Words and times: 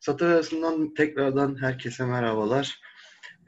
Satır 0.00 0.26
arasından 0.26 0.94
tekrardan 0.94 1.62
herkese 1.62 2.04
merhabalar. 2.06 2.80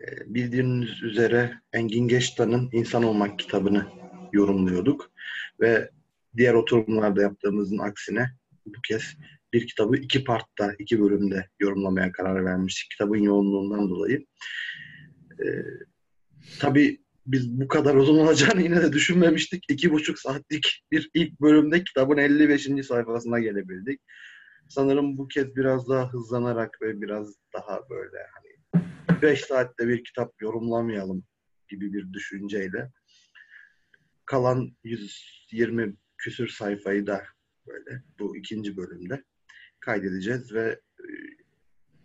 Ee, 0.00 0.34
bildiğiniz 0.34 1.02
üzere 1.02 1.60
Engin 1.72 2.08
Geçtan'ın 2.08 2.68
İnsan 2.72 3.02
Olmak 3.02 3.38
kitabını 3.38 3.86
yorumluyorduk. 4.32 5.12
Ve 5.60 5.90
diğer 6.36 6.54
oturumlarda 6.54 7.22
yaptığımızın 7.22 7.78
aksine 7.78 8.30
bu 8.66 8.80
kez 8.88 9.02
bir 9.52 9.66
kitabı 9.66 9.96
iki 9.96 10.24
partta, 10.24 10.74
iki 10.78 11.00
bölümde 11.00 11.48
yorumlamaya 11.60 12.12
karar 12.12 12.44
vermiştik. 12.44 12.90
Kitabın 12.90 13.18
yoğunluğundan 13.18 13.88
dolayı. 13.88 14.26
Ee, 15.40 15.64
tabii 16.58 17.00
biz 17.26 17.60
bu 17.60 17.68
kadar 17.68 17.94
uzun 17.94 18.18
olacağını 18.18 18.62
yine 18.62 18.82
de 18.82 18.92
düşünmemiştik. 18.92 19.64
İki 19.68 19.92
buçuk 19.92 20.18
saatlik 20.18 20.82
bir 20.92 21.10
ilk 21.14 21.40
bölümde 21.40 21.84
kitabın 21.84 22.16
55. 22.16 22.86
sayfasına 22.86 23.38
gelebildik 23.38 24.00
sanırım 24.70 25.18
bu 25.18 25.28
kez 25.28 25.56
biraz 25.56 25.88
daha 25.88 26.12
hızlanarak 26.12 26.82
ve 26.82 27.00
biraz 27.00 27.34
daha 27.54 27.90
böyle 27.90 28.18
hani 28.34 28.82
5 29.22 29.40
saatte 29.40 29.88
bir 29.88 30.04
kitap 30.04 30.42
yorumlamayalım 30.42 31.24
gibi 31.68 31.92
bir 31.92 32.12
düşünceyle 32.12 32.90
kalan 34.24 34.76
120 34.84 35.96
küsür 36.18 36.48
sayfayı 36.48 37.06
da 37.06 37.24
böyle 37.66 38.02
bu 38.18 38.36
ikinci 38.36 38.76
bölümde 38.76 39.24
kaydedeceğiz 39.80 40.54
ve 40.54 40.80
e, 41.00 41.04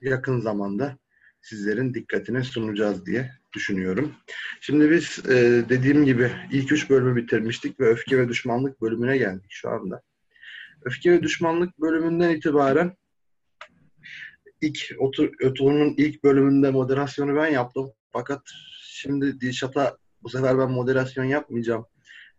yakın 0.01 0.39
zamanda 0.39 0.97
sizlerin 1.41 1.93
dikkatine 1.93 2.43
sunacağız 2.43 3.05
diye 3.05 3.31
düşünüyorum. 3.53 4.15
Şimdi 4.61 4.91
biz 4.91 5.19
e, 5.29 5.65
dediğim 5.69 6.05
gibi 6.05 6.31
ilk 6.51 6.71
üç 6.71 6.89
bölümü 6.89 7.15
bitirmiştik 7.15 7.79
ve 7.79 7.85
öfke 7.85 8.17
ve 8.17 8.29
düşmanlık 8.29 8.81
bölümüne 8.81 9.17
geldik 9.17 9.49
şu 9.49 9.69
anda. 9.69 10.01
Öfke 10.85 11.11
ve 11.11 11.23
Düşmanlık 11.23 11.81
bölümünden 11.81 12.29
itibaren 12.29 12.97
ilk 14.61 14.91
otur, 14.99 15.29
oturumun 15.43 15.93
ilk 15.97 16.23
bölümünde 16.23 16.71
moderasyonu 16.71 17.35
ben 17.35 17.47
yaptım. 17.47 17.91
Fakat 18.11 18.41
şimdi 18.81 19.41
Dilşat'a 19.41 19.97
bu 20.23 20.29
sefer 20.29 20.57
ben 20.57 20.71
moderasyon 20.71 21.23
yapmayacağım. 21.23 21.85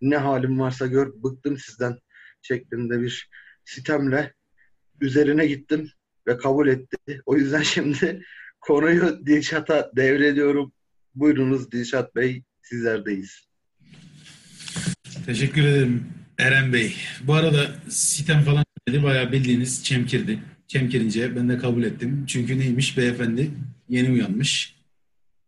Ne 0.00 0.16
halim 0.16 0.60
varsa 0.60 0.86
gör, 0.86 1.12
bıktım 1.22 1.58
sizden 1.58 1.98
şeklinde 2.42 3.00
bir 3.00 3.30
sitemle 3.64 4.34
üzerine 5.00 5.46
gittim 5.46 5.90
ve 6.26 6.36
kabul 6.36 6.68
etti. 6.68 7.20
O 7.26 7.36
yüzden 7.36 7.62
şimdi 7.74 8.24
konuyu 8.60 9.26
Dilşat'a 9.26 9.90
devrediyorum. 9.96 10.72
Buyurunuz 11.14 11.72
Dilşat 11.72 12.14
Bey, 12.16 12.42
sizlerdeyiz. 12.62 13.48
Teşekkür 15.26 15.64
ederim. 15.64 16.15
Eren 16.38 16.72
Bey. 16.72 16.94
Bu 17.20 17.34
arada 17.34 17.66
sitem 17.88 18.42
falan 18.42 18.64
dedi 18.88 19.02
bayağı 19.02 19.32
bildiğiniz 19.32 19.84
çemkirdi. 19.84 20.38
Çemkirince 20.68 21.36
ben 21.36 21.48
de 21.48 21.58
kabul 21.58 21.82
ettim. 21.82 22.24
Çünkü 22.28 22.58
neymiş 22.58 22.98
beyefendi 22.98 23.50
yeni 23.88 24.10
uyanmış. 24.10 24.76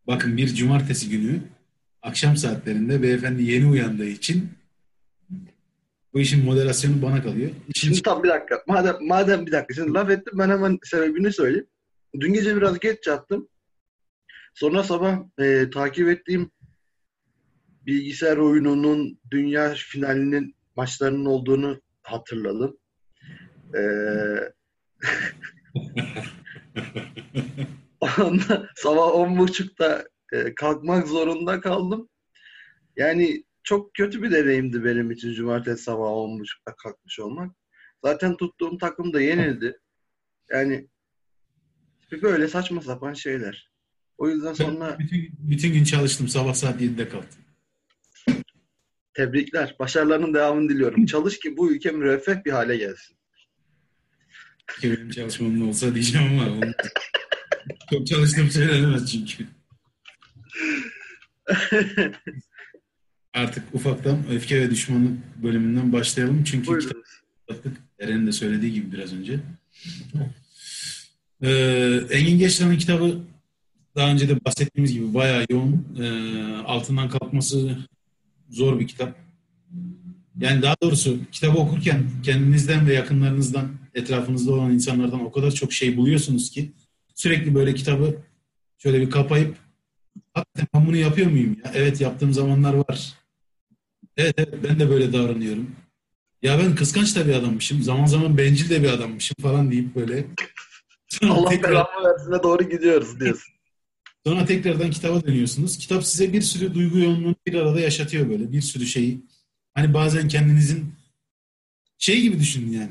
Bakın 0.06 0.36
bir 0.36 0.55
cumartesi 0.55 1.09
günü 1.11 1.41
akşam 2.03 2.36
saatlerinde 2.36 3.03
beyefendi 3.03 3.42
yeni 3.42 3.66
uyandığı 3.66 4.09
için 4.09 4.50
bu 6.12 6.20
işin 6.20 6.44
moderasyonu 6.44 7.03
bana 7.03 7.22
kalıyor. 7.22 7.50
İşin... 7.75 7.89
Şimdi 7.89 8.03
tam 8.03 8.22
bir 8.22 8.28
dakika. 8.28 8.62
Madem, 8.66 8.97
madem 9.00 9.47
bir 9.47 9.53
dakika. 9.53 9.75
Şimdi 9.75 9.94
laf 9.94 10.11
ettim 10.11 10.39
ben 10.39 10.48
hemen 10.48 10.78
sebebini 10.84 11.33
söyleyeyim. 11.33 11.66
Dün 12.20 12.33
gece 12.33 12.56
biraz 12.56 12.78
geç 12.78 13.06
yattım. 13.06 13.48
Sonra 14.55 14.83
sabah 14.83 15.19
e, 15.39 15.70
takip 15.70 16.09
ettiğim 16.09 16.50
bilgisayar 17.86 18.36
oyununun 18.36 19.19
dünya 19.31 19.75
finalinin 19.75 20.58
maçlarının 20.79 21.25
olduğunu 21.25 21.81
hatırladım. 22.03 22.79
Ee, 23.75 23.81
Ondan 28.01 28.69
sabah 28.77 29.15
on 29.15 29.39
buçukta 29.39 30.09
e, 30.33 30.55
kalkmak 30.55 31.09
zorunda 31.09 31.61
kaldım. 31.61 32.09
Yani 32.97 33.44
çok 33.62 33.94
kötü 33.94 34.22
bir 34.22 34.31
deneyimdi 34.31 34.84
benim 34.84 35.11
için 35.11 35.33
cumartesi 35.33 35.83
sabah 35.83 36.11
on 36.11 36.41
buçukta 36.41 36.75
kalkmış 36.77 37.21
olmak. 37.21 37.56
Zaten 38.05 38.37
tuttuğum 38.37 38.78
takım 38.78 39.12
da 39.12 39.21
yenildi. 39.21 39.78
Yani 40.50 40.88
böyle 42.22 42.49
saçma 42.49 42.83
sapan 42.83 43.15
şeyler. 43.15 43.72
O 44.19 44.28
yüzden 44.28 44.53
sonra... 44.53 44.99
Bütün, 44.99 45.31
bütün 45.38 45.72
gün 45.72 45.84
çalıştım. 45.84 46.28
Sabah 46.28 46.55
saat 46.55 46.81
7'de 46.81 47.09
kalktım. 47.09 47.47
Tebrikler. 49.19 49.77
Başarılarının 49.79 50.34
devamını 50.34 50.69
diliyorum. 50.69 51.06
Çalış 51.06 51.39
ki 51.39 51.56
bu 51.56 51.73
ülke 51.73 51.91
müreffeh 51.91 52.45
bir 52.45 52.51
hale 52.51 52.77
gelsin. 52.77 53.17
Benim 54.83 55.11
çalışmam 55.11 55.69
olsa 55.69 55.95
diyeceğim 55.95 56.41
ama 56.41 56.67
çok 57.91 58.06
çalıştığım 58.06 58.51
söylenemez 58.51 59.12
çünkü. 59.12 59.47
Artık 63.34 63.65
ufaktan 63.73 64.19
öfke 64.31 64.61
ve 64.61 64.71
düşmanlık 64.71 65.43
bölümünden 65.43 65.93
başlayalım. 65.93 66.45
Çünkü 66.45 66.79
kitap 66.79 67.67
Eren'in 68.00 68.27
de 68.27 68.33
söylediği 68.33 68.73
gibi 68.73 68.93
biraz 68.93 69.12
önce. 69.12 69.41
Ee, 71.43 72.00
Engin 72.11 72.39
Geçtan'ın 72.39 72.77
kitabı 72.77 73.21
daha 73.97 74.11
önce 74.11 74.29
de 74.29 74.45
bahsettiğimiz 74.45 74.93
gibi 74.93 75.15
bayağı 75.15 75.47
yoğun. 75.50 75.87
Ee, 76.00 76.62
altından 76.67 77.09
kalkması 77.09 77.79
zor 78.50 78.81
bir 78.81 78.86
kitap. 78.86 79.19
Yani 80.41 80.62
daha 80.62 80.75
doğrusu 80.82 81.19
kitabı 81.32 81.59
okurken 81.59 82.04
kendinizden 82.22 82.86
ve 82.86 82.94
yakınlarınızdan, 82.94 83.69
etrafınızda 83.94 84.53
olan 84.53 84.72
insanlardan 84.72 85.25
o 85.25 85.32
kadar 85.32 85.50
çok 85.50 85.72
şey 85.72 85.97
buluyorsunuz 85.97 86.50
ki 86.50 86.72
sürekli 87.14 87.54
böyle 87.54 87.75
kitabı 87.75 88.16
şöyle 88.78 89.00
bir 89.00 89.10
kapayıp 89.10 89.56
hakikaten 90.34 90.69
ben 90.75 90.87
bunu 90.87 90.97
yapıyor 90.97 91.31
muyum 91.31 91.56
ya? 91.64 91.72
Evet 91.75 92.00
yaptığım 92.00 92.32
zamanlar 92.32 92.75
var. 92.75 93.12
Evet, 94.16 94.34
evet 94.38 94.54
ben 94.64 94.81
de 94.81 94.91
böyle 94.91 95.12
davranıyorum. 95.12 95.70
Ya 96.42 96.58
ben 96.58 96.75
kıskanç 96.75 97.16
da 97.16 97.26
bir 97.26 97.34
adammışım. 97.34 97.82
Zaman 97.82 98.06
zaman 98.06 98.38
bencil 98.38 98.70
de 98.70 98.82
bir 98.82 98.88
adammışım 98.88 99.34
falan 99.42 99.70
deyip 99.70 99.94
böyle. 99.94 100.26
Allah 101.22 101.50
belamı 101.62 102.04
versine 102.04 102.42
doğru 102.42 102.70
gidiyoruz 102.70 103.20
diyorsun. 103.20 103.57
Sonra 104.27 104.45
tekrardan 104.45 104.91
kitaba 104.91 105.23
dönüyorsunuz. 105.25 105.79
Kitap 105.79 106.05
size 106.05 106.33
bir 106.33 106.43
sürü 106.43 106.75
duygu 106.75 106.99
yoğunluğunu 106.99 107.37
bir 107.47 107.55
arada 107.55 107.81
yaşatıyor 107.81 108.31
böyle. 108.31 108.53
Bir 108.53 108.61
sürü 108.61 108.87
şeyi. 108.87 109.23
Hani 109.75 109.95
bazen 109.95 110.29
kendinizin 110.29 110.95
şey 111.99 112.21
gibi 112.23 112.39
düşünün 112.39 112.73
yani. 112.73 112.91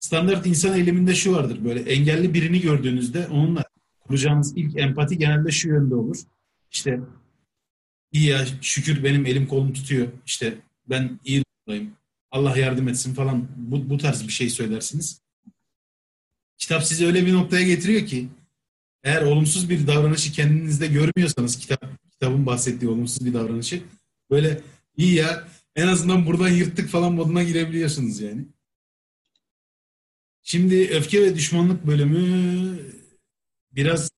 Standart 0.00 0.46
insan 0.46 0.78
eyleminde 0.78 1.14
şu 1.14 1.32
vardır 1.32 1.64
böyle 1.64 1.80
engelli 1.80 2.34
birini 2.34 2.60
gördüğünüzde 2.60 3.26
onunla 3.26 3.64
kuracağınız 4.00 4.56
ilk 4.56 4.76
empati 4.76 5.18
genelde 5.18 5.50
şu 5.50 5.68
yönde 5.68 5.94
olur. 5.94 6.16
İşte 6.70 7.00
iyi 8.12 8.26
ya 8.26 8.46
şükür 8.62 9.04
benim 9.04 9.26
elim 9.26 9.46
kolum 9.46 9.72
tutuyor. 9.72 10.08
İşte 10.26 10.58
ben 10.86 11.20
iyi 11.24 11.44
durumdayım. 11.44 11.92
Allah 12.30 12.56
yardım 12.56 12.88
etsin 12.88 13.14
falan 13.14 13.48
bu, 13.56 13.90
bu 13.90 13.98
tarz 13.98 14.26
bir 14.26 14.32
şey 14.32 14.50
söylersiniz. 14.50 15.20
Kitap 16.58 16.84
sizi 16.84 17.06
öyle 17.06 17.26
bir 17.26 17.32
noktaya 17.32 17.66
getiriyor 17.66 18.06
ki 18.06 18.28
eğer 19.04 19.22
olumsuz 19.22 19.70
bir 19.70 19.86
davranışı 19.86 20.32
kendinizde 20.32 20.86
görmüyorsanız 20.86 21.58
kitap 21.58 21.84
kitabın 22.10 22.46
bahsettiği 22.46 22.90
olumsuz 22.90 23.26
bir 23.26 23.34
davranışı 23.34 23.82
böyle 24.30 24.60
iyi 24.96 25.14
ya 25.14 25.48
en 25.76 25.88
azından 25.88 26.26
buradan 26.26 26.48
yırttık 26.48 26.88
falan 26.88 27.12
moduna 27.12 27.42
girebiliyorsunuz 27.42 28.20
yani. 28.20 28.44
Şimdi 30.42 30.88
öfke 30.88 31.22
ve 31.22 31.34
düşmanlık 31.34 31.86
bölümü 31.86 32.78
biraz 33.72 34.10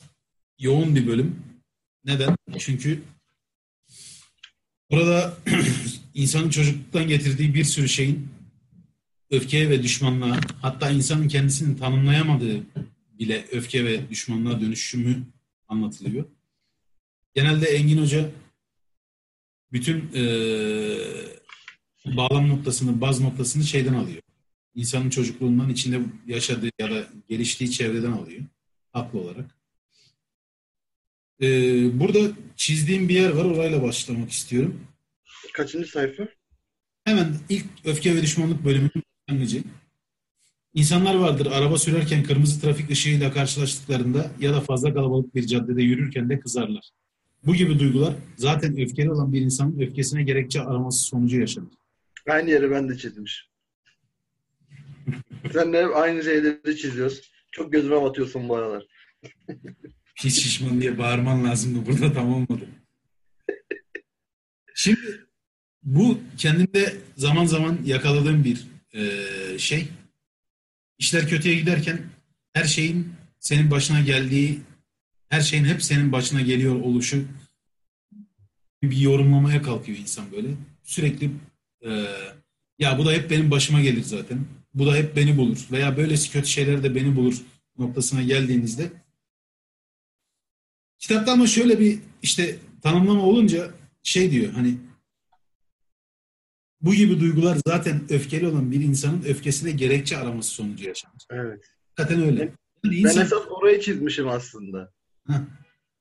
yoğun 0.58 0.96
bir 0.96 1.06
bölüm. 1.06 1.42
Neden? 2.04 2.36
Çünkü 2.58 3.02
burada 4.90 5.36
insanın 6.14 6.50
çocukluktan 6.50 7.08
getirdiği 7.08 7.54
bir 7.54 7.64
sürü 7.64 7.88
şeyin 7.88 8.28
öfkeye 9.30 9.70
ve 9.70 9.82
düşmanlığa 9.82 10.40
hatta 10.62 10.90
insanın 10.90 11.28
kendisini 11.28 11.78
tanımlayamadığı 11.78 12.62
bile 13.20 13.46
öfke 13.52 13.84
ve 13.84 14.10
düşmanlığa 14.10 14.60
dönüşümü 14.60 15.26
anlatılıyor. 15.68 16.24
Genelde 17.34 17.66
Engin 17.66 18.02
Hoca 18.02 18.30
bütün 19.72 20.10
e, 20.14 20.22
bağlam 22.04 22.48
noktasını, 22.48 23.00
baz 23.00 23.20
noktasını 23.20 23.64
şeyden 23.64 23.94
alıyor. 23.94 24.22
İnsanın 24.74 25.10
çocukluğundan 25.10 25.70
içinde 25.70 26.00
yaşadığı 26.26 26.70
ya 26.78 26.90
da 26.90 27.06
geliştiği 27.28 27.70
çevreden 27.70 28.12
alıyor. 28.12 28.42
Haklı 28.92 29.20
olarak. 29.20 29.56
E, 31.42 31.46
burada 32.00 32.36
çizdiğim 32.56 33.08
bir 33.08 33.14
yer 33.14 33.30
var. 33.30 33.44
Orayla 33.44 33.82
başlamak 33.82 34.30
istiyorum. 34.30 34.86
Kaçıncı 35.52 35.90
sayfa? 35.90 36.28
Hemen 37.04 37.36
ilk 37.48 37.66
öfke 37.84 38.16
ve 38.16 38.22
düşmanlık 38.22 38.64
bölümünün 38.64 39.02
başlangıcı. 39.28 39.62
İnsanlar 40.74 41.14
vardır 41.14 41.46
araba 41.52 41.78
sürerken 41.78 42.22
kırmızı 42.22 42.60
trafik 42.60 42.90
ışığıyla 42.90 43.32
karşılaştıklarında 43.32 44.30
ya 44.40 44.52
da 44.52 44.60
fazla 44.60 44.94
kalabalık 44.94 45.34
bir 45.34 45.46
caddede 45.46 45.82
yürürken 45.82 46.30
de 46.30 46.40
kızarlar. 46.40 46.90
Bu 47.46 47.54
gibi 47.54 47.78
duygular 47.78 48.14
zaten 48.36 48.80
öfkeli 48.80 49.10
olan 49.10 49.32
bir 49.32 49.40
insanın 49.40 49.80
öfkesine 49.80 50.22
gerekçe 50.22 50.60
araması 50.60 51.02
sonucu 51.02 51.40
yaşanır. 51.40 51.72
Aynı 52.28 52.50
yeri 52.50 52.70
ben 52.70 52.88
de 52.88 52.98
çizmiş. 52.98 53.48
Sen 55.52 55.72
de 55.72 55.86
aynı 55.86 56.24
şeyleri 56.24 56.76
çiziyoruz. 56.76 57.30
Çok 57.50 57.72
gözüme 57.72 58.02
batıyorsun 58.02 58.48
bu 58.48 58.56
aralar. 58.56 58.86
Hiç 60.14 60.34
şişman 60.42 60.80
diye 60.80 60.98
bağırman 60.98 61.44
lazımdı. 61.44 61.86
Burada 61.86 62.12
tam 62.12 62.34
olmadı. 62.34 62.68
Şimdi 64.74 65.00
bu 65.82 66.18
kendimde 66.38 66.96
zaman 67.16 67.44
zaman 67.44 67.78
yakaladığım 67.84 68.44
bir 68.44 68.66
e, 68.94 69.58
şey. 69.58 69.88
İşler 71.00 71.28
kötüye 71.28 71.54
giderken 71.54 72.00
her 72.52 72.64
şeyin 72.64 73.12
senin 73.38 73.70
başına 73.70 74.00
geldiği, 74.00 74.60
her 75.28 75.40
şeyin 75.40 75.64
hep 75.64 75.82
senin 75.82 76.12
başına 76.12 76.40
geliyor 76.40 76.80
oluşu 76.80 77.24
bir 78.82 78.96
yorumlamaya 78.96 79.62
kalkıyor 79.62 79.98
insan 79.98 80.32
böyle. 80.32 80.48
Sürekli 80.82 81.30
e, 81.84 82.06
ya 82.78 82.98
bu 82.98 83.06
da 83.06 83.12
hep 83.12 83.30
benim 83.30 83.50
başıma 83.50 83.80
gelir 83.80 84.02
zaten. 84.02 84.44
Bu 84.74 84.86
da 84.86 84.94
hep 84.94 85.16
beni 85.16 85.36
bulur. 85.36 85.66
Veya 85.70 85.96
böylesi 85.96 86.30
kötü 86.30 86.48
şeyler 86.48 86.82
de 86.82 86.94
beni 86.94 87.16
bulur 87.16 87.42
noktasına 87.78 88.22
geldiğinizde 88.22 88.92
kitapta 90.98 91.32
ama 91.32 91.46
şöyle 91.46 91.80
bir 91.80 91.98
işte 92.22 92.58
tanımlama 92.82 93.22
olunca 93.22 93.70
şey 94.02 94.30
diyor 94.30 94.52
hani 94.52 94.76
bu 96.80 96.94
gibi 96.94 97.20
duygular 97.20 97.58
zaten 97.66 98.00
öfkeli 98.08 98.46
olan 98.46 98.72
bir 98.72 98.80
insanın 98.80 99.22
öfkesine 99.22 99.70
gerekçe 99.70 100.16
araması 100.16 100.50
sonucu 100.50 100.88
yaşanır. 100.88 101.22
Evet. 101.30 101.64
Zaten 101.98 102.22
öyle. 102.22 102.52
Yani 102.84 102.96
insan... 102.96 103.16
Ben 103.16 103.26
esas 103.26 103.42
orayı 103.50 103.80
çizmişim 103.80 104.28
aslında. 104.28 104.92
Heh. 105.26 105.34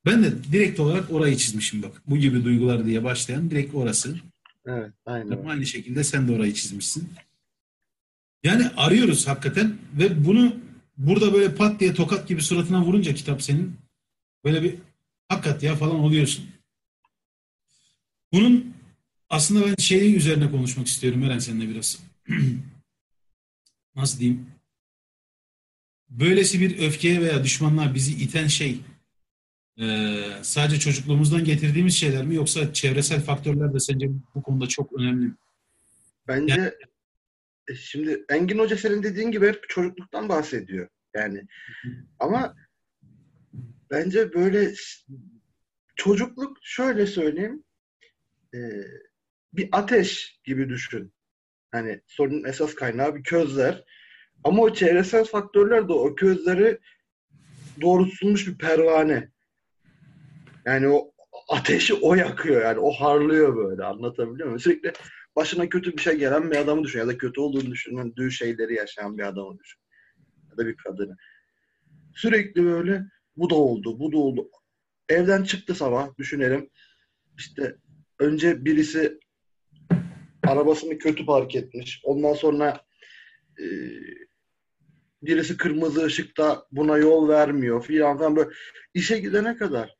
Ben 0.06 0.24
de 0.24 0.44
direkt 0.52 0.80
olarak 0.80 1.12
orayı 1.12 1.36
çizmişim 1.36 1.82
bak. 1.82 2.02
Bu 2.06 2.16
gibi 2.16 2.44
duygular 2.44 2.86
diye 2.86 3.04
başlayan 3.04 3.50
direkt 3.50 3.74
orası. 3.74 4.16
Evet, 4.66 4.92
aynen. 5.06 5.44
Aynı 5.46 5.66
şekilde 5.66 6.04
sen 6.04 6.28
de 6.28 6.32
orayı 6.32 6.54
çizmişsin. 6.54 7.08
Yani 8.44 8.70
arıyoruz 8.76 9.26
hakikaten 9.26 9.76
ve 9.98 10.24
bunu 10.26 10.56
burada 10.96 11.32
böyle 11.32 11.54
pat 11.54 11.80
diye 11.80 11.94
tokat 11.94 12.28
gibi 12.28 12.42
suratına 12.42 12.82
vurunca 12.84 13.14
kitap 13.14 13.42
senin 13.42 13.76
böyle 14.44 14.62
bir 14.62 14.74
hakikat 15.28 15.62
ya 15.62 15.76
falan 15.76 15.96
oluyorsun. 15.96 16.44
Bunun 18.32 18.74
aslında 19.30 19.66
ben 19.66 19.74
şeyi 19.78 20.16
üzerine 20.16 20.50
konuşmak 20.50 20.86
istiyorum 20.86 21.22
Eren 21.22 21.38
seninle 21.38 21.68
biraz. 21.68 21.98
Nasıl 23.96 24.20
diyeyim? 24.20 24.46
Böylesi 26.08 26.60
bir 26.60 26.86
öfkeye 26.88 27.20
veya 27.20 27.44
düşmanlığa 27.44 27.94
bizi 27.94 28.24
iten 28.24 28.46
şey 28.46 28.80
e, 29.80 29.86
sadece 30.42 30.78
çocukluğumuzdan 30.78 31.44
getirdiğimiz 31.44 31.94
şeyler 31.94 32.24
mi 32.24 32.34
yoksa 32.34 32.72
çevresel 32.72 33.20
faktörler 33.20 33.74
de 33.74 33.80
sence 33.80 34.08
bu 34.34 34.42
konuda 34.42 34.66
çok 34.66 34.92
önemli 34.92 35.26
mi? 35.26 35.34
Bence 36.28 36.54
yani, 36.54 36.70
e, 37.68 37.74
şimdi 37.74 38.24
Engin 38.28 38.58
Hoca 38.58 38.76
senin 38.76 39.02
dediğin 39.02 39.30
gibi 39.30 39.48
hep 39.48 39.68
çocukluktan 39.68 40.28
bahsediyor. 40.28 40.88
Yani 41.14 41.46
ama 42.18 42.56
bence 43.90 44.32
böyle 44.32 44.74
çocukluk 45.96 46.58
şöyle 46.62 47.06
söyleyeyim 47.06 47.64
e, 48.54 48.58
bir 49.52 49.68
ateş 49.72 50.40
gibi 50.44 50.68
düşün. 50.68 51.12
Hani 51.70 52.00
sorunun 52.06 52.44
esas 52.44 52.74
kaynağı 52.74 53.14
bir 53.14 53.22
közler. 53.22 53.84
Ama 54.44 54.62
o 54.62 54.74
çevresel 54.74 55.24
faktörler 55.24 55.88
de 55.88 55.92
o 55.92 56.14
közleri 56.14 56.78
doğrultulmuş 57.80 58.48
bir 58.48 58.58
pervane. 58.58 59.30
Yani 60.64 60.88
o 60.88 61.12
ateşi 61.48 61.94
o 61.94 62.14
yakıyor 62.14 62.62
yani 62.62 62.78
o 62.78 62.90
harlıyor 62.90 63.56
böyle 63.56 63.84
anlatabiliyor 63.84 64.46
muyum? 64.46 64.60
Sürekli 64.60 64.92
başına 65.36 65.68
kötü 65.68 65.96
bir 65.96 66.02
şey 66.02 66.14
gelen 66.14 66.50
bir 66.50 66.56
adamı 66.56 66.84
düşün 66.84 66.98
ya 66.98 67.06
da 67.06 67.18
kötü 67.18 67.40
olduğunu 67.40 67.70
düşündüğü 67.70 68.30
şeyleri 68.30 68.74
yaşayan 68.74 69.18
bir 69.18 69.22
adamı 69.22 69.58
düşün. 69.58 69.80
Ya 70.50 70.56
da 70.56 70.66
bir 70.66 70.76
kadını. 70.76 71.16
Sürekli 72.14 72.64
böyle 72.64 73.04
bu 73.36 73.50
da 73.50 73.54
oldu, 73.54 73.98
bu 73.98 74.12
da 74.12 74.16
oldu. 74.16 74.50
Evden 75.08 75.42
çıktı 75.42 75.74
sabah 75.74 76.18
düşünelim. 76.18 76.70
İşte 77.38 77.76
önce 78.18 78.64
birisi 78.64 79.18
arabasını 80.46 80.98
kötü 80.98 81.26
park 81.26 81.56
etmiş. 81.56 82.00
Ondan 82.04 82.34
sonra 82.34 82.84
e, 83.58 83.64
birisi 85.22 85.56
kırmızı 85.56 86.04
ışıkta 86.04 86.66
buna 86.72 86.98
yol 86.98 87.28
vermiyor 87.28 87.84
filan 87.84 88.18
falan 88.18 88.36
böyle 88.36 88.50
işe 88.94 89.18
gidene 89.18 89.56
kadar 89.56 89.96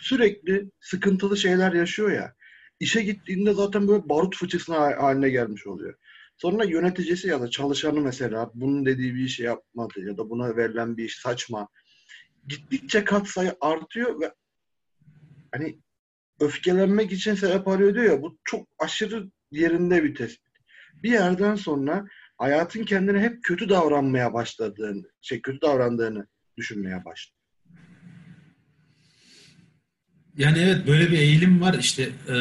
sürekli 0.00 0.70
sıkıntılı 0.80 1.36
şeyler 1.36 1.72
yaşıyor 1.72 2.10
ya. 2.10 2.34
İşe 2.80 3.02
gittiğinde 3.02 3.52
zaten 3.52 3.88
böyle 3.88 4.08
barut 4.08 4.36
fıçısına 4.36 4.78
haline 4.78 5.30
gelmiş 5.30 5.66
oluyor. 5.66 5.94
Sonra 6.36 6.64
yöneticisi 6.64 7.28
ya 7.28 7.40
da 7.40 7.50
çalışanı 7.50 8.00
mesela 8.00 8.50
bunun 8.54 8.86
dediği 8.86 9.14
bir 9.14 9.24
işi 9.24 9.42
yapmadı 9.42 10.00
ya 10.00 10.16
da 10.16 10.30
buna 10.30 10.56
verilen 10.56 10.96
bir 10.96 11.04
iş 11.04 11.16
saçma. 11.16 11.68
Gittikçe 12.48 13.04
katsayı 13.04 13.56
artıyor 13.60 14.20
ve 14.20 14.34
hani 15.52 15.78
öfkelenmek 16.40 17.12
için 17.12 17.34
sebep 17.34 17.68
arıyor 17.68 17.94
diyor 17.94 18.04
ya 18.04 18.22
bu 18.22 18.38
çok 18.44 18.68
aşırı 18.78 19.30
yerinde 19.54 20.04
bir 20.04 20.14
tespit. 20.14 20.54
Bir 21.02 21.10
yerden 21.10 21.54
sonra 21.54 22.06
hayatın 22.38 22.84
kendine 22.84 23.20
hep 23.20 23.42
kötü 23.42 23.68
davranmaya 23.68 24.34
başladığını, 24.34 25.02
şey 25.20 25.42
kötü 25.42 25.60
davrandığını 25.60 26.26
düşünmeye 26.56 27.04
başlıyor. 27.04 27.38
Yani 30.36 30.58
evet 30.58 30.86
böyle 30.86 31.10
bir 31.10 31.18
eğilim 31.18 31.60
var 31.60 31.76
işte. 31.80 32.02
E, 32.02 32.34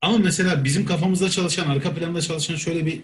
ama 0.00 0.18
mesela 0.18 0.64
bizim 0.64 0.86
kafamızda 0.86 1.30
çalışan, 1.30 1.68
arka 1.68 1.94
planda 1.94 2.20
çalışan 2.20 2.56
şöyle 2.56 2.86
bir 2.86 3.02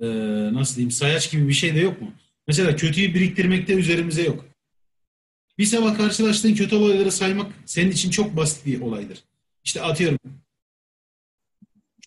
e, 0.00 0.08
nasıl 0.54 0.76
diyeyim 0.76 0.90
sayaç 0.90 1.30
gibi 1.30 1.48
bir 1.48 1.52
şey 1.52 1.74
de 1.74 1.80
yok 1.80 2.02
mu? 2.02 2.12
Mesela 2.46 2.76
kötüyü 2.76 3.14
biriktirmekte 3.14 3.74
üzerimize 3.74 4.22
yok. 4.22 4.44
Bir 5.58 5.64
sabah 5.64 5.96
karşılaştığın 5.96 6.54
kötü 6.54 6.76
olayları 6.76 7.12
saymak 7.12 7.52
senin 7.66 7.90
için 7.90 8.10
çok 8.10 8.36
basit 8.36 8.66
bir 8.66 8.80
olaydır. 8.80 9.24
İşte 9.64 9.82
atıyorum 9.82 10.18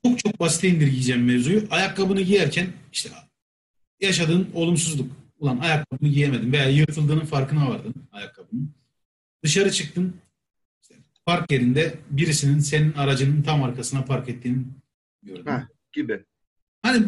çok 0.06 0.19
çok 0.19 0.40
basite 0.40 0.69
indirgeyeceğim 0.69 1.25
mevzuyu. 1.25 1.68
Ayakkabını 1.69 2.22
giyerken 2.22 2.68
işte 2.94 3.10
yaşadığın 4.02 4.50
olumsuzluk. 4.54 5.12
Ulan 5.40 5.60
ayakkabını 5.60 6.10
giyemedim 6.10 6.54
veya 6.54 6.69
yırtıldığının 6.69 7.25
farkına 7.25 7.69
vardın 7.69 7.94
ayakkabının. 8.12 8.72
Dışarı 9.44 9.72
çıktın 9.72 10.16
park 11.25 11.52
yerinde 11.52 11.96
birisinin 12.10 12.60
senin 12.60 12.94
aracının 12.94 13.42
tam 13.42 13.63
arkasına 13.63 14.06
park 14.06 14.30
ettiğini 14.30 14.63
gördüm. 15.24 15.46
Ha, 15.46 15.68
gibi. 15.94 16.24
Hani 16.81 17.06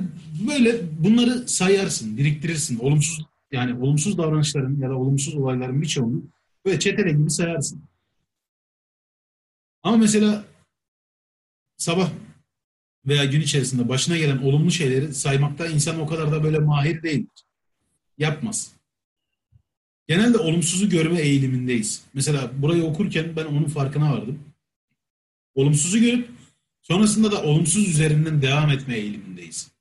böyle 0.47 0.81
bunları 1.03 1.47
sayarsın, 1.47 2.17
biriktirirsin. 2.17 2.79
Olumsuz 2.79 3.25
yani 3.51 3.79
olumsuz 3.79 4.17
davranışların 4.17 4.81
ya 4.81 4.89
da 4.89 4.95
olumsuz 4.97 5.35
olayların 5.35 5.81
birçoğunu 5.81 6.23
böyle 6.65 6.79
çetele 6.79 7.11
gibi 7.11 7.29
sayarsın. 7.29 7.83
Ama 9.83 9.97
mesela 9.97 10.45
sabah 11.77 12.11
veya 13.07 13.25
gün 13.25 13.41
içerisinde 13.41 13.89
başına 13.89 14.17
gelen 14.17 14.37
olumlu 14.37 14.71
şeyleri 14.71 15.13
saymakta 15.13 15.67
insan 15.67 15.99
o 15.99 16.07
kadar 16.07 16.31
da 16.31 16.43
böyle 16.43 16.59
mahir 16.59 17.03
değildir. 17.03 17.43
Yapmaz. 18.17 18.71
Genelde 20.07 20.37
olumsuzu 20.37 20.89
görme 20.89 21.19
eğilimindeyiz. 21.19 22.03
Mesela 22.13 22.51
burayı 22.61 22.83
okurken 22.83 23.35
ben 23.35 23.45
onun 23.45 23.65
farkına 23.65 24.13
vardım. 24.13 24.39
Olumsuzu 25.55 25.99
görüp 25.99 26.29
sonrasında 26.81 27.31
da 27.31 27.43
olumsuz 27.43 27.87
üzerinden 27.87 28.41
devam 28.41 28.69
etme 28.69 28.97
eğilimindeyiz. 28.97 29.71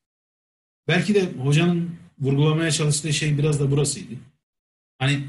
Belki 0.88 1.14
de 1.14 1.32
hocanın 1.32 1.90
vurgulamaya 2.18 2.70
çalıştığı 2.70 3.12
şey 3.12 3.38
biraz 3.38 3.60
da 3.60 3.70
burasıydı. 3.70 4.14
Hani 4.98 5.24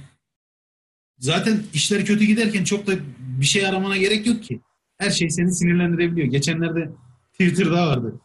zaten 1.19 1.63
işler 1.73 2.05
kötü 2.05 2.25
giderken 2.25 2.63
çok 2.63 2.87
da 2.87 2.93
bir 3.19 3.45
şey 3.45 3.67
aramana 3.67 3.97
gerek 3.97 4.27
yok 4.27 4.43
ki. 4.43 4.61
Her 4.97 5.09
şey 5.09 5.29
seni 5.29 5.55
sinirlendirebiliyor. 5.55 6.27
Geçenlerde 6.27 6.89
Twitter'da 7.39 7.87
vardı. 7.87 8.21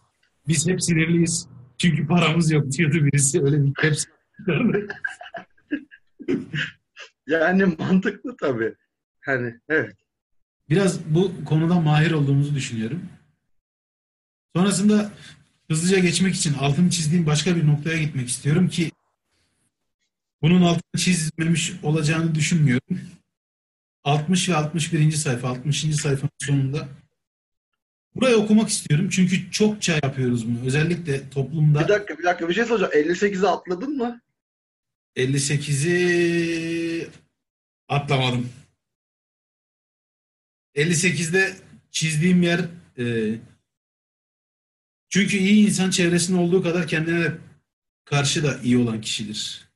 Biz 0.49 0.69
hep 0.69 0.83
sinirliyiz. 0.83 1.49
Çünkü 1.79 2.07
paramız 2.07 2.51
yok 2.51 2.73
diyordu 2.73 3.05
birisi. 3.05 3.43
Öyle 3.43 3.65
bir 3.65 3.73
hepsi 3.81 4.09
yani 7.27 7.65
mantıklı 7.65 8.37
tabii. 8.37 8.75
Hani 9.21 9.61
evet. 9.69 9.97
Biraz 10.71 11.05
bu 11.05 11.45
konuda 11.45 11.81
mahir 11.81 12.11
olduğumuzu 12.11 12.55
düşünüyorum. 12.55 13.03
Sonrasında 14.57 15.13
hızlıca 15.71 15.99
geçmek 15.99 16.35
için 16.35 16.55
altını 16.55 16.91
çizdiğim 16.91 17.27
başka 17.27 17.57
bir 17.57 17.67
noktaya 17.67 17.99
gitmek 17.99 18.29
istiyorum 18.29 18.69
ki 18.69 18.91
bunun 20.43 20.63
altını 20.63 21.01
çizmemiş 21.01 21.73
olacağını 21.83 22.35
düşünmüyorum. 22.35 23.01
60 24.05 24.49
ve 24.49 24.55
61. 24.55 25.13
sayfa, 25.13 25.49
60. 25.49 25.97
sayfanın 25.97 26.31
sonunda 26.39 26.89
Burayı 28.15 28.37
okumak 28.37 28.69
istiyorum 28.69 29.09
çünkü 29.09 29.51
çokça 29.51 29.93
yapıyoruz 30.03 30.49
bunu. 30.49 30.67
Özellikle 30.67 31.31
toplumda. 31.31 31.81
Bir 31.81 31.89
dakika 31.89 32.19
bir 32.19 32.25
dakika 32.25 32.49
bir 32.49 32.55
şey 32.55 32.65
soracağım. 32.65 32.93
58'i 32.93 33.49
atladın 33.49 33.97
mı? 33.97 34.21
58'i 35.17 37.09
atlamadım. 37.89 38.49
58'de 40.75 41.53
çizdiğim 41.91 42.43
yer 42.43 42.61
e, 42.99 43.35
çünkü 45.09 45.37
iyi 45.37 45.67
insan 45.67 45.91
çevresinde 45.91 46.41
olduğu 46.41 46.63
kadar 46.63 46.87
kendine 46.87 47.33
karşı 48.05 48.45
da 48.45 48.59
iyi 48.63 48.79
olan 48.79 49.01
kişidir. 49.01 49.69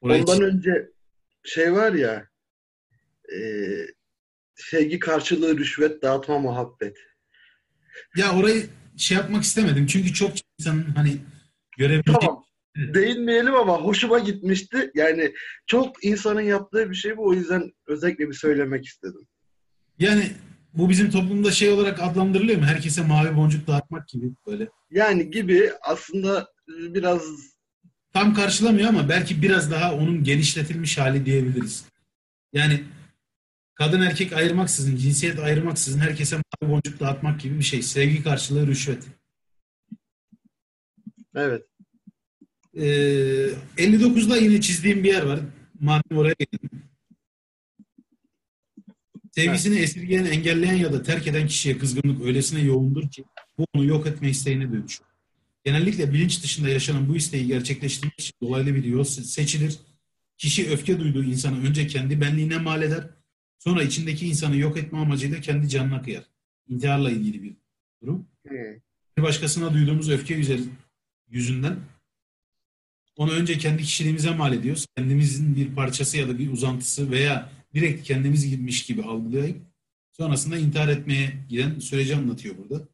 Orayı 0.00 0.22
Ondan 0.22 0.42
önce 0.42 0.90
şey 1.44 1.72
var 1.72 1.92
ya 1.92 2.28
e, 3.34 3.38
sevgi 4.54 4.98
karşılığı 4.98 5.58
rüşvet 5.58 6.02
dağıtma 6.02 6.38
muhabbet. 6.38 6.98
Ya 8.16 8.32
orayı 8.32 8.66
şey 8.96 9.16
yapmak 9.16 9.42
istemedim. 9.42 9.86
Çünkü 9.86 10.12
çok 10.12 10.32
insanın 10.58 10.84
hani 10.96 11.16
görebildiği... 11.78 12.16
Tamam. 12.20 12.44
Değinmeyelim 12.76 13.54
ama 13.54 13.78
hoşuma 13.78 14.18
gitmişti. 14.18 14.90
Yani 14.94 15.32
çok 15.66 16.04
insanın 16.04 16.40
yaptığı 16.40 16.90
bir 16.90 16.94
şey 16.94 17.16
bu. 17.16 17.26
O 17.26 17.34
yüzden 17.34 17.72
özellikle 17.86 18.28
bir 18.28 18.34
söylemek 18.34 18.86
istedim. 18.86 19.26
Yani 19.98 20.32
bu 20.74 20.90
bizim 20.90 21.10
toplumda 21.10 21.50
şey 21.50 21.68
olarak 21.68 22.02
adlandırılıyor 22.02 22.58
mu? 22.58 22.64
Herkese 22.64 23.02
mavi 23.02 23.36
boncuk 23.36 23.66
dağıtmak 23.66 24.08
gibi 24.08 24.32
böyle. 24.46 24.68
Yani 24.90 25.30
gibi 25.30 25.70
aslında 25.82 26.48
biraz 26.68 27.22
tam 28.12 28.34
karşılamıyor 28.34 28.88
ama 28.88 29.08
belki 29.08 29.42
biraz 29.42 29.70
daha 29.70 29.94
onun 29.94 30.24
genişletilmiş 30.24 30.98
hali 30.98 31.26
diyebiliriz. 31.26 31.84
Yani 32.52 32.84
kadın 33.84 34.00
erkek 34.00 34.32
ayırmaksızın, 34.32 34.96
cinsiyet 34.96 35.38
ayırmaksızın 35.38 35.98
herkese 35.98 36.36
mavi 36.36 36.72
boncuk 36.72 37.00
dağıtmak 37.00 37.40
gibi 37.40 37.58
bir 37.58 37.64
şey. 37.64 37.82
Sevgi 37.82 38.22
karşılığı 38.22 38.66
rüşvet. 38.66 39.02
Evet. 41.34 41.62
Ee, 42.76 42.82
59'da 43.76 44.36
yine 44.36 44.60
çizdiğim 44.60 45.04
bir 45.04 45.08
yer 45.08 45.22
var. 45.22 45.40
Madem 45.80 46.18
oraya 46.18 46.34
geldim. 46.38 46.70
Sevgisini 49.30 49.74
evet. 49.74 49.84
esirgeyen, 49.84 50.24
engelleyen 50.24 50.74
ya 50.74 50.92
da 50.92 51.02
terk 51.02 51.26
eden 51.26 51.46
kişiye 51.46 51.78
kızgınlık 51.78 52.24
öylesine 52.24 52.60
yoğundur 52.60 53.10
ki 53.10 53.24
bu 53.58 53.66
onu 53.74 53.84
yok 53.84 54.06
etme 54.06 54.30
isteğine 54.30 54.72
dönüşür. 54.72 55.06
Genellikle 55.64 56.12
bilinç 56.12 56.42
dışında 56.42 56.68
yaşanan 56.68 57.08
bu 57.08 57.16
isteği 57.16 57.46
gerçekleştirmek 57.46 58.20
için 58.20 58.34
dolaylı 58.42 58.74
bir 58.74 58.84
yol 58.84 59.04
seçilir. 59.04 59.78
Kişi 60.38 60.70
öfke 60.70 61.00
duyduğu 61.00 61.24
insanı 61.24 61.68
önce 61.68 61.86
kendi 61.86 62.20
benliğine 62.20 62.58
mal 62.58 62.82
eder, 62.82 63.21
sonra 63.64 63.82
içindeki 63.82 64.28
insanı 64.28 64.56
yok 64.56 64.76
etme 64.76 64.98
amacıyla 64.98 65.40
kendi 65.40 65.68
canına 65.68 66.02
kıyar. 66.02 66.24
İntiharla 66.68 67.10
ilgili 67.10 67.42
bir 67.42 67.56
durum. 68.02 68.26
Hmm. 68.48 68.56
Bir 69.16 69.22
başkasına 69.22 69.74
duyduğumuz 69.74 70.10
öfke 70.10 70.40
yüzünden 71.28 71.76
onu 73.16 73.32
önce 73.32 73.58
kendi 73.58 73.82
kişiliğimize 73.82 74.30
mal 74.30 74.52
ediyoruz. 74.52 74.86
Kendimizin 74.96 75.56
bir 75.56 75.74
parçası 75.74 76.16
ya 76.16 76.28
da 76.28 76.38
bir 76.38 76.52
uzantısı 76.52 77.10
veya 77.10 77.52
direkt 77.74 78.02
kendimiz 78.02 78.50
gitmiş 78.50 78.86
gibi 78.86 79.02
algılayıp 79.02 79.56
sonrasında 80.12 80.58
intihar 80.58 80.88
etmeye 80.88 81.32
giden 81.48 81.78
süreci 81.78 82.16
anlatıyor 82.16 82.54
burada. 82.58 82.88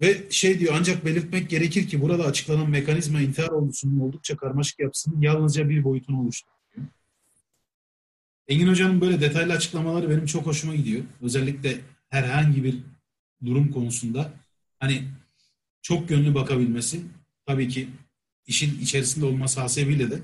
Ve 0.00 0.30
şey 0.30 0.60
diyor 0.60 0.74
ancak 0.78 1.04
belirtmek 1.04 1.50
gerekir 1.50 1.88
ki 1.88 2.02
burada 2.02 2.24
açıklanan 2.24 2.70
mekanizma 2.70 3.20
intihar 3.20 3.48
olgusunun 3.48 4.00
oldukça 4.00 4.36
karmaşık 4.36 4.78
yapısının 4.78 5.20
yalnızca 5.20 5.68
bir 5.68 5.84
boyutunu 5.84 6.20
oluşturuyor. 6.20 6.61
Engin 8.52 8.68
Hoca'nın 8.68 9.00
böyle 9.00 9.20
detaylı 9.20 9.52
açıklamaları 9.52 10.10
benim 10.10 10.26
çok 10.26 10.46
hoşuma 10.46 10.74
gidiyor. 10.74 11.04
Özellikle 11.22 11.80
herhangi 12.08 12.64
bir 12.64 12.78
durum 13.44 13.72
konusunda 13.72 14.32
hani 14.78 15.04
çok 15.82 16.08
gönlü 16.08 16.34
bakabilmesi 16.34 17.00
tabii 17.46 17.68
ki 17.68 17.88
işin 18.46 18.80
içerisinde 18.80 19.24
olması 19.26 19.60
hasebiyle 19.60 20.10
de 20.10 20.20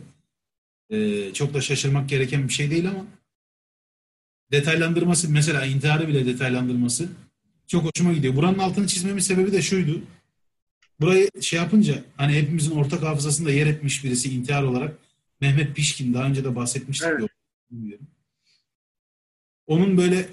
e, 0.91 1.33
çok 1.33 1.55
da 1.55 1.61
şaşırmak 1.61 2.09
gereken 2.09 2.49
bir 2.49 2.53
şey 2.53 2.71
değil 2.71 2.89
ama 2.89 3.07
detaylandırması 4.53 5.31
mesela 5.31 5.67
intiharı 5.67 6.09
bile 6.09 6.27
detaylandırması 6.27 7.09
çok 7.67 7.85
hoşuma 7.85 8.13
gidiyor. 8.13 8.37
Buranın 8.37 8.59
altını 8.59 8.87
çizmemin 8.87 9.21
sebebi 9.21 9.53
de 9.53 9.63
şuydu. 9.63 10.03
Burayı 11.01 11.31
şey 11.41 11.59
yapınca 11.59 12.05
hani 12.17 12.33
hepimizin 12.33 12.71
ortak 12.71 13.03
hafızasında 13.03 13.51
yer 13.51 13.67
etmiş 13.67 14.05
birisi 14.05 14.35
intihar 14.35 14.63
olarak 14.63 14.99
Mehmet 15.41 15.77
Pişkin 15.77 16.15
daha 16.15 16.25
önce 16.25 16.45
de 16.45 16.57
bahsetmiştik. 16.57 17.09
Evet. 17.09 17.31
Bilmiyorum. 17.71 18.07
Onun 19.69 19.97
böyle 19.97 20.29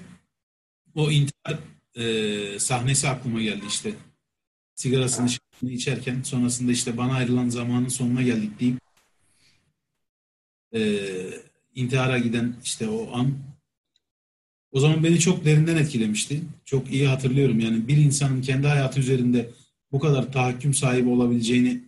o 0.94 1.10
intihar 1.10 1.58
e, 1.94 2.58
sahnesi 2.58 3.08
aklıma 3.08 3.42
geldi 3.42 3.64
işte. 3.68 3.94
Sigarasını 4.74 5.28
içerken 5.62 6.22
sonrasında 6.22 6.72
işte 6.72 6.96
bana 6.96 7.14
ayrılan 7.14 7.48
zamanın 7.48 7.88
sonuna 7.88 8.22
geldik 8.22 8.60
deyip 8.60 8.78
e, 10.74 10.80
intihara 11.74 12.18
giden 12.18 12.56
işte 12.64 12.88
o 12.88 13.16
an 13.16 13.38
o 14.72 14.80
zaman 14.80 15.04
beni 15.04 15.18
çok 15.18 15.44
derinden 15.44 15.76
etkilemişti. 15.76 16.42
Çok 16.64 16.92
iyi 16.92 17.08
hatırlıyorum 17.08 17.60
yani 17.60 17.88
bir 17.88 17.96
insanın 17.96 18.42
kendi 18.42 18.66
hayatı 18.66 19.00
üzerinde 19.00 19.50
bu 19.92 19.98
kadar 19.98 20.32
tahakküm 20.32 20.74
sahibi 20.74 21.08
olabileceğini 21.08 21.84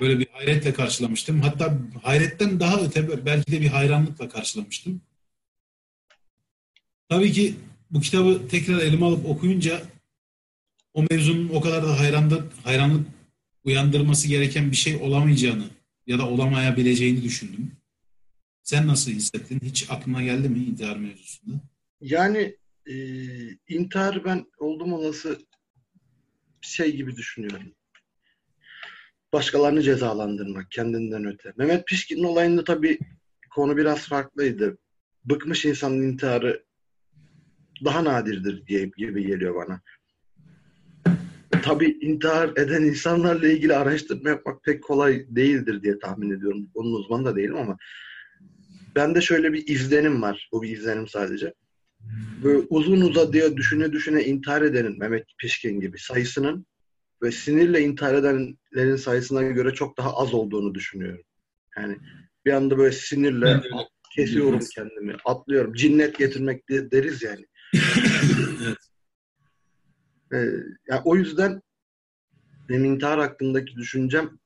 böyle 0.00 0.18
bir 0.18 0.26
hayretle 0.32 0.72
karşılamıştım. 0.72 1.40
Hatta 1.40 1.78
hayretten 2.02 2.60
daha 2.60 2.80
öte 2.80 3.26
belki 3.26 3.52
de 3.52 3.60
bir 3.60 3.66
hayranlıkla 3.66 4.28
karşılamıştım. 4.28 5.00
Tabii 7.08 7.32
ki 7.32 7.54
bu 7.90 8.00
kitabı 8.00 8.48
tekrar 8.48 8.78
elime 8.78 9.06
alıp 9.06 9.26
okuyunca 9.26 9.82
o 10.94 11.02
mevzunun 11.10 11.48
o 11.48 11.60
kadar 11.60 11.82
da 11.82 12.00
hayranlık, 12.00 12.52
hayranlık 12.64 13.06
uyandırması 13.64 14.28
gereken 14.28 14.70
bir 14.70 14.76
şey 14.76 14.96
olamayacağını 14.96 15.64
ya 16.06 16.18
da 16.18 16.28
olamayabileceğini 16.28 17.22
düşündüm. 17.22 17.72
Sen 18.62 18.86
nasıl 18.86 19.10
hissettin? 19.10 19.60
Hiç 19.64 19.90
aklına 19.90 20.22
geldi 20.22 20.48
mi 20.48 20.58
intihar 20.58 20.96
mevzusunda? 20.96 21.54
Yani 22.00 22.56
e, 22.86 22.94
intihar 23.68 24.24
ben 24.24 24.46
oldum 24.58 24.92
olası 24.92 25.38
şey 26.60 26.96
gibi 26.96 27.16
düşünüyorum. 27.16 27.72
Başkalarını 29.32 29.82
cezalandırmak 29.82 30.70
kendinden 30.70 31.24
öte. 31.24 31.52
Mehmet 31.56 31.86
Pişkin'in 31.86 32.24
olayında 32.24 32.64
tabii 32.64 32.98
konu 33.50 33.76
biraz 33.76 34.08
farklıydı. 34.08 34.78
Bıkmış 35.24 35.64
insanın 35.64 36.02
intiharı 36.02 36.67
daha 37.84 38.04
nadirdir 38.04 38.66
diye 38.66 38.90
gibi 38.96 39.26
geliyor 39.26 39.54
bana 39.54 39.80
tabii 41.68 41.98
intihar 42.00 42.48
eden 42.48 42.82
insanlarla 42.82 43.48
ilgili 43.48 43.74
araştırma 43.74 44.28
yapmak 44.28 44.64
pek 44.64 44.82
kolay 44.82 45.26
değildir 45.28 45.82
diye 45.82 45.98
tahmin 45.98 46.30
ediyorum. 46.30 46.70
Onun 46.74 46.92
uzmanı 46.92 47.24
da 47.24 47.36
değilim 47.36 47.56
ama 47.56 47.76
bende 48.96 49.20
şöyle 49.20 49.52
bir 49.52 49.66
izlenim 49.66 50.22
var. 50.22 50.48
Bu 50.52 50.62
bir 50.62 50.68
izlenim 50.68 51.08
sadece. 51.08 51.54
Böyle 52.44 52.58
uzun 52.58 53.00
uzadıya 53.00 53.56
düşüne 53.56 53.92
düşüne 53.92 54.24
intihar 54.24 54.62
edenin 54.62 54.98
Mehmet 54.98 55.24
Pişkin 55.38 55.80
gibi 55.80 55.98
sayısının 55.98 56.66
ve 57.22 57.32
sinirle 57.32 57.80
intihar 57.80 58.14
edenlerin 58.14 58.96
sayısına 58.96 59.42
göre 59.42 59.74
çok 59.74 59.98
daha 59.98 60.16
az 60.16 60.34
olduğunu 60.34 60.74
düşünüyorum. 60.74 61.24
Yani 61.78 61.96
bir 62.46 62.52
anda 62.52 62.78
böyle 62.78 62.92
sinirle 62.92 63.60
kesiyorum 64.16 64.60
kendimi, 64.74 65.16
atlıyorum. 65.24 65.74
Cinnet 65.74 66.18
getirmek 66.18 66.68
deriz 66.68 67.22
yani. 67.22 67.46
Evet. 67.74 68.76
E, 70.32 70.36
yani 70.88 71.00
o 71.04 71.16
yüzden 71.16 71.62
benim 72.68 72.84
intihar 72.84 73.18
hakkındaki 73.18 73.76
düşüncem 73.76 74.38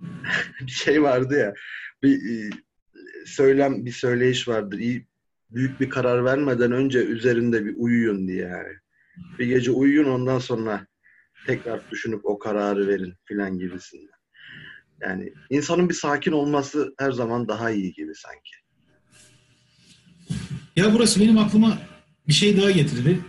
bir 0.60 0.70
şey 0.70 1.02
vardı 1.02 1.38
ya 1.38 1.54
bir 2.02 2.14
e, 2.16 2.50
söylem 3.26 3.84
bir 3.84 3.92
söyleyiş 3.92 4.48
vardır. 4.48 4.78
İyi 4.78 5.06
büyük 5.50 5.80
bir 5.80 5.90
karar 5.90 6.24
vermeden 6.24 6.72
önce 6.72 7.04
üzerinde 7.04 7.64
bir 7.64 7.74
uyuyun 7.76 8.28
diye 8.28 8.46
yani. 8.46 8.74
Bir 9.38 9.46
gece 9.46 9.70
uyuyun 9.70 10.08
ondan 10.08 10.38
sonra 10.38 10.86
tekrar 11.46 11.90
düşünüp 11.90 12.20
o 12.24 12.38
kararı 12.38 12.88
verin 12.88 13.14
filan 13.24 13.58
gibisinden. 13.58 14.22
Yani 15.00 15.32
insanın 15.50 15.88
bir 15.88 15.94
sakin 15.94 16.32
olması 16.32 16.94
her 16.98 17.12
zaman 17.12 17.48
daha 17.48 17.70
iyi 17.70 17.92
gibi 17.92 18.12
sanki. 18.14 18.50
Ya 20.76 20.94
burası 20.94 21.20
benim 21.20 21.38
aklıma 21.38 21.78
bir 22.28 22.32
şey 22.32 22.56
daha 22.56 22.70
getirdi. 22.70 23.20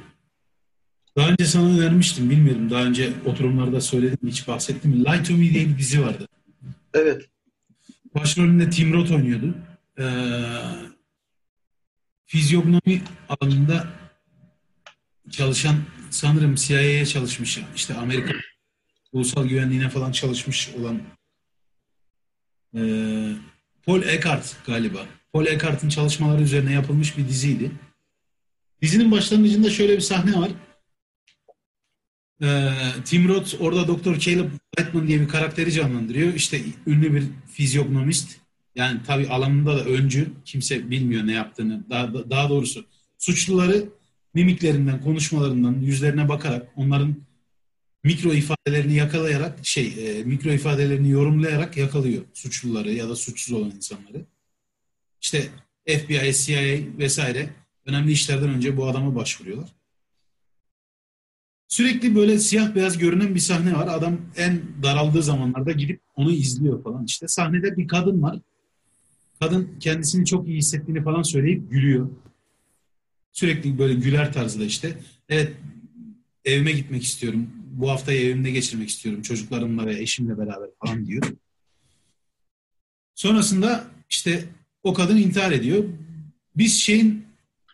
Daha 1.18 1.30
önce 1.30 1.46
sana 1.46 1.78
önermiştim 1.78 2.30
bilmiyorum. 2.30 2.70
Daha 2.70 2.84
önce 2.84 3.14
oturumlarda 3.26 3.82
söyledim 3.82 4.30
hiç 4.30 4.48
bahsettim 4.48 4.92
mi? 4.92 5.06
Lie 5.06 5.24
to 5.24 5.34
Me 5.34 5.54
diye 5.54 5.68
bir 5.68 5.78
dizi 5.78 6.02
vardı. 6.02 6.28
Evet. 6.94 7.30
Başrolünde 8.16 8.70
Tim 8.70 8.94
Roth 8.94 9.12
oynuyordu. 9.12 9.56
Ee, 10.00 10.04
fizyognomi 12.26 13.02
alanında 13.30 13.88
çalışan 15.32 15.76
sanırım 16.10 16.56
CIA'ye 16.56 17.06
çalışmış. 17.06 17.60
işte 17.76 17.94
Amerika 17.94 18.34
ulusal 19.12 19.46
güvenliğine 19.46 19.90
falan 19.90 20.12
çalışmış 20.12 20.70
olan 20.80 21.02
e, 22.76 22.82
Paul 23.86 24.04
Eckhart 24.04 24.56
galiba. 24.66 25.06
Paul 25.34 25.46
Eckhart'ın 25.46 25.90
çalışmaları 25.90 26.42
üzerine 26.42 26.74
yapılmış 26.74 27.18
bir 27.18 27.28
diziydi. 27.28 27.72
Dizinin 28.84 29.12
başlangıcında 29.12 29.70
şöyle 29.70 29.96
bir 29.96 30.02
sahne 30.02 30.40
var. 30.40 30.52
Ee, 32.42 32.70
Tim 33.06 33.28
Roth 33.28 33.62
orada 33.62 33.88
Doktor 33.88 34.16
Caleb 34.16 34.50
Whiteman 34.78 35.08
diye 35.08 35.22
bir 35.22 35.28
karakteri 35.28 35.72
canlandırıyor. 35.72 36.34
İşte 36.34 36.62
ünlü 36.88 37.14
bir 37.14 37.24
fizyognomist. 37.52 38.38
Yani 38.76 39.00
tabii 39.08 39.30
alanında 39.30 39.78
da 39.78 39.86
öncü. 39.86 40.32
Kimse 40.46 40.90
bilmiyor 40.90 41.28
ne 41.28 41.34
yaptığını. 41.34 41.90
Daha, 41.90 42.14
daha 42.14 42.50
doğrusu 42.50 42.86
suçluları 43.18 43.90
mimiklerinden, 44.34 45.02
konuşmalarından, 45.02 45.80
yüzlerine 45.82 46.30
bakarak 46.30 46.68
onların 46.76 47.16
mikro 48.04 48.34
ifadelerini 48.34 48.94
yakalayarak 48.94 49.66
şey 49.66 50.20
e, 50.20 50.24
mikro 50.24 50.52
ifadelerini 50.52 51.10
yorumlayarak 51.10 51.78
yakalıyor 51.78 52.24
suçluları 52.34 52.92
ya 52.92 53.10
da 53.10 53.16
suçsuz 53.16 53.54
olan 53.54 53.72
insanları. 53.72 54.26
İşte 55.22 55.50
FBI, 55.88 56.34
CIA 56.34 56.98
vesaire 56.98 57.63
önemli 57.86 58.12
işlerden 58.12 58.50
önce 58.50 58.78
bu 58.78 58.88
adama 58.88 59.16
başvuruyorlar. 59.16 59.70
Sürekli 61.68 62.16
böyle 62.16 62.40
siyah 62.40 62.76
beyaz 62.76 62.98
görünen 62.98 63.36
bir 63.36 63.40
sahne 63.40 63.74
var. 63.74 63.88
Adam 63.88 64.18
en 64.38 64.62
daraldığı 64.84 65.24
zamanlarda 65.24 65.72
gidip 65.72 66.02
onu 66.16 66.32
izliyor 66.32 66.84
falan. 66.84 67.06
İşte 67.06 67.28
sahnede 67.28 67.78
bir 67.78 67.88
kadın 67.88 68.22
var. 68.22 68.40
Kadın 69.40 69.70
kendisini 69.80 70.26
çok 70.26 70.48
iyi 70.48 70.58
hissettiğini 70.58 71.04
falan 71.04 71.22
söyleyip 71.22 71.72
gülüyor. 71.72 72.10
Sürekli 73.32 73.78
böyle 73.78 73.94
güler 73.94 74.34
tarzda 74.34 74.66
işte. 74.66 74.98
Evet 75.30 75.54
evime 76.46 76.72
gitmek 76.72 77.04
istiyorum. 77.04 77.50
Bu 77.72 77.90
haftayı 77.90 78.22
evimde 78.26 78.52
geçirmek 78.52 78.90
istiyorum. 78.90 79.22
Çocuklarımla 79.22 79.86
ve 79.86 80.00
eşimle 80.00 80.38
beraber 80.38 80.70
falan 80.86 81.06
diyor. 81.06 81.24
Sonrasında 83.16 83.88
işte 84.10 84.46
o 84.84 84.94
kadın 84.94 85.18
intihar 85.18 85.52
ediyor. 85.52 85.84
Biz 86.56 86.80
şeyin 86.80 87.26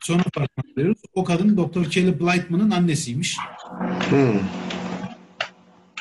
sonra 0.02 0.24
farkına 0.34 0.72
varıyoruz. 0.72 1.02
O 1.14 1.24
kadın 1.24 1.58
Dr. 1.58 1.90
Kelly 1.90 2.20
Blightman'ın 2.20 2.72
annesiymiş. 2.72 3.38
Hmm. 4.10 4.40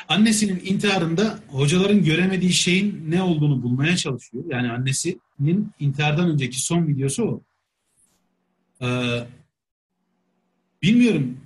Annesinin 0.07 0.61
intiharında 0.65 1.39
hocaların 1.47 2.03
göremediği 2.03 2.53
şeyin 2.53 3.11
ne 3.11 3.21
olduğunu 3.21 3.63
bulmaya 3.63 3.97
çalışıyor. 3.97 4.43
Yani 4.49 4.71
annesinin 4.71 5.71
intihardan 5.79 6.29
önceki 6.29 6.61
son 6.61 6.87
videosu 6.87 7.23
o. 7.23 7.41
Ee, 8.85 9.19
bilmiyorum 10.81 11.37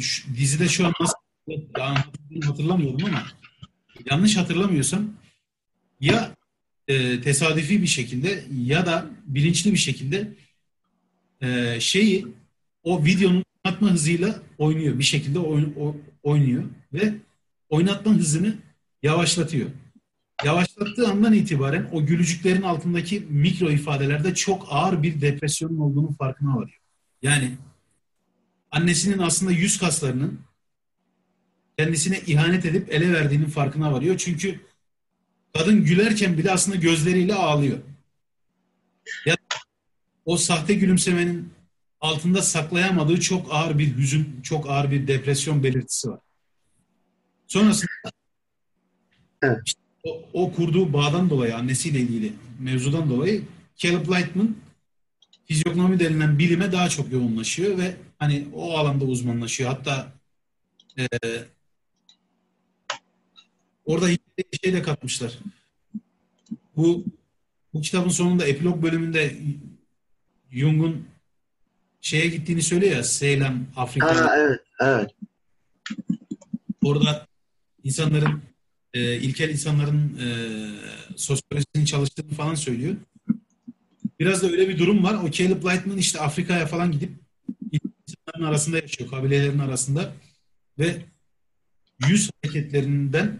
şu, 0.00 0.34
dizide 0.36 0.68
şu 0.68 0.86
an 0.86 0.92
nasıl 1.00 1.14
hatırlamıyorum 2.44 3.04
ama 3.06 3.22
yanlış 4.10 4.36
hatırlamıyorsam 4.36 5.10
ya 6.00 6.36
e, 6.88 7.20
tesadüfi 7.20 7.82
bir 7.82 7.86
şekilde 7.86 8.44
ya 8.64 8.86
da 8.86 9.06
bilinçli 9.26 9.72
bir 9.72 9.78
şekilde 9.78 10.34
e, 11.40 11.80
şeyi 11.80 12.26
o 12.82 13.04
videonun 13.04 13.44
oynatma 13.64 13.90
hızıyla 13.90 14.42
oynuyor. 14.58 14.98
Bir 14.98 15.04
şekilde 15.04 15.38
oyn, 15.38 15.74
o, 15.80 15.96
oynuyor 16.22 16.64
ve 16.92 17.14
oynatma 17.68 18.12
hızını 18.12 18.54
yavaşlatıyor. 19.02 19.70
Yavaşlattığı 20.44 21.08
andan 21.08 21.32
itibaren 21.32 21.88
o 21.92 22.06
gülücüklerin 22.06 22.62
altındaki 22.62 23.20
mikro 23.30 23.70
ifadelerde 23.70 24.34
çok 24.34 24.66
ağır 24.70 25.02
bir 25.02 25.20
depresyonun 25.20 25.78
olduğunun 25.78 26.12
farkına 26.12 26.56
varıyor. 26.56 26.80
Yani 27.22 27.50
annesinin 28.70 29.18
aslında 29.18 29.52
yüz 29.52 29.78
kaslarının 29.78 30.40
kendisine 31.78 32.20
ihanet 32.26 32.64
edip 32.64 32.92
ele 32.92 33.12
verdiğinin 33.12 33.46
farkına 33.46 33.92
varıyor. 33.92 34.16
Çünkü 34.18 34.60
kadın 35.54 35.84
gülerken 35.84 36.38
bile 36.38 36.50
aslında 36.50 36.76
gözleriyle 36.76 37.34
ağlıyor. 37.34 37.78
Ya 39.26 39.36
o 40.24 40.36
sahte 40.36 40.74
gülümsemenin 40.74 41.52
altında 42.00 42.42
saklayamadığı 42.42 43.20
çok 43.20 43.54
ağır 43.54 43.78
bir 43.78 43.96
hüzün, 43.96 44.40
çok 44.42 44.70
ağır 44.70 44.90
bir 44.90 45.06
depresyon 45.06 45.62
belirtisi 45.62 46.10
var. 46.10 46.20
Sonrasında 47.46 47.88
evet. 49.42 49.58
işte 49.66 49.80
o, 50.04 50.22
o 50.32 50.52
kurduğu 50.52 50.92
bağdan 50.92 51.30
dolayı, 51.30 51.56
annesiyle 51.56 52.00
ilgili 52.00 52.32
mevzudan 52.58 53.10
dolayı 53.10 53.42
Caleb 53.76 54.08
Lightman 54.08 54.56
fizyognomi 55.44 56.00
denilen 56.00 56.38
bilime 56.38 56.72
daha 56.72 56.88
çok 56.88 57.12
yoğunlaşıyor 57.12 57.78
ve 57.78 57.96
hani 58.18 58.48
o 58.54 58.78
alanda 58.78 59.04
uzmanlaşıyor. 59.04 59.70
Hatta 59.70 60.12
e, 60.98 61.06
orada 63.84 64.06
şey 64.62 64.72
de 64.72 64.82
katmışlar. 64.82 65.38
Bu 66.76 67.04
bu 67.74 67.80
kitabın 67.80 68.08
sonunda 68.08 68.46
epilog 68.46 68.82
bölümünde 68.82 69.36
Jung'un 70.52 71.06
şeye 72.00 72.28
gittiğini 72.28 72.62
söylüyor 72.62 72.96
ya 72.96 73.04
Seylem, 73.04 73.66
Afrika. 73.76 74.16
Ha, 74.16 74.36
evet, 74.36 74.60
evet. 74.80 75.10
Orada 76.84 77.26
insanların 77.84 78.42
e, 78.94 79.16
ilkel 79.16 79.48
insanların 79.48 80.18
e, 80.18 80.28
sosyolojisinin 81.16 81.84
çalıştığını 81.84 82.32
falan 82.32 82.54
söylüyor. 82.54 82.96
Biraz 84.20 84.42
da 84.42 84.46
öyle 84.46 84.68
bir 84.68 84.78
durum 84.78 85.04
var. 85.04 85.14
O 85.24 85.30
Caleb 85.30 85.64
Lightman 85.64 85.98
işte 85.98 86.20
Afrika'ya 86.20 86.66
falan 86.66 86.92
gidip 86.92 87.10
insanların 88.08 88.50
arasında 88.50 88.76
yaşıyor, 88.76 89.10
kabilelerin 89.10 89.58
arasında 89.58 90.12
ve 90.78 91.02
yüz 92.08 92.30
hareketlerinden 92.42 93.38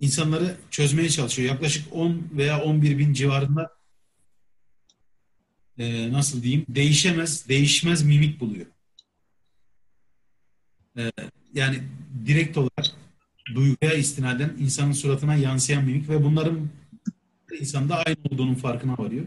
insanları 0.00 0.56
çözmeye 0.70 1.08
çalışıyor. 1.08 1.48
Yaklaşık 1.48 1.92
10 1.92 2.28
veya 2.32 2.62
11 2.62 2.98
bin 2.98 3.12
civarında 3.12 3.75
e, 5.78 6.12
nasıl 6.12 6.42
diyeyim 6.42 6.66
değişemez, 6.68 7.48
değişmez 7.48 8.02
mimik 8.02 8.40
buluyor. 8.40 8.66
E, 10.98 11.12
yani 11.54 11.82
direkt 12.26 12.58
olarak 12.58 12.86
duyguya 13.54 13.94
istinaden 13.94 14.56
insanın 14.58 14.92
suratına 14.92 15.34
yansıyan 15.34 15.84
mimik 15.84 16.08
ve 16.08 16.24
bunların 16.24 16.68
insanda 17.60 17.96
aynı 17.96 18.16
olduğunun 18.30 18.54
farkına 18.54 18.98
varıyor. 18.98 19.26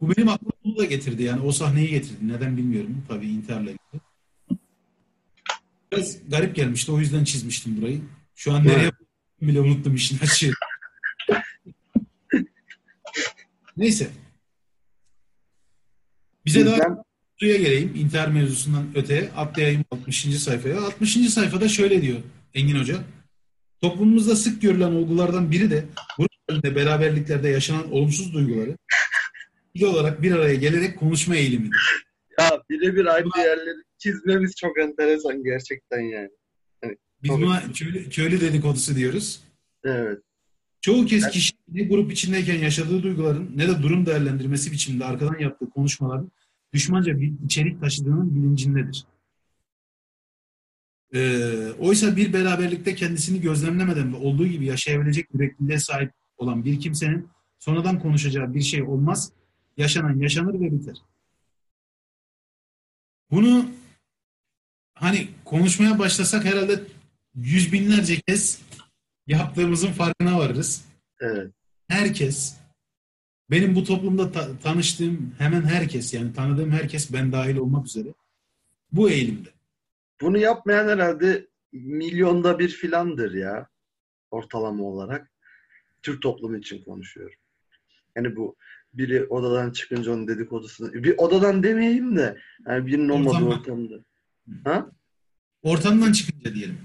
Bu 0.00 0.16
benim 0.16 0.28
aklıma 0.28 0.52
bunu 0.64 0.76
da 0.76 0.84
getirdi 0.84 1.22
yani 1.22 1.40
o 1.40 1.52
sahneyi 1.52 1.88
getirdi. 1.90 2.28
Neden 2.28 2.56
bilmiyorum 2.56 3.04
tabii 3.08 3.28
intiharla 3.28 3.70
ilgili. 3.70 4.02
Biraz 5.92 6.28
garip 6.28 6.56
gelmişti 6.56 6.92
o 6.92 7.00
yüzden 7.00 7.24
çizmiştim 7.24 7.76
burayı. 7.76 8.00
Şu 8.34 8.52
an 8.52 8.64
nereye 8.64 8.92
bile 9.42 9.60
unuttum 9.60 9.94
işin 9.94 10.18
açığı. 10.18 10.52
Neyse. 13.76 14.10
Bize 16.46 16.66
daha 16.66 17.04
suya 17.38 17.56
geleyim. 17.56 17.92
intihar 17.96 18.28
mevzusundan 18.28 18.84
öteye 18.94 19.30
atlayayım 19.36 19.84
60. 19.90 20.24
sayfaya. 20.24 20.80
60. 20.80 21.12
sayfada 21.12 21.68
şöyle 21.68 22.02
diyor 22.02 22.18
Engin 22.54 22.78
Hoca. 22.80 22.96
Toplumumuzda 23.80 24.36
sık 24.36 24.62
görülen 24.62 24.92
olgulardan 24.92 25.50
biri 25.50 25.70
de 25.70 25.84
grup 26.18 26.30
halinde 26.48 26.76
beraberliklerde 26.76 27.48
yaşanan 27.48 27.92
olumsuz 27.92 28.34
duyguları 28.34 28.76
bir 29.74 29.82
olarak 29.82 30.22
bir 30.22 30.32
araya 30.32 30.54
gelerek 30.54 30.98
konuşma 30.98 31.36
eğilimidir. 31.36 32.04
Ya 32.38 32.62
birebir 32.70 33.06
aynı 33.06 33.28
yerleri 33.38 33.82
çizmemiz 33.98 34.54
çok 34.56 34.78
enteresan 34.78 35.44
gerçekten 35.44 36.00
yani. 36.00 36.30
Hani, 36.84 36.96
Biz 37.22 37.30
buna 37.30 37.62
köylü, 37.72 38.10
köylü 38.10 38.40
dedikodusu 38.40 38.96
diyoruz. 38.96 39.40
Evet. 39.84 40.18
Çoğu 40.82 41.06
kez 41.06 41.30
kişi 41.30 41.52
ne 41.68 41.82
grup 41.82 42.12
içindeyken 42.12 42.58
yaşadığı 42.58 43.02
duyguların 43.02 43.52
ne 43.56 43.68
de 43.68 43.82
durum 43.82 44.06
değerlendirmesi 44.06 44.72
biçiminde 44.72 45.04
arkadan 45.04 45.38
yaptığı 45.38 45.70
konuşmaların 45.70 46.30
düşmanca 46.72 47.20
bir 47.20 47.32
içerik 47.44 47.80
taşıdığının 47.80 48.34
bilincindedir. 48.34 49.04
Ee, 51.14 51.72
oysa 51.78 52.16
bir 52.16 52.32
beraberlikte 52.32 52.94
kendisini 52.94 53.40
gözlemlemeden 53.40 54.12
ve 54.12 54.16
olduğu 54.16 54.46
gibi 54.46 54.66
yaşayabilecek 54.66 55.28
yürekliliğe 55.34 55.78
sahip 55.78 56.12
olan 56.36 56.64
bir 56.64 56.80
kimsenin 56.80 57.28
sonradan 57.58 58.00
konuşacağı 58.00 58.54
bir 58.54 58.62
şey 58.62 58.82
olmaz, 58.82 59.32
yaşanan 59.76 60.20
yaşanır 60.20 60.60
ve 60.60 60.72
biter. 60.72 60.96
Bunu 63.30 63.66
hani 64.94 65.28
konuşmaya 65.44 65.98
başlasak 65.98 66.44
herhalde 66.44 66.82
yüz 67.34 67.72
binlerce 67.72 68.20
kez 68.20 68.58
yaptığımızın 69.26 69.92
farkına 69.92 70.38
varırız. 70.38 70.84
Evet. 71.20 71.50
Herkes 71.88 72.56
benim 73.50 73.74
bu 73.74 73.84
toplumda 73.84 74.32
ta- 74.32 74.58
tanıştığım 74.58 75.34
hemen 75.38 75.62
herkes 75.62 76.14
yani 76.14 76.32
tanıdığım 76.32 76.70
herkes 76.70 77.12
ben 77.12 77.32
dahil 77.32 77.56
olmak 77.56 77.86
üzere 77.86 78.08
bu 78.92 79.10
eğilimde. 79.10 79.48
Bunu 80.20 80.38
yapmayan 80.38 80.88
herhalde 80.88 81.46
milyonda 81.72 82.58
bir 82.58 82.68
filandır 82.68 83.34
ya 83.34 83.68
ortalama 84.30 84.84
olarak. 84.84 85.30
Türk 86.02 86.22
toplumu 86.22 86.56
için 86.56 86.82
konuşuyorum. 86.84 87.36
Yani 88.16 88.36
bu 88.36 88.56
biri 88.94 89.24
odadan 89.24 89.70
çıkınca 89.70 90.12
onun 90.12 90.28
dedikodusunu 90.28 90.92
bir 90.92 91.14
odadan 91.18 91.62
demeyeyim 91.62 92.16
de 92.16 92.38
yani 92.66 92.86
birinin 92.86 93.08
olmadığı 93.08 93.44
Ortamdan. 93.44 93.58
ortamda. 93.60 94.04
Ha? 94.64 94.90
Ortamdan 95.62 96.12
çıkınca 96.12 96.54
diyelim. 96.54 96.78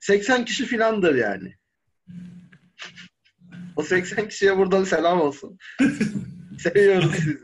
80 0.00 0.44
kişi 0.44 0.64
filandır 0.64 1.14
yani. 1.14 1.54
O 3.76 3.82
80 3.82 4.28
kişiye 4.28 4.56
buradan 4.56 4.84
selam 4.84 5.20
olsun. 5.20 5.58
Seviyoruz 6.58 7.14
sizi. 7.14 7.38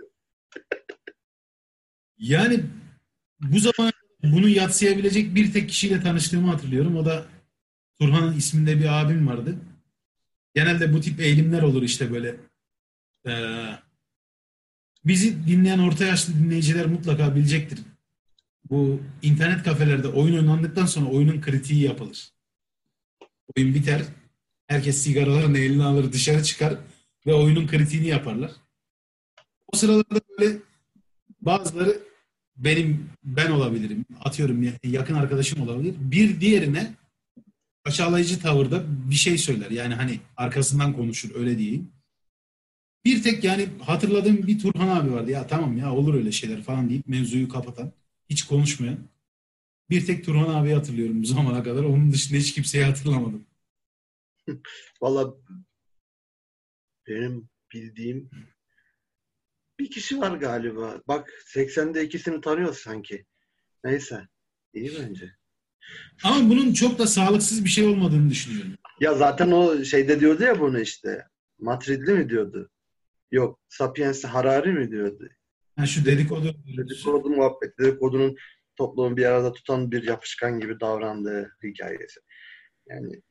Yani 2.19 2.61
bu 3.41 3.59
zaman 3.59 3.93
bunu 4.23 4.49
yatsıyabilecek 4.49 5.35
bir 5.35 5.53
tek 5.53 5.69
kişiyle 5.69 6.01
tanıştığımı 6.01 6.51
hatırlıyorum. 6.51 6.97
O 6.97 7.05
da 7.05 7.27
Turhan 8.01 8.37
isminde 8.37 8.79
bir 8.79 9.01
abim 9.01 9.27
vardı. 9.27 9.57
Genelde 10.55 10.93
bu 10.93 11.01
tip 11.01 11.21
eğilimler 11.21 11.63
olur 11.63 11.83
işte 11.83 12.13
böyle. 12.13 12.37
Ee, 13.27 13.67
bizi 15.05 15.47
dinleyen 15.47 15.79
orta 15.79 16.05
yaşlı 16.05 16.35
dinleyiciler 16.35 16.87
mutlaka 16.87 17.35
bilecektir. 17.37 17.79
Bu 18.71 19.01
internet 19.23 19.63
kafelerde 19.63 20.09
oyun 20.09 20.39
oynandıktan 20.39 20.87
sonra 20.87 21.07
oyunun 21.07 21.41
kritiği 21.41 21.83
yapılır. 21.83 22.29
Oyun 23.57 23.75
biter. 23.75 24.03
Herkes 24.73 25.03
sigaralarını 25.03 25.59
eline 25.59 25.85
alır 25.85 26.13
dışarı 26.13 26.43
çıkar 26.43 26.75
ve 27.27 27.35
oyunun 27.35 27.67
kritiğini 27.67 28.07
yaparlar. 28.07 28.51
O 29.73 29.77
sıralarda 29.77 30.21
böyle 30.39 30.59
bazıları 31.41 32.03
benim 32.57 33.11
ben 33.25 33.51
olabilirim. 33.51 34.05
Atıyorum 34.21 34.73
yakın 34.85 35.15
arkadaşım 35.15 35.63
olabilir. 35.63 35.95
Bir 35.99 36.41
diğerine 36.41 36.95
aşağılayıcı 37.85 38.41
tavırda 38.41 38.85
bir 39.11 39.15
şey 39.15 39.39
söyler. 39.39 39.71
Yani 39.71 39.95
hani 39.95 40.21
arkasından 40.37 40.93
konuşur 40.93 41.35
öyle 41.35 41.59
diyeyim. 41.59 41.93
Bir 43.05 43.23
tek 43.23 43.45
yani 43.45 43.69
hatırladığım 43.81 44.47
bir 44.47 44.59
Turhan 44.59 44.89
abi 44.89 45.13
vardı. 45.13 45.31
Ya 45.31 45.47
tamam 45.47 45.79
ya 45.79 45.93
olur 45.93 46.15
öyle 46.15 46.33
şeyler 46.33 46.63
falan 46.63 46.89
deyip 46.89 47.09
mevzuyu 47.09 47.49
kapatan, 47.49 47.93
hiç 48.31 48.43
konuşmayan. 48.43 48.99
Bir 49.91 50.07
tek 50.07 50.25
Turhan 50.25 50.55
abi 50.55 50.73
hatırlıyorum 50.73 51.23
bu 51.23 51.27
zamana 51.27 51.63
kadar. 51.63 51.85
Onun 51.85 52.13
dışında 52.13 52.39
hiç 52.39 52.55
kimseyi 52.55 52.85
hatırlamadım. 52.85 53.52
Valla 55.03 55.35
benim 57.07 57.49
bildiğim 57.73 58.31
bir 59.79 59.91
kişi 59.91 60.21
var 60.21 60.37
galiba. 60.37 61.03
Bak 61.09 61.31
80'de 61.55 62.05
ikisini 62.05 62.41
tanıyoruz 62.41 62.79
sanki. 62.79 63.27
Neyse. 63.85 64.29
İyi 64.75 64.93
bence. 65.01 65.33
Ama 66.25 66.51
bunun 66.51 66.73
çok 66.73 66.99
da 66.99 67.07
sağlıksız 67.07 67.65
bir 67.65 67.71
şey 67.71 67.87
olmadığını 67.87 68.31
düşünüyorum. 68.31 68.73
Ya 69.01 69.15
zaten 69.15 69.51
o 69.51 69.85
şeyde 69.85 70.21
diyordu 70.21 70.43
ya 70.43 70.61
bunu 70.61 70.81
işte. 70.81 71.27
Matridli 71.59 72.13
mi 72.13 72.29
diyordu? 72.29 72.71
Yok. 73.31 73.61
Sapiens 73.69 74.25
Harari 74.25 74.73
mi 74.73 74.91
diyordu? 74.91 75.29
Ha 75.77 75.87
şu 75.87 76.05
dedikodu. 76.05 76.55
Dedikodu 76.77 77.31
muhabbet. 77.31 77.79
Dedikodunun 77.79 78.37
toplumu 78.77 79.17
bir 79.17 79.25
arada 79.25 79.53
tutan 79.53 79.91
bir 79.91 80.03
yapışkan 80.03 80.61
gibi 80.61 80.81
davrandığı 80.81 81.57
hikayesi. 81.63 82.21
Yani 82.89 83.23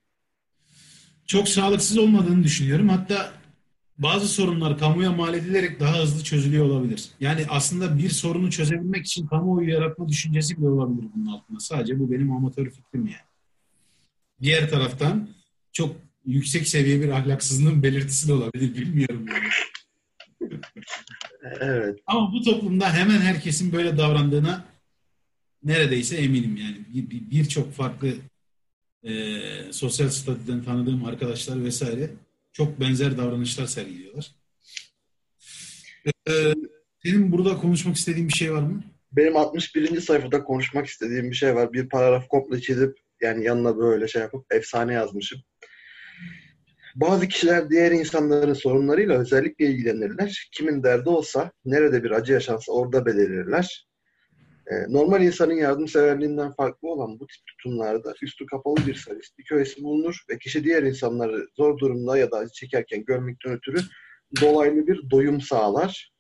çok 1.32 1.50
sağlıksız 1.50 1.98
olmadığını 1.98 2.44
düşünüyorum. 2.44 2.89
Hatta 2.89 3.32
bazı 3.98 4.28
sorunlar 4.28 4.78
kamuya 4.78 5.12
mal 5.12 5.34
edilerek 5.34 5.80
daha 5.80 6.00
hızlı 6.00 6.24
çözülüyor 6.24 6.65
olabilir. 6.65 7.10
Yani 7.20 7.46
aslında 7.50 7.98
bir 7.98 8.10
sorunu 8.10 8.52
çözebilmek 8.52 9.06
için 9.06 9.28
kamuoyu 9.28 9.70
yaratma 9.70 10.08
düşüncesi 10.08 10.58
bile 10.58 10.67
olabilir 10.67 11.10
bunun 11.15 11.26
altında. 11.26 11.60
Sadece 11.60 12.00
bu 12.00 12.12
benim 12.12 12.32
amatör 12.32 12.70
fikrim 12.70 13.08
yani. 13.08 13.28
Diğer 14.41 14.70
taraftan 14.70 15.30
çok 15.72 15.96
yüksek 16.26 16.67
seviye 16.67 17.02
bir 17.02 17.10
ahlaksızlığın 17.10 17.84
belirtisi 17.84 18.28
de 18.28 18.34
olabilir. 18.34 18.76
Bilmiyorum 18.76 19.26
yani. 19.28 20.52
evet. 21.60 22.00
Ama 22.06 22.32
bu 22.34 22.41
toplumda 22.41 22.94
hemen 22.94 23.20
herkesin 23.20 23.72
böyle 23.72 23.98
davrandığına 23.98 24.65
neredeyse 25.63 26.15
eminim 26.17 26.58
yani. 26.58 26.78
Birçok 27.32 27.67
bir, 27.67 27.74
farklı 27.74 28.13
e, 29.04 29.14
sosyal 29.72 30.10
statüden 30.10 30.64
tanıdığım 30.64 31.06
arkadaşlar 31.06 31.64
vesaire 31.64 32.10
çok 32.54 32.80
benzer 32.80 33.18
davranışlar 33.18 33.66
sergiliyorlar. 33.66 34.32
Ee, 36.30 36.54
senin 37.04 37.32
burada 37.32 37.58
konuşmak 37.58 37.96
istediğin 37.96 38.28
bir 38.28 38.34
şey 38.34 38.54
var 38.54 38.62
mı? 38.62 38.84
Benim 39.12 39.38
61. 39.38 40.02
sayfada 40.02 40.44
konuşmak 40.44 40.86
istediğim 40.86 41.30
bir 41.30 41.36
şey 41.36 41.56
var. 41.56 41.74
Bir 41.74 41.90
paragraf 41.90 42.28
komple 42.28 42.62
çizip 42.62 42.98
yani 43.22 43.44
yanına 43.44 43.78
böyle 43.78 44.08
şey 44.08 44.22
yapıp 44.22 44.54
efsane 44.54 44.94
yazmışım. 44.94 45.42
Bazı 46.96 47.28
kişiler 47.28 47.70
diğer 47.70 47.92
insanların 47.92 48.54
sorunlarıyla 48.54 49.20
özellikle 49.20 49.66
ilgilenirler. 49.66 50.50
Kimin 50.52 50.84
derdi 50.84 51.10
olsa, 51.10 51.52
nerede 51.66 52.04
bir 52.04 52.12
acı 52.12 52.34
yaşansa 52.34 52.72
orada 52.72 53.06
belirirler. 53.06 53.88
Ee, 54.67 54.93
normal 54.93 55.21
insanın 55.21 55.54
yardımseverliğinden 55.54 56.52
farklı 56.52 56.89
olan 56.89 57.19
bu 57.19 57.28
tip 57.28 57.41
tutumlarda 57.47 58.13
üstü 58.21 58.45
kapalı 58.45 58.76
bir 58.88 58.95
sadistik 58.95 59.52
öğesi 59.52 59.84
bulunur 59.84 60.26
ve 60.30 60.38
kişi 60.38 60.63
diğer 60.63 60.84
insanları 60.84 61.47
zor 61.58 61.78
durumda 61.78 62.17
ya 62.17 62.32
da 62.32 62.50
çekerken 62.50 63.06
görmekten 63.06 63.52
ötürü 63.54 63.80
dolaylı 64.41 64.88
bir 64.88 65.10
doyum 65.12 65.41
sağlar 65.41 66.12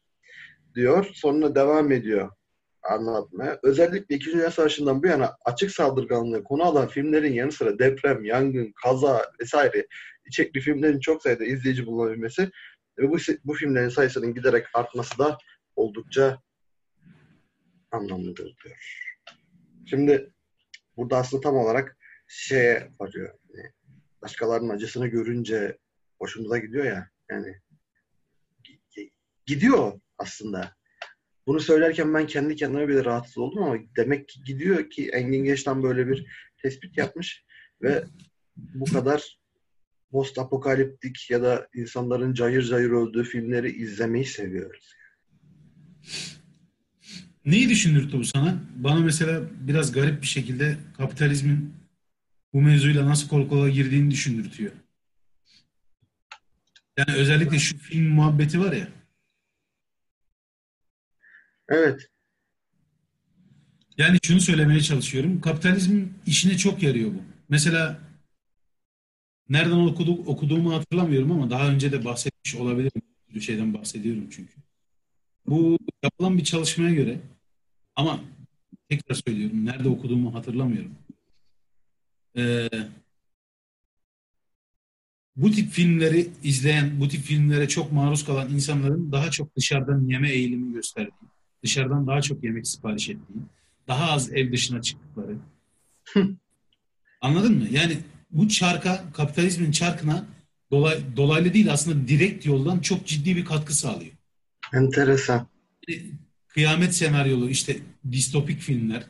diyor. 0.75 1.09
Sonra 1.13 1.55
devam 1.55 1.91
ediyor 1.91 2.29
anlatmaya. 2.83 3.59
Özellikle 3.63 4.15
2. 4.15 4.33
Dünya 4.33 4.51
Savaşı'ndan 4.51 5.03
bu 5.03 5.07
yana 5.07 5.35
açık 5.45 5.71
saldırganlığı 5.71 6.43
konu 6.43 6.63
alan 6.63 6.87
filmlerin 6.87 7.33
yanı 7.33 7.51
sıra 7.51 7.79
deprem, 7.79 8.25
yangın, 8.25 8.73
kaza 8.83 9.25
vesaire 9.41 9.87
içerikli 10.25 10.59
filmlerin 10.59 10.99
çok 10.99 11.21
sayıda 11.21 11.45
izleyici 11.45 11.85
bulunabilmesi 11.85 12.49
ve 12.97 13.09
bu, 13.09 13.17
bu 13.45 13.53
filmlerin 13.53 13.89
sayısının 13.89 14.33
giderek 14.33 14.65
artması 14.73 15.19
da 15.19 15.37
oldukça 15.75 16.37
anlamlıdır 17.91 18.57
diyor. 18.63 18.77
Şimdi 19.85 20.33
burada 20.97 21.17
aslında 21.17 21.41
tam 21.41 21.55
olarak 21.55 21.97
şeye 22.27 22.91
varıyor. 22.99 23.39
Yani 23.53 23.71
başkalarının 24.21 24.69
acısını 24.69 25.07
görünce 25.07 25.77
hoşumuza 26.19 26.57
gidiyor 26.57 26.85
ya. 26.85 27.09
Yani 27.31 27.55
gidiyor 29.45 30.01
aslında. 30.17 30.75
Bunu 31.47 31.59
söylerken 31.59 32.13
ben 32.13 32.27
kendi 32.27 32.55
kendime 32.55 32.87
bile 32.87 33.05
rahatsız 33.05 33.37
oldum 33.37 33.63
ama 33.63 33.77
demek 33.97 34.27
ki 34.27 34.43
gidiyor 34.43 34.89
ki 34.89 35.09
Engin 35.09 35.43
Geç'ten 35.43 35.83
böyle 35.83 36.07
bir 36.07 36.25
tespit 36.61 36.97
yapmış 36.97 37.45
ve 37.81 38.03
bu 38.55 38.85
kadar 38.85 39.39
post 40.11 40.39
apokaliptik 40.39 41.29
ya 41.29 41.41
da 41.43 41.67
insanların 41.73 42.33
cayır 42.33 42.63
cayır 42.63 42.91
öldüğü 42.91 43.23
filmleri 43.23 43.71
izlemeyi 43.71 44.25
seviyoruz. 44.25 44.93
Neyi 47.45 47.69
düşündürtü 47.69 48.19
bu 48.19 48.25
sana? 48.25 48.59
Bana 48.75 48.99
mesela 48.99 49.41
biraz 49.59 49.91
garip 49.91 50.21
bir 50.21 50.27
şekilde 50.27 50.77
kapitalizmin 50.97 51.73
bu 52.53 52.61
mevzuyla 52.61 53.05
nasıl 53.05 53.27
kol 53.29 53.49
kola 53.49 53.69
girdiğini 53.69 54.11
düşündürtüyor. 54.11 54.71
Yani 56.97 57.17
özellikle 57.17 57.59
şu 57.59 57.77
film 57.77 58.07
muhabbeti 58.13 58.59
var 58.59 58.73
ya. 58.73 58.87
Evet. 61.69 62.09
Yani 63.97 64.17
şunu 64.23 64.41
söylemeye 64.41 64.81
çalışıyorum. 64.81 65.41
Kapitalizmin 65.41 66.13
işine 66.25 66.57
çok 66.57 66.83
yarıyor 66.83 67.09
bu. 67.13 67.21
Mesela 67.49 67.99
nereden 69.49 69.77
okuduk, 69.77 70.27
okuduğumu 70.27 70.75
hatırlamıyorum 70.75 71.31
ama 71.31 71.49
daha 71.49 71.67
önce 71.67 71.91
de 71.91 72.05
bahsetmiş 72.05 72.55
olabilirim. 72.55 73.01
Bir 73.35 73.41
şeyden 73.41 73.73
bahsediyorum 73.73 74.27
çünkü. 74.31 74.53
Bu 75.47 75.77
yapılan 76.03 76.37
bir 76.37 76.43
çalışmaya 76.43 76.93
göre 76.93 77.19
ama 77.95 78.19
tekrar 78.89 79.15
söylüyorum 79.15 79.65
nerede 79.65 79.89
okuduğumu 79.89 80.33
hatırlamıyorum. 80.33 80.95
Ee, 82.37 82.69
bu 85.35 85.51
tip 85.51 85.71
filmleri 85.71 86.29
izleyen, 86.43 86.99
bu 86.99 87.07
tip 87.07 87.21
filmlere 87.21 87.67
çok 87.67 87.91
maruz 87.91 88.25
kalan 88.25 88.49
insanların 88.49 89.11
daha 89.11 89.31
çok 89.31 89.55
dışarıdan 89.55 90.07
yeme 90.07 90.31
eğilimi 90.31 90.73
gösterdiği, 90.73 91.27
dışarıdan 91.63 92.07
daha 92.07 92.21
çok 92.21 92.43
yemek 92.43 92.67
sipariş 92.67 93.09
ettiği, 93.09 93.39
daha 93.87 94.11
az 94.11 94.33
ev 94.33 94.51
dışına 94.51 94.81
çıktıkları. 94.81 95.37
Anladın 97.21 97.57
mı? 97.57 97.67
Yani 97.71 97.97
bu 98.31 98.49
çarka, 98.49 99.03
kapitalizmin 99.13 99.71
çarkına 99.71 100.25
dolay, 100.71 100.99
dolaylı 101.17 101.53
değil 101.53 101.73
aslında 101.73 102.07
direkt 102.07 102.45
yoldan 102.45 102.79
çok 102.79 103.07
ciddi 103.07 103.35
bir 103.35 103.45
katkı 103.45 103.75
sağlıyor. 103.75 104.11
Enteresan. 104.73 105.47
Kıyamet 106.47 106.95
senaryolu 106.95 107.49
işte 107.49 107.77
distopik 108.11 108.61
filmler 108.61 109.03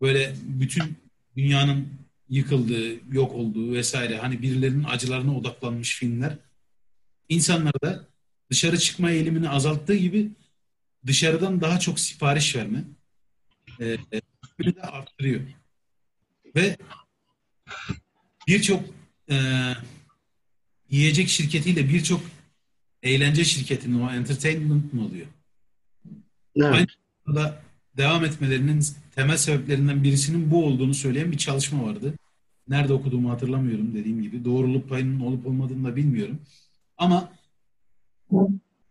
böyle 0.00 0.34
bütün 0.42 0.96
dünyanın 1.36 1.88
yıkıldığı, 2.28 3.14
yok 3.14 3.32
olduğu 3.32 3.72
vesaire 3.72 4.18
hani 4.18 4.42
birilerinin 4.42 4.84
acılarına 4.84 5.36
odaklanmış 5.36 5.98
filmler 5.98 6.38
insanlarda 7.28 8.08
dışarı 8.50 8.78
çıkma 8.78 9.10
eğilimini 9.10 9.48
azalttığı 9.48 9.96
gibi 9.96 10.30
dışarıdan 11.06 11.60
daha 11.60 11.78
çok 11.78 12.00
sipariş 12.00 12.56
verme 12.56 12.84
e, 13.80 13.84
de 14.60 14.82
arttırıyor. 14.82 15.40
Ve 16.56 16.76
birçok 18.48 18.84
e, 19.30 19.36
yiyecek 20.90 21.28
şirketiyle 21.28 21.88
birçok 21.88 22.20
eğlence 23.04 23.44
şirketinin 23.44 24.00
o 24.00 24.10
entertainment 24.10 24.92
mı 24.92 25.04
oluyor? 25.04 25.26
Evet. 26.56 26.74
Aynı 26.74 26.86
zamanda 27.26 27.62
devam 27.96 28.24
etmelerinin 28.24 28.84
temel 29.14 29.36
sebeplerinden 29.36 30.02
birisinin 30.02 30.50
bu 30.50 30.64
olduğunu 30.64 30.94
söyleyen 30.94 31.32
bir 31.32 31.38
çalışma 31.38 31.86
vardı. 31.86 32.14
Nerede 32.68 32.92
okuduğumu 32.92 33.30
hatırlamıyorum 33.30 33.94
dediğim 33.94 34.22
gibi. 34.22 34.44
Doğruluk 34.44 34.88
payının 34.88 35.20
olup 35.20 35.46
olmadığını 35.46 35.88
da 35.88 35.96
bilmiyorum. 35.96 36.38
Ama 36.98 37.32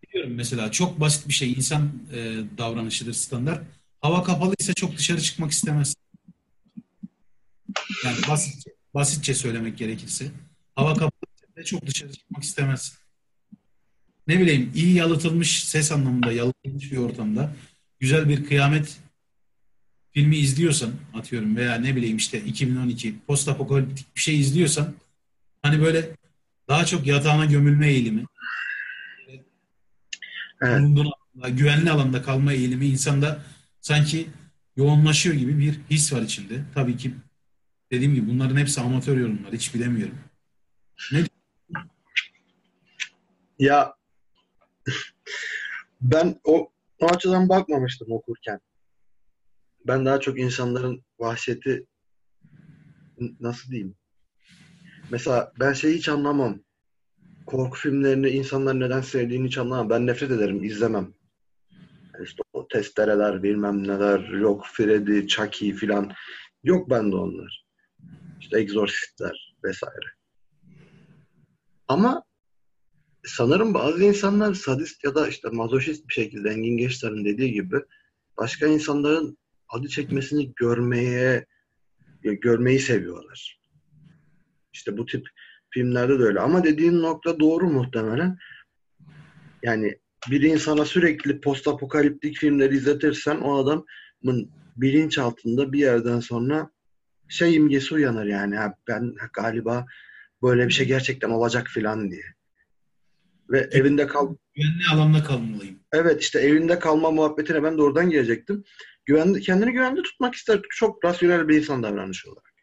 biliyorum 0.02 0.34
mesela 0.34 0.70
çok 0.70 1.00
basit 1.00 1.28
bir 1.28 1.32
şey 1.32 1.52
insan 1.52 1.92
e, 2.12 2.36
davranışıdır 2.58 3.12
standart. 3.12 3.64
Hava 4.00 4.22
kapalıysa 4.22 4.74
çok 4.74 4.96
dışarı 4.96 5.20
çıkmak 5.20 5.50
istemez. 5.50 5.94
Yani 8.04 8.16
basitçe, 8.28 8.70
basitçe 8.94 9.34
söylemek 9.34 9.78
gerekirse. 9.78 10.30
Hava 10.76 10.94
kapalıysa 10.94 11.64
çok 11.64 11.86
dışarı 11.86 12.12
çıkmak 12.12 12.42
istemez. 12.42 13.03
Ne 14.26 14.40
bileyim 14.40 14.72
iyi 14.74 14.94
yalıtılmış 14.94 15.64
ses 15.64 15.92
anlamında 15.92 16.32
yalıtılmış 16.32 16.92
bir 16.92 16.96
ortamda 16.96 17.52
güzel 18.00 18.28
bir 18.28 18.44
kıyamet 18.44 18.98
filmi 20.12 20.36
izliyorsan 20.36 20.92
atıyorum 21.14 21.56
veya 21.56 21.74
ne 21.74 21.96
bileyim 21.96 22.16
işte 22.16 22.40
2012 22.40 23.14
post 23.26 23.48
apokaliptik 23.48 24.16
bir 24.16 24.20
şey 24.20 24.40
izliyorsan 24.40 24.94
hani 25.62 25.82
böyle 25.82 26.10
daha 26.68 26.84
çok 26.84 27.06
yatağına 27.06 27.44
gömülme 27.44 27.88
eğilimi 27.88 28.24
Evet. 30.62 30.80
bulunduğun 30.80 31.12
alanda, 31.34 31.48
güvenli 31.48 31.90
alanda 31.90 32.22
kalma 32.22 32.52
eğilimi 32.52 32.86
insanda 32.86 33.44
sanki 33.80 34.26
yoğunlaşıyor 34.76 35.34
gibi 35.36 35.58
bir 35.58 35.80
his 35.90 36.12
var 36.12 36.22
içinde. 36.22 36.62
Tabii 36.74 36.96
ki 36.96 37.14
dediğim 37.90 38.14
gibi 38.14 38.28
bunların 38.28 38.56
hepsi 38.56 38.80
amatör 38.80 39.16
yorumlar. 39.16 39.52
Hiç 39.52 39.74
bilemiyorum. 39.74 40.18
Ya 43.58 43.94
ben 46.00 46.40
o, 46.44 46.72
o 47.00 47.06
açıdan 47.06 47.48
bakmamıştım 47.48 48.12
okurken. 48.12 48.60
Ben 49.86 50.06
daha 50.06 50.20
çok 50.20 50.38
insanların 50.38 51.04
vahşeti 51.18 51.86
nasıl 53.40 53.70
diyeyim? 53.70 53.94
Mesela 55.10 55.52
ben 55.60 55.72
şeyi 55.72 55.96
hiç 55.96 56.08
anlamam. 56.08 56.60
Korku 57.46 57.78
filmlerini 57.78 58.28
insanlar 58.28 58.80
neden 58.80 59.00
sevdiğini 59.00 59.46
hiç 59.46 59.58
anlamam. 59.58 59.90
Ben 59.90 60.06
nefret 60.06 60.30
ederim, 60.30 60.64
izlemem. 60.64 61.14
Yani 62.14 62.24
işte 62.24 62.42
o 62.52 62.68
testereler, 62.68 63.42
bilmem 63.42 63.82
neler, 63.82 64.20
yok 64.20 64.66
Freddy, 64.72 65.26
Chucky 65.26 65.72
filan. 65.72 66.12
Yok 66.64 66.90
bende 66.90 67.16
onlar. 67.16 67.66
İşte 68.40 68.58
egzorsistler 68.58 69.56
vesaire. 69.64 70.06
Ama 71.88 72.22
sanırım 73.26 73.74
bazı 73.74 74.04
insanlar 74.04 74.54
sadist 74.54 75.04
ya 75.04 75.14
da 75.14 75.28
işte 75.28 75.48
mazoşist 75.48 76.08
bir 76.08 76.14
şekilde 76.14 76.50
Engin 76.50 76.76
Geçtar'ın 76.76 77.24
dediği 77.24 77.52
gibi 77.52 77.80
başka 78.38 78.66
insanların 78.66 79.38
acı 79.68 79.88
çekmesini 79.88 80.52
görmeye 80.56 81.46
görmeyi 82.22 82.80
seviyorlar. 82.80 83.60
İşte 84.72 84.96
bu 84.96 85.06
tip 85.06 85.26
filmlerde 85.70 86.18
de 86.18 86.22
öyle. 86.22 86.40
Ama 86.40 86.64
dediğin 86.64 87.02
nokta 87.02 87.40
doğru 87.40 87.70
muhtemelen. 87.70 88.38
Yani 89.62 89.98
bir 90.30 90.42
insana 90.42 90.84
sürekli 90.84 91.40
post 91.40 91.68
apokaliptik 91.68 92.36
filmleri 92.36 92.76
izletirsen 92.76 93.36
o 93.36 93.56
adamın 93.56 94.50
bilinç 94.76 95.18
altında 95.18 95.72
bir 95.72 95.78
yerden 95.78 96.20
sonra 96.20 96.70
şey 97.28 97.54
imgesi 97.54 97.94
uyanır 97.94 98.26
yani. 98.26 98.56
Ben 98.88 99.14
galiba 99.32 99.86
böyle 100.42 100.68
bir 100.68 100.72
şey 100.72 100.86
gerçekten 100.86 101.30
olacak 101.30 101.66
filan 101.68 102.10
diye. 102.10 102.24
Ve 103.50 103.68
evinde 103.72 104.06
kal 104.06 104.34
Güvenli 104.54 104.82
alanda 104.92 105.24
kalmalıyım. 105.24 105.78
Evet 105.92 106.22
işte 106.22 106.40
evinde 106.40 106.78
kalma 106.78 107.10
muhabbetine 107.10 107.62
ben 107.62 107.78
de 107.78 107.82
oradan 107.82 108.10
gelecektim. 108.10 108.64
Güvende, 109.04 109.40
kendini 109.40 109.72
güvende 109.72 110.02
tutmak 110.02 110.34
ister. 110.34 110.60
Çok 110.70 111.04
rasyonel 111.04 111.48
bir 111.48 111.58
insan 111.58 111.82
davranışı 111.82 112.30
olarak. 112.30 112.54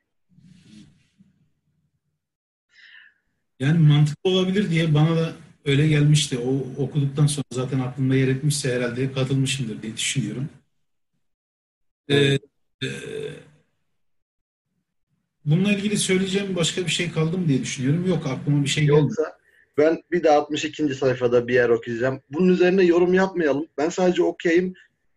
Yani 3.60 3.80
mantıklı 3.80 4.30
olabilir 4.30 4.70
diye 4.70 4.94
bana 4.94 5.16
da 5.16 5.34
öyle 5.66 5.88
gelmişti. 5.88 6.38
O 6.38 6.84
okuduktan 6.84 7.28
sonra 7.28 7.46
zaten 7.54 7.80
aklımda 7.80 8.16
yer 8.16 8.28
etmişse 8.28 8.76
herhalde 8.76 9.12
katılmışımdır 9.12 9.82
diye 9.82 9.98
düşünüyorum. 9.98 10.50
Ee, 12.10 12.40
e, 12.84 12.90
bununla 15.46 15.74
ilgili 15.74 15.98
söyleyeceğim 15.98 16.56
başka 16.56 16.86
bir 16.86 16.92
şey 16.92 17.12
kaldı 17.12 17.38
mı 17.38 17.48
diye 17.48 17.62
düşünüyorum. 17.62 18.08
Yok 18.08 18.28
aklıma 18.28 18.64
bir 18.64 18.70
şey. 18.70 18.86
Yoksa 18.86 19.41
ben 19.82 20.04
bir 20.12 20.24
de 20.24 20.32
62. 20.32 20.96
sayfada 20.96 21.48
bir 21.48 21.54
yer 21.54 21.70
okuyacağım. 21.70 22.22
Bunun 22.30 22.50
üzerine 22.50 22.84
yorum 22.84 23.14
yapmayalım. 23.14 23.68
Ben 23.78 23.90
sadece 23.90 24.24
okuyayım. 24.24 24.74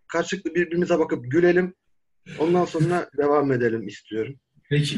Karşılıklı 0.07 0.55
birbirimize 0.55 0.99
bakıp 0.99 1.31
gülelim. 1.31 1.75
Ondan 2.39 2.65
sonra 2.65 3.11
devam 3.19 3.53
edelim 3.53 3.89
istiyorum. 3.89 4.35
Peki. 4.71 4.97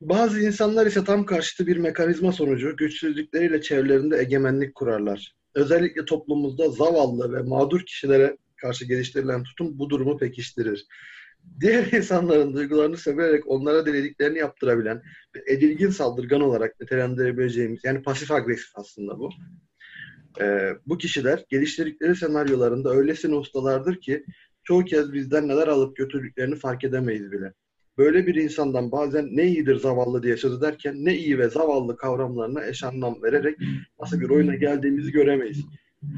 Bazı 0.00 0.40
insanlar 0.40 0.86
ise 0.86 1.04
tam 1.04 1.26
karşıtı 1.26 1.66
bir 1.66 1.76
mekanizma 1.76 2.32
sonucu 2.32 2.76
güçsüzlükleriyle 2.76 3.62
çevrelerinde 3.62 4.18
egemenlik 4.18 4.74
kurarlar. 4.74 5.34
Özellikle 5.54 6.04
toplumumuzda 6.04 6.70
zavallı 6.70 7.32
ve 7.32 7.42
mağdur 7.42 7.80
kişilere 7.80 8.36
karşı 8.56 8.84
geliştirilen 8.84 9.42
tutum 9.42 9.78
bu 9.78 9.90
durumu 9.90 10.18
pekiştirir. 10.18 10.86
Diğer 11.60 11.92
insanların 11.92 12.54
duygularını 12.54 12.96
severek 12.96 13.44
onlara 13.46 13.86
dilediklerini 13.86 14.38
yaptırabilen 14.38 15.02
ve 15.36 15.52
edilgin 15.52 15.90
saldırgan 15.90 16.40
olarak 16.40 16.80
nitelendirebileceğimiz 16.80 17.80
yani 17.84 18.02
pasif 18.02 18.30
agresif 18.30 18.70
aslında 18.74 19.18
bu. 19.18 19.30
Ee, 20.40 20.72
bu 20.86 20.98
kişiler 20.98 21.44
geliştirdikleri 21.48 22.16
senaryolarında 22.16 22.90
öylesine 22.90 23.34
ustalardır 23.34 24.00
ki 24.00 24.24
çoğu 24.64 24.84
kez 24.84 25.12
bizden 25.12 25.48
neler 25.48 25.68
alıp 25.68 25.96
götürdüklerini 25.96 26.56
fark 26.56 26.84
edemeyiz 26.84 27.32
bile. 27.32 27.52
Böyle 27.98 28.26
bir 28.26 28.34
insandan 28.34 28.92
bazen 28.92 29.36
ne 29.36 29.46
iyidir 29.46 29.76
zavallı 29.76 30.22
diye 30.22 30.36
söz 30.36 30.58
ederken 30.58 31.04
ne 31.04 31.16
iyi 31.16 31.38
ve 31.38 31.48
zavallı 31.48 31.96
kavramlarına 31.96 32.66
eş 32.66 32.84
anlam 32.84 33.22
vererek 33.22 33.58
nasıl 34.00 34.20
bir 34.20 34.30
oyuna 34.30 34.54
geldiğimizi 34.54 35.12
göremeyiz. 35.12 35.64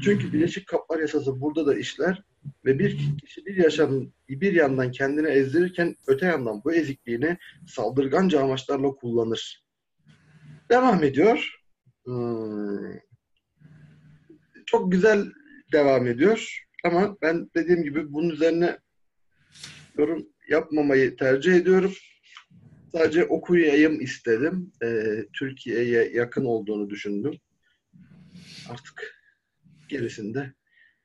Çünkü 0.03 0.33
Birleşik 0.33 0.67
Kaplar 0.67 0.99
Yasası 0.99 1.41
burada 1.41 1.65
da 1.65 1.75
işler 1.75 2.23
ve 2.65 2.79
bir 2.79 3.17
kişi 3.17 3.45
bir 3.45 3.55
yaşamın 3.55 4.13
bir 4.29 4.53
yandan 4.53 4.91
kendini 4.91 5.27
ezdirirken 5.27 5.95
öte 6.07 6.25
yandan 6.25 6.63
bu 6.63 6.73
ezikliğini 6.73 7.37
saldırganca 7.67 8.41
amaçlarla 8.41 8.87
kullanır. 8.87 9.65
Devam 10.69 11.03
ediyor. 11.03 11.55
Hmm. 12.05 12.97
Çok 14.65 14.91
güzel 14.91 15.25
devam 15.71 16.07
ediyor. 16.07 16.65
Ama 16.83 17.17
ben 17.21 17.49
dediğim 17.55 17.83
gibi 17.83 18.13
bunun 18.13 18.29
üzerine 18.29 18.79
yorum 19.97 20.27
yapmamayı 20.49 21.15
tercih 21.15 21.53
ediyorum. 21.53 21.93
Sadece 22.91 23.25
okuyayım 23.25 24.01
istedim. 24.01 24.71
Ee, 24.83 25.25
Türkiye'ye 25.33 26.11
yakın 26.13 26.45
olduğunu 26.45 26.89
düşündüm. 26.89 27.33
Artık 28.69 29.15
gerisini 29.89 30.33
de 30.33 30.53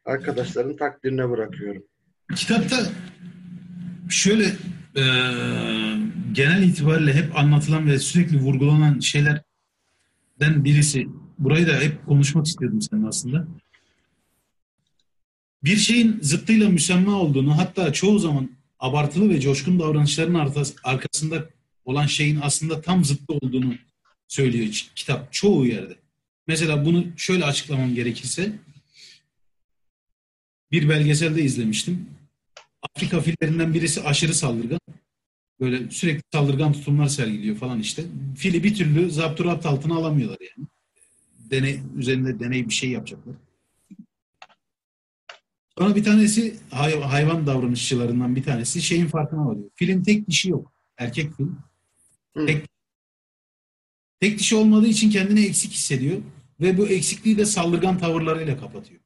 arkadaşların 0.04 0.76
takdirine 0.76 1.30
bırakıyorum. 1.30 1.82
Kitapta 2.36 2.76
şöyle 4.08 4.44
e, 4.96 5.04
genel 6.32 6.62
itibariyle 6.62 7.14
hep 7.14 7.38
anlatılan 7.38 7.86
ve 7.86 7.98
sürekli 7.98 8.38
vurgulanan 8.38 8.98
şeylerden 8.98 9.44
birisi. 10.40 11.08
Burayı 11.38 11.66
da 11.66 11.80
hep 11.80 12.06
konuşmak 12.06 12.46
istiyordum 12.46 12.82
senin 12.82 13.04
aslında. 13.04 13.46
Bir 15.64 15.76
şeyin 15.76 16.18
zıttıyla 16.22 16.68
müsemma 16.68 17.12
olduğunu 17.12 17.58
hatta 17.58 17.92
çoğu 17.92 18.18
zaman 18.18 18.50
abartılı 18.78 19.28
ve 19.28 19.40
coşkun 19.40 19.80
davranışların 19.80 20.52
arkasında 20.84 21.44
olan 21.84 22.06
şeyin 22.06 22.38
aslında 22.42 22.80
tam 22.80 23.04
zıttı 23.04 23.32
olduğunu 23.32 23.74
söylüyor 24.28 24.66
kitap 24.94 25.32
çoğu 25.32 25.66
yerde. 25.66 25.96
Mesela 26.46 26.84
bunu 26.84 27.04
şöyle 27.16 27.44
açıklamam 27.44 27.94
gerekirse 27.94 28.52
bir 30.72 30.88
belgeselde 30.88 31.42
izlemiştim. 31.42 32.06
Afrika 32.82 33.20
fillerinden 33.20 33.74
birisi 33.74 34.02
aşırı 34.02 34.34
saldırgan. 34.34 34.80
Böyle 35.60 35.90
sürekli 35.90 36.22
saldırgan 36.32 36.72
tutumlar 36.72 37.08
sergiliyor 37.08 37.56
falan 37.56 37.80
işte. 37.80 38.04
Fili 38.36 38.64
bir 38.64 38.74
türlü 38.74 39.10
zapturapt 39.10 39.66
altına 39.66 39.94
alamıyorlar 39.94 40.38
yani. 40.40 40.68
Deney, 41.50 41.80
üzerinde 41.96 42.40
deney 42.40 42.68
bir 42.68 42.74
şey 42.74 42.90
yapacaklar. 42.90 43.34
Sonra 45.78 45.96
bir 45.96 46.04
tanesi 46.04 46.56
hay- 46.70 47.00
hayvan 47.00 47.46
davranışçılarından 47.46 48.36
bir 48.36 48.42
tanesi 48.42 48.82
şeyin 48.82 49.06
farkına 49.06 49.46
varıyor. 49.46 49.70
Filin 49.74 50.02
tek 50.02 50.28
dişi 50.28 50.50
yok. 50.50 50.72
Erkek 50.98 51.36
fil. 51.36 51.46
Hı. 52.36 52.46
Tek, 52.46 52.66
tek 54.20 54.38
dişi 54.38 54.56
olmadığı 54.56 54.86
için 54.86 55.10
kendini 55.10 55.44
eksik 55.44 55.72
hissediyor 55.72 56.22
ve 56.60 56.78
bu 56.78 56.88
eksikliği 56.88 57.38
de 57.38 57.46
saldırgan 57.46 57.98
tavırlarıyla 57.98 58.58
kapatıyor. 58.60 59.00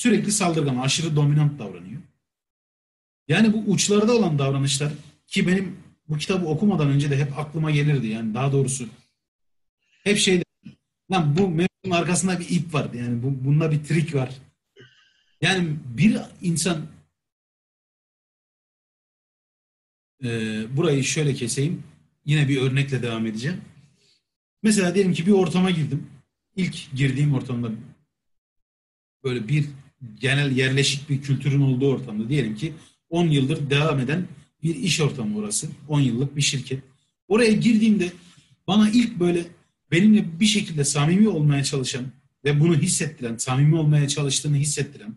Sürekli 0.00 0.32
saldırgan, 0.32 0.76
aşırı 0.76 1.16
dominant 1.16 1.58
davranıyor. 1.58 2.02
Yani 3.28 3.52
bu 3.52 3.72
uçlarda 3.72 4.12
olan 4.12 4.38
davranışlar 4.38 4.92
ki 5.26 5.46
benim 5.46 5.76
bu 6.08 6.18
kitabı 6.18 6.46
okumadan 6.46 6.88
önce 6.88 7.10
de 7.10 7.16
hep 7.16 7.38
aklıma 7.38 7.70
gelirdi 7.70 8.06
yani 8.06 8.34
daha 8.34 8.52
doğrusu. 8.52 8.88
Hep 10.04 10.18
şey 10.18 10.42
lan 11.12 11.36
bu 11.36 11.48
mevzunun 11.48 11.96
arkasında 11.96 12.40
bir 12.40 12.48
ip 12.50 12.74
var. 12.74 12.92
Yani 12.94 13.22
bu, 13.22 13.44
bunda 13.44 13.70
bir 13.70 13.84
trik 13.84 14.14
var. 14.14 14.34
Yani 15.40 15.76
bir 15.84 16.18
insan 16.42 16.86
e, 20.24 20.28
burayı 20.76 21.04
şöyle 21.04 21.34
keseyim. 21.34 21.82
Yine 22.24 22.48
bir 22.48 22.60
örnekle 22.60 23.02
devam 23.02 23.26
edeceğim. 23.26 23.60
Mesela 24.62 24.94
diyelim 24.94 25.12
ki 25.12 25.26
bir 25.26 25.32
ortama 25.32 25.70
girdim. 25.70 26.10
İlk 26.56 26.92
girdiğim 26.94 27.34
ortamda 27.34 27.70
böyle 29.24 29.48
bir 29.48 29.66
genel 30.20 30.56
yerleşik 30.56 31.10
bir 31.10 31.22
kültürün 31.22 31.60
olduğu 31.60 31.88
ortamda 31.88 32.28
diyelim 32.28 32.56
ki 32.56 32.72
10 33.10 33.26
yıldır 33.26 33.70
devam 33.70 34.00
eden 34.00 34.28
bir 34.62 34.74
iş 34.74 35.00
ortamı 35.00 35.38
orası. 35.38 35.68
10 35.88 36.00
yıllık 36.00 36.36
bir 36.36 36.42
şirket. 36.42 36.82
Oraya 37.28 37.52
girdiğimde 37.52 38.12
bana 38.66 38.90
ilk 38.90 39.20
böyle 39.20 39.44
benimle 39.90 40.40
bir 40.40 40.46
şekilde 40.46 40.84
samimi 40.84 41.28
olmaya 41.28 41.64
çalışan 41.64 42.04
ve 42.44 42.60
bunu 42.60 42.76
hissettiren, 42.76 43.36
samimi 43.36 43.76
olmaya 43.76 44.08
çalıştığını 44.08 44.56
hissettiren 44.56 45.14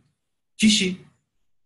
kişi 0.57 0.97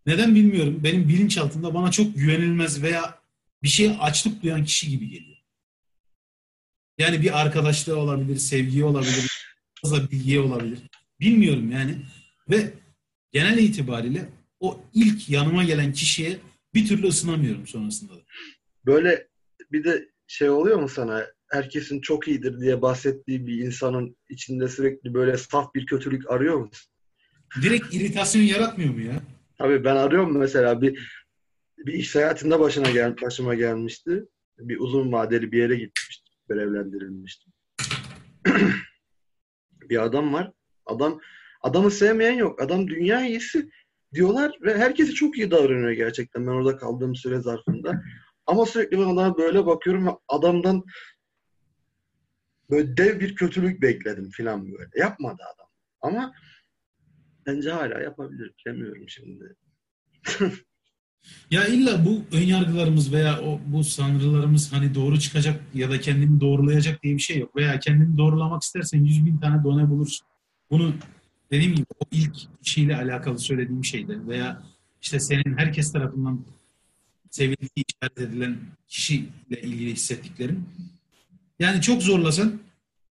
neden 0.06 0.36
bilmiyorum 0.36 0.80
benim 0.84 1.10
bilinçaltımda 1.10 1.74
bana 1.74 1.92
çok 1.92 2.16
güvenilmez 2.16 2.82
veya 2.84 3.20
bir 3.64 3.68
şeye 3.68 3.98
açlık 3.98 4.44
duyan 4.44 4.64
kişi 4.64 4.90
gibi 4.90 5.10
geliyor. 5.10 5.38
Yani 6.98 7.22
bir 7.22 7.42
arkadaşlığı 7.42 8.00
olabilir, 8.00 8.38
sevgiye 8.38 8.86
olabilir, 8.86 9.56
fazla 9.82 10.12
bilgiye 10.12 10.40
olabilir. 10.40 10.80
Bilmiyorum 11.20 11.72
yani. 11.72 11.98
Ve 12.50 12.74
genel 13.32 13.58
itibariyle 13.58 14.30
o 14.60 14.82
ilk 14.94 15.30
yanıma 15.30 15.64
gelen 15.64 15.94
kişiye 15.94 16.38
bir 16.74 16.88
türlü 16.88 17.08
ısınamıyorum 17.08 17.68
sonrasında 17.68 18.14
da. 18.14 18.22
Böyle 18.86 19.28
bir 19.72 19.84
de 19.84 20.10
şey 20.28 20.50
oluyor 20.50 20.80
mu 20.80 20.90
sana? 20.90 21.28
Herkesin 21.48 22.02
çok 22.02 22.28
iyidir 22.28 22.60
diye 22.60 22.82
bahsettiği 22.82 23.48
bir 23.48 23.58
insanın 23.58 24.18
içinde 24.30 24.68
sürekli 24.68 25.14
böyle 25.14 25.38
saf 25.38 25.76
bir 25.76 25.86
kötülük 25.86 26.32
arıyor 26.32 26.58
musun? 26.58 26.92
Direkt 27.62 27.94
iritasyon 27.94 28.42
yaratmıyor 28.42 28.94
mu 28.94 29.02
ya? 29.02 29.22
Tabii 29.58 29.84
ben 29.84 29.96
arıyorum 29.96 30.38
mesela 30.38 30.82
bir 30.82 31.18
bir 31.78 31.94
iş 31.94 32.10
seyahatinde 32.10 32.60
başına 32.60 32.92
gel 32.92 33.16
başıma 33.22 33.56
gelmişti. 33.56 34.24
Bir 34.60 34.80
uzun 34.80 35.12
vadeli 35.12 35.52
bir 35.52 35.58
yere 35.58 35.76
gitmiştim. 35.76 36.34
Görevlendirilmiştim. 36.50 37.54
bir 39.90 40.04
adam 40.04 40.34
var. 40.34 40.52
Adam 40.86 41.20
adamı 41.68 41.92
sevmeyen 41.92 42.34
yok. 42.34 42.62
Adam 42.62 42.88
dünya 42.88 43.28
iyisi 43.28 43.70
diyorlar 44.14 44.52
ve 44.62 44.78
herkese 44.78 45.12
çok 45.12 45.38
iyi 45.38 45.52
davranıyor 45.52 45.92
gerçekten 45.92 46.48
ben 46.48 46.52
orada 46.52 46.78
kaldığım 46.78 47.16
süre 47.16 47.42
zarfında. 47.42 48.02
Ama 48.46 48.66
sürekli 48.66 48.98
ben 48.98 49.04
adama 49.04 49.38
böyle 49.38 49.66
bakıyorum 49.66 50.08
ve 50.08 50.12
adamdan 50.28 50.84
böyle 52.70 52.98
dev 52.98 53.20
bir 53.20 53.36
kötülük 53.36 53.82
bekledim 53.82 54.30
falan 54.38 54.72
böyle. 54.72 54.90
Yapmadı 54.96 55.44
adam. 55.56 55.68
Ama 56.02 56.34
bence 57.46 57.72
hala 57.72 58.00
yapabilir. 58.02 58.54
Bilemiyorum 58.66 59.10
şimdi. 59.10 59.56
Ya 61.52 61.68
illa 61.68 62.06
bu 62.06 62.38
önyargılarımız 62.38 63.14
veya 63.14 63.42
o 63.42 63.60
bu 63.66 63.84
sanrılarımız 63.84 64.74
hani 64.74 64.96
doğru 64.96 65.20
çıkacak 65.20 65.62
ya 65.74 65.92
da 65.92 66.00
kendini 66.00 66.42
doğrulayacak 66.42 67.04
diye 67.04 67.16
bir 67.16 67.22
şey 67.22 67.38
yok. 67.38 67.56
Veya 67.56 67.80
kendini 67.80 68.18
doğrulamak 68.18 68.62
istersen 68.62 69.04
yüz 69.04 69.26
bin 69.26 69.38
tane 69.38 69.64
done 69.64 69.90
bulursun. 69.90 70.28
Bunu 70.72 70.94
dediğim 71.52 71.76
gibi 71.76 71.86
o 72.00 72.06
ilk 72.12 72.36
kişiyle 72.64 72.96
alakalı 72.96 73.40
söylediğim 73.40 73.86
şeyde 73.86 74.28
veya 74.28 74.64
işte 75.02 75.20
senin 75.20 75.58
herkes 75.58 75.92
tarafından 75.92 76.46
sevildiği 77.32 77.86
işaret 77.88 78.18
edilen 78.18 78.58
kişiyle 78.88 79.62
ilgili 79.62 79.92
hissettiklerin. 79.92 80.70
Yani 81.60 81.82
çok 81.82 82.04
zorlasan 82.04 82.60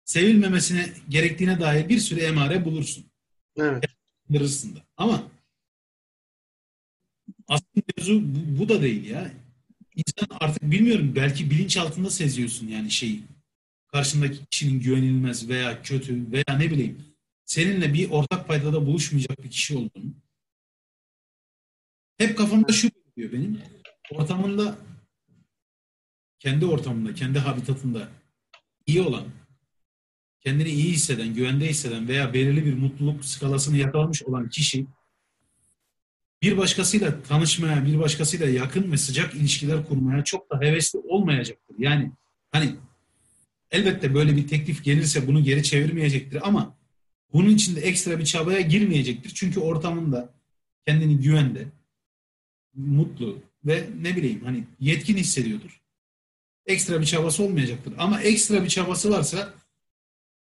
sevilmemesine 0.05 0.89
gerektiğine 1.09 1.59
dair 1.59 1.89
bir 1.89 1.99
sürü 1.99 2.19
emare 2.19 2.65
bulursun. 2.65 3.05
Evet. 3.57 3.83
Arasında. 4.37 4.79
Ama 4.97 5.23
aslında 7.47 7.85
mevzu 7.97 8.21
bu, 8.23 8.59
bu 8.59 8.69
da 8.69 8.81
değil 8.81 9.09
ya. 9.09 9.31
İnsan 9.95 10.37
artık 10.39 10.63
bilmiyorum 10.71 11.13
belki 11.15 11.49
bilinç 11.51 11.77
altında 11.77 12.09
seziyorsun 12.09 12.67
yani 12.67 12.91
şeyi. 12.91 13.23
Karşındaki 13.87 14.45
kişinin 14.45 14.79
güvenilmez 14.79 15.49
veya 15.49 15.81
kötü 15.81 16.31
veya 16.31 16.57
ne 16.57 16.71
bileyim 16.71 16.97
seninle 17.45 17.93
bir 17.93 18.09
ortak 18.09 18.47
paydada 18.47 18.85
buluşmayacak 18.85 19.43
bir 19.43 19.49
kişi 19.49 19.77
olduğunu. 19.77 20.13
Hep 22.17 22.37
kafamda 22.37 22.73
şu 22.73 22.89
diyor 23.17 23.31
benim. 23.31 23.61
Ortamında 24.11 24.77
kendi 26.39 26.65
ortamında, 26.65 27.13
kendi 27.13 27.39
habitatında 27.39 28.07
iyi 28.85 29.01
olan, 29.01 29.25
kendini 30.41 30.69
iyi 30.69 30.91
hisseden, 30.91 31.33
güvende 31.33 31.69
hisseden 31.69 32.07
veya 32.07 32.33
belirli 32.33 32.65
bir 32.65 32.73
mutluluk 32.73 33.25
skalasını 33.25 33.77
yakalamış 33.77 34.23
olan 34.23 34.49
kişi 34.49 34.87
bir 36.41 36.57
başkasıyla 36.57 37.23
tanışmaya, 37.23 37.85
bir 37.85 37.99
başkasıyla 37.99 38.49
yakın 38.49 38.91
ve 38.91 38.97
sıcak 38.97 39.35
ilişkiler 39.35 39.87
kurmaya 39.87 40.23
çok 40.23 40.51
da 40.51 40.59
hevesli 40.59 40.99
olmayacaktır. 40.99 41.75
Yani 41.79 42.11
hani 42.51 42.75
elbette 43.71 44.13
böyle 44.13 44.35
bir 44.35 44.47
teklif 44.47 44.83
gelirse 44.83 45.27
bunu 45.27 45.43
geri 45.43 45.63
çevirmeyecektir 45.63 46.47
ama 46.47 46.75
bunun 47.35 47.49
için 47.49 47.75
de 47.75 47.81
ekstra 47.81 48.19
bir 48.19 48.25
çabaya 48.25 48.61
girmeyecektir. 48.61 49.31
Çünkü 49.35 49.59
ortamında 49.59 50.29
kendini 50.87 51.17
güvende, 51.19 51.67
mutlu 52.73 53.39
ve 53.65 53.89
ne 54.01 54.15
bileyim 54.15 54.41
hani 54.43 54.63
yetkin 54.79 55.17
hissediyordur. 55.17 55.81
Ekstra 56.65 57.01
bir 57.01 57.05
çabası 57.05 57.43
olmayacaktır. 57.43 57.93
Ama 57.97 58.21
ekstra 58.21 58.63
bir 58.63 58.69
çabası 58.69 59.11
varsa 59.11 59.53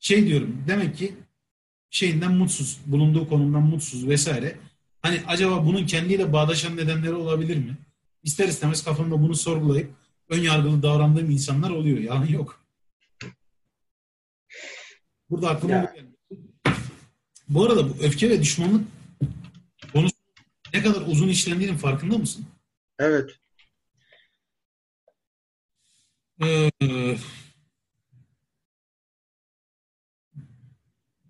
şey 0.01 0.27
diyorum 0.27 0.65
demek 0.69 0.97
ki 0.97 1.15
şeyinden 1.91 2.33
mutsuz, 2.33 2.81
bulunduğu 2.87 3.29
konumdan 3.29 3.63
mutsuz 3.63 4.09
vesaire. 4.09 4.57
Hani 5.03 5.23
acaba 5.27 5.67
bunun 5.67 5.87
kendiyle 5.87 6.33
bağdaşan 6.33 6.77
nedenleri 6.77 7.15
olabilir 7.15 7.57
mi? 7.57 7.77
İster 8.23 8.49
istemez 8.49 8.85
kafamda 8.85 9.23
bunu 9.23 9.35
sorgulayıp 9.35 9.91
ön 10.29 10.41
yargılı 10.41 10.83
davrandığım 10.83 11.31
insanlar 11.31 11.71
oluyor. 11.71 11.99
Yani 11.99 12.33
yok. 12.33 12.65
Burada 15.31 15.51
aklıma 15.51 15.75
Ya. 15.75 15.91
bu 15.93 15.97
geldi. 15.97 16.10
Bu 17.51 17.65
arada 17.65 17.89
bu 17.89 18.03
öfke 18.03 18.31
ve 18.31 18.41
düşmanlık 18.41 18.89
konusu 19.93 20.17
ne 20.75 20.83
kadar 20.83 21.03
uzun 21.07 21.29
işlendiğinin 21.29 21.77
farkında 21.77 22.19
mısın? 22.19 22.47
Evet. 22.99 23.31
Ee, 26.43 26.71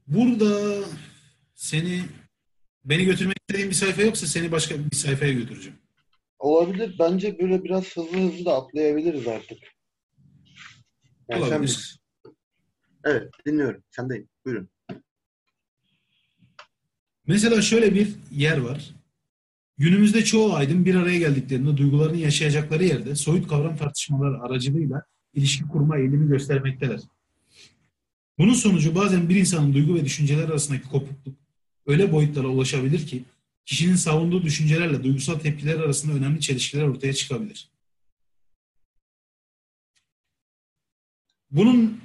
burada 0.06 0.84
seni 1.54 2.04
beni 2.84 3.04
götürmek 3.04 3.36
istediğin 3.40 3.70
bir 3.70 3.74
sayfa 3.74 4.02
yoksa 4.02 4.26
seni 4.26 4.52
başka 4.52 4.90
bir 4.90 4.96
sayfaya 4.96 5.32
götüreceğim. 5.32 5.78
Olabilir. 6.38 6.96
Bence 6.98 7.38
böyle 7.38 7.64
biraz 7.64 7.96
hızlı 7.96 8.18
hızlı 8.18 8.44
da 8.44 8.54
atlayabiliriz 8.54 9.28
artık. 9.28 9.58
Yani 11.28 11.44
sen 11.44 11.50
Olabilir. 11.50 12.00
Evet, 13.04 13.30
dinliyorum. 13.46 13.82
Sendeyim. 13.90 14.28
Buyurun. 14.44 14.70
Mesela 17.26 17.62
şöyle 17.62 17.94
bir 17.94 18.08
yer 18.30 18.58
var. 18.58 18.94
Günümüzde 19.78 20.24
çoğu 20.24 20.54
aydın 20.54 20.84
bir 20.84 20.94
araya 20.94 21.18
geldiklerinde 21.18 21.76
duygularını 21.76 22.16
yaşayacakları 22.16 22.84
yerde 22.84 23.14
soyut 23.14 23.48
kavram 23.48 23.76
tartışmaları 23.76 24.42
aracılığıyla 24.42 25.02
ilişki 25.34 25.64
kurma 25.64 25.98
eğilimi 25.98 26.28
göstermekteler. 26.28 27.00
Bunun 28.38 28.54
sonucu 28.54 28.94
bazen 28.94 29.28
bir 29.28 29.36
insanın 29.36 29.74
duygu 29.74 29.94
ve 29.94 30.04
düşünceler 30.04 30.44
arasındaki 30.44 30.88
kopukluk 30.88 31.36
öyle 31.86 32.12
boyutlara 32.12 32.48
ulaşabilir 32.48 33.06
ki 33.06 33.24
kişinin 33.66 33.94
savunduğu 33.94 34.42
düşüncelerle 34.42 35.04
duygusal 35.04 35.38
tepkiler 35.38 35.80
arasında 35.80 36.12
önemli 36.12 36.40
çelişkiler 36.40 36.82
ortaya 36.82 37.12
çıkabilir. 37.12 37.70
Bunun 41.50 42.00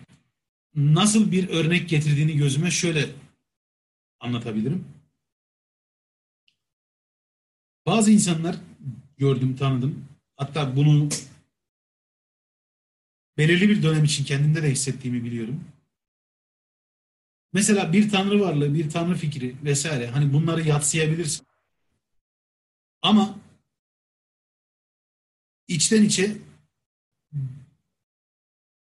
nasıl 0.75 1.32
bir 1.32 1.49
örnek 1.49 1.89
getirdiğini 1.89 2.38
gözüme 2.38 2.71
şöyle 2.71 3.10
anlatabilirim. 4.19 4.94
Bazı 7.86 8.12
insanlar 8.12 8.56
gördüm, 9.17 9.56
tanıdım. 9.56 10.06
Hatta 10.38 10.76
bunu 10.76 11.10
belirli 13.38 13.69
bir 13.69 13.84
dönem 13.84 14.04
için 14.04 14.24
kendimde 14.24 14.63
de 14.63 14.71
hissettiğimi 14.71 15.24
biliyorum. 15.24 15.63
Mesela 17.54 17.93
bir 17.93 18.10
tanrı 18.10 18.39
varlığı, 18.41 18.74
bir 18.74 18.89
tanrı 18.89 19.15
fikri 19.15 19.56
vesaire 19.63 20.08
hani 20.08 20.34
bunları 20.34 20.67
yatsıyabilirsin. 20.67 21.48
Ama 23.02 23.39
içten 25.67 26.04
içe 26.04 26.38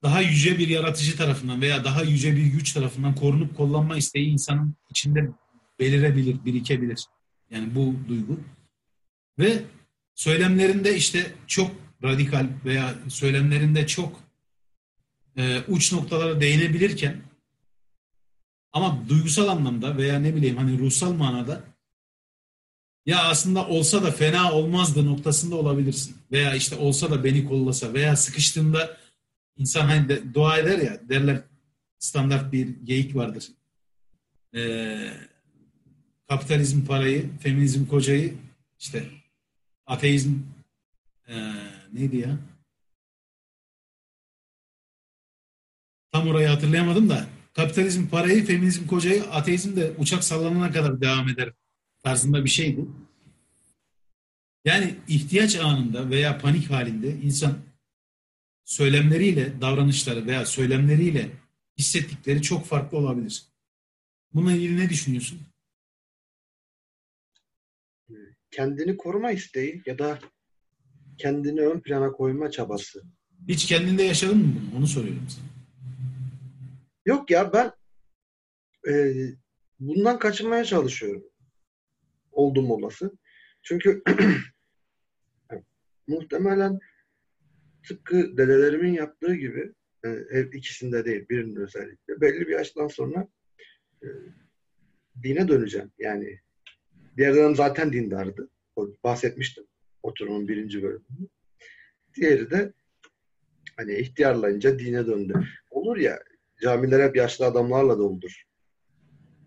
daha 0.03 0.21
yüce 0.21 0.59
bir 0.59 0.67
yaratıcı 0.67 1.17
tarafından 1.17 1.61
veya 1.61 1.83
daha 1.83 2.03
yüce 2.03 2.35
bir 2.35 2.45
güç 2.45 2.73
tarafından 2.73 3.15
korunup 3.15 3.57
kollanma 3.57 3.97
isteği 3.97 4.27
insanın 4.27 4.75
içinde 4.89 5.29
belirebilir, 5.79 6.45
birikebilir. 6.45 7.05
Yani 7.51 7.75
bu 7.75 7.95
duygu. 8.07 8.39
Ve 9.39 9.63
söylemlerinde 10.15 10.95
işte 10.95 11.31
çok 11.47 11.71
radikal 12.03 12.47
veya 12.65 12.95
söylemlerinde 13.07 13.87
çok 13.87 14.19
e, 15.37 15.61
uç 15.67 15.93
noktalara 15.93 16.41
değinebilirken 16.41 17.21
ama 18.71 19.09
duygusal 19.09 19.47
anlamda 19.47 19.97
veya 19.97 20.19
ne 20.19 20.35
bileyim 20.35 20.57
hani 20.57 20.79
ruhsal 20.79 21.13
manada 21.13 21.63
ya 23.05 23.23
aslında 23.23 23.67
olsa 23.67 24.03
da 24.03 24.11
fena 24.11 24.51
olmazdı 24.53 25.05
noktasında 25.05 25.55
olabilirsin. 25.55 26.17
Veya 26.31 26.55
işte 26.55 26.75
olsa 26.75 27.11
da 27.11 27.23
beni 27.23 27.45
kollasa 27.45 27.93
veya 27.93 28.15
sıkıştığında 28.15 28.97
insan 29.57 29.85
hani 29.85 30.09
de, 30.09 30.33
dua 30.33 30.57
eder 30.57 30.79
ya 30.79 30.99
derler 31.09 31.41
standart 31.99 32.53
bir 32.53 32.67
geyik 32.83 33.15
vardır. 33.15 33.47
Ee, 34.55 35.11
kapitalizm 36.29 36.85
parayı, 36.85 37.37
feminizm 37.37 37.85
kocayı, 37.85 38.33
işte 38.79 39.18
ateizm 39.89 40.33
ee, 41.27 41.53
neydi 41.93 42.17
ya? 42.17 42.39
Tam 46.11 46.27
orayı 46.27 46.47
hatırlayamadım 46.47 47.09
da 47.09 47.27
kapitalizm 47.53 48.07
parayı, 48.07 48.45
feminizm 48.45 48.87
kocayı, 48.87 49.23
ateizm 49.23 49.75
de 49.75 49.91
uçak 49.97 50.23
sallanana 50.23 50.71
kadar 50.71 51.01
devam 51.01 51.29
eder 51.29 51.53
tarzında 52.03 52.45
bir 52.45 52.49
şeydi. 52.49 52.85
Yani 54.65 54.95
ihtiyaç 55.07 55.55
anında 55.55 56.09
veya 56.09 56.37
panik 56.37 56.71
halinde 56.71 57.15
insan 57.15 57.57
söylemleriyle, 58.65 59.61
davranışları 59.61 60.25
veya 60.27 60.45
söylemleriyle 60.45 61.31
hissettikleri 61.77 62.41
çok 62.41 62.65
farklı 62.65 62.97
olabilir. 62.97 63.43
Bununla 64.33 64.51
ilgili 64.51 64.77
ne 64.77 64.89
düşünüyorsun? 64.89 65.48
Kendini 68.51 68.97
koruma 68.97 69.31
isteği 69.31 69.81
ya 69.85 69.99
da 69.99 70.19
kendini 71.17 71.61
ön 71.61 71.79
plana 71.79 72.11
koyma 72.11 72.51
çabası. 72.51 73.03
Hiç 73.47 73.65
kendinde 73.65 74.03
yaşadın 74.03 74.37
mı 74.37 74.55
bunu? 74.55 74.77
Onu 74.77 74.87
soruyorum 74.87 75.27
sana. 75.29 75.45
Yok 77.05 77.31
ya 77.31 77.53
ben 77.53 77.71
e, 78.91 79.13
bundan 79.79 80.19
kaçınmaya 80.19 80.65
çalışıyorum. 80.65 81.23
Oldum 82.31 82.71
olası. 82.71 83.17
Çünkü 83.63 84.03
muhtemelen 86.07 86.79
tıpkı 87.87 88.37
dedelerimin 88.37 88.93
yaptığı 88.93 89.35
gibi 89.35 89.73
e, 90.05 90.49
ikisinde 90.53 91.05
değil 91.05 91.29
birinin 91.29 91.55
özellikle 91.55 92.21
belli 92.21 92.47
bir 92.47 92.53
yaştan 92.53 92.87
sonra 92.87 93.27
e, 94.03 94.07
dine 95.23 95.47
döneceğim. 95.47 95.91
Yani 95.99 96.39
diğer 97.19 97.35
dönem 97.35 97.55
zaten 97.55 97.93
dindardı. 97.93 98.49
O, 98.75 98.87
bahsetmiştim 99.03 99.63
oturumun 100.03 100.47
birinci 100.47 100.83
bölümünde. 100.83 101.29
Diğeri 102.15 102.51
de 102.51 102.73
hani 103.77 103.95
ihtiyarlayınca 103.95 104.79
dine 104.79 105.07
döndü. 105.07 105.33
Olur 105.69 105.97
ya 105.97 106.19
camiler 106.61 107.07
hep 107.07 107.15
yaşlı 107.15 107.45
adamlarla 107.45 107.97
doldur. 107.97 108.43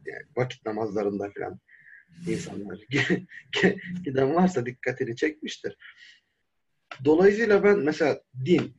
Yani 0.07 0.23
vakit 0.37 0.67
namazlarında 0.67 1.31
falan 1.31 1.61
insanlar 2.27 2.79
giden 4.05 4.35
varsa 4.35 4.67
dikkatini 4.67 5.17
çekmiştir. 5.17 5.77
Dolayısıyla 7.05 7.65
ben 7.65 7.79
mesela 7.79 8.21
din, 8.45 8.75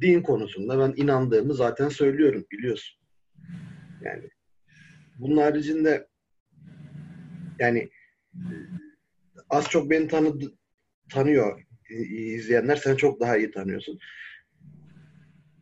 din 0.00 0.22
konusunda 0.22 0.78
ben 0.78 1.02
inandığımı 1.02 1.54
zaten 1.54 1.88
söylüyorum 1.88 2.46
biliyorsun. 2.52 3.00
Yani 4.02 4.30
bunun 5.18 5.36
haricinde 5.36 6.08
yani 7.58 7.90
az 9.50 9.68
çok 9.68 9.90
beni 9.90 10.08
tanıdı, 10.08 10.54
tanıyor 11.10 11.62
izleyenler 11.90 12.76
sen 12.76 12.96
çok 12.96 13.20
daha 13.20 13.36
iyi 13.36 13.50
tanıyorsun. 13.50 13.98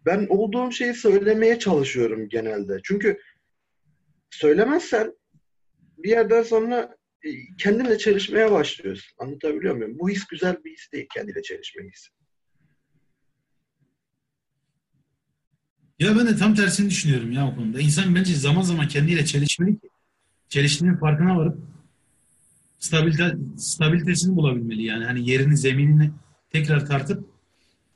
Ben 0.07 0.27
olduğum 0.29 0.73
şeyi 0.73 0.95
söylemeye 0.95 1.59
çalışıyorum 1.59 2.29
genelde. 2.29 2.81
Çünkü 2.85 3.21
söylemezsen 4.31 5.15
bir 5.99 6.11
yerden 6.11 6.43
sonra 6.43 6.97
e, 7.25 7.29
kendinle 7.59 7.99
çelişmeye 7.99 8.51
başlıyorsun. 8.51 9.15
Anlatabiliyor 9.19 9.75
muyum? 9.77 9.99
Bu 9.99 10.11
his 10.11 10.27
güzel 10.27 10.65
bir 10.65 10.73
his 10.73 10.93
değil. 10.93 11.07
Kendiyle 11.15 11.43
çelişme 11.43 11.83
hissi. 11.85 12.09
Ya 15.99 16.17
ben 16.19 16.27
de 16.27 16.37
tam 16.37 16.55
tersini 16.55 16.91
düşünüyorum 16.91 17.33
ya 17.33 17.49
o 17.49 17.55
konuda. 17.55 17.81
İnsan 17.81 18.15
bence 18.15 18.35
zaman 18.35 18.63
zaman 18.63 18.89
kendiyle 18.89 19.25
çelişmeli 19.25 19.79
ki. 19.81 19.89
Çeliştiğinin 20.49 20.97
farkına 20.97 21.39
varıp 21.39 21.74
stabilite, 22.85 23.37
stabilitesini 23.57 24.37
bulabilmeli. 24.37 24.83
Yani 24.83 25.05
hani 25.05 25.31
yerini, 25.31 25.57
zeminini 25.57 26.11
tekrar 26.51 26.87
tartıp 26.87 27.25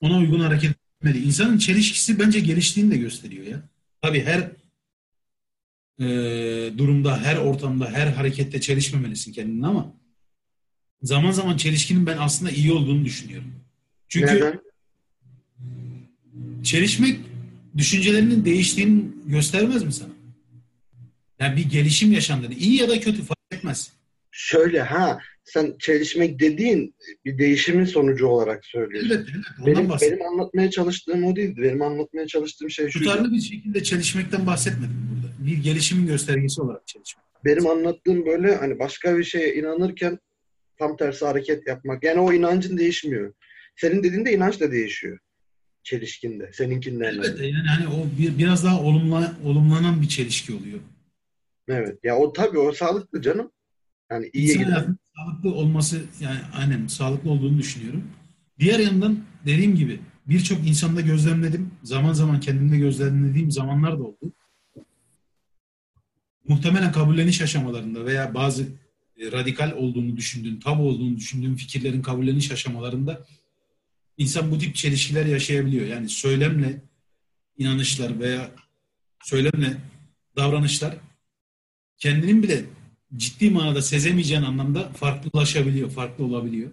ona 0.01 0.19
uygun 0.19 0.41
hareket 0.41 0.77
etmeli. 0.97 1.25
İnsanın 1.25 1.59
çelişkisi 1.59 2.19
bence 2.19 2.41
geliştiğini 2.41 2.91
de 2.91 2.97
gösteriyor 2.97 3.47
ya. 3.47 3.63
Tabii 4.03 4.25
her 4.25 4.51
e, 6.01 6.09
durumda, 6.79 7.19
her 7.23 7.37
ortamda, 7.37 7.91
her 7.91 8.07
harekette 8.07 8.61
çelişmemelisin 8.61 9.33
kendini 9.33 9.67
ama 9.67 9.95
zaman 11.03 11.31
zaman 11.31 11.57
çelişkinin 11.57 12.07
ben 12.07 12.17
aslında 12.19 12.51
iyi 12.51 12.73
olduğunu 12.73 13.05
düşünüyorum. 13.05 13.53
Çünkü 14.09 14.35
Neden? 14.35 14.61
çelişmek 16.63 17.21
düşüncelerinin 17.77 18.45
değiştiğini 18.45 19.05
göstermez 19.27 19.83
mi 19.83 19.93
sana? 19.93 20.13
Yani 21.41 21.57
bir 21.57 21.71
gelişim 21.71 22.13
yaşandığını, 22.13 22.55
iyi 22.55 22.77
ya 22.77 22.89
da 22.89 23.01
kötü 23.01 23.25
fark 23.25 23.39
etmez. 23.51 23.98
Şöyle 24.41 24.81
ha, 24.81 25.19
sen 25.45 25.75
çelişmek 25.79 26.41
dediğin 26.41 26.95
bir 27.25 27.39
değişimin 27.39 27.85
sonucu 27.85 28.27
olarak 28.27 28.65
söylüyorsun. 28.65 29.11
Evet, 29.11 29.29
evet. 29.35 29.67
Benim, 29.67 29.91
benim 30.03 30.27
anlatmaya 30.27 30.71
çalıştığım 30.71 31.25
o 31.25 31.37
değildi. 31.37 31.63
Benim 31.63 31.83
anlatmaya 31.83 32.27
çalıştığım 32.27 32.71
şey 32.71 32.91
şu. 32.91 32.99
Tutarlı 32.99 33.33
bir 33.33 33.41
şekilde 33.41 33.83
çelişmekten 33.83 34.47
bahsetmedim 34.47 35.09
burada. 35.11 35.47
Bir 35.47 35.63
gelişimin 35.63 36.07
göstergesi 36.07 36.63
olarak 36.63 36.87
çelişmek. 36.87 37.25
Benim 37.45 37.67
anlattığım 37.67 38.27
böyle 38.27 38.55
hani 38.57 38.79
başka 38.79 39.19
bir 39.19 39.25
şeye 39.25 39.55
inanırken 39.55 40.19
tam 40.79 40.97
tersi 40.97 41.25
hareket 41.25 41.67
yapmak. 41.67 42.05
Yani 42.05 42.21
o 42.21 42.33
inancın 42.33 42.79
değişmiyor. 42.79 43.35
Senin 43.77 44.03
dediğinde 44.03 44.33
inanç 44.33 44.61
da 44.61 44.73
değişiyor. 44.73 45.19
Çelişkinde. 45.83 46.51
Seninkinden. 46.53 47.15
Evet 47.15 47.41
yani 47.41 47.69
hani 47.69 47.89
o 47.89 48.19
bir, 48.19 48.39
biraz 48.39 48.65
daha 48.65 48.81
olumla, 48.81 49.37
olumlanan 49.45 50.03
bir 50.03 50.09
çelişki 50.09 50.53
oluyor. 50.53 50.79
Evet. 51.69 51.99
Ya 52.05 52.17
o 52.17 52.33
tabii 52.33 52.59
o 52.59 52.73
sağlıklı 52.73 53.23
canım. 53.23 53.53
Yani 54.11 54.31
iyi 54.33 54.59
İnsan 54.59 54.99
sağlıklı 55.17 55.55
olması 55.55 56.05
yani 56.21 56.41
aynen 56.55 56.87
sağlıklı 56.87 57.31
olduğunu 57.31 57.59
düşünüyorum. 57.59 58.05
Diğer 58.59 58.79
yandan 58.79 59.25
dediğim 59.47 59.77
gibi 59.77 60.01
birçok 60.27 60.69
insanda 60.69 61.01
gözlemledim. 61.01 61.71
Zaman 61.83 62.13
zaman 62.13 62.41
kendimde 62.41 62.79
gözlemlediğim 62.79 63.51
zamanlar 63.51 63.99
da 63.99 64.03
oldu. 64.03 64.33
Muhtemelen 66.49 66.93
kabulleniş 66.93 67.43
aşamalarında 67.43 68.07
veya 68.07 68.35
bazı 68.35 68.63
e, 69.19 69.33
radikal 69.33 69.73
olduğunu 69.73 70.17
düşündüğün, 70.17 70.61
tabu 70.61 70.83
olduğunu 70.83 71.17
düşündüğün 71.17 71.55
fikirlerin 71.55 72.03
kabulleniş 72.03 72.53
aşamalarında 72.53 73.27
insan 74.19 74.51
bu 74.51 74.59
tip 74.59 74.75
çelişkiler 74.75 75.27
yaşayabiliyor. 75.27 75.87
Yani 75.87 76.09
söylemle 76.09 76.83
inanışlar 77.59 78.21
veya 78.21 78.51
söylemle 79.23 79.77
davranışlar 80.37 80.97
kendinin 81.99 82.43
bile 82.43 82.65
ciddi 83.17 83.51
manada 83.51 83.83
sezemeyeceğin 83.83 84.43
anlamda 84.43 84.89
farklılaşabiliyor, 84.89 85.91
farklı 85.91 86.25
olabiliyor. 86.25 86.71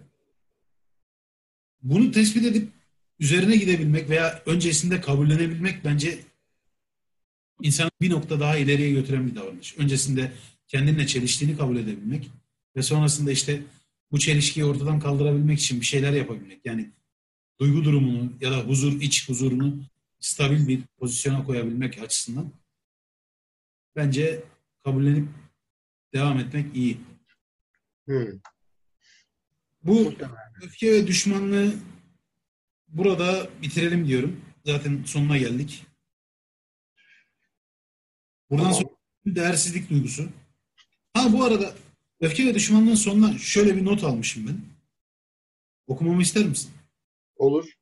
Bunu 1.82 2.10
tespit 2.10 2.44
edip 2.44 2.68
üzerine 3.18 3.56
gidebilmek 3.56 4.10
veya 4.10 4.42
öncesinde 4.46 5.00
kabullenebilmek 5.00 5.84
bence 5.84 6.18
insanı 7.62 7.90
bir 8.00 8.10
nokta 8.10 8.40
daha 8.40 8.56
ileriye 8.56 8.90
götüren 8.90 9.30
bir 9.30 9.34
davranış. 9.34 9.78
Öncesinde 9.78 10.32
kendinle 10.68 11.06
çeliştiğini 11.06 11.56
kabul 11.56 11.76
edebilmek 11.76 12.30
ve 12.76 12.82
sonrasında 12.82 13.32
işte 13.32 13.62
bu 14.12 14.18
çelişkiyi 14.18 14.64
ortadan 14.64 15.00
kaldırabilmek 15.00 15.58
için 15.58 15.80
bir 15.80 15.86
şeyler 15.86 16.12
yapabilmek. 16.12 16.60
Yani 16.64 16.90
duygu 17.60 17.84
durumunu 17.84 18.32
ya 18.40 18.50
da 18.50 18.58
huzur, 18.58 19.00
iç 19.00 19.28
huzurunu 19.28 19.84
stabil 20.20 20.68
bir 20.68 20.80
pozisyona 20.98 21.44
koyabilmek 21.44 22.02
açısından 22.02 22.52
bence 23.96 24.44
kabullenip 24.84 25.28
devam 26.14 26.38
etmek 26.38 26.76
iyi. 26.76 27.00
Hmm. 28.06 28.40
Bu 29.82 30.14
öfke 30.62 30.92
ve 30.92 31.06
düşmanlığı 31.06 31.74
burada 32.88 33.50
bitirelim 33.62 34.08
diyorum. 34.08 34.44
Zaten 34.64 35.04
sonuna 35.04 35.38
geldik. 35.38 35.86
Buradan 38.50 38.72
tamam. 38.72 38.80
sonra 39.24 39.36
değersizlik 39.36 39.90
duygusu. 39.90 40.28
Ha 41.14 41.32
bu 41.32 41.44
arada 41.44 41.74
öfke 42.20 42.46
ve 42.46 42.54
düşmanlığın 42.54 42.94
sonuna 42.94 43.38
şöyle 43.38 43.76
bir 43.76 43.84
not 43.84 44.04
almışım 44.04 44.46
ben. 44.46 44.60
Okumamı 45.86 46.22
ister 46.22 46.46
misin? 46.46 46.70
Olur. 47.36 47.72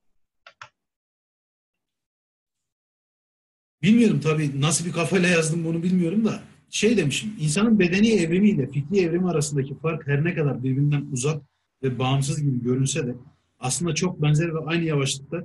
Bilmiyorum 3.82 4.20
tabii 4.20 4.60
nasıl 4.60 4.84
bir 4.86 4.92
kafayla 4.92 5.28
yazdım 5.28 5.64
bunu 5.64 5.82
bilmiyorum 5.82 6.24
da 6.24 6.42
şey 6.74 6.96
demişim, 6.96 7.36
insanın 7.40 7.78
bedeni 7.78 8.08
evrimiyle 8.08 8.70
fikri 8.70 9.00
evrimi 9.00 9.30
arasındaki 9.30 9.78
fark 9.78 10.06
her 10.06 10.24
ne 10.24 10.34
kadar 10.34 10.64
birbirinden 10.64 11.06
uzak 11.12 11.42
ve 11.82 11.98
bağımsız 11.98 12.42
gibi 12.42 12.62
görünse 12.64 13.06
de 13.06 13.14
aslında 13.60 13.94
çok 13.94 14.22
benzer 14.22 14.54
ve 14.54 14.58
aynı 14.58 14.84
yavaşlıkta 14.84 15.44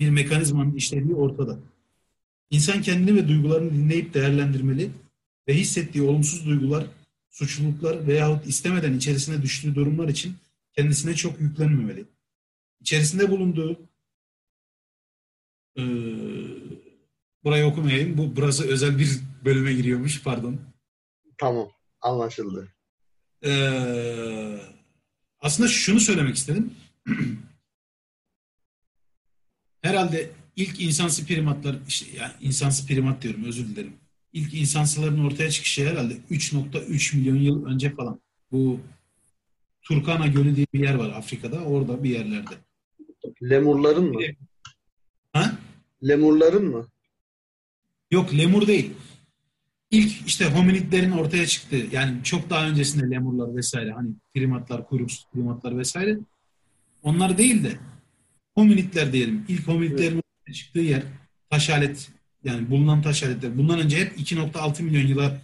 bir 0.00 0.10
mekanizmanın 0.10 0.74
işlediği 0.74 1.14
ortada. 1.14 1.58
İnsan 2.50 2.82
kendini 2.82 3.16
ve 3.16 3.28
duygularını 3.28 3.72
dinleyip 3.72 4.14
değerlendirmeli 4.14 4.90
ve 5.48 5.54
hissettiği 5.54 6.04
olumsuz 6.04 6.46
duygular, 6.46 6.86
suçluluklar 7.30 8.06
veyahut 8.06 8.46
istemeden 8.46 8.94
içerisine 8.94 9.42
düştüğü 9.42 9.74
durumlar 9.74 10.08
için 10.08 10.34
kendisine 10.72 11.14
çok 11.14 11.40
yüklenmemeli. 11.40 12.04
İçerisinde 12.80 13.30
bulunduğu 13.30 13.78
e, 15.78 15.82
burayı 17.44 17.66
okumayayım. 17.66 18.18
Bu 18.18 18.36
burası 18.36 18.68
özel 18.68 18.98
bir 18.98 19.20
bölüme 19.46 19.72
giriyormuş. 19.72 20.22
Pardon. 20.22 20.60
Tamam. 21.38 21.68
Anlaşıldı. 22.00 22.68
Ee, 23.44 24.58
aslında 25.40 25.68
şunu 25.68 26.00
söylemek 26.00 26.36
istedim. 26.36 26.74
Herhalde 29.82 30.30
ilk 30.56 30.80
insansı 30.80 31.26
primatlar, 31.26 31.76
işte 31.88 32.06
yani 32.16 32.32
insansı 32.40 32.86
primat 32.86 33.22
diyorum 33.22 33.44
özür 33.44 33.68
dilerim. 33.68 33.96
İlk 34.32 34.54
insansıların 34.54 35.24
ortaya 35.24 35.50
çıkışı 35.50 35.88
herhalde 35.88 36.14
3.3 36.30 37.16
milyon 37.16 37.36
yıl 37.36 37.66
önce 37.66 37.94
falan. 37.94 38.20
Bu 38.52 38.80
Turkana 39.82 40.26
Gölü 40.26 40.56
diye 40.56 40.66
bir 40.74 40.80
yer 40.80 40.94
var 40.94 41.10
Afrika'da. 41.10 41.64
Orada 41.64 42.04
bir 42.04 42.10
yerlerde. 42.10 42.54
Lemurların 43.42 44.04
mı? 44.04 44.20
Ha? 45.32 45.58
Lemurların 46.08 46.64
mı? 46.64 46.86
Yok 48.10 48.34
lemur 48.34 48.66
değil. 48.66 48.92
İlk 49.90 50.26
işte 50.26 50.44
hominidlerin 50.44 51.10
ortaya 51.10 51.46
çıktığı 51.46 51.86
yani 51.92 52.24
çok 52.24 52.50
daha 52.50 52.68
öncesinde 52.68 53.10
lemurlar 53.10 53.56
vesaire 53.56 53.92
hani 53.92 54.10
primatlar, 54.34 54.86
kuyruksuz 54.86 55.26
primatlar 55.32 55.78
vesaire 55.78 56.18
onlar 57.02 57.38
değil 57.38 57.64
de 57.64 57.78
hominidler 58.54 59.12
diyelim. 59.12 59.44
İlk 59.48 59.68
hominidlerin 59.68 60.16
ortaya 60.16 60.52
çıktığı 60.52 60.80
yer 60.80 61.02
taş 61.50 61.70
alet 61.70 62.10
yani 62.44 62.70
bulunan 62.70 63.02
taş 63.02 63.22
aletler. 63.22 63.58
Bundan 63.58 63.80
önce 63.80 63.96
hep 63.98 64.18
2.6 64.18 64.82
milyon 64.82 65.06
yıla 65.06 65.40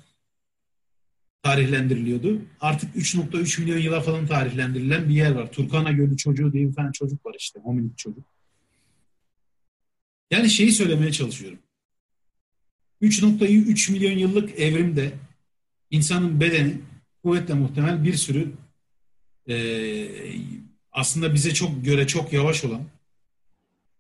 tarihlendiriliyordu. 1.43 2.43
Artık 2.61 2.97
3.3 2.97 3.61
milyon 3.61 3.79
yıla 3.79 4.01
falan 4.01 4.27
tarihlendirilen 4.27 5.09
bir 5.09 5.15
yer 5.15 5.31
var. 5.31 5.53
Turkana 5.53 5.93
Gölü 5.93 6.17
çocuğu 6.17 6.53
diye 6.53 6.69
bir 6.69 6.75
tane 6.75 6.93
çocuk 6.93 7.27
var 7.27 7.35
işte. 7.39 7.61
Hominid 7.61 7.97
çocuk. 7.97 8.25
Yani 10.31 10.51
şeyi 10.51 10.73
söylemeye 10.73 11.13
çalışıyorum. 11.13 11.59
3.3 13.03 13.93
milyon 13.93 14.19
yıllık 14.19 14.59
evrimde 14.59 15.13
insanın 15.91 16.41
bedeni 16.41 16.75
kuvvetle 17.23 17.55
muhtemel 17.55 18.05
bir 18.05 18.15
sürü 18.15 18.53
e, 19.49 19.57
aslında 20.93 21.35
bize 21.35 21.55
çok 21.55 21.85
göre 21.85 22.07
çok 22.07 22.33
yavaş 22.33 22.65
olan 22.65 22.83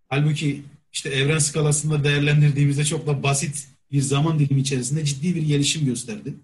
halbuki 0.08 0.62
işte 0.92 1.08
evren 1.08 1.38
skalasında 1.38 2.04
değerlendirdiğimizde 2.04 2.84
çok 2.84 3.06
da 3.06 3.22
basit 3.22 3.68
bir 3.92 4.00
zaman 4.00 4.38
dilimi 4.38 4.60
içerisinde 4.60 5.04
ciddi 5.04 5.34
bir 5.34 5.42
gelişim 5.42 5.84
gösterdi. 5.84 6.34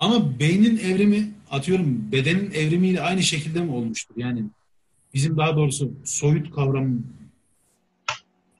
Ama 0.00 0.38
beynin 0.38 0.78
evrimi 0.78 1.32
atıyorum 1.50 2.12
bedenin 2.12 2.50
evrimiyle 2.50 3.00
aynı 3.00 3.22
şekilde 3.22 3.62
mi 3.62 3.70
olmuştur? 3.70 4.14
Yani 4.16 4.44
bizim 5.14 5.36
daha 5.36 5.56
doğrusu 5.56 5.92
soyut 6.04 6.54
kavram 6.54 7.02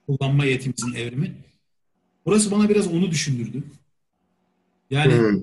kullanma 0.07 0.45
yetimizin 0.45 0.93
evrimi. 0.93 1.35
Burası 2.27 2.51
bana 2.51 2.69
biraz 2.69 2.87
onu 2.93 3.11
düşündürdü. 3.11 3.63
Yani 4.89 5.13
hmm. 5.13 5.41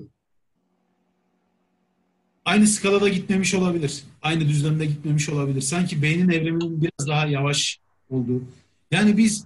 aynı 2.45 2.67
skalada 2.67 3.09
gitmemiş 3.09 3.53
olabilir. 3.53 4.03
Aynı 4.21 4.41
düzlemde 4.41 4.85
gitmemiş 4.85 5.29
olabilir. 5.29 5.61
Sanki 5.61 6.01
beynin 6.01 6.29
evriminin 6.29 6.81
biraz 6.81 7.07
daha 7.07 7.25
yavaş 7.25 7.79
olduğu. 8.09 8.43
Yani 8.91 9.17
biz 9.17 9.45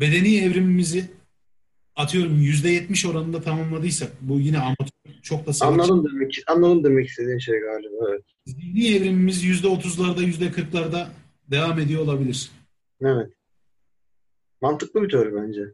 bedeni 0.00 0.36
evrimimizi 0.36 1.10
atıyorum 1.96 2.36
yüzde 2.36 2.70
yetmiş 2.70 3.06
oranında 3.06 3.42
tamamladıysak 3.42 4.12
bu 4.20 4.40
yine 4.40 4.58
amatör 4.58 4.88
çok 5.22 5.46
da 5.46 5.52
savaş. 5.52 5.72
Anladım 5.72 6.12
demek, 6.12 6.42
anladım 6.46 6.84
demek 6.84 7.08
istediğin 7.08 7.38
şey 7.38 7.60
galiba. 7.60 8.10
Evet. 8.10 8.22
Zihni 8.46 8.94
evrimimiz 8.94 9.44
yüzde 9.44 9.68
otuzlarda 9.68 10.22
yüzde 10.22 10.52
kırklarda 10.52 11.08
devam 11.50 11.78
ediyor 11.80 12.02
olabilir. 12.02 12.50
Evet. 13.00 13.32
Mantıklı 14.60 15.02
bir 15.02 15.08
teori 15.08 15.34
bence. 15.34 15.72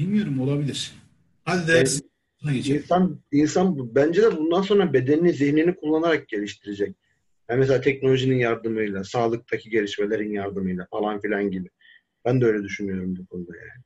Bilmiyorum 0.00 0.40
olabilir. 0.40 0.92
Hadi 1.44 1.68
dersin. 1.68 2.10
Yani, 2.44 2.58
insan, 2.58 3.20
insan 3.32 3.94
bence 3.94 4.22
de 4.22 4.36
bundan 4.36 4.62
sonra 4.62 4.92
bedenini, 4.92 5.32
zihnini 5.32 5.74
kullanarak 5.76 6.28
geliştirecek. 6.28 6.96
Yani 7.50 7.58
mesela 7.58 7.80
teknolojinin 7.80 8.38
yardımıyla, 8.38 9.04
sağlıktaki 9.04 9.70
gelişmelerin 9.70 10.32
yardımıyla 10.32 10.86
falan 10.90 11.20
filan 11.20 11.50
gibi. 11.50 11.68
Ben 12.24 12.40
de 12.40 12.46
öyle 12.46 12.64
düşünüyorum 12.64 13.16
bu 13.16 13.26
konuda 13.26 13.52
yani. 13.56 13.82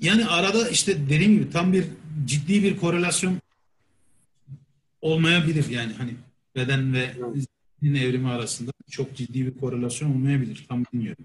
Yani 0.00 0.26
arada 0.26 0.68
işte 0.68 0.96
dediğim 1.10 1.32
gibi 1.32 1.50
tam 1.50 1.72
bir 1.72 1.84
ciddi 2.24 2.62
bir 2.62 2.76
korelasyon 2.76 3.38
olmayabilir 5.00 5.68
yani 5.68 5.92
hani 5.92 6.10
beden 6.54 6.94
ve 6.94 7.10
zihnin 7.82 7.94
evrimi 7.94 8.28
arasında 8.28 8.70
çok 8.90 9.16
ciddi 9.16 9.46
bir 9.46 9.58
korelasyon 9.58 10.10
olmayabilir. 10.10 10.66
Tam 10.68 10.84
bilmiyorum. 10.92 11.24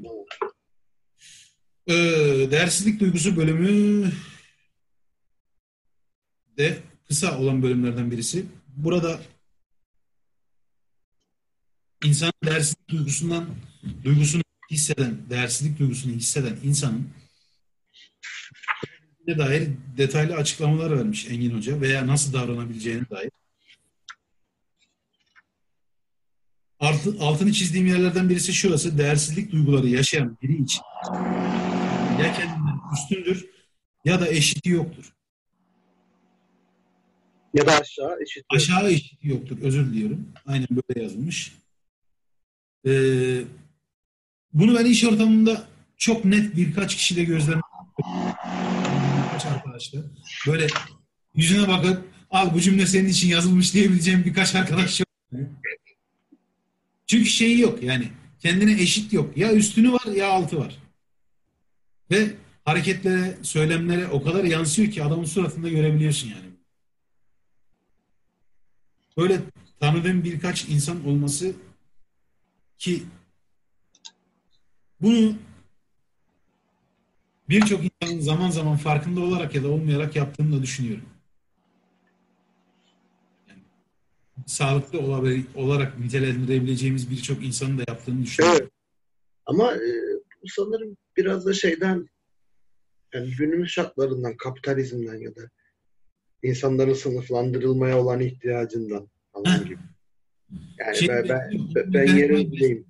Ee, 1.88 1.94
değersizlik 2.52 3.00
duygusu 3.00 3.38
bölümü 3.38 4.12
de 6.58 6.78
kısa 7.08 7.40
olan 7.40 7.64
bölümlerden 7.64 8.12
birisi. 8.12 8.46
Burada 8.68 9.22
insan 12.06 12.32
değersizlik 12.46 12.90
duygusundan 12.90 13.46
duygusunu 14.04 14.42
hisseden, 14.72 15.18
değersizlik 15.30 15.80
duygusunu 15.80 16.14
hisseden 16.14 16.58
insanın 16.64 17.10
dair 19.28 19.70
detaylı 19.98 20.36
açıklamalar 20.36 20.98
vermiş 20.98 21.28
Engin 21.30 21.58
Hoca 21.58 21.82
veya 21.82 22.08
nasıl 22.08 22.34
davranabileceğine 22.34 23.10
dair. 23.10 23.32
Altı, 26.80 27.16
altını 27.20 27.54
çizdiğim 27.54 27.88
yerlerden 27.88 28.30
birisi 28.30 28.54
şurası. 28.54 28.98
Değersizlik 28.98 29.52
duyguları 29.52 29.88
yaşayan 29.88 30.38
biri 30.42 30.64
için 30.64 30.82
ya 32.24 32.34
kendinden 32.34 32.80
üstündür 32.94 33.50
ya 34.06 34.22
da 34.22 34.28
eşiti 34.28 34.70
yoktur. 34.70 35.14
Ya 37.54 37.68
da 37.68 37.72
aşağı 37.80 38.22
eşit. 38.22 38.46
Aşağı 38.50 38.92
eşiti 38.92 39.28
yoktur. 39.28 39.58
Özür 39.62 39.86
diliyorum. 39.86 40.28
Aynen 40.46 40.68
böyle 40.70 41.04
yazılmış. 41.04 41.56
Ee, 42.88 43.42
bunu 44.54 44.76
ben 44.76 44.86
iş 44.86 45.04
ortamında 45.04 45.68
çok 45.98 46.26
net 46.26 46.56
birkaç 46.56 46.96
kişide 46.96 47.24
gözlemledim. 47.24 47.62
Birkaç 49.26 49.46
arkadaşlar. 49.46 50.02
Böyle 50.48 50.68
yüzüne 51.36 51.68
bakıp 51.68 52.12
al 52.32 52.54
bu 52.54 52.62
cümle 52.62 52.86
senin 52.86 53.10
için 53.10 53.28
yazılmış 53.28 53.74
diyebileceğim 53.74 54.26
birkaç 54.26 54.56
arkadaş 54.56 55.00
yok. 55.00 55.10
Çünkü 57.08 57.30
şeyi 57.30 57.60
yok 57.60 57.84
yani 57.84 58.08
kendine 58.40 58.82
eşit 58.82 59.14
yok. 59.14 59.38
Ya 59.38 59.54
üstünü 59.54 59.92
var 59.94 60.06
ya 60.16 60.30
altı 60.30 60.60
var. 60.60 60.81
Ve 62.12 62.34
hareketlere, 62.66 63.38
söylemlere 63.42 64.08
o 64.08 64.24
kadar 64.24 64.44
yansıyor 64.44 64.92
ki 64.92 65.04
adamın 65.04 65.26
suratında 65.26 65.70
görebiliyorsun 65.70 66.30
yani. 66.30 66.52
Böyle 69.18 69.40
tanıdığım 69.80 70.24
birkaç 70.24 70.70
insan 70.70 71.08
olması 71.08 71.54
ki 72.78 73.04
bunu 75.02 75.36
birçok 77.50 77.82
insanın 77.84 78.20
zaman 78.20 78.50
zaman 78.50 78.78
farkında 78.78 79.22
olarak 79.22 79.56
ya 79.56 79.64
da 79.64 79.68
olmayarak 79.68 80.16
yaptığını 80.16 80.58
da 80.58 80.62
düşünüyorum. 80.64 81.06
Yani, 83.50 83.60
sağlıklı 84.46 85.00
olarak 85.56 86.00
nitelendirebileceğimiz 86.00 87.12
birçok 87.12 87.44
insanın 87.44 87.78
da 87.78 87.84
yaptığını 87.88 88.24
düşünüyorum. 88.24 88.60
Evet. 88.62 88.72
Ama 89.46 89.74
e, 89.74 90.11
sanırım 90.48 90.98
biraz 91.18 91.46
da 91.46 91.54
şeyden 91.54 92.08
yani 93.14 93.32
günümüz 93.36 93.70
şartlarından, 93.70 94.38
kapitalizmden 94.38 95.20
ya 95.20 95.36
da 95.36 95.50
insanların 96.44 96.94
sınıflandırılmaya 96.94 98.00
olan 98.00 98.20
ihtiyacından 98.20 99.10
falan 99.34 99.66
gibi. 99.66 99.80
Yani 100.80 100.98
şey, 100.98 101.08
ben, 101.08 101.30
ben, 101.30 101.94
ben 101.94 102.16
yerimi 102.16 102.52
bileyim. 102.52 102.88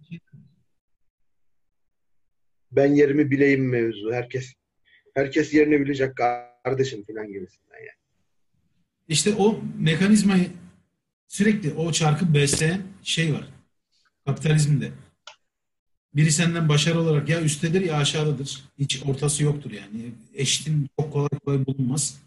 Ben 2.72 2.96
yerimi 2.96 3.32
bileyim 3.32 3.70
mevzu. 3.70 4.12
Herkes 4.14 4.54
herkes 5.14 5.54
yerini 5.54 5.80
bilecek 5.80 6.14
kardeşim 6.64 7.04
falan 7.06 7.28
gibisinden 7.28 7.80
yani. 7.80 8.02
İşte 9.08 9.36
o 9.36 9.60
mekanizmayı 9.80 10.48
sürekli 11.28 11.74
o 11.74 11.92
çarkı 11.92 12.34
besleyen 12.34 12.82
şey 13.04 13.34
var. 13.34 13.50
Kapitalizmde. 14.26 14.92
Biri 16.16 16.32
senden 16.32 16.70
başarı 16.70 17.00
olarak 17.00 17.30
ya 17.30 17.42
üsttedir 17.42 17.82
ya 17.82 17.98
aşağıdadır. 17.98 18.64
Hiç 18.80 19.04
ortası 19.06 19.44
yoktur 19.44 19.72
yani. 19.72 20.12
Eşitin 20.36 20.90
çok 21.00 21.14
kolay 21.14 21.30
kolay 21.46 21.66
bulunmaz. 21.66 22.22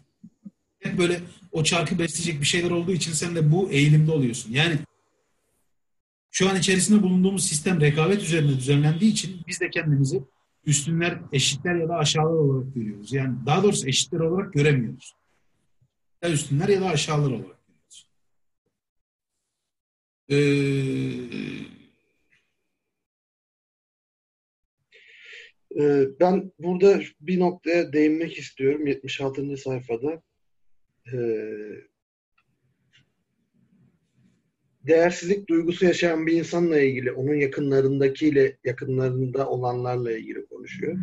Hep 0.79 0.97
böyle 0.97 1.21
o 1.51 1.63
çarkı 1.63 1.99
besleyecek 1.99 2.41
bir 2.41 2.45
şeyler 2.45 2.71
olduğu 2.71 2.91
için 2.91 3.11
sen 3.11 3.35
de 3.35 3.51
bu 3.51 3.71
eğilimde 3.71 4.11
oluyorsun. 4.11 4.51
Yani 4.53 4.77
şu 6.31 6.49
an 6.49 6.55
içerisinde 6.55 7.03
bulunduğumuz 7.03 7.47
sistem 7.47 7.81
rekabet 7.81 8.21
üzerine 8.21 8.57
düzenlendiği 8.57 9.11
için 9.11 9.41
biz 9.47 9.61
de 9.61 9.69
kendimizi 9.69 10.23
üstünler, 10.65 11.19
eşitler 11.31 11.75
ya 11.75 11.89
da 11.89 11.95
aşağılar 11.95 12.33
olarak 12.33 12.75
görüyoruz. 12.75 13.13
Yani 13.13 13.35
daha 13.45 13.63
doğrusu 13.63 13.87
eşitler 13.87 14.19
olarak 14.19 14.53
göremiyoruz. 14.53 15.13
Ya 16.23 16.29
üstünler 16.29 16.67
ya 16.67 16.81
da 16.81 16.85
aşağılar 16.85 17.31
olarak 17.31 17.57
görüyoruz. 17.67 18.07
Ee, 20.29 21.74
ben 26.19 26.51
burada 26.59 27.01
bir 27.21 27.39
noktaya 27.39 27.93
değinmek 27.93 28.37
istiyorum 28.37 28.87
76. 28.87 29.57
sayfada. 29.57 30.21
Ee, 31.13 31.17
değersizlik 34.87 35.49
duygusu 35.49 35.85
yaşayan 35.85 36.27
bir 36.27 36.33
insanla 36.33 36.79
ilgili, 36.79 37.11
onun 37.11 37.33
yakınlarındakiyle, 37.33 38.57
yakınlarında 38.63 39.49
olanlarla 39.49 40.17
ilgili 40.17 40.45
konuşuyor. 40.45 40.97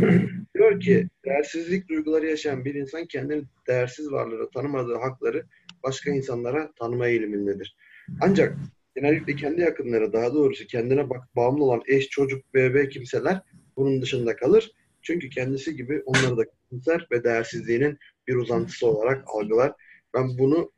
Diyor 0.54 0.80
ki, 0.80 1.08
değersizlik 1.24 1.88
duyguları 1.88 2.26
yaşayan 2.26 2.64
bir 2.64 2.74
insan 2.74 3.06
kendini 3.06 3.42
değersiz 3.68 4.12
varlığı, 4.12 4.50
tanımadığı 4.50 4.96
hakları 4.96 5.46
başka 5.82 6.10
insanlara 6.10 6.72
tanıma 6.78 7.08
eğilimindedir. 7.08 7.76
Ancak 8.20 8.56
genellikle 8.96 9.36
kendi 9.36 9.60
yakınları, 9.60 10.12
daha 10.12 10.34
doğrusu 10.34 10.66
kendine 10.66 11.10
bak 11.10 11.36
bağımlı 11.36 11.64
olan 11.64 11.82
eş, 11.86 12.08
çocuk, 12.08 12.54
bebe 12.54 12.88
kimseler 12.88 13.40
bunun 13.76 14.02
dışında 14.02 14.36
kalır. 14.36 14.72
Çünkü 15.02 15.30
kendisi 15.30 15.76
gibi 15.76 16.02
onları 16.06 16.36
da 16.36 16.44
kimser 16.70 17.06
ve 17.10 17.24
değersizliğinin 17.24 17.98
bir 18.28 18.34
uzantısı 18.34 18.86
olarak 18.86 19.24
algılar. 19.26 19.72
Ben 20.14 20.38
bunu 20.38 20.72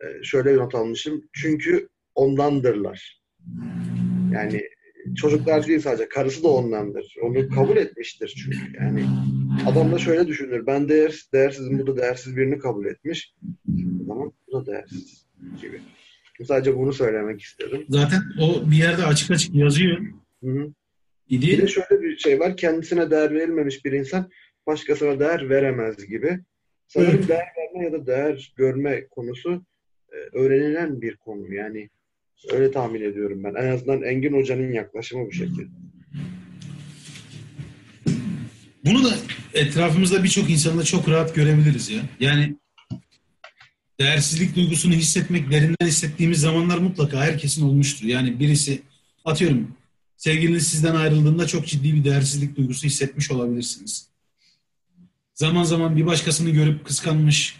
e, 0.00 0.22
şöyle 0.22 0.56
not 0.56 0.74
almışım. 0.74 1.24
Çünkü 1.32 1.88
ondandırlar. 2.14 3.22
Yani 4.32 4.62
çocuklar 5.16 5.66
değil 5.66 5.80
sadece 5.80 6.08
karısı 6.08 6.42
da 6.42 6.48
ondandır. 6.48 7.14
Onu 7.22 7.48
kabul 7.48 7.76
etmiştir 7.76 8.34
çünkü. 8.36 8.76
Yani 8.80 9.04
adam 9.66 9.92
da 9.92 9.98
şöyle 9.98 10.26
düşünür. 10.26 10.66
Ben 10.66 10.88
değer, 10.88 11.22
değersizim, 11.32 11.78
bu 11.78 11.86
da 11.86 11.96
değersiz 11.96 12.36
birini 12.36 12.58
kabul 12.58 12.86
etmiş. 12.86 13.34
O 14.02 14.04
zaman 14.04 14.32
bu 14.46 14.52
da 14.52 14.66
değersiz 14.66 15.26
gibi. 15.62 15.80
Sadece 16.44 16.76
bunu 16.76 16.92
söylemek 16.92 17.40
istedim. 17.40 17.84
Zaten 17.88 18.22
o 18.40 18.70
bir 18.70 18.76
yerde 18.76 19.04
açık 19.04 19.30
açık 19.30 19.54
yazıyor. 19.54 19.98
Hı 20.42 20.72
hı. 21.36 21.42
Bir 21.42 21.62
de 21.62 21.66
şöyle 21.66 22.02
bir 22.02 22.18
şey 22.18 22.40
var. 22.40 22.56
Kendisine 22.56 23.10
değer 23.10 23.34
verilmemiş 23.34 23.84
bir 23.84 23.92
insan 23.92 24.30
başkasına 24.66 25.20
değer 25.20 25.50
veremez 25.50 26.06
gibi. 26.06 26.38
Sanırım 26.88 27.14
evet. 27.14 27.28
değer 27.28 27.46
verme 27.58 27.84
ya 27.84 27.92
da 27.92 28.06
değer 28.06 28.52
görme 28.56 29.06
konusu 29.10 29.64
e, 30.12 30.38
öğrenilen 30.38 31.02
bir 31.02 31.16
konu. 31.16 31.54
Yani 31.54 31.90
öyle 32.52 32.70
tahmin 32.70 33.00
ediyorum 33.00 33.44
ben. 33.44 33.54
En 33.54 33.68
azından 33.68 34.02
Engin 34.02 34.32
Hoca'nın 34.32 34.72
yaklaşımı 34.72 35.26
bu 35.26 35.32
şekilde. 35.32 35.62
Bunu 38.84 39.04
da 39.04 39.14
etrafımızda 39.54 40.24
birçok 40.24 40.50
insanda 40.50 40.84
çok 40.84 41.08
rahat 41.08 41.34
görebiliriz 41.34 41.90
ya. 41.90 42.02
Yani 42.20 42.56
değersizlik 44.00 44.56
duygusunu 44.56 44.92
hissetmek, 44.92 45.50
derinden 45.50 45.86
hissettiğimiz 45.86 46.40
zamanlar 46.40 46.78
mutlaka 46.78 47.20
herkesin 47.20 47.64
olmuştur. 47.64 48.06
Yani 48.06 48.40
birisi 48.40 48.82
atıyorum 49.24 49.76
sevgiliniz 50.22 50.66
sizden 50.66 50.94
ayrıldığında 50.94 51.46
çok 51.46 51.66
ciddi 51.66 51.94
bir 51.94 52.04
değersizlik 52.04 52.56
duygusu 52.56 52.86
hissetmiş 52.86 53.30
olabilirsiniz. 53.30 54.08
Zaman 55.34 55.64
zaman 55.64 55.96
bir 55.96 56.06
başkasını 56.06 56.50
görüp 56.50 56.86
kıskanmış, 56.86 57.56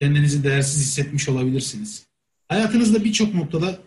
kendinizi 0.00 0.44
değersiz 0.44 0.82
hissetmiş 0.82 1.28
olabilirsiniz. 1.28 2.06
Hayatınızda 2.48 3.04
birçok 3.04 3.34
noktada 3.34 3.78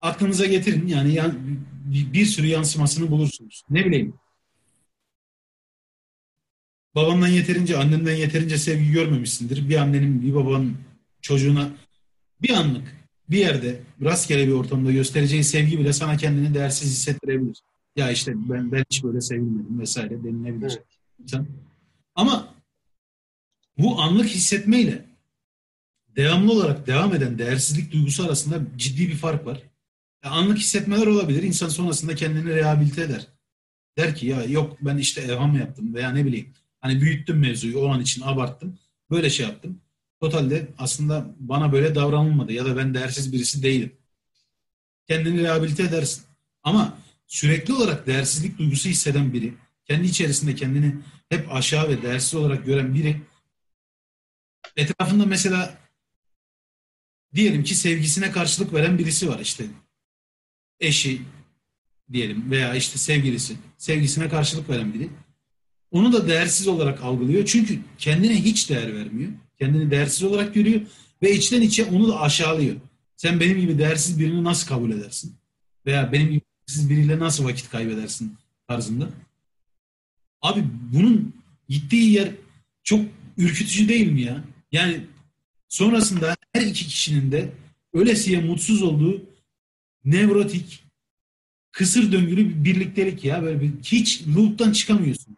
aklınıza 0.00 0.46
getirin. 0.46 0.86
Yani 0.86 1.14
yan, 1.14 1.38
bir 2.12 2.26
sürü 2.26 2.46
yansımasını 2.46 3.10
bulursunuz. 3.10 3.62
Ne 3.70 3.84
bileyim. 3.84 4.14
Babandan 6.94 7.28
yeterince, 7.28 7.76
annenden 7.76 8.16
yeterince 8.16 8.58
sevgi 8.58 8.92
görmemişsindir. 8.92 9.68
Bir 9.68 9.76
annenin, 9.76 10.22
bir 10.22 10.34
babanın 10.34 10.78
çocuğuna 11.20 11.70
bir 12.42 12.50
anlık 12.50 12.95
bir 13.30 13.38
yerde 13.38 13.80
rastgele 14.02 14.46
bir 14.46 14.52
ortamda 14.52 14.92
göstereceği 14.92 15.44
sevgi 15.44 15.78
bile 15.78 15.92
sana 15.92 16.16
kendini 16.16 16.54
değersiz 16.54 16.90
hissettirebilir. 16.90 17.62
Ya 17.96 18.10
işte 18.10 18.32
ben, 18.36 18.72
ben 18.72 18.84
hiç 18.90 19.04
böyle 19.04 19.20
sevilmedim 19.20 19.80
vesaire 19.80 20.24
denilebilir. 20.24 20.78
Evet. 21.20 21.46
Ama 22.14 22.54
bu 23.78 24.00
anlık 24.00 24.26
hissetmeyle 24.26 25.04
devamlı 26.16 26.52
olarak 26.52 26.86
devam 26.86 27.14
eden 27.14 27.38
değersizlik 27.38 27.92
duygusu 27.92 28.24
arasında 28.24 28.60
ciddi 28.76 29.08
bir 29.08 29.14
fark 29.14 29.46
var. 29.46 29.62
Yani 30.24 30.34
anlık 30.34 30.58
hissetmeler 30.58 31.06
olabilir. 31.06 31.42
İnsan 31.42 31.68
sonrasında 31.68 32.14
kendini 32.14 32.54
rehabilite 32.54 33.02
eder. 33.02 33.26
Der 33.98 34.14
ki 34.14 34.26
ya 34.26 34.44
yok 34.44 34.76
ben 34.80 34.96
işte 34.96 35.20
evham 35.20 35.58
yaptım 35.58 35.94
veya 35.94 36.10
ne 36.10 36.24
bileyim 36.24 36.52
hani 36.80 37.00
büyüttüm 37.00 37.38
mevzuyu 37.38 37.78
o 37.78 37.88
an 37.88 38.00
için 38.00 38.22
abarttım. 38.22 38.78
Böyle 39.10 39.30
şey 39.30 39.46
yaptım. 39.46 39.80
Totalde 40.20 40.68
aslında 40.78 41.34
bana 41.38 41.72
böyle 41.72 41.94
davranılmadı 41.94 42.52
ya 42.52 42.64
da 42.64 42.76
ben 42.76 42.94
değersiz 42.94 43.32
birisi 43.32 43.62
değilim. 43.62 43.96
Kendini 45.06 45.42
rehabilite 45.42 45.82
edersin. 45.82 46.24
Ama 46.62 46.98
sürekli 47.26 47.74
olarak 47.74 48.06
değersizlik 48.06 48.58
duygusu 48.58 48.88
hisseden 48.88 49.32
biri, 49.32 49.54
kendi 49.84 50.06
içerisinde 50.06 50.54
kendini 50.54 50.94
hep 51.28 51.54
aşağı 51.54 51.88
ve 51.88 52.02
değersiz 52.02 52.34
olarak 52.34 52.66
gören 52.66 52.94
biri 52.94 53.22
etrafında 54.76 55.26
mesela 55.26 55.78
diyelim 57.34 57.64
ki 57.64 57.74
sevgisine 57.74 58.32
karşılık 58.32 58.74
veren 58.74 58.98
birisi 58.98 59.28
var 59.28 59.40
işte 59.40 59.64
eşi 60.80 61.22
diyelim 62.12 62.50
veya 62.50 62.74
işte 62.74 62.98
sevgilisi 62.98 63.56
sevgisine 63.78 64.28
karşılık 64.28 64.70
veren 64.70 64.94
biri 64.94 65.08
onu 65.90 66.12
da 66.12 66.28
değersiz 66.28 66.68
olarak 66.68 67.02
algılıyor 67.02 67.46
çünkü 67.46 67.80
kendine 67.98 68.44
hiç 68.44 68.70
değer 68.70 68.94
vermiyor 68.94 69.32
kendini 69.58 69.90
değersiz 69.90 70.22
olarak 70.22 70.54
görüyor 70.54 70.80
ve 71.22 71.32
içten 71.32 71.60
içe 71.60 71.84
onu 71.84 72.08
da 72.08 72.20
aşağılıyor 72.20 72.76
sen 73.16 73.40
benim 73.40 73.60
gibi 73.60 73.78
değersiz 73.78 74.18
birini 74.18 74.44
nasıl 74.44 74.68
kabul 74.68 74.92
edersin 74.92 75.36
veya 75.86 76.12
benim 76.12 76.28
gibi 76.28 76.42
değersiz 76.68 76.90
biriyle 76.90 77.18
nasıl 77.18 77.44
vakit 77.44 77.70
kaybedersin 77.70 78.36
tarzında 78.68 79.08
abi 80.42 80.64
bunun 80.92 81.34
gittiği 81.68 82.12
yer 82.12 82.28
çok 82.84 83.00
ürkütücü 83.38 83.88
değil 83.88 84.12
mi 84.12 84.20
ya 84.20 84.44
yani 84.72 85.06
sonrasında 85.68 86.36
her 86.52 86.62
iki 86.62 86.86
kişinin 86.86 87.32
de 87.32 87.52
ölesiye 87.92 88.40
mutsuz 88.40 88.82
olduğu 88.82 89.22
nevrotik, 90.06 90.84
kısır 91.72 92.12
döngülü 92.12 92.48
bir 92.48 92.64
birliktelik 92.64 93.24
ya. 93.24 93.42
Böyle 93.42 93.60
bir, 93.60 93.72
hiç 93.82 94.26
loop'tan 94.36 94.72
çıkamıyorsun. 94.72 95.36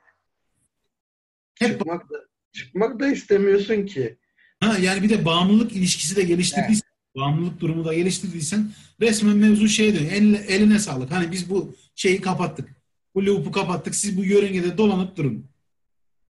Hep 1.59 1.71
çıkmak 1.71 2.11
da, 2.11 2.28
çıkmak 2.59 3.01
da 3.01 3.09
istemiyorsun 3.09 3.87
ki. 3.87 4.17
Ha, 4.61 4.77
yani 4.83 5.03
bir 5.03 5.09
de 5.09 5.25
bağımlılık 5.25 5.73
ilişkisi 5.73 6.17
de 6.17 6.23
geliştirdiysen, 6.23 6.89
evet. 6.89 7.17
bağımlılık 7.17 7.61
durumu 7.61 7.85
da 7.85 7.95
geliştirdiysen 7.95 8.71
resmen 9.01 9.37
mevzu 9.37 9.69
şeye 9.69 9.95
dönüyor. 9.95 10.13
Eline, 10.13 10.39
eline 10.39 10.79
sağlık. 10.79 11.11
Hani 11.11 11.33
biz 11.33 11.51
bu 11.51 11.75
şeyi 11.95 12.21
kapattık. 12.21 12.69
Bu 13.15 13.27
loop'u 13.27 13.53
kapattık. 13.53 13.95
Siz 13.95 14.17
bu 14.17 14.25
yörüngede 14.25 14.79
dolanıp 14.79 15.17
durun. 15.17 15.47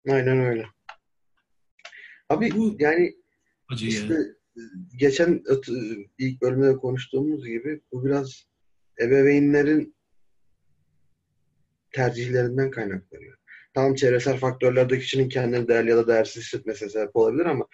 Aynen 0.09 0.39
öyle. 0.39 0.66
Abi 2.29 2.51
bu, 2.57 2.77
yani 2.79 3.14
Acı 3.68 3.87
işte 3.87 4.14
yani. 4.14 4.27
geçen 4.97 5.43
ilk 6.18 6.43
bölümde 6.43 6.77
konuştuğumuz 6.77 7.47
gibi 7.47 7.81
bu 7.93 8.05
biraz 8.05 8.45
ebeveynlerin 9.01 9.97
tercihlerinden 11.93 12.70
kaynaklanıyor. 12.70 13.39
Tamam 13.75 13.95
çevresel 13.95 14.37
faktörlerde 14.37 14.99
kişinin 14.99 15.29
kendini 15.29 15.68
değerli 15.68 15.91
ya 15.91 15.97
da 15.97 16.09
değersiz 16.09 16.43
hissetmesi 16.43 16.91
sebep 16.91 17.16
olabilir 17.16 17.47
ama 17.47 17.66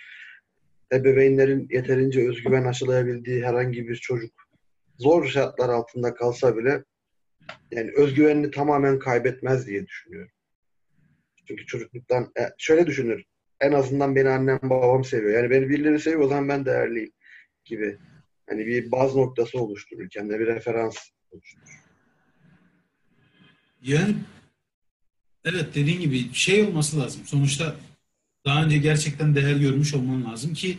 ebeveynlerin 0.92 1.68
yeterince 1.70 2.28
özgüven 2.28 2.64
aşılayabildiği 2.64 3.46
herhangi 3.46 3.88
bir 3.88 3.96
çocuk 3.96 4.32
zor 4.98 5.26
şartlar 5.26 5.68
altında 5.68 6.14
kalsa 6.14 6.56
bile 6.56 6.84
yani 7.70 7.90
özgüvenini 7.96 8.50
tamamen 8.50 8.98
kaybetmez 8.98 9.66
diye 9.66 9.86
düşünüyorum. 9.86 10.32
Çünkü 11.48 11.66
çocukluktan 11.66 12.32
e, 12.38 12.42
şöyle 12.58 12.86
düşünür 12.86 13.24
en 13.60 13.72
azından 13.72 14.16
beni 14.16 14.28
annem 14.28 14.60
babam 14.62 15.04
seviyor. 15.04 15.42
Yani 15.42 15.50
beni 15.50 15.68
birileri 15.68 16.00
seviyor 16.00 16.22
o 16.22 16.28
zaman 16.28 16.48
ben 16.48 16.64
değerliyim 16.64 17.12
gibi. 17.64 17.98
Hani 18.48 18.66
bir 18.66 18.92
baz 18.92 19.16
noktası 19.16 19.60
oluşturur. 19.60 20.08
Kendine 20.08 20.40
bir 20.40 20.46
referans 20.46 20.96
oluşturur. 21.30 21.80
Yani 23.82 24.14
evet 25.44 25.74
dediğin 25.74 26.00
gibi 26.00 26.34
şey 26.34 26.62
olması 26.62 27.00
lazım. 27.00 27.22
Sonuçta 27.24 27.76
daha 28.44 28.64
önce 28.64 28.78
gerçekten 28.78 29.34
değer 29.34 29.56
görmüş 29.56 29.94
olman 29.94 30.24
lazım 30.24 30.54
ki 30.54 30.78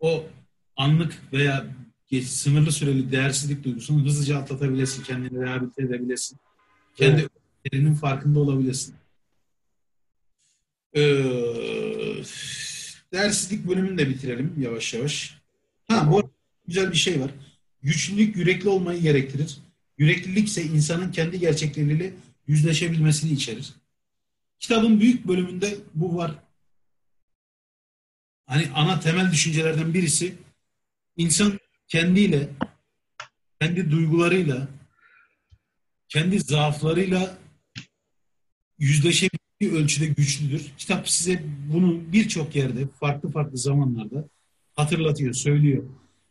o 0.00 0.26
anlık 0.76 1.32
veya 1.32 1.66
geç, 2.08 2.24
sınırlı 2.24 2.72
süreli 2.72 3.12
değersizlik 3.12 3.64
duygusunu 3.64 4.04
hızlıca 4.04 4.38
atlatabilesin. 4.38 5.02
Kendini 5.02 5.42
rehabilite 5.42 5.82
edebilesin. 5.82 6.38
Kendi 6.96 7.28
evet. 7.72 7.98
farkında 8.00 8.40
olabilirsin. 8.40 8.94
Ee, 10.96 11.00
dersizlik 13.12 13.68
bölümünü 13.68 13.98
de 13.98 14.08
bitirelim 14.08 14.54
yavaş 14.58 14.94
yavaş. 14.94 15.40
Ha 15.88 16.12
bu 16.12 16.30
güzel 16.66 16.92
bir 16.92 16.96
şey 16.96 17.20
var. 17.20 17.30
Güçlülük 17.82 18.36
yürekli 18.36 18.68
olmayı 18.68 19.00
gerektirir. 19.00 19.58
Yüreklilik 19.98 20.48
ise 20.48 20.62
insanın 20.62 21.12
kendi 21.12 21.40
gerçekleriyle 21.40 22.12
yüzleşebilmesini 22.46 23.32
içerir. 23.32 23.72
Kitabın 24.60 25.00
büyük 25.00 25.28
bölümünde 25.28 25.78
bu 25.94 26.16
var. 26.16 26.34
Hani 28.46 28.68
ana 28.74 29.00
temel 29.00 29.32
düşüncelerden 29.32 29.94
birisi 29.94 30.34
insan 31.16 31.58
kendiyle, 31.88 32.48
kendi 33.60 33.90
duygularıyla, 33.90 34.68
kendi 36.08 36.40
zaaflarıyla 36.40 37.38
yüzleşebilmesi 38.78 39.76
ölçüde 39.76 40.06
güçlüdür. 40.06 40.72
Kitap 40.78 41.08
size 41.08 41.42
bunu 41.72 42.12
birçok 42.12 42.56
yerde, 42.56 42.86
farklı 42.86 43.30
farklı 43.32 43.58
zamanlarda 43.58 44.28
hatırlatıyor, 44.74 45.34
söylüyor. 45.34 45.82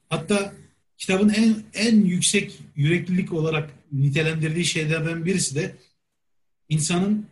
Hatta 0.09 0.53
kitabın 0.97 1.30
en 1.30 1.63
en 1.73 2.05
yüksek 2.05 2.59
yüreklilik 2.75 3.34
olarak 3.34 3.73
nitelendirdiği 3.91 4.65
şeylerden 4.65 5.25
birisi 5.25 5.55
de 5.55 5.75
insanın 6.69 7.25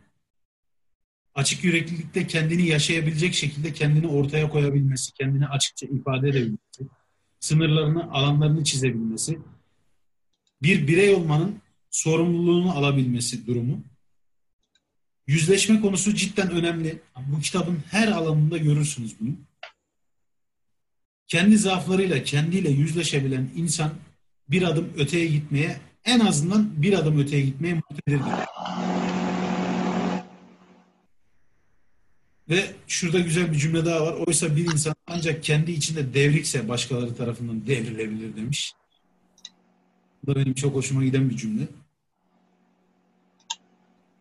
açık 1.38 1.63
yüreklilikte 1.63 2.27
kendini 2.27 2.67
yaşayabilecek 2.67 3.33
şekilde 3.33 3.73
kendini 3.73 4.07
ortaya 4.07 4.49
koyabilmesi, 4.49 5.13
kendini 5.13 5.47
açıkça 5.47 5.88
ifade 5.88 6.29
edebilmesi, 6.29 6.88
sınırlarını, 7.39 8.11
alanlarını 8.11 8.63
çizebilmesi, 8.63 9.39
bir 10.61 10.88
birey 10.88 11.13
olmanın 11.13 11.61
sorumluluğunu 11.89 12.71
alabilmesi 12.71 13.47
durumu. 13.47 13.83
Yüzleşme 15.27 15.81
konusu 15.81 16.15
cidden 16.15 16.51
önemli. 16.51 17.01
Bu 17.17 17.39
kitabın 17.41 17.83
her 17.91 18.07
alanında 18.07 18.57
görürsünüz 18.57 19.15
bunu. 19.19 19.35
Kendi 21.27 21.57
zaaflarıyla, 21.57 22.23
kendiyle 22.23 22.69
yüzleşebilen 22.69 23.49
insan 23.55 23.91
bir 24.49 24.61
adım 24.61 24.89
öteye 24.97 25.27
gitmeye, 25.27 25.77
en 26.05 26.19
azından 26.19 26.81
bir 26.81 26.93
adım 26.93 27.19
öteye 27.19 27.41
gitmeye 27.41 27.73
muktedirdir. 27.73 28.33
Ve 32.49 32.75
şurada 32.87 33.19
güzel 33.19 33.51
bir 33.51 33.57
cümle 33.57 33.85
daha 33.85 34.05
var. 34.05 34.13
Oysa 34.27 34.55
bir 34.55 34.65
insan 34.65 34.95
ancak 35.07 35.43
kendi 35.43 35.71
içinde 35.71 36.13
devrikse 36.13 36.69
başkaları 36.69 37.15
tarafından 37.15 37.67
devrilebilir 37.67 38.35
demiş. 38.35 38.73
Bu 40.23 40.27
da 40.27 40.35
benim 40.35 40.53
çok 40.53 40.75
hoşuma 40.75 41.03
giden 41.03 41.29
bir 41.29 41.37
cümle. 41.37 41.67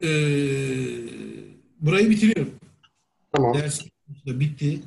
Ee, 0.02 0.08
burayı 1.80 2.10
bitiriyorum. 2.10 2.54
Tamam. 3.32 3.54
Ders 3.54 3.80
de 4.26 4.40
bitti. 4.40 4.80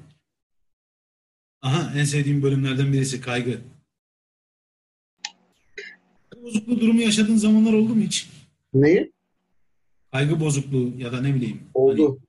Aha 1.62 1.94
en 1.96 2.04
sevdiğim 2.04 2.44
bölümlerden 2.44 2.94
birisi 2.94 3.22
kaygı. 3.22 3.62
Kaygı 6.30 6.46
bozukluğu 6.46 6.80
durumu 6.80 7.02
yaşadığın 7.02 7.36
zamanlar 7.36 7.74
oldu 7.74 7.96
mu 7.96 8.02
hiç? 8.02 8.30
Neyi? 8.74 9.12
Kaygı 10.12 10.40
bozukluğu 10.40 10.94
ya 10.98 11.12
da 11.12 11.22
ne 11.22 11.36
bileyim. 11.36 11.62
Oldu. 11.74 12.10
Hani, 12.10 12.29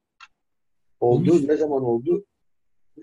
oldu. 1.01 1.33
Olmuş. 1.33 1.49
Ne 1.49 1.57
zaman 1.57 1.83
oldu? 1.83 2.27
Ee, 2.99 3.03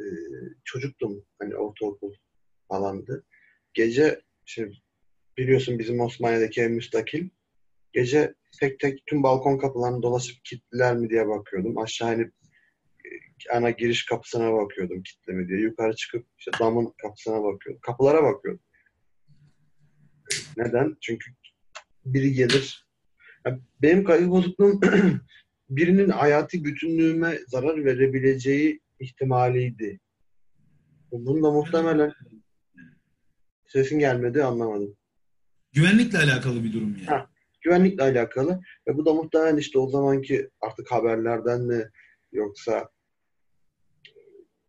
çocuktum. 0.64 1.26
Hani 1.40 1.56
ortaokul 1.56 2.14
falandı. 2.68 3.26
Gece 3.74 4.22
işte 4.46 4.72
biliyorsun 5.38 5.80
bizim 5.80 6.00
Osmaniye'deki 6.00 6.62
ev 6.62 6.70
müstakil. 6.70 7.30
Gece 7.94 8.34
tek 8.60 8.80
tek 8.80 9.06
tüm 9.06 9.24
balkon 9.24 9.58
kapılarını 9.58 10.02
dolaşıp 10.04 10.46
kilitliler 10.46 10.98
mi 10.98 11.10
diye 11.10 11.28
bakıyordum. 11.28 11.78
Aşağı 11.78 12.16
inip 12.16 12.34
e, 13.06 13.10
ana 13.54 13.70
giriş 13.70 14.06
kapısına 14.06 14.54
bakıyordum 14.54 15.04
kilitli 15.04 15.34
mi 15.34 15.48
diye. 15.48 15.60
Yukarı 15.60 15.96
çıkıp 15.96 16.26
işte 16.38 16.52
damın 16.60 16.94
kapısına 17.02 17.44
bakıyordum. 17.44 17.82
Kapılara 17.82 18.24
bakıyordum. 18.24 18.64
Neden? 20.58 20.98
Çünkü 21.02 21.32
biri 22.06 22.34
gelir. 22.34 22.88
Ya 23.46 23.60
benim 23.82 24.04
kaygı 24.04 24.30
bozukluğum 24.30 24.82
birinin 25.70 26.10
hayati 26.10 26.64
bütünlüğüme 26.64 27.40
zarar 27.48 27.86
verebileceği 27.86 28.82
ihtimaliydi. 29.00 30.00
Bunu 31.12 31.44
da 31.44 31.52
muhtemelen 31.52 32.14
sesin 33.66 34.00
gelmedi 34.00 34.44
anlamadım. 34.44 34.98
güvenlikle 35.74 36.18
alakalı 36.18 36.64
bir 36.64 36.74
durum 36.74 36.96
yani. 36.98 37.06
Ha. 37.06 37.30
Güvenlikle 37.62 38.04
alakalı 38.04 38.62
ve 38.88 38.98
bu 38.98 39.06
da 39.06 39.14
muhtemelen 39.14 39.58
işte 39.58 39.80
o 39.80 39.90
zamanki 39.90 40.50
artık 40.62 40.92
haberlerden 40.92 41.62
mi 41.62 41.90
yoksa 42.32 42.90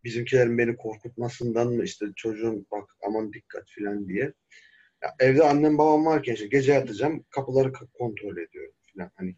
bizimkilerin 0.05 0.59
beni 0.59 0.77
korkutmasından 0.77 1.73
mı 1.73 1.85
işte 1.85 2.07
çocuğum 2.17 2.67
bak 2.71 2.97
aman 3.07 3.33
dikkat 3.33 3.69
filan 3.71 4.09
diye. 4.09 4.33
Ya 5.03 5.15
evde 5.21 5.45
annem 5.45 5.79
babam 5.79 6.07
varken 6.07 6.35
işte 6.35 6.47
gece 6.47 6.73
yatacağım 6.73 7.25
kapıları 7.31 7.73
kontrol 7.73 8.37
ediyorum 8.37 8.75
filan 8.93 9.11
hani. 9.15 9.37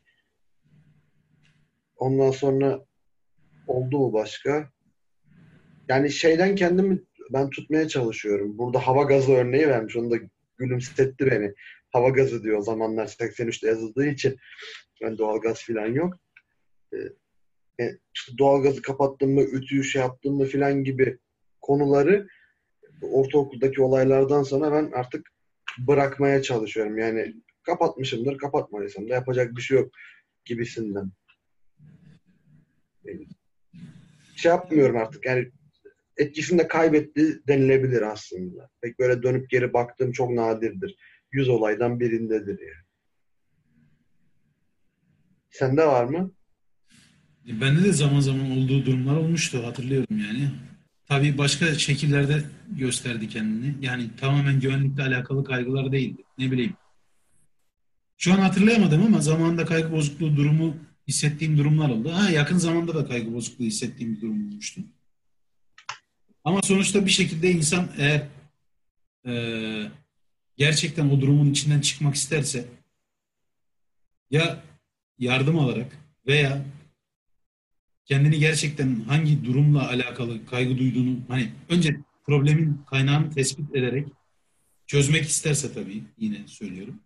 Ondan 2.00 2.30
sonra 2.30 2.86
oldu 3.66 3.98
mu 3.98 4.12
başka? 4.12 4.70
Yani 5.88 6.10
şeyden 6.10 6.54
kendimi 6.54 7.02
ben 7.30 7.50
tutmaya 7.50 7.88
çalışıyorum. 7.88 8.58
Burada 8.58 8.78
hava 8.78 9.02
gazı 9.02 9.32
örneği 9.32 9.68
vermiş. 9.68 9.96
Onu 9.96 10.10
da 10.10 10.16
gülümsetti 10.56 11.26
beni. 11.26 11.54
Hava 11.90 12.08
gazı 12.08 12.42
diyor 12.42 12.58
o 12.58 12.62
zamanlar 12.62 13.06
83'te 13.06 13.68
yazıldığı 13.68 14.06
için. 14.06 14.36
Ben 15.02 15.18
doğalgaz 15.18 15.62
filan 15.62 15.86
yok. 15.86 16.14
Ee, 16.92 16.98
e, 17.84 17.98
işte 18.14 18.38
doğalgazı 18.38 18.82
kapattım 18.82 19.34
mı, 19.34 19.42
ütüyü 19.42 19.84
şey 19.84 20.02
yaptım 20.02 20.34
mı 20.34 20.44
filan 20.44 20.84
gibi 20.84 21.18
konuları 21.60 22.28
ortaokuldaki 23.02 23.82
olaylardan 23.82 24.42
sonra 24.42 24.72
ben 24.72 24.90
artık 24.94 25.30
bırakmaya 25.78 26.42
çalışıyorum. 26.42 26.98
Yani 26.98 27.34
kapatmışımdır, 27.62 28.38
kapatmadıysam 28.38 29.08
da 29.08 29.14
yapacak 29.14 29.56
bir 29.56 29.62
şey 29.62 29.78
yok 29.78 29.92
gibisinden. 30.44 31.10
Şey 34.36 34.50
yapmıyorum 34.50 34.96
artık. 34.96 35.26
Yani 35.26 35.50
etkisini 36.16 36.58
de 36.58 36.68
kaybetti 36.68 37.42
denilebilir 37.48 38.02
aslında. 38.02 38.70
Pek 38.80 38.98
böyle 38.98 39.22
dönüp 39.22 39.50
geri 39.50 39.72
baktığım 39.72 40.12
çok 40.12 40.30
nadirdir. 40.30 40.96
Yüz 41.32 41.48
olaydan 41.48 42.00
birindedir 42.00 42.58
yani. 42.60 42.84
Sende 45.50 45.86
var 45.86 46.04
mı? 46.04 46.32
E, 47.48 47.60
Bende 47.60 47.84
de 47.84 47.92
zaman 47.92 48.20
zaman 48.20 48.50
olduğu 48.50 48.86
durumlar 48.86 49.16
olmuştu 49.16 49.66
hatırlıyorum 49.66 50.18
yani. 50.18 50.50
Tabii 51.06 51.38
başka 51.38 51.74
şekillerde 51.74 52.42
gösterdi 52.78 53.28
kendini. 53.28 53.74
Yani 53.80 54.10
tamamen 54.20 54.60
güvenlikle 54.60 55.02
alakalı 55.02 55.44
kaygılar 55.44 55.92
değildi. 55.92 56.22
Ne 56.38 56.50
bileyim. 56.50 56.74
Şu 58.18 58.32
an 58.32 58.38
hatırlayamadım 58.38 59.02
ama 59.06 59.20
zamanında 59.20 59.64
kaygı 59.64 59.92
bozukluğu 59.92 60.36
durumu 60.36 60.76
hissettiğim 61.10 61.58
durumlar 61.58 61.88
oldu. 61.88 62.12
Ha 62.12 62.30
yakın 62.30 62.58
zamanda 62.58 62.94
da 62.94 63.08
kaygı 63.08 63.34
bozukluğu 63.34 63.64
hissettiğim 63.64 64.16
bir 64.16 64.20
durum 64.20 64.48
olmuştu. 64.48 64.80
Ama 66.44 66.62
sonuçta 66.62 67.06
bir 67.06 67.10
şekilde 67.10 67.50
insan 67.50 67.88
eğer 67.98 68.26
e, 69.26 69.32
gerçekten 70.56 71.10
o 71.10 71.20
durumun 71.20 71.50
içinden 71.50 71.80
çıkmak 71.80 72.14
isterse 72.14 72.64
ya 74.30 74.62
yardım 75.18 75.58
alarak 75.58 75.98
veya 76.26 76.64
kendini 78.04 78.38
gerçekten 78.38 79.00
hangi 79.08 79.44
durumla 79.44 79.88
alakalı 79.88 80.46
kaygı 80.46 80.78
duyduğunu 80.78 81.18
hani 81.28 81.52
önce 81.68 81.96
problemin 82.26 82.82
kaynağını 82.86 83.30
tespit 83.30 83.74
ederek 83.74 84.08
çözmek 84.86 85.24
isterse 85.24 85.74
tabii 85.74 86.02
yine 86.18 86.48
söylüyorum. 86.48 87.00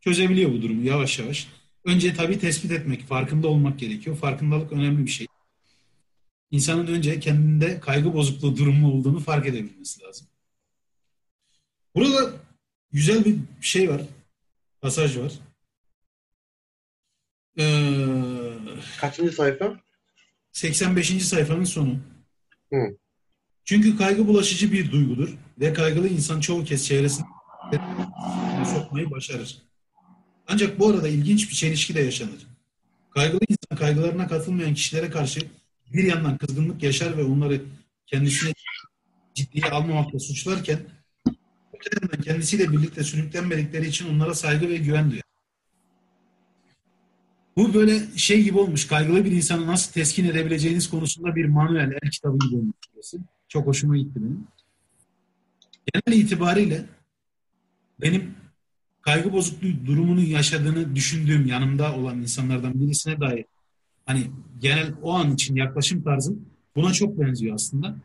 Çözebiliyor 0.00 0.52
bu 0.52 0.62
durumu 0.62 0.84
yavaş 0.84 1.18
yavaş. 1.18 1.48
Önce 1.84 2.14
tabii 2.14 2.38
tespit 2.38 2.70
etmek, 2.70 3.06
farkında 3.06 3.48
olmak 3.48 3.78
gerekiyor. 3.78 4.16
Farkındalık 4.16 4.72
önemli 4.72 5.06
bir 5.06 5.10
şey. 5.10 5.26
İnsanın 6.50 6.86
önce 6.86 7.20
kendinde 7.20 7.80
kaygı 7.80 8.14
bozukluğu 8.14 8.56
durumu 8.56 8.92
olduğunu 8.92 9.20
fark 9.20 9.46
edebilmesi 9.46 10.02
lazım. 10.02 10.26
Burada 11.94 12.32
güzel 12.92 13.24
bir 13.24 13.36
şey 13.60 13.90
var. 13.90 14.02
Pasaj 14.80 15.18
var. 15.18 15.32
Ee, 17.58 18.18
Kaçıncı 19.00 19.32
sayfa? 19.32 19.80
85. 20.52 21.22
sayfanın 21.22 21.64
sonu. 21.64 21.96
Hı. 22.72 22.96
Çünkü 23.64 23.96
kaygı 23.96 24.26
bulaşıcı 24.26 24.72
bir 24.72 24.90
duygudur 24.92 25.36
ve 25.58 25.72
kaygılı 25.72 26.08
insan 26.08 26.40
çoğu 26.40 26.64
kez 26.64 26.86
çevresini 26.86 27.26
sokmayı 28.74 29.10
başarır. 29.10 29.67
Ancak 30.48 30.78
bu 30.78 30.88
arada 30.88 31.08
ilginç 31.08 31.50
bir 31.50 31.54
çelişki 31.54 31.94
de 31.94 32.00
yaşanır. 32.00 32.46
Kaygılı 33.10 33.40
insan 33.48 33.78
kaygılarına 33.78 34.28
katılmayan 34.28 34.74
kişilere 34.74 35.10
karşı 35.10 35.40
bir 35.92 36.04
yandan 36.04 36.38
kızgınlık 36.38 36.82
yaşar 36.82 37.16
ve 37.16 37.24
onları 37.24 37.62
kendisine 38.06 38.52
ciddiye 39.34 39.64
almamakla 39.64 40.18
suçlarken 40.18 40.78
öte 41.72 41.90
yandan 42.02 42.20
kendisiyle 42.22 42.72
birlikte 42.72 43.04
sürüklenmedikleri 43.04 43.86
için 43.86 44.14
onlara 44.14 44.34
saygı 44.34 44.68
ve 44.68 44.76
güven 44.76 45.10
duyar. 45.10 45.22
Bu 47.56 47.74
böyle 47.74 48.16
şey 48.16 48.42
gibi 48.42 48.58
olmuş. 48.58 48.86
Kaygılı 48.86 49.24
bir 49.24 49.32
insanı 49.32 49.66
nasıl 49.66 49.92
teskin 49.92 50.24
edebileceğiniz 50.24 50.90
konusunda 50.90 51.36
bir 51.36 51.44
manuel, 51.44 51.92
el 52.02 52.10
kitabı 52.10 52.38
gibi 52.38 52.56
olmuş 52.56 52.76
burası. 52.94 53.18
Çok 53.48 53.66
hoşuma 53.66 53.96
gitti 53.96 54.20
benim. 54.22 54.46
Genel 55.92 56.18
itibariyle 56.18 56.84
benim 58.00 58.34
kaygı 59.08 59.32
bozukluğu 59.32 59.86
durumunu 59.86 60.20
yaşadığını 60.20 60.96
düşündüğüm 60.96 61.46
yanımda 61.46 61.96
olan 61.96 62.18
insanlardan 62.18 62.80
birisine 62.80 63.20
dair 63.20 63.44
hani 64.06 64.30
genel 64.58 64.94
o 65.02 65.12
an 65.12 65.34
için 65.34 65.56
yaklaşım 65.56 66.02
tarzım 66.02 66.46
buna 66.76 66.92
çok 66.92 67.20
benziyor 67.20 67.54
aslında. 67.54 67.96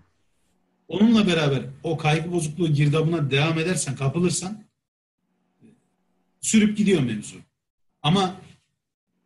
Onunla 0.87 1.27
beraber 1.27 1.63
o 1.83 1.97
kaygı 1.97 2.31
bozukluğu 2.31 2.67
girdabına 2.67 3.31
devam 3.31 3.59
edersen, 3.59 3.95
kapılırsan 3.95 4.63
sürüp 6.41 6.77
gidiyor 6.77 7.01
mevzu. 7.01 7.37
Ama 8.01 8.41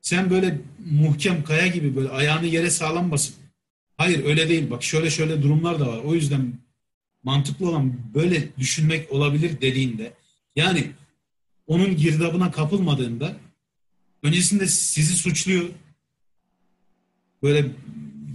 sen 0.02 0.30
böyle 0.30 0.62
muhkem 0.92 1.44
kaya 1.44 1.68
gibi 1.68 1.96
böyle 1.96 2.10
ayağını 2.10 2.46
yere 2.46 2.70
sağlam 2.70 3.12
basıp 3.12 3.36
hayır 3.98 4.26
öyle 4.26 4.50
değil 4.50 4.70
bak 4.70 4.84
şöyle 4.84 5.10
şöyle 5.10 5.44
durumlar 5.44 5.80
da 5.80 5.88
var. 5.88 5.98
O 5.98 6.14
yüzden 6.14 6.54
mantıklı 7.24 7.70
olan 7.70 7.94
böyle 8.14 8.58
düşünmek 8.58 9.12
olabilir 9.12 9.62
dediğinde 9.62 10.14
yani 10.56 10.92
onun 11.68 11.98
girdabına 11.98 12.52
kapılmadığında 12.52 13.36
öncesinde 14.24 14.68
sizi 14.68 15.16
suçluyor. 15.16 15.70
Böyle 17.44 17.72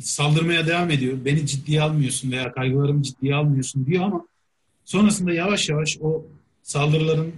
saldırmaya 0.00 0.66
devam 0.66 0.90
ediyor. 0.90 1.24
Beni 1.24 1.46
ciddiye 1.46 1.82
almıyorsun 1.82 2.30
veya 2.32 2.52
kaygılarımı 2.52 3.02
ciddiye 3.02 3.34
almıyorsun 3.34 3.86
diyor 3.86 4.04
ama 4.04 4.26
sonrasında 4.84 5.32
yavaş 5.32 5.68
yavaş 5.68 5.98
o 6.00 6.26
saldırıların 6.62 7.32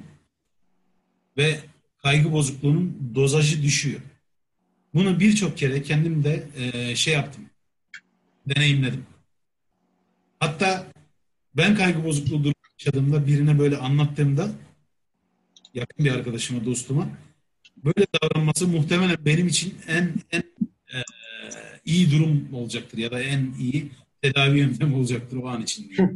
ve 1.37 1.61
kaygı 2.03 2.33
bozukluğunun 2.33 3.13
dozajı 3.15 3.63
düşüyor. 3.63 4.01
Bunu 4.95 5.21
birçok 5.21 5.59
kere 5.59 5.83
kendim 5.83 6.25
de 6.25 6.49
e, 6.57 6.97
şey 6.97 7.15
yaptım. 7.15 7.45
Deneyimledim. 8.47 9.07
Hatta 10.41 10.87
ben 11.57 11.77
kaygı 11.77 12.05
bozukluğu 12.05 12.39
durumu 12.39 12.55
yaşadığımda 12.79 13.27
birine 13.27 13.59
böyle 13.59 13.77
anlattığımda 13.77 14.51
yakın 15.75 16.05
bir 16.05 16.11
arkadaşıma, 16.11 16.65
dostuma 16.65 17.09
böyle 17.77 18.07
davranması 18.23 18.69
muhtemelen 18.69 19.25
benim 19.25 19.49
için 19.49 19.79
en 19.89 20.15
en 20.33 20.41
e, 20.95 20.99
iyi 21.85 22.11
durum 22.11 22.55
olacaktır 22.55 22.99
ya 22.99 23.11
da 23.11 23.23
en 23.23 23.55
iyi 23.59 23.91
tedavi 24.23 24.59
yöntemi 24.59 24.97
olacaktır 24.97 25.37
o 25.37 25.49
an 25.49 25.63
için 25.63 25.89
diye. 25.89 26.11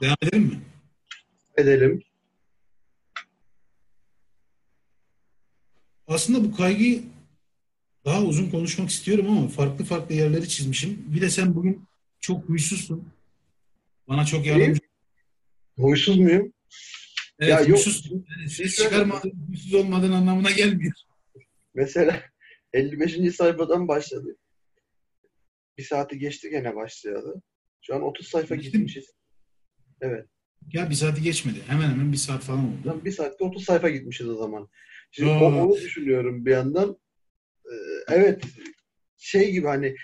Devam 0.00 0.16
edelim 0.22 0.42
mi? 0.42 0.60
Edelim. 1.56 2.02
Aslında 6.06 6.44
bu 6.44 6.56
kaygıyı 6.56 7.02
daha 8.04 8.22
uzun 8.22 8.50
konuşmak 8.50 8.90
istiyorum 8.90 9.26
ama 9.30 9.48
farklı 9.48 9.84
farklı 9.84 10.14
yerleri 10.14 10.48
çizmişim. 10.48 11.04
Bir 11.06 11.20
de 11.20 11.30
sen 11.30 11.54
bugün 11.54 11.84
çok 12.20 12.48
huysuzsun. 12.48 13.12
Bana 14.10 14.24
çok 14.24 14.46
yardımcı. 14.46 14.80
Huysuz 15.76 16.18
muyum? 16.18 16.52
Evet, 17.38 17.50
ya 17.50 17.68
huysuz. 17.68 18.10
Yok. 18.10 18.24
Yani 18.30 18.50
ses 18.50 18.76
çıkarmadığın, 18.76 19.46
huysuz 19.48 19.74
olmadığın 19.74 20.12
anlamına 20.12 20.50
gelmiyor. 20.50 20.92
Mesela 21.74 22.22
55. 22.72 23.34
sayfadan 23.34 23.88
başladı. 23.88 24.36
Bir 25.78 25.82
saati 25.82 26.18
geçti 26.18 26.50
gene 26.50 26.76
başlayalı. 26.76 27.42
Şu 27.82 27.94
an 27.94 28.02
30 28.02 28.28
sayfa 28.28 28.54
Geçti 28.54 28.72
gitmişiz. 28.72 29.04
Mi? 29.04 29.14
Evet. 30.00 30.26
Ya 30.72 30.90
bir 30.90 30.94
saati 30.94 31.22
geçmedi. 31.22 31.58
Hemen 31.66 31.90
hemen 31.90 32.12
bir 32.12 32.16
saat 32.16 32.42
falan 32.42 32.68
oldu. 32.68 33.04
Bir 33.04 33.12
saatte 33.12 33.44
30 33.44 33.64
sayfa 33.64 33.88
gitmişiz 33.88 34.28
o 34.28 34.36
zaman. 34.36 34.68
Şimdi 35.10 35.30
Aa. 35.30 35.44
onu 35.44 35.76
düşünüyorum 35.76 36.46
bir 36.46 36.50
yandan. 36.50 36.98
Ee, 37.66 37.74
evet 38.08 38.44
şey 39.16 39.52
gibi 39.52 39.66
hani 39.66 39.96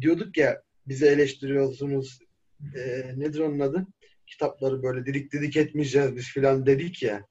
diyorduk 0.00 0.36
ya 0.36 0.62
bizi 0.86 1.06
eleştiriyorsunuz 1.06 2.18
e, 2.74 3.12
nedir 3.16 3.40
onun 3.40 3.60
adı? 3.60 3.86
Kitapları 4.26 4.82
böyle 4.82 5.06
didik 5.06 5.32
didik 5.32 5.56
etmeyeceğiz 5.56 6.16
biz 6.16 6.24
filan 6.24 6.66
dedik 6.66 7.02
ya. 7.02 7.26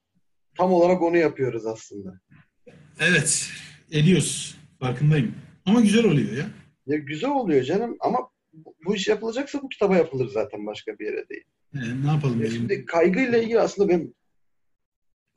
Tam 0.58 0.74
olarak 0.74 1.02
onu 1.02 1.18
yapıyoruz 1.18 1.66
aslında. 1.66 2.20
Evet. 3.00 3.50
Ediyoruz. 3.92 4.58
Farkındayım. 4.80 5.36
Ama 5.66 5.82
güzel 5.82 6.06
oluyor 6.06 6.32
ya. 6.32 6.50
ya 6.88 6.98
güzel 6.98 7.30
oluyor 7.30 7.64
canım 7.64 7.98
ama 8.00 8.30
bu 8.86 8.96
iş 8.96 9.08
yapılacaksa 9.08 9.62
bu 9.62 9.70
kitaba 9.70 9.98
yapılır 9.98 10.30
zaten 10.30 10.66
başka 10.66 11.00
bir 11.00 11.06
yere 11.06 11.30
değil. 11.30 11.44
E, 11.76 12.06
ne 12.06 12.12
yapalım? 12.12 12.44
E, 12.44 12.50
şimdi 12.50 12.86
kaygıyla 12.86 13.38
ilgili 13.38 13.60
aslında 13.60 13.90
benim 13.90 14.14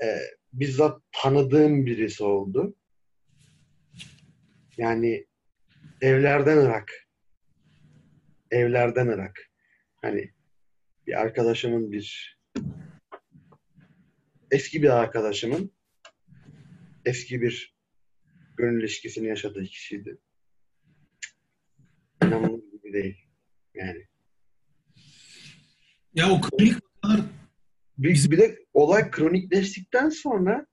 e, 0.02 0.06
bizzat 0.52 1.00
tanıdığım 1.12 1.86
birisi 1.86 2.24
oldu. 2.24 2.76
Yani 4.76 5.26
evlerden 6.00 6.56
Irak. 6.56 6.92
Evlerden 8.50 9.06
Irak. 9.06 9.51
Hani 10.02 10.32
bir 11.06 11.20
arkadaşımın 11.20 11.92
bir 11.92 12.38
eski 14.50 14.82
bir 14.82 14.88
arkadaşımın 14.88 15.72
eski 17.04 17.42
bir 17.42 17.76
gönül 18.56 18.80
ilişkisini 18.80 19.26
yaşadığı 19.26 19.64
kişiydi. 19.64 20.18
İnanılır 22.24 22.62
gibi 22.72 22.92
değil. 22.92 23.26
Yani. 23.74 24.06
Ya 26.14 26.30
o 26.30 26.40
kronik 26.40 26.78
bir, 27.98 28.30
bir 28.30 28.38
de 28.38 28.58
olay 28.72 29.10
kronikleştikten 29.10 30.08
sonra 30.08 30.66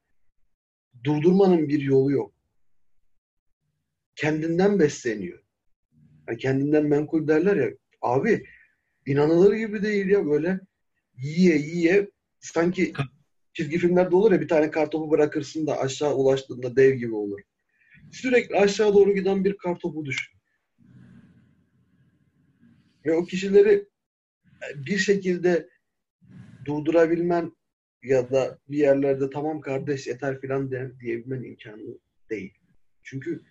durdurmanın 1.03 1.69
bir 1.69 1.79
yolu 1.81 2.11
yok. 2.11 2.33
Kendinden 4.15 4.79
besleniyor. 4.79 5.43
Yani 6.27 6.37
kendinden 6.37 6.85
menkul 6.85 7.27
derler 7.27 7.55
ya. 7.55 7.69
Abi 8.01 8.45
inanılır 9.09 9.53
gibi 9.53 9.83
değil 9.83 10.07
ya 10.07 10.25
böyle 10.25 10.59
yiye 11.17 11.57
yiye 11.57 12.09
sanki 12.39 12.93
çizgi 13.53 13.77
filmlerde 13.77 14.15
olur 14.15 14.31
ya 14.31 14.41
bir 14.41 14.47
tane 14.47 14.71
kartopu 14.71 15.11
bırakırsın 15.11 15.67
da 15.67 15.79
aşağı 15.79 16.15
ulaştığında 16.15 16.75
dev 16.75 16.93
gibi 16.93 17.15
olur. 17.15 17.39
Sürekli 18.11 18.55
aşağı 18.55 18.93
doğru 18.93 19.13
giden 19.13 19.45
bir 19.45 19.57
kartopu 19.57 20.05
düşün. 20.05 20.39
Ve 23.05 23.13
o 23.13 23.25
kişileri 23.25 23.87
bir 24.75 24.97
şekilde 24.97 25.69
durdurabilmen 26.65 27.57
ya 28.03 28.31
da 28.31 28.59
bir 28.69 28.77
yerlerde 28.77 29.29
tamam 29.29 29.61
kardeş 29.61 30.07
yeter 30.07 30.41
filan 30.41 30.71
diyebilmen 30.99 31.43
imkanı 31.43 31.97
değil. 32.29 32.53
Çünkü 33.03 33.43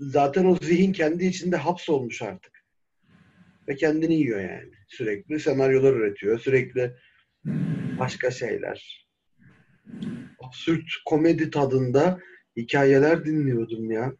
zaten 0.00 0.44
o 0.44 0.56
zihin 0.56 0.92
kendi 0.92 1.24
içinde 1.24 1.56
hapsolmuş 1.56 2.22
artık. 2.22 2.61
Ve 3.68 3.76
kendini 3.76 4.14
yiyor 4.14 4.40
yani. 4.40 4.72
Sürekli 4.88 5.40
senaryolar 5.40 5.92
üretiyor. 5.92 6.40
Sürekli 6.40 6.96
başka 7.98 8.30
şeyler. 8.30 9.06
Absürt 10.38 10.86
komedi 11.04 11.50
tadında 11.50 12.20
hikayeler 12.56 13.24
dinliyordum 13.24 13.90
ya. 13.90 14.12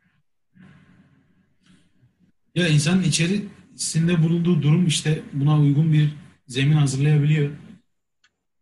Ya 2.55 2.69
insanın 2.69 3.03
içerisinde 3.03 4.23
bulunduğu 4.23 4.63
durum 4.63 4.87
işte 4.87 5.23
buna 5.33 5.61
uygun 5.61 5.93
bir 5.93 6.09
zemin 6.47 6.73
hazırlayabiliyor. 6.73 7.51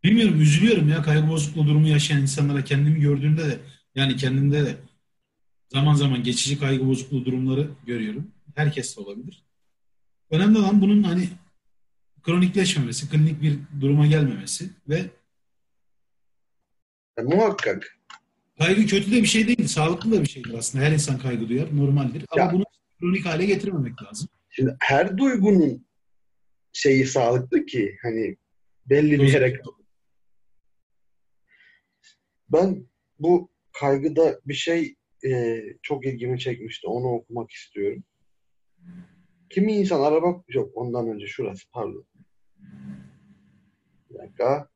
Bilmiyorum 0.05 0.41
üzülüyorum 0.41 0.89
ya 0.89 1.03
kaygı 1.03 1.29
bozukluğu 1.29 1.67
durumu 1.67 1.89
yaşayan 1.89 2.23
insanlara 2.23 2.65
kendimi 2.65 3.01
gördüğümde 3.01 3.45
de 3.45 3.59
yani 3.95 4.17
kendimde 4.17 4.67
de 4.67 4.77
zaman 5.69 5.95
zaman 5.95 6.23
geçici 6.23 6.59
kaygı 6.59 6.87
bozukluğu 6.87 7.25
durumları 7.25 7.71
görüyorum. 7.87 8.31
Herkes 8.55 8.97
de 8.97 9.01
olabilir. 9.01 9.50
Önemli 10.31 10.59
olan 10.59 10.81
bunun 10.81 11.03
hani 11.03 11.29
kronikleşmemesi, 12.23 13.11
klinik 13.11 13.43
bir 13.43 13.59
duruma 13.81 14.07
gelmemesi 14.07 14.71
ve 14.89 15.05
e, 17.19 17.23
muhakkak. 17.23 17.99
Kaygı 18.59 18.87
kötü 18.87 19.13
de 19.13 19.23
bir 19.23 19.27
şey 19.27 19.47
değil, 19.47 19.69
sağlıklı 19.69 20.13
da 20.13 20.23
bir 20.23 20.29
şeydir 20.29 20.55
aslında. 20.55 20.85
Her 20.85 20.93
insan 20.93 21.19
kaygı 21.19 21.49
duyar, 21.49 21.77
normaldir. 21.77 22.25
Ama 22.31 22.43
ya, 22.43 22.53
bunu 22.53 22.65
kronik 23.01 23.27
hale 23.27 23.47
getirmemek 23.47 24.03
lazım. 24.03 24.29
Şimdi 24.51 24.77
her 24.81 25.19
duygunun 25.19 25.87
şeyi 26.73 27.07
sağlıklı 27.07 27.67
ki 27.67 27.99
hani 28.03 28.37
belli 28.87 29.19
bir 29.19 29.33
yere 29.33 29.61
ben 32.53 32.87
bu 33.19 33.51
kaygıda 33.81 34.41
bir 34.47 34.55
şey 34.55 34.95
e, 35.25 35.63
çok 35.83 36.07
ilgimi 36.07 36.39
çekmişti. 36.39 36.87
Onu 36.87 37.07
okumak 37.07 37.51
istiyorum. 37.51 38.05
Kimi 39.51 39.73
insan 39.73 40.01
araba 40.01 40.43
yok 40.49 40.71
ondan 40.75 41.09
önce 41.09 41.27
şurası 41.27 41.71
pardon. 41.71 42.07
Bir 44.11 44.19
dakika. 44.19 44.69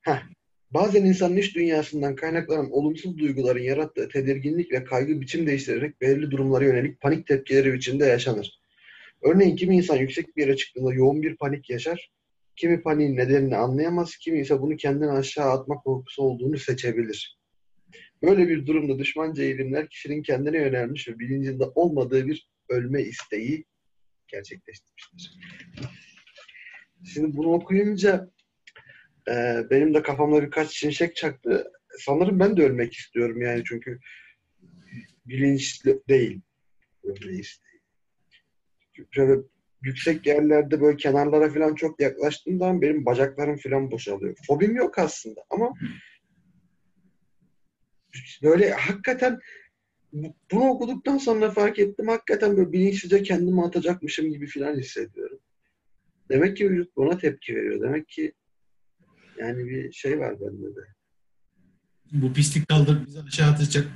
Heh. 0.00 0.22
Bazen 0.70 1.04
insanın 1.04 1.36
iş 1.36 1.54
dünyasından 1.56 2.16
kaynaklanan 2.16 2.70
olumsuz 2.70 3.18
duyguların 3.18 3.62
yarattığı 3.62 4.08
tedirginlik 4.08 4.72
ve 4.72 4.84
kaygı 4.84 5.20
biçim 5.20 5.46
değiştirerek 5.46 6.00
belirli 6.00 6.30
durumlara 6.30 6.64
yönelik 6.64 7.00
panik 7.00 7.26
tepkileri 7.26 7.72
biçimde 7.72 8.04
yaşanır. 8.06 8.60
Örneğin 9.22 9.56
kimi 9.56 9.76
insan 9.76 9.96
yüksek 9.96 10.36
bir 10.36 10.42
yere 10.42 10.56
çıktığında 10.56 10.94
yoğun 10.94 11.22
bir 11.22 11.36
panik 11.36 11.70
yaşar. 11.70 12.10
Kimi 12.56 12.82
paniğin 12.82 13.16
nedenini 13.16 13.56
anlayamaz, 13.56 14.16
kimi 14.16 14.40
ise 14.40 14.60
bunu 14.60 14.76
kendini 14.76 15.10
aşağı 15.10 15.50
atma 15.50 15.74
korkusu 15.74 16.22
olduğunu 16.22 16.58
seçebilir. 16.58 17.37
Böyle 18.22 18.48
bir 18.48 18.66
durumda 18.66 18.98
düşmanca 18.98 19.42
eğilimler 19.42 19.88
kişinin 19.88 20.22
kendine 20.22 20.58
yönelmiş 20.58 21.08
ve 21.08 21.18
bilincinde 21.18 21.64
olmadığı 21.64 22.26
bir 22.26 22.48
ölme 22.68 23.02
isteği 23.02 23.64
gerçekleştirmiştir. 24.28 25.38
Şimdi 27.04 27.36
bunu 27.36 27.52
okuyunca 27.52 28.30
e, 29.28 29.64
benim 29.70 29.94
de 29.94 30.02
kafamda 30.02 30.42
birkaç 30.42 30.70
şimşek 30.70 31.16
çaktı. 31.16 31.72
Sanırım 31.98 32.40
ben 32.40 32.56
de 32.56 32.62
ölmek 32.62 32.92
istiyorum 32.92 33.42
yani 33.42 33.62
çünkü 33.66 33.98
bilinçli 35.26 36.00
değil. 36.08 36.40
Ölme 37.04 37.32
isteği 37.32 37.68
şöyle 39.10 39.40
yüksek 39.82 40.26
yerlerde 40.26 40.80
böyle 40.80 40.96
kenarlara 40.96 41.50
falan 41.50 41.74
çok 41.74 42.00
yaklaştığımdan 42.00 42.82
benim 42.82 43.06
bacaklarım 43.06 43.56
falan 43.56 43.90
boşalıyor. 43.90 44.36
Fobim 44.46 44.76
yok 44.76 44.98
aslında 44.98 45.44
ama 45.50 45.72
böyle 48.42 48.70
hakikaten 48.70 49.38
bunu 50.52 50.68
okuduktan 50.68 51.18
sonra 51.18 51.50
fark 51.50 51.78
ettim. 51.78 52.08
Hakikaten 52.08 52.56
böyle 52.56 52.72
bilinçsizce 52.72 53.22
kendimi 53.22 53.64
atacakmışım 53.64 54.28
gibi 54.28 54.46
filan 54.46 54.78
hissediyorum. 54.78 55.38
Demek 56.30 56.56
ki 56.56 56.70
vücut 56.70 56.96
buna 56.96 57.18
tepki 57.18 57.54
veriyor. 57.54 57.80
Demek 57.80 58.08
ki 58.08 58.32
yani 59.38 59.66
bir 59.68 59.92
şey 59.92 60.18
var 60.18 60.40
bende 60.40 60.76
de. 60.76 60.80
Bu 62.12 62.32
pislik 62.32 62.68
kaldırıp 62.68 63.06
bizi 63.06 63.20
aşağı 63.20 63.50
atacak 63.50 63.86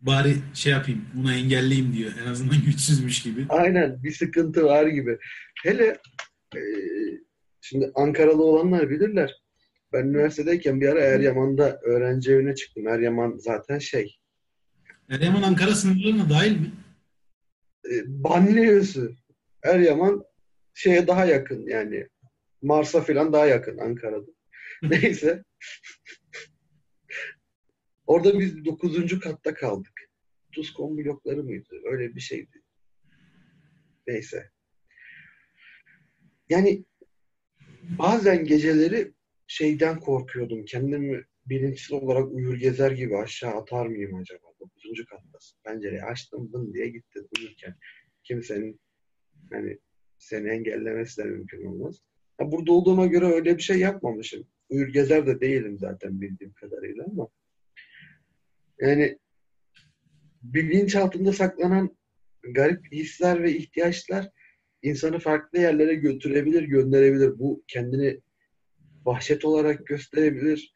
bari 0.00 0.34
şey 0.54 0.72
yapayım, 0.72 1.04
bunu 1.14 1.32
engelleyeyim 1.32 1.92
diyor. 1.92 2.12
En 2.22 2.26
azından 2.26 2.56
güçsüzmüş 2.66 3.22
gibi. 3.22 3.46
Aynen 3.48 4.02
bir 4.02 4.12
sıkıntı 4.12 4.64
var 4.64 4.86
gibi. 4.86 5.18
Hele 5.64 5.98
e, 6.56 6.60
şimdi 7.60 7.90
Ankaralı 7.94 8.44
olanlar 8.44 8.90
bilirler. 8.90 9.42
Ben 9.92 10.04
üniversitedeyken 10.04 10.80
bir 10.80 10.88
ara 10.88 11.00
Eryaman'da 11.00 11.80
öğrenci 11.82 12.32
evine 12.32 12.54
çıktım. 12.54 12.88
Eryaman 12.88 13.36
zaten 13.36 13.78
şey. 13.78 14.18
Eryaman 15.10 15.42
Ankara 15.42 15.74
sınırlarına 15.74 16.30
dahil 16.30 16.60
mi? 16.60 16.72
E, 17.90 17.94
banliyösü. 18.06 19.16
Eryaman 19.62 20.24
şeye 20.74 21.06
daha 21.06 21.24
yakın 21.24 21.66
yani. 21.66 22.08
Mars'a 22.62 23.00
falan 23.00 23.32
daha 23.32 23.46
yakın 23.46 23.78
Ankara'da. 23.78 24.30
Neyse. 24.82 25.44
Orada 28.06 28.38
biz 28.38 28.64
9. 28.64 29.20
katta 29.20 29.54
kaldık. 29.54 30.10
Tuzkon 30.52 30.98
blokları 30.98 31.44
mıydı? 31.44 31.74
Öyle 31.84 32.14
bir 32.14 32.20
şeydi. 32.20 32.62
Neyse. 34.06 34.50
Yani 36.48 36.84
bazen 37.98 38.44
geceleri 38.44 39.12
şeyden 39.48 40.00
korkuyordum. 40.00 40.64
Kendimi 40.64 41.24
bilinçsiz 41.46 41.92
olarak 41.92 42.32
uyur 42.32 42.54
gezer 42.54 42.90
gibi 42.90 43.16
aşağı 43.16 43.52
atar 43.52 43.86
mıyım 43.86 44.14
acaba? 44.14 44.46
9. 44.60 45.04
kattasın. 45.04 45.58
Pencereyi 45.64 46.02
açtım 46.02 46.52
bın 46.52 46.74
diye 46.74 46.88
gitti 46.88 47.20
uyurken. 47.38 47.74
Kimsenin 48.22 48.80
hani 49.52 49.78
seni 50.18 50.48
engellemesi 50.48 51.22
de 51.22 51.24
mümkün 51.24 51.64
olmaz. 51.64 52.02
Ya 52.40 52.52
burada 52.52 52.72
olduğuma 52.72 53.06
göre 53.06 53.26
öyle 53.26 53.56
bir 53.56 53.62
şey 53.62 53.78
yapmamışım. 53.78 54.46
Uyur 54.68 54.88
gezer 54.88 55.26
de 55.26 55.40
değilim 55.40 55.78
zaten 55.78 56.20
bildiğim 56.20 56.52
kadarıyla 56.52 57.04
ama 57.04 57.28
yani 58.80 59.18
bilinç 60.42 60.96
altında 60.96 61.32
saklanan 61.32 61.96
garip 62.42 62.92
hisler 62.92 63.42
ve 63.42 63.52
ihtiyaçlar 63.52 64.30
insanı 64.82 65.18
farklı 65.18 65.58
yerlere 65.58 65.94
götürebilir, 65.94 66.62
gönderebilir. 66.62 67.38
Bu 67.38 67.64
kendini 67.68 68.20
vahşet 69.08 69.44
olarak 69.44 69.86
gösterebilir, 69.86 70.74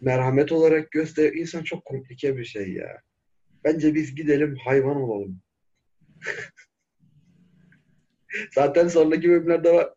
merhamet 0.00 0.52
olarak 0.52 0.90
gösterir. 0.90 1.36
İnsan 1.36 1.62
çok 1.62 1.84
komplike 1.84 2.36
bir 2.36 2.44
şey 2.44 2.72
ya. 2.72 3.00
Bence 3.64 3.94
biz 3.94 4.14
gidelim 4.14 4.56
hayvan 4.64 4.96
olalım. 4.96 5.40
Zaten 8.54 8.88
sonraki 8.88 9.28
bölümlerde 9.28 9.72
var. 9.72 9.88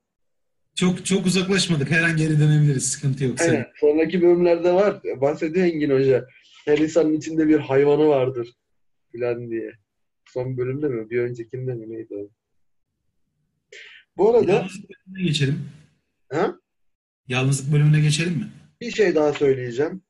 Çok 0.76 1.06
çok 1.06 1.26
uzaklaşmadık. 1.26 1.92
Her 1.92 2.04
an 2.04 2.18
geri 2.18 2.40
dönebiliriz. 2.40 2.92
Sıkıntı 2.92 3.24
yok. 3.24 3.42
Aynen. 3.42 3.68
Sonraki 3.80 4.22
bölümlerde 4.22 4.74
var. 4.74 5.02
Bahsediyor 5.22 5.66
Engin 5.66 5.90
Hoca. 5.90 6.28
Her 6.66 6.78
insanın 6.78 7.14
içinde 7.14 7.48
bir 7.48 7.60
hayvanı 7.60 8.08
vardır. 8.08 8.54
Filan 9.12 9.50
diye. 9.50 9.72
Son 10.26 10.58
bölümde 10.58 10.88
mi? 10.88 11.10
Bir 11.10 11.20
öncekinde 11.20 11.74
mi? 11.74 11.90
Neydi 11.90 12.16
o? 12.16 12.30
Bu 14.18 14.36
arada... 14.36 14.68
Geçelim. 15.24 15.70
Ha? 16.32 16.60
Yalnızlık 17.28 17.74
bölümüne 17.74 18.00
geçelim 18.00 18.34
mi? 18.34 18.52
Bir 18.82 18.92
şey 18.92 19.16
daha 19.16 19.34
söyleyeceğim. 19.34 20.02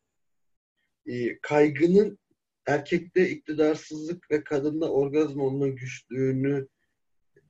Ee, 1.05 1.39
kaygının 1.41 2.20
erkekte 2.68 3.30
iktidarsızlık 3.30 4.32
ve 4.32 4.43
kadında 4.43 4.91
orgazm 4.91 5.39
olma 5.39 5.68
güçlüğünü 5.68 6.68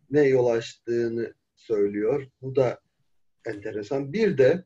ne 0.09 0.21
yol 0.21 0.45
açtığını 0.45 1.33
söylüyor. 1.55 2.27
Bu 2.41 2.55
da 2.55 2.79
enteresan. 3.45 4.13
Bir 4.13 4.37
de 4.37 4.65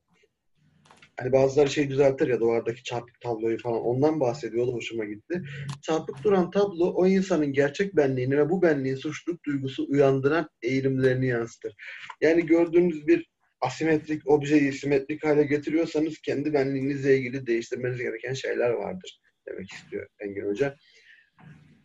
hani 1.20 1.32
bazıları 1.32 1.70
şey 1.70 1.90
düzeltir 1.90 2.28
ya 2.28 2.40
duvardaki 2.40 2.84
çarpık 2.84 3.22
tabloyu 3.22 3.58
falan 3.58 3.82
ondan 3.82 4.20
bahsediyordu 4.20 4.74
hoşuma 4.74 5.06
gitti. 5.06 5.44
Çarpık 5.82 6.24
duran 6.24 6.52
tablo 6.52 6.94
o 6.96 7.08
insanın 7.08 7.54
gerçek 7.54 7.96
benliğini 7.96 8.38
ve 8.38 8.50
bu 8.50 8.62
benliğin 8.62 8.96
suçluluk 8.96 9.44
duygusu 9.46 9.86
uyandıran 9.90 10.50
eğilimlerini 10.62 11.28
yansıtır. 11.28 11.76
Yani 12.22 12.46
gördüğünüz 12.46 13.08
bir 13.08 13.31
asimetrik 13.62 14.28
objeyi 14.28 14.74
simetrik 14.74 15.26
hale 15.26 15.44
getiriyorsanız 15.44 16.22
kendi 16.22 16.54
benliğinizle 16.54 17.18
ilgili 17.18 17.48
değiştirmeniz 17.48 17.98
gereken 17.98 18.34
şeyler 18.34 18.70
vardır 18.70 19.22
demek 19.48 19.72
istiyor 19.72 20.08
Engin 20.20 20.46
Hoca. 20.46 20.76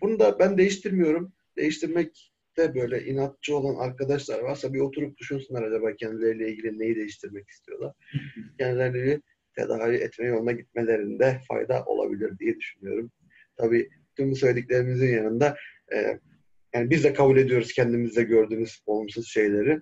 Bunu 0.00 0.18
da 0.18 0.38
ben 0.38 0.58
değiştirmiyorum. 0.58 1.32
Değiştirmek 1.56 2.32
de 2.56 2.74
böyle 2.74 3.04
inatçı 3.04 3.56
olan 3.56 3.88
arkadaşlar 3.88 4.40
varsa 4.40 4.74
bir 4.74 4.80
oturup 4.80 5.18
düşünsünler 5.18 5.62
acaba 5.62 5.96
kendileriyle 5.96 6.50
ilgili 6.50 6.78
neyi 6.78 6.96
değiştirmek 6.96 7.48
istiyorlar. 7.48 7.92
Kendilerini 8.58 9.20
tedavi 9.56 9.96
etme 9.96 10.26
yoluna 10.26 10.52
gitmelerinde 10.52 11.40
fayda 11.48 11.84
olabilir 11.84 12.38
diye 12.38 12.56
düşünüyorum. 12.56 13.12
Tabii 13.56 13.88
tüm 14.16 14.30
bu 14.30 14.36
söylediklerimizin 14.36 15.14
yanında 15.14 15.56
e, 15.94 16.18
yani 16.74 16.90
biz 16.90 17.04
de 17.04 17.12
kabul 17.12 17.36
ediyoruz 17.36 17.72
kendimizde 17.72 18.22
gördüğümüz 18.22 18.82
olumsuz 18.86 19.28
şeyleri. 19.28 19.80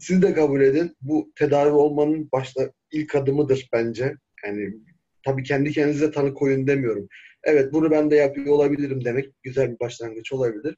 Siz 0.00 0.22
de 0.22 0.34
kabul 0.34 0.60
edin. 0.60 0.96
Bu 1.00 1.32
tedavi 1.36 1.70
olmanın 1.70 2.28
başta 2.32 2.72
ilk 2.92 3.14
adımıdır 3.14 3.68
bence. 3.72 4.14
Yani 4.44 4.74
tabii 5.24 5.42
kendi 5.42 5.72
kendinize 5.72 6.10
tanı 6.10 6.34
koyun 6.34 6.66
demiyorum. 6.66 7.08
Evet 7.44 7.72
bunu 7.72 7.90
ben 7.90 8.10
de 8.10 8.16
yapıyor 8.16 8.46
olabilirim 8.46 9.04
demek 9.04 9.32
güzel 9.42 9.72
bir 9.72 9.80
başlangıç 9.80 10.32
olabilir 10.32 10.76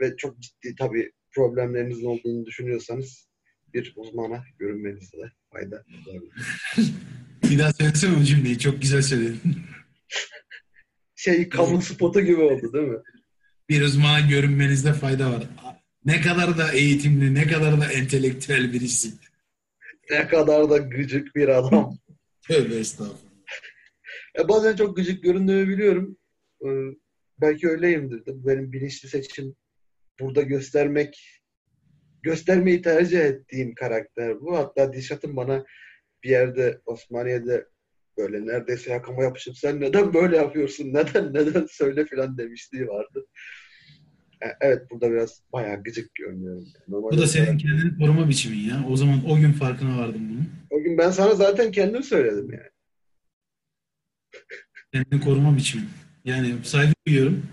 ve 0.00 0.16
çok 0.16 0.40
ciddi 0.40 0.74
tabii 0.78 1.12
problemlerinizin 1.34 2.06
olduğunu 2.06 2.46
düşünüyorsanız 2.46 3.28
bir 3.74 3.92
uzmana 3.96 4.44
görünmenizde 4.58 5.16
de 5.16 5.32
fayda 5.52 5.84
olabilir. 6.06 6.32
bir 7.50 7.58
daha 7.58 7.72
söylesene 7.72 8.16
o 8.16 8.22
cümleyi. 8.22 8.58
Çok 8.58 8.82
güzel 8.82 9.02
söyledin. 9.02 9.40
şey 11.16 11.48
kamu 11.48 11.82
spotu 11.82 12.20
gibi 12.20 12.40
oldu 12.40 12.72
değil 12.72 12.88
mi? 12.88 12.98
Bir 13.68 13.82
uzmana 13.82 14.20
görünmenizde 14.20 14.92
fayda 14.92 15.30
var. 15.32 15.42
Ne 16.04 16.20
kadar 16.20 16.58
da 16.58 16.72
eğitimli, 16.72 17.34
ne 17.34 17.46
kadar 17.46 17.80
da 17.80 17.92
entelektüel 17.92 18.72
birisi. 18.72 19.08
Ne 20.10 20.28
kadar 20.28 20.70
da 20.70 20.76
gıcık 20.76 21.36
bir 21.36 21.48
adam. 21.48 21.98
Tövbe 22.48 22.74
estağfurullah. 22.74 23.32
Ya 24.38 24.48
bazen 24.48 24.76
çok 24.76 24.96
gıcık 24.96 25.22
göründüğümü 25.22 25.68
biliyorum. 25.68 26.16
Ee, 26.64 26.68
belki 27.40 27.68
öyleyimdir. 27.68 28.22
Benim 28.26 28.72
bilinçli 28.72 29.08
seçim 29.08 29.54
burada 30.20 30.42
göstermek 30.42 31.42
göstermeyi 32.22 32.82
tercih 32.82 33.20
ettiğim 33.20 33.74
karakter 33.74 34.40
bu. 34.40 34.56
Hatta 34.56 34.92
Dişat'ın 34.92 35.36
bana 35.36 35.64
bir 36.22 36.30
yerde 36.30 36.80
Osmaniye'de 36.86 37.66
böyle 38.18 38.46
neredeyse 38.46 38.92
yakama 38.92 39.22
yapışıp 39.22 39.58
sen 39.58 39.80
neden 39.80 40.14
böyle 40.14 40.36
yapıyorsun? 40.36 40.94
Neden 40.94 41.34
neden 41.34 41.66
söyle 41.70 42.06
filan 42.06 42.38
demişliği 42.38 42.88
vardı. 42.88 43.26
E, 44.44 44.46
evet 44.60 44.90
burada 44.90 45.12
biraz 45.12 45.42
bayağı 45.52 45.82
gıcık 45.82 46.14
görünüyorum. 46.14 46.64
Normalde 46.88 47.16
bu 47.16 47.20
da 47.20 47.26
senin 47.26 47.58
kendini 47.58 47.98
koruma 47.98 48.28
biçimin 48.28 48.58
ya. 48.58 48.84
O 48.90 48.96
zaman 48.96 49.30
o 49.30 49.36
gün 49.36 49.52
farkına 49.52 49.98
vardım 49.98 50.28
bunun. 50.28 50.50
O 50.70 50.82
gün 50.82 50.98
ben 50.98 51.10
sana 51.10 51.34
zaten 51.34 51.72
kendim 51.72 52.02
söyledim 52.02 52.50
yani. 52.52 52.70
Kendini 54.92 55.20
koruma 55.20 55.56
biçimin. 55.56 55.88
Yani 56.24 56.54
saygı 56.64 56.92
duyuyorum. 57.06 57.46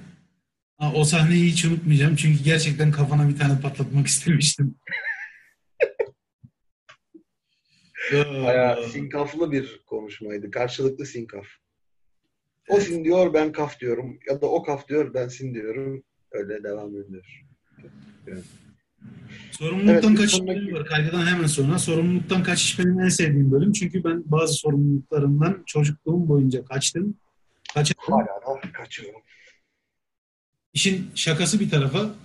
Ha, 0.77 0.93
o 0.95 1.03
sahneyi 1.03 1.51
hiç 1.51 1.65
unutmayacağım 1.65 2.15
çünkü 2.15 2.43
gerçekten 2.43 2.91
kafana 2.91 3.29
bir 3.29 3.37
tane 3.37 3.61
patlatmak 3.61 4.07
istemiştim. 4.13 4.75
Bayağı 8.13 8.89
sinkaflı 8.89 9.51
bir 9.51 9.81
konuşmaydı. 9.85 10.51
Karşılıklı 10.51 11.05
sinkaf. 11.05 11.45
O 12.69 12.79
sin 12.79 13.03
diyor, 13.03 13.33
ben 13.33 13.51
kaf 13.51 13.79
diyorum. 13.79 14.19
Ya 14.29 14.41
da 14.41 14.47
o 14.47 14.63
kaf 14.63 14.87
diyor, 14.87 15.13
ben 15.13 15.27
sin 15.27 15.53
diyorum. 15.53 16.03
Öyle 16.31 16.63
devam 16.63 16.89
ediyor. 16.89 17.45
Evet. 18.27 18.43
Sorumluluktan 19.51 20.09
evet, 20.09 20.21
kaçış 20.21 20.41
bölümü 20.41 20.73
var. 20.73 20.85
Kaygıdan 20.85 21.25
hemen 21.25 21.47
sonra. 21.47 21.79
Sorumluluktan 21.79 22.43
kaçış 22.43 22.79
benim 22.79 22.99
en 22.99 23.09
sevdiğim 23.09 23.51
bölüm. 23.51 23.71
Çünkü 23.71 24.03
ben 24.03 24.23
bazı 24.25 24.53
sorumluluklarımdan 24.53 25.63
çocukluğum 25.65 26.27
boyunca 26.27 26.65
kaçtım. 26.65 27.17
Kaçırdım. 27.73 28.03
Hala 28.07 28.61
da 28.63 28.71
kaçıyorum. 28.71 29.21
İşin 30.73 31.11
şakası 31.15 31.59
bir 31.59 31.69
tarafa 31.69 32.15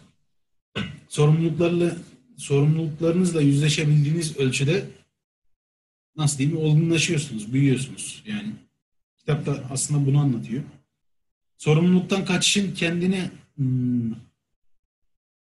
sorumluluklarla 1.08 1.96
sorumluluklarınızla 2.36 3.40
yüzleşebildiğiniz 3.42 4.36
ölçüde 4.36 4.84
nasıl 6.16 6.38
diyeyim 6.38 6.58
olgunlaşıyorsunuz, 6.58 7.52
büyüyorsunuz. 7.52 8.22
Yani 8.26 8.52
kitapta 9.16 9.64
aslında 9.70 10.06
bunu 10.06 10.20
anlatıyor. 10.20 10.62
Sorumluluktan 11.58 12.24
kaçışın 12.24 12.74
kendini 12.74 13.30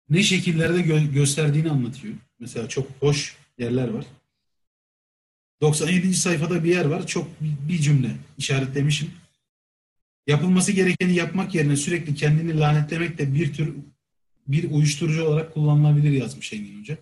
ne 0.10 0.24
şekillerde 0.24 0.82
gö- 0.82 1.14
gösterdiğini 1.14 1.72
anlatıyor. 1.72 2.14
Mesela 2.40 2.70
çok 2.70 2.92
hoş 3.00 3.38
yerler 3.58 3.88
var. 3.88 4.06
97. 5.62 6.14
sayfada 6.14 6.64
bir 6.64 6.70
yer 6.70 6.86
var. 6.86 7.08
Çok 7.08 7.28
bir 7.42 7.80
cümle 7.80 8.12
işaretlemişim. 8.38 9.12
yapılması 10.28 10.72
gerekeni 10.72 11.16
yapmak 11.16 11.56
yerine 11.56 11.76
sürekli 11.76 12.16
kendini 12.16 12.60
lanetlemek 12.60 13.18
de 13.18 13.34
bir 13.34 13.54
tür 13.54 13.76
bir 14.48 14.72
uyuşturucu 14.72 15.26
olarak 15.26 15.54
kullanılabilir 15.54 16.12
yazmış 16.12 16.54
Engin 16.54 16.80
Hoca. 16.80 16.98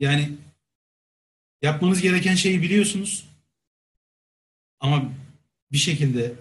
Yani 0.00 0.32
yapmanız 1.62 2.00
gereken 2.00 2.34
şeyi 2.34 2.62
biliyorsunuz 2.62 3.28
ama 4.80 5.12
bir 5.72 5.78
şekilde 5.78 6.34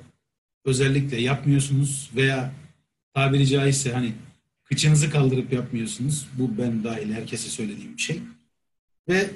özellikle 0.65 1.21
yapmıyorsunuz 1.21 2.09
veya 2.15 2.53
tabiri 3.13 3.47
caizse 3.47 3.93
hani 3.93 4.13
kıçınızı 4.63 5.09
kaldırıp 5.09 5.53
yapmıyorsunuz. 5.53 6.27
Bu 6.37 6.57
ben 6.57 6.83
dahil 6.83 7.13
herkese 7.13 7.49
söylediğim 7.49 7.97
bir 7.97 8.01
şey. 8.01 8.19
Ve 9.07 9.29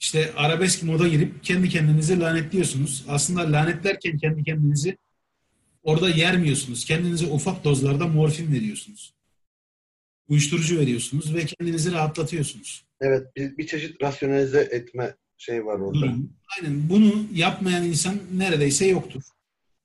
işte 0.00 0.32
arabesk 0.36 0.82
moda 0.82 1.08
girip 1.08 1.44
kendi 1.44 1.68
kendinizi 1.68 2.20
lanetliyorsunuz. 2.20 3.04
Aslında 3.08 3.52
lanetlerken 3.52 4.18
kendi 4.18 4.44
kendinizi 4.44 4.98
orada 5.82 6.10
yermiyorsunuz. 6.10 6.84
Kendinize 6.84 7.26
ufak 7.26 7.64
dozlarda 7.64 8.06
morfin 8.06 8.52
veriyorsunuz. 8.52 9.14
Uyuşturucu 10.28 10.78
veriyorsunuz 10.78 11.34
ve 11.34 11.46
kendinizi 11.46 11.92
rahatlatıyorsunuz. 11.92 12.84
Evet 13.00 13.36
bir, 13.36 13.56
bir 13.56 13.66
çeşit 13.66 14.02
rasyonalize 14.02 14.68
etme 14.72 15.14
şey 15.36 15.66
var 15.66 15.78
orada. 15.78 16.06
Hı. 16.06 16.16
Aynen 16.56 16.88
bunu 16.88 17.26
yapmayan 17.34 17.84
insan 17.84 18.18
neredeyse 18.32 18.86
yoktur. 18.86 19.22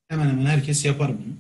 Hemen 0.08 0.30
hemen 0.30 0.46
herkes 0.46 0.86
yapar 0.86 1.12
bunu. 1.18 1.34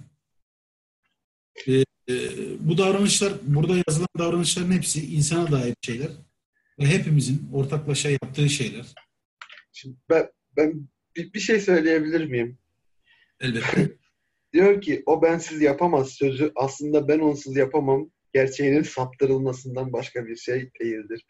Ee, 1.67 1.83
e, 2.09 2.15
bu 2.59 2.77
davranışlar, 2.77 3.33
burada 3.43 3.73
yazılan 3.87 4.07
davranışların 4.17 4.71
hepsi 4.71 5.15
insana 5.15 5.51
dair 5.51 5.75
şeyler 5.81 6.09
ve 6.79 6.85
hepimizin 6.85 7.49
ortaklaşa 7.53 8.09
yaptığı 8.09 8.49
şeyler. 8.49 8.85
Şimdi 9.71 9.97
ben, 10.09 10.29
ben 10.57 10.87
bir, 11.15 11.33
bir 11.33 11.39
şey 11.39 11.59
söyleyebilir 11.59 12.25
miyim? 12.25 12.57
Elbette. 13.39 13.89
Diyor 14.53 14.81
ki 14.81 15.03
o 15.05 15.21
bensiz 15.21 15.61
yapamaz 15.61 16.09
sözü 16.09 16.51
aslında 16.55 17.07
ben 17.07 17.19
onsuz 17.19 17.55
yapamam 17.55 18.11
gerçeğinin 18.33 18.83
saptırılmasından 18.83 19.93
başka 19.93 20.27
bir 20.27 20.35
şey 20.35 20.71
değildir. 20.81 21.25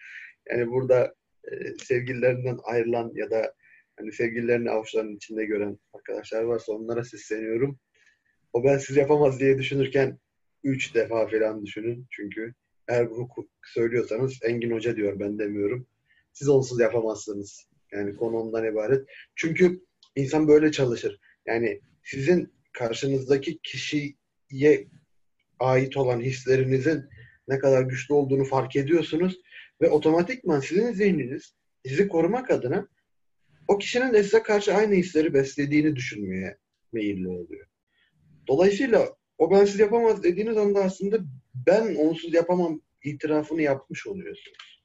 Yani 0.52 0.72
burada 0.72 1.16
e, 1.52 1.78
sevgililerinden 1.84 2.58
ayrılan 2.64 3.12
ya 3.16 3.32
da 3.32 3.54
hani 3.96 4.12
sevgililerini 4.12 4.70
avuçlarının 4.72 5.16
içinde 5.16 5.46
gören 5.46 5.80
arkadaşlar 5.94 6.44
varsa 6.44 6.74
onlara 6.74 7.04
sesleniyorum. 7.04 7.80
O 8.54 8.64
bensiz 8.64 8.98
yapamaz 8.98 9.40
diye 9.40 9.58
düşünürken 9.58 10.20
üç 10.64 10.96
defa 10.96 11.28
falan 11.28 11.66
düşünün. 11.66 12.08
Çünkü 12.10 12.54
eğer 12.88 13.10
bunu 13.10 13.30
söylüyorsanız 13.66 14.40
Engin 14.44 14.72
Hoca 14.72 14.96
diyor 14.96 15.20
ben 15.20 15.40
demiyorum. 15.40 15.88
Siz 16.34 16.50
onsuz 16.50 16.80
yapamazsınız. 16.80 17.70
Yani 17.92 18.16
konu 18.16 18.38
ondan 18.38 18.66
ibaret. 18.66 19.08
Çünkü 19.36 19.82
insan 20.16 20.48
böyle 20.48 20.72
çalışır. 20.72 21.20
Yani 21.46 21.82
sizin 22.04 22.54
karşınızdaki 22.74 23.60
kişiye 23.64 24.88
ait 25.60 25.98
olan 25.98 26.22
hislerinizin 26.22 27.06
ne 27.48 27.60
kadar 27.60 27.82
güçlü 27.82 28.14
olduğunu 28.14 28.46
fark 28.46 28.76
ediyorsunuz 28.76 29.40
ve 29.82 29.90
otomatikman 29.90 30.60
sizin 30.60 30.92
zihniniz 30.92 31.56
sizi 31.86 32.08
korumak 32.08 32.52
adına 32.52 32.88
o 33.68 33.78
kişinin 33.78 34.14
de 34.14 34.24
size 34.24 34.44
karşı 34.44 34.74
aynı 34.74 34.94
hisleri 34.94 35.34
beslediğini 35.34 35.96
düşünmeye 35.96 36.58
meyilli 36.94 37.28
oluyor. 37.28 37.68
Dolayısıyla 38.48 39.16
o 39.38 39.52
bensiz 39.52 39.80
yapamaz 39.80 40.24
dediğiniz 40.24 40.58
anda 40.58 40.84
aslında 40.84 41.20
ben 41.68 41.96
onsuz 41.96 42.34
yapamam 42.34 42.82
itirafını 43.04 43.62
yapmış 43.62 44.08
oluyorsunuz. 44.08 44.84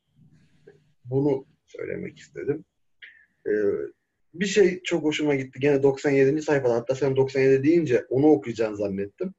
Bunu 1.05 1.47
söylemek 1.67 2.19
istedim. 2.19 2.65
Ee, 3.47 3.53
bir 4.35 4.47
şey 4.47 4.83
çok 4.83 5.05
hoşuma 5.05 5.35
gitti. 5.35 5.61
Gene 5.61 5.83
97. 5.83 6.43
sayfada 6.43 6.75
hatta 6.75 6.95
sen 6.95 7.17
97 7.17 7.65
deyince 7.65 8.05
onu 8.09 8.27
okuyacaksın 8.27 8.75
zannettim. 8.75 9.35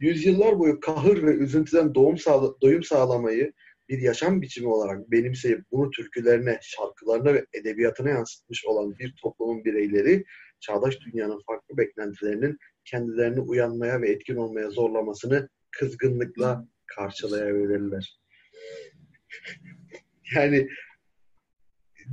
Yüzyıllar 0.00 0.58
boyu 0.58 0.80
kahır 0.80 1.22
ve 1.22 1.30
üzüntüden 1.30 1.94
doğum 1.94 2.18
sağla 2.18 2.60
doyum 2.62 2.82
sağlamayı 2.82 3.52
bir 3.88 3.98
yaşam 3.98 4.42
biçimi 4.42 4.68
olarak 4.68 5.10
benimseyip 5.10 5.60
bunu 5.72 5.90
türkülerine, 5.90 6.58
şarkılarına 6.62 7.34
ve 7.34 7.46
edebiyatına 7.52 8.10
yansıtmış 8.10 8.66
olan 8.66 8.98
bir 8.98 9.14
toplumun 9.22 9.64
bireyleri 9.64 10.24
çağdaş 10.60 11.00
dünyanın 11.00 11.42
farklı 11.46 11.76
beklentilerinin 11.76 12.58
kendilerini 12.84 13.40
uyanmaya 13.40 14.02
ve 14.02 14.10
etkin 14.10 14.36
olmaya 14.36 14.70
zorlamasını 14.70 15.48
kızgınlıkla 15.70 16.68
karşılayabilirler. 16.86 18.20
yani 20.34 20.68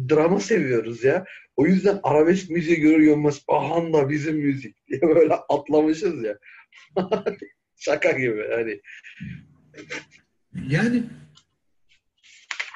drama 0.10 0.40
seviyoruz 0.40 1.04
ya. 1.04 1.26
O 1.56 1.66
yüzden 1.66 2.00
arabesk 2.04 2.50
müziği 2.50 2.80
görüyoruz. 2.80 3.44
Ahan 3.48 3.94
da 3.94 4.10
bizim 4.10 4.38
müzik 4.38 4.88
diye 4.88 5.02
böyle 5.02 5.34
atlamışız 5.34 6.24
ya. 6.24 6.38
Şaka 7.76 8.12
gibi 8.12 8.48
hani. 8.52 8.82
Yani 10.70 11.04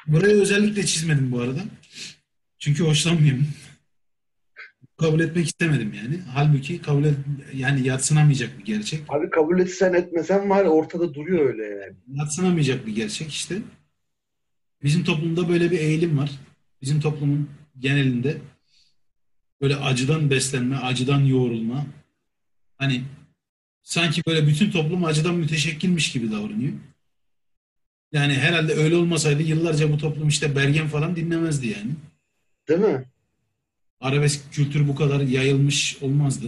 burayı 0.06 0.34
özellikle 0.34 0.86
çizmedim 0.86 1.32
bu 1.32 1.40
arada. 1.40 1.60
Çünkü 2.58 2.84
hoşlanmıyorum 2.84 3.46
kabul 4.98 5.20
etmek 5.20 5.46
istemedim 5.46 5.92
yani. 5.94 6.20
Halbuki 6.34 6.82
kabul 6.82 7.04
et, 7.04 7.14
yani 7.54 7.86
yatsınamayacak 7.86 8.58
bir 8.58 8.64
gerçek. 8.64 9.02
Abi 9.08 9.30
kabul 9.30 9.60
etsen 9.60 9.94
etmesen 9.94 10.50
var 10.50 10.64
ortada 10.64 11.14
duruyor 11.14 11.46
öyle 11.46 11.64
yani. 11.64 11.96
Yatsınamayacak 12.08 12.86
bir 12.86 12.94
gerçek 12.94 13.28
işte. 13.28 13.58
Bizim 14.82 15.04
toplumda 15.04 15.48
böyle 15.48 15.70
bir 15.70 15.78
eğilim 15.78 16.18
var. 16.18 16.30
Bizim 16.82 17.00
toplumun 17.00 17.50
genelinde 17.78 18.36
böyle 19.60 19.76
acıdan 19.76 20.30
beslenme, 20.30 20.76
acıdan 20.76 21.20
yoğrulma. 21.20 21.86
Hani 22.76 23.02
sanki 23.82 24.22
böyle 24.26 24.46
bütün 24.46 24.70
toplum 24.70 25.04
acıdan 25.04 25.34
müteşekkilmiş 25.34 26.12
gibi 26.12 26.32
davranıyor. 26.32 26.72
Yani 28.12 28.34
herhalde 28.34 28.74
öyle 28.74 28.96
olmasaydı 28.96 29.42
yıllarca 29.42 29.92
bu 29.92 29.98
toplum 29.98 30.28
işte 30.28 30.56
Bergen 30.56 30.88
falan 30.88 31.16
dinlemezdi 31.16 31.66
yani. 31.66 31.90
Değil 32.68 32.80
mi? 32.80 33.04
Arabesk 34.00 34.52
kültür 34.52 34.88
bu 34.88 34.94
kadar 34.94 35.20
yayılmış 35.20 35.98
olmazdı. 36.02 36.46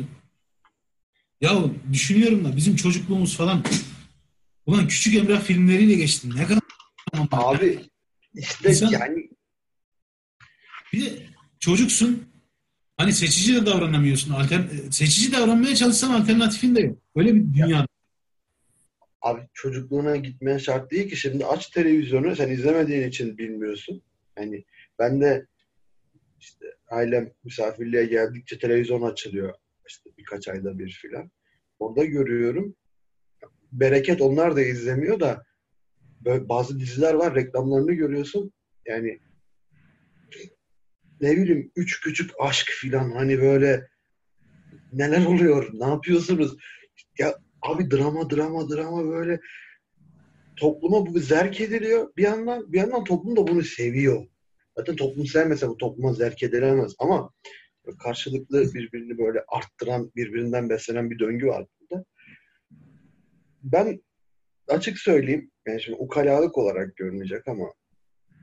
Ya 1.41 1.65
düşünüyorum 1.93 2.45
da 2.45 2.57
bizim 2.57 2.77
çocukluğumuz 2.77 3.37
falan 3.37 3.65
ulan 4.67 4.89
Küçük 4.89 5.15
Emrah 5.15 5.41
filmleriyle 5.41 5.95
geçti. 5.95 6.29
Ne 6.37 6.47
kadar 6.47 6.61
Abi 7.33 7.81
işte 8.35 8.71
İnsan, 8.71 8.91
yani 8.91 9.31
bir 10.93 11.07
de 11.07 11.27
çocuksun 11.61 12.29
hani 12.97 13.13
seçici 13.13 13.55
de 13.55 13.67
davranamıyorsun. 13.67 14.33
Altern 14.33 14.63
seçici 14.91 15.33
davranmaya 15.33 15.77
çalışsan 15.77 16.21
alternatifin 16.21 16.75
de 16.75 16.81
yok. 16.81 16.99
Öyle 17.17 17.35
bir 17.35 17.41
dünya. 17.41 17.67
Ya. 17.67 17.87
Abi 19.23 19.41
çocukluğuna 19.55 20.17
gitmeye 20.17 20.59
şart 20.59 20.91
değil 20.91 21.11
ki. 21.11 21.17
Şimdi 21.17 21.47
aç 21.47 21.67
televizyonu 21.69 22.37
sen 22.37 22.51
izlemediğin 22.51 23.09
için 23.09 23.39
bilmiyorsun. 23.39 24.03
Hani 24.39 24.65
ben 24.99 25.21
de 25.21 25.47
işte 26.41 26.67
ailem 26.91 27.33
misafirliğe 27.45 28.05
geldikçe 28.05 28.59
televizyon 28.59 29.03
açılıyor. 29.03 29.55
İşte 29.89 30.11
birkaç 30.19 30.49
ayda 30.49 30.79
bir 30.79 30.91
filan. 30.91 31.31
Orada 31.79 32.05
görüyorum. 32.05 32.77
Bereket 33.73 34.21
onlar 34.21 34.57
da 34.57 34.61
izlemiyor 34.61 35.21
da 35.21 35.45
böyle 36.25 36.49
bazı 36.49 36.81
diziler 36.81 37.15
var 37.15 37.35
reklamlarını 37.35 37.93
görüyorsun. 37.93 38.53
Yani 38.87 39.21
ne 41.21 41.37
bileyim 41.37 41.73
üç 41.77 42.01
küçük 42.01 42.31
aşk 42.41 42.67
filan 42.67 43.11
hani 43.11 43.41
böyle 43.41 43.89
neler 44.93 45.27
oluyor? 45.27 45.71
Ne 45.73 45.85
yapıyorsunuz? 45.85 46.57
Ya 47.19 47.35
abi 47.63 47.91
drama 47.91 48.31
drama 48.31 48.71
drama 48.71 49.05
böyle 49.05 49.41
topluma 50.57 51.07
bu 51.07 51.19
zerk 51.19 51.61
ediliyor. 51.61 52.13
Bir 52.17 52.23
yandan 52.23 52.73
bir 52.73 52.79
yandan 52.79 53.05
toplum 53.05 53.37
da 53.37 53.49
bunu 53.49 53.63
seviyor. 53.63 54.27
Zaten 54.81 54.97
toplum 54.97 55.27
sevmese 55.27 55.69
bu 55.69 55.77
topluma 55.77 56.13
zerk 56.13 56.43
edilemez 56.43 56.95
ama 56.99 57.31
karşılıklı 58.03 58.75
birbirini 58.75 59.19
böyle 59.19 59.45
arttıran, 59.49 60.13
birbirinden 60.17 60.71
beslenen 60.71 61.11
bir 61.11 61.19
döngü 61.19 61.47
var 61.47 61.67
burada. 61.81 62.05
Ben 63.63 64.01
açık 64.69 64.99
söyleyeyim, 64.99 65.51
yani 65.67 65.83
şimdi 65.83 65.99
ukalalık 65.99 66.59
olarak 66.59 66.97
görünecek 66.97 67.49
ama 67.49 67.73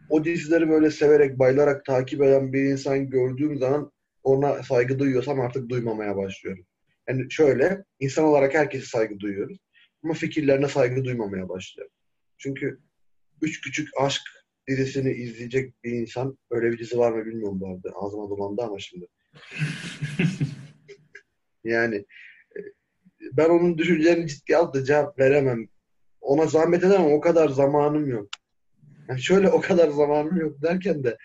o 0.10 0.24
dizileri 0.24 0.70
böyle 0.70 0.92
severek, 0.92 1.40
bayılarak 1.40 1.86
takip 1.86 2.22
eden 2.22 2.54
bir 2.54 2.64
insan 2.64 3.10
gördüğüm 3.10 3.58
zaman 3.58 3.92
ona 4.24 4.64
saygı 4.64 5.00
duyuyorsam 5.00 5.42
artık 5.42 5.70
duymamaya 5.70 6.18
başlıyorum. 6.18 6.66
Yani 7.10 7.32
şöyle, 7.32 7.84
insan 8.00 8.26
olarak 8.26 8.54
herkese 8.54 8.86
saygı 8.86 9.20
duyuyoruz. 9.20 9.58
Ama 10.04 10.14
fikirlerine 10.14 10.68
saygı 10.68 11.06
duymamaya 11.06 11.50
başlıyorum. 11.50 11.94
Çünkü 12.38 12.80
üç 13.42 13.62
küçük 13.62 13.90
aşk 14.02 14.22
dizisini 14.68 15.11
izleyecek 15.11 15.84
bir 15.84 15.91
insan 15.91 16.38
öyle 16.52 16.72
bir 16.72 16.80
dizi 16.80 16.98
var 16.98 17.11
mı 17.11 17.26
bilmiyorum 17.26 17.60
bu 17.60 17.68
arada. 17.68 17.89
Ağzıma 17.95 18.30
dolandı 18.30 18.61
ama 18.61 18.80
şimdi. 18.80 19.07
yani 21.64 21.95
e, 21.95 22.60
ben 23.31 23.49
onun 23.49 23.77
düşüncelerini 23.77 24.27
ciddiye 24.27 24.57
alıp 24.57 24.73
da 24.73 24.84
cevap 24.84 25.19
veremem. 25.19 25.68
Ona 26.22 26.45
zahmet 26.45 26.84
edemem. 26.84 27.14
O 27.14 27.22
kadar 27.22 27.49
zamanım 27.49 28.10
yok. 28.10 28.30
Yani 29.10 29.22
şöyle 29.22 29.49
o 29.49 29.61
kadar 29.61 29.89
zamanım 29.89 30.38
yok 30.38 30.61
derken 30.61 31.03
de 31.03 31.18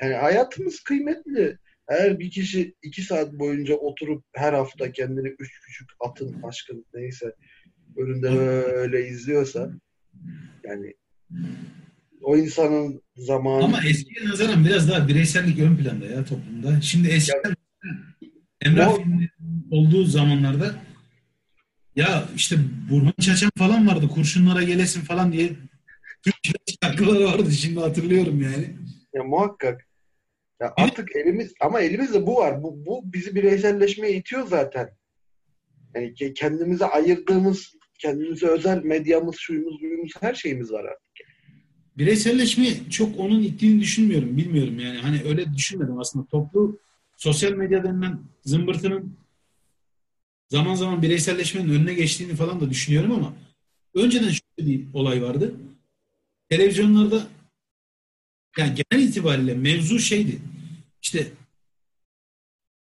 yani 0.00 0.14
hayatımız 0.14 0.80
kıymetli. 0.80 1.58
Eğer 1.88 2.18
bir 2.18 2.30
kişi 2.30 2.74
iki 2.82 3.02
saat 3.02 3.32
boyunca 3.32 3.74
oturup 3.74 4.24
her 4.32 4.52
hafta 4.52 4.92
kendini 4.92 5.28
üç 5.28 5.60
küçük 5.60 5.88
atın 6.00 6.42
aşkın 6.42 6.86
neyse 6.94 7.34
önünde 7.96 8.32
böyle 8.32 9.08
izliyorsa 9.08 9.70
yani 10.64 10.94
o 12.22 12.36
insanın 12.36 13.02
zamanı 13.16 13.64
Ama 13.64 13.80
eskiye 13.84 14.28
nazaran 14.28 14.64
biraz 14.64 14.90
daha 14.90 15.08
bireysellik 15.08 15.58
ön 15.58 15.76
planda 15.76 16.06
ya 16.06 16.24
toplumda. 16.24 16.80
Şimdi 16.80 17.08
eskiden 17.08 17.54
Emrah 18.62 18.94
O- 18.94 19.02
olduğu 19.70 20.04
zamanlarda 20.04 20.74
ya 21.96 22.28
işte 22.36 22.56
Burhan 22.90 23.12
Çaçan 23.20 23.50
falan 23.58 23.86
vardı. 23.86 24.08
Kurşunlara 24.08 24.62
gelesin 24.62 25.00
falan 25.00 25.32
diye 25.32 25.50
Türkçe 26.22 26.52
şarkıları 26.82 27.24
vardı. 27.24 27.52
Şimdi 27.52 27.80
hatırlıyorum 27.80 28.42
yani. 28.42 28.76
ya 29.14 29.24
muhakkak 29.24 29.86
ya 30.60 30.74
artık 30.76 31.16
elimiz 31.16 31.52
ama 31.60 31.80
elimizde 31.80 32.26
bu 32.26 32.36
var. 32.36 32.62
Bu, 32.62 32.86
bu 32.86 33.12
bizi 33.12 33.34
bireyselleşmeye 33.34 34.16
itiyor 34.16 34.46
zaten. 34.46 34.88
Yani 35.94 36.06
ke- 36.06 36.34
kendimize 36.34 36.84
ayırdığımız 36.86 37.72
kendimize 37.98 38.46
özel 38.46 38.82
medyamız, 38.84 39.36
şuyumuz, 39.38 39.82
buyumuz 39.82 40.12
her 40.20 40.34
şeyimiz 40.34 40.72
var 40.72 40.84
artık. 40.84 41.05
Bireyselleşme 41.98 42.90
çok 42.90 43.20
onun 43.20 43.42
ittiğini 43.42 43.80
düşünmüyorum. 43.80 44.36
Bilmiyorum 44.36 44.78
yani. 44.80 44.98
Hani 44.98 45.22
öyle 45.24 45.54
düşünmedim 45.54 45.98
aslında. 45.98 46.26
Toplu 46.26 46.78
sosyal 47.16 47.52
medya 47.52 47.84
denilen 47.84 48.20
zımbırtının 48.44 49.16
zaman 50.48 50.74
zaman 50.74 51.02
bireyselleşmenin 51.02 51.68
önüne 51.68 51.94
geçtiğini 51.94 52.34
falan 52.34 52.60
da 52.60 52.70
düşünüyorum 52.70 53.12
ama 53.12 53.32
önceden 53.94 54.30
şöyle 54.30 54.70
bir 54.70 54.86
olay 54.94 55.22
vardı. 55.22 55.54
Televizyonlarda 56.48 57.26
yani 58.58 58.74
genel 58.90 59.04
itibariyle 59.04 59.54
mevzu 59.54 59.98
şeydi. 59.98 60.38
İşte 61.02 61.32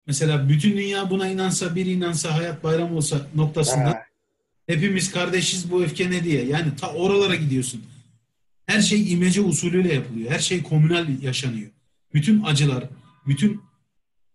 mesela 0.08 0.50
bütün 0.50 0.78
dünya 0.78 1.10
buna 1.10 1.28
inansa, 1.28 1.76
bir 1.76 1.86
inansa, 1.86 2.36
hayat 2.36 2.64
bayram 2.64 2.96
olsa 2.96 3.28
noktasında 3.36 3.90
Ha, 3.90 4.06
hepimiz 4.68 5.12
kardeşiz 5.12 5.72
bu 5.72 5.84
öfke 5.84 6.12
ne 6.12 6.24
diye. 6.24 6.46
Yani 6.46 6.76
ta 6.76 6.94
oralara 6.94 7.36
gidiyorsun. 7.36 7.84
Her 8.70 8.82
şey 8.82 9.14
imece 9.14 9.42
usulüyle 9.42 9.94
yapılıyor. 9.94 10.32
Her 10.32 10.40
şey 10.40 10.64
komünal 10.64 11.22
yaşanıyor. 11.22 11.70
Bütün 12.14 12.44
acılar, 12.44 12.84
bütün 13.28 13.62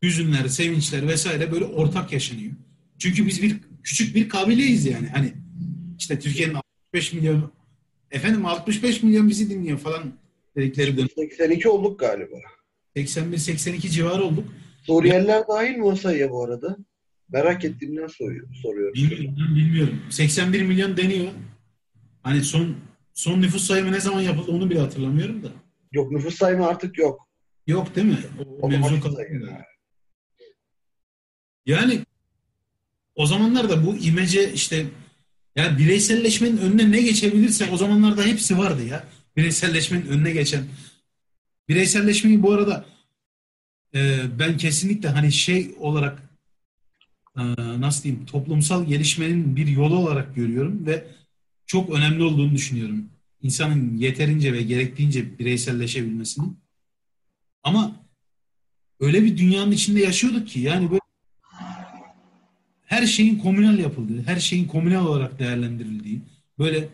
hüzünler, 0.02 0.48
sevinçler 0.48 1.08
vesaire 1.08 1.52
böyle 1.52 1.64
ortak 1.64 2.12
yaşanıyor. 2.12 2.52
Çünkü 2.98 3.26
biz 3.26 3.42
bir 3.42 3.56
küçük 3.82 4.14
bir 4.14 4.28
kabileyiz 4.28 4.86
yani. 4.86 5.06
Hani 5.08 5.32
işte 5.98 6.18
Türkiye'nin 6.18 6.54
65 6.54 7.12
milyon 7.12 7.52
efendim 8.10 8.46
65 8.46 9.02
milyon 9.02 9.28
bizi 9.28 9.50
dinliyor 9.50 9.78
falan 9.78 10.12
dedikleri 10.56 10.96
dönem. 10.96 11.08
82 11.16 11.68
olduk 11.68 12.00
galiba. 12.00 12.36
81-82 12.96 13.88
civarı 13.88 14.22
olduk. 14.22 14.48
Suriyeliler 14.86 15.42
dahil 15.48 15.76
mi 15.76 15.84
o 15.84 15.96
sayıya 15.96 16.30
bu 16.30 16.44
arada? 16.44 16.76
Merak 17.28 17.64
ettiğimden 17.64 18.06
soruyor, 18.06 18.54
soruyorum. 18.62 18.94
Bilmiyorum, 18.94 19.56
bilmiyorum. 19.56 20.00
81 20.10 20.62
milyon 20.62 20.96
deniyor. 20.96 21.32
Hani 22.22 22.44
son 22.44 22.76
son 23.14 23.42
nüfus 23.42 23.64
sayımı 23.66 23.92
ne 23.92 24.00
zaman 24.00 24.20
yapıldı 24.20 24.50
onu 24.50 24.70
bile 24.70 24.80
hatırlamıyorum 24.80 25.42
da. 25.42 25.48
Yok 25.92 26.12
nüfus 26.12 26.34
sayımı 26.34 26.66
artık 26.66 26.98
yok. 26.98 27.28
Yok 27.66 27.96
değil 27.96 28.06
mi? 28.06 28.18
O, 28.38 28.66
o 28.66 28.68
mevzu 28.68 29.00
galiba. 29.00 29.64
Yani 31.66 32.00
o 33.14 33.26
zamanlarda 33.26 33.86
bu 33.86 33.96
imece 33.96 34.52
işte 34.52 34.86
yani 35.56 35.78
bireyselleşmenin 35.78 36.56
önüne 36.56 36.90
ne 36.90 37.02
geçebilirse 37.02 37.70
o 37.70 37.76
zamanlarda 37.76 38.22
hepsi 38.22 38.58
vardı 38.58 38.86
ya. 38.86 39.04
Bireyselleşmenin 39.36 40.06
önüne 40.06 40.30
geçen. 40.30 40.64
Bireyselleşmeyi 41.68 42.42
bu 42.42 42.52
arada 42.52 42.86
e, 43.94 44.20
ben 44.38 44.56
kesinlikle 44.56 45.08
hani 45.08 45.32
şey 45.32 45.74
olarak 45.78 46.22
e, 47.36 47.42
nasıl 47.56 48.02
diyeyim 48.02 48.26
toplumsal 48.26 48.86
gelişmenin 48.86 49.56
bir 49.56 49.66
yolu 49.66 49.96
olarak 49.96 50.34
görüyorum 50.34 50.86
ve 50.86 51.06
çok 51.66 51.90
önemli 51.90 52.22
olduğunu 52.22 52.52
düşünüyorum. 52.52 53.08
İnsanın 53.42 53.96
yeterince 53.96 54.52
ve 54.52 54.62
gerektiğince 54.62 55.38
bireyselleşebilmesinin. 55.38 56.58
Ama 57.62 58.00
öyle 59.00 59.24
bir 59.24 59.36
dünyanın 59.36 59.72
içinde 59.72 60.00
yaşıyorduk 60.00 60.48
ki 60.48 60.60
yani 60.60 60.90
böyle 60.90 61.00
her 62.84 63.06
şeyin 63.06 63.38
komünal 63.38 63.78
yapıldığı, 63.78 64.22
her 64.22 64.40
şeyin 64.40 64.66
komünal 64.66 65.06
olarak 65.06 65.38
değerlendirildiği, 65.38 66.20
böyle 66.58 66.88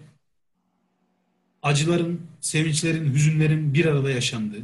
acıların, 1.63 2.21
sevinçlerin, 2.41 3.15
hüzünlerin 3.15 3.75
bir 3.75 3.85
arada 3.85 4.11
yaşandığı 4.11 4.63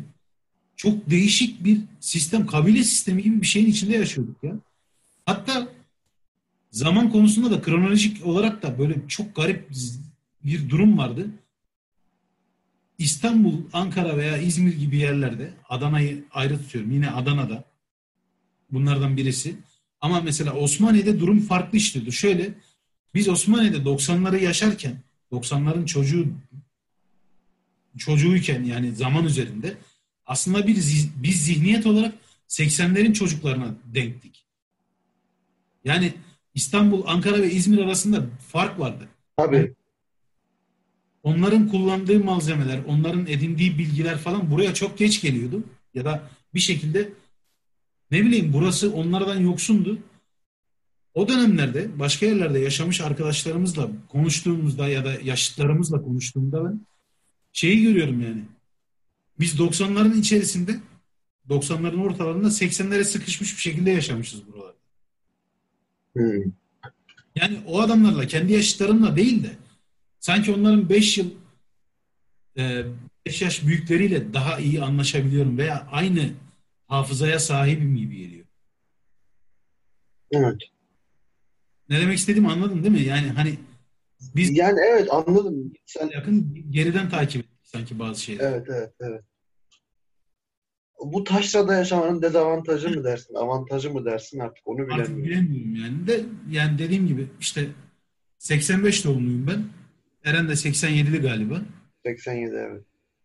çok 0.77 1.11
değişik 1.11 1.65
bir 1.65 1.81
sistem, 2.01 2.47
kabile 2.47 2.85
sistemi 2.85 3.23
gibi 3.23 3.41
bir 3.41 3.47
şeyin 3.47 3.67
içinde 3.67 3.97
yaşıyorduk 3.97 4.45
ya. 4.45 4.53
Hatta 5.27 5.69
zaman 6.77 7.11
konusunda 7.11 7.51
da 7.51 7.63
kronolojik 7.63 8.27
olarak 8.27 8.63
da 8.63 8.79
böyle 8.79 9.09
çok 9.09 9.37
garip 9.37 9.71
bir 10.45 10.71
durum 10.71 10.99
vardı. 10.99 11.31
İstanbul, 12.99 13.63
Ankara 13.73 14.17
veya 14.17 14.37
İzmir 14.39 14.73
gibi 14.73 14.97
yerlerde 14.97 15.55
Adana'yı 15.69 16.25
ayrı 16.31 16.59
tutuyorum. 16.59 16.91
Yine 16.91 17.11
Adana'da 17.11 17.65
bunlardan 18.71 19.17
birisi. 19.17 19.57
Ama 20.01 20.21
mesela 20.21 20.53
Osmaniye'de 20.53 21.21
durum 21.21 21.41
farklı 21.41 21.79
işliyordu. 21.79 22.13
Şöyle 22.13 22.55
biz 23.15 23.29
Osmaniye'de 23.29 23.77
90'ları 23.77 24.43
yaşarken 24.43 24.97
90'ların 25.33 25.87
çocuğu 25.87 26.27
çocuğuyken 27.99 28.65
yani 28.65 28.95
zaman 28.95 29.25
üzerinde 29.25 29.77
aslında 30.27 30.67
bir 30.67 30.77
zi- 30.77 31.09
biz 31.17 31.45
zihniyet 31.45 31.87
olarak 31.87 32.15
80'lerin 32.49 33.13
çocuklarına 33.13 33.75
denktik. 33.95 34.45
Yani 35.85 36.13
İstanbul, 36.57 37.03
Ankara 37.07 37.43
ve 37.43 37.51
İzmir 37.51 37.79
arasında 37.79 38.27
fark 38.49 38.81
vardı. 38.81 39.09
Tabii. 39.37 39.75
Onların 41.23 41.69
kullandığı 41.69 42.25
malzemeler, 42.25 42.81
onların 42.89 43.27
edindiği 43.27 43.79
bilgiler 43.79 44.19
falan 44.19 44.51
buraya 44.51 44.75
çok 44.75 44.99
geç 44.99 45.23
geliyordu. 45.23 45.65
Ya 45.95 46.05
da 46.05 46.31
bir 46.55 46.61
şekilde 46.61 47.13
ne 48.11 48.25
bileyim 48.25 48.53
burası 48.53 48.93
onlardan 48.93 49.41
yoksundu. 49.41 49.99
O 51.15 51.29
dönemlerde 51.29 51.99
başka 51.99 52.27
yerlerde 52.27 52.59
yaşamış 52.59 53.01
arkadaşlarımızla 53.01 53.89
konuştuğumuzda 54.09 54.89
ya 54.89 55.05
da 55.05 55.15
yaşıtlarımızla 55.25 56.03
konuştuğumda 56.03 56.65
ben 56.65 56.81
şeyi 57.53 57.83
görüyorum 57.83 58.21
yani. 58.21 58.43
Biz 59.41 59.55
90'ların 59.55 60.19
içerisinde 60.19 60.81
90'ların 61.49 62.03
ortalarında 62.03 62.49
80'lere 62.49 63.05
sıkışmış 63.05 63.57
bir 63.57 63.63
şekilde 63.63 63.91
yaşamışız 63.91 64.47
buralarda. 64.47 64.76
Hmm. 66.17 66.53
Yani 67.35 67.61
o 67.67 67.81
adamlarla 67.81 68.27
kendi 68.27 68.53
yaşıtlarımla 68.53 69.17
değil 69.17 69.45
de 69.45 69.51
sanki 70.21 70.53
onların 70.53 70.89
5 70.89 71.19
yıl 71.19 71.31
5 73.27 73.43
yaş 73.43 73.67
büyükleriyle 73.67 74.35
daha 74.35 74.59
iyi 74.59 74.83
anlaşabiliyorum 74.83 75.59
veya 75.59 75.87
aynı 75.91 76.31
hafızaya 76.87 77.39
sahibim 77.39 77.97
gibi 77.97 78.17
geliyor. 78.17 78.47
Evet. 80.33 80.57
Ne 81.89 82.01
demek 82.01 82.19
istediğimi 82.19 82.51
anladın 82.51 82.83
değil 82.83 82.95
mi? 82.95 83.03
Yani 83.03 83.29
hani 83.29 83.59
biz 84.35 84.57
Yani 84.57 84.81
evet 84.81 85.09
anladım. 85.13 85.73
Sen 85.87 86.11
yakın 86.15 86.65
geriden 86.71 87.11
takip 87.11 87.45
ettik 87.45 87.59
sanki 87.63 87.99
bazı 87.99 88.23
şeyleri. 88.23 88.47
evet 88.47 88.67
evet 88.69 88.93
evet. 89.01 89.25
Bu 91.05 91.25
taşrada 91.25 91.75
yaşamanın 91.75 92.23
dezavantajı 92.23 92.89
mı 92.91 93.05
dersin, 93.05 93.35
avantajı 93.35 93.91
mı 93.91 94.05
dersin 94.05 94.39
artık 94.39 94.69
onu 94.69 94.81
Artık 94.81 95.17
bilemiyorum. 95.17 95.25
bilemiyorum 95.25 95.75
yani 95.75 96.07
de 96.07 96.25
yani 96.51 96.79
dediğim 96.79 97.07
gibi 97.07 97.27
işte 97.41 97.69
85 98.39 99.05
doğumluyum 99.05 99.47
ben. 99.47 99.65
Eren 100.25 100.49
de 100.49 100.53
87'li 100.53 101.19
galiba. 101.19 101.63
87 102.05 102.55
evet. 102.55 102.83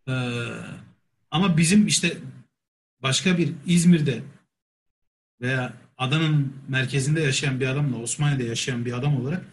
Ee, 0.08 0.12
ama 1.30 1.56
bizim 1.56 1.86
işte 1.86 2.12
başka 3.02 3.38
bir 3.38 3.52
İzmir'de 3.66 4.22
veya 5.40 5.72
Adana'nın 5.98 6.52
merkezinde 6.68 7.20
yaşayan 7.20 7.60
bir 7.60 7.66
adamla 7.66 7.96
Osmaniye'de 7.96 8.44
yaşayan 8.44 8.84
bir 8.84 8.92
adam 8.92 9.20
olarak 9.20 9.44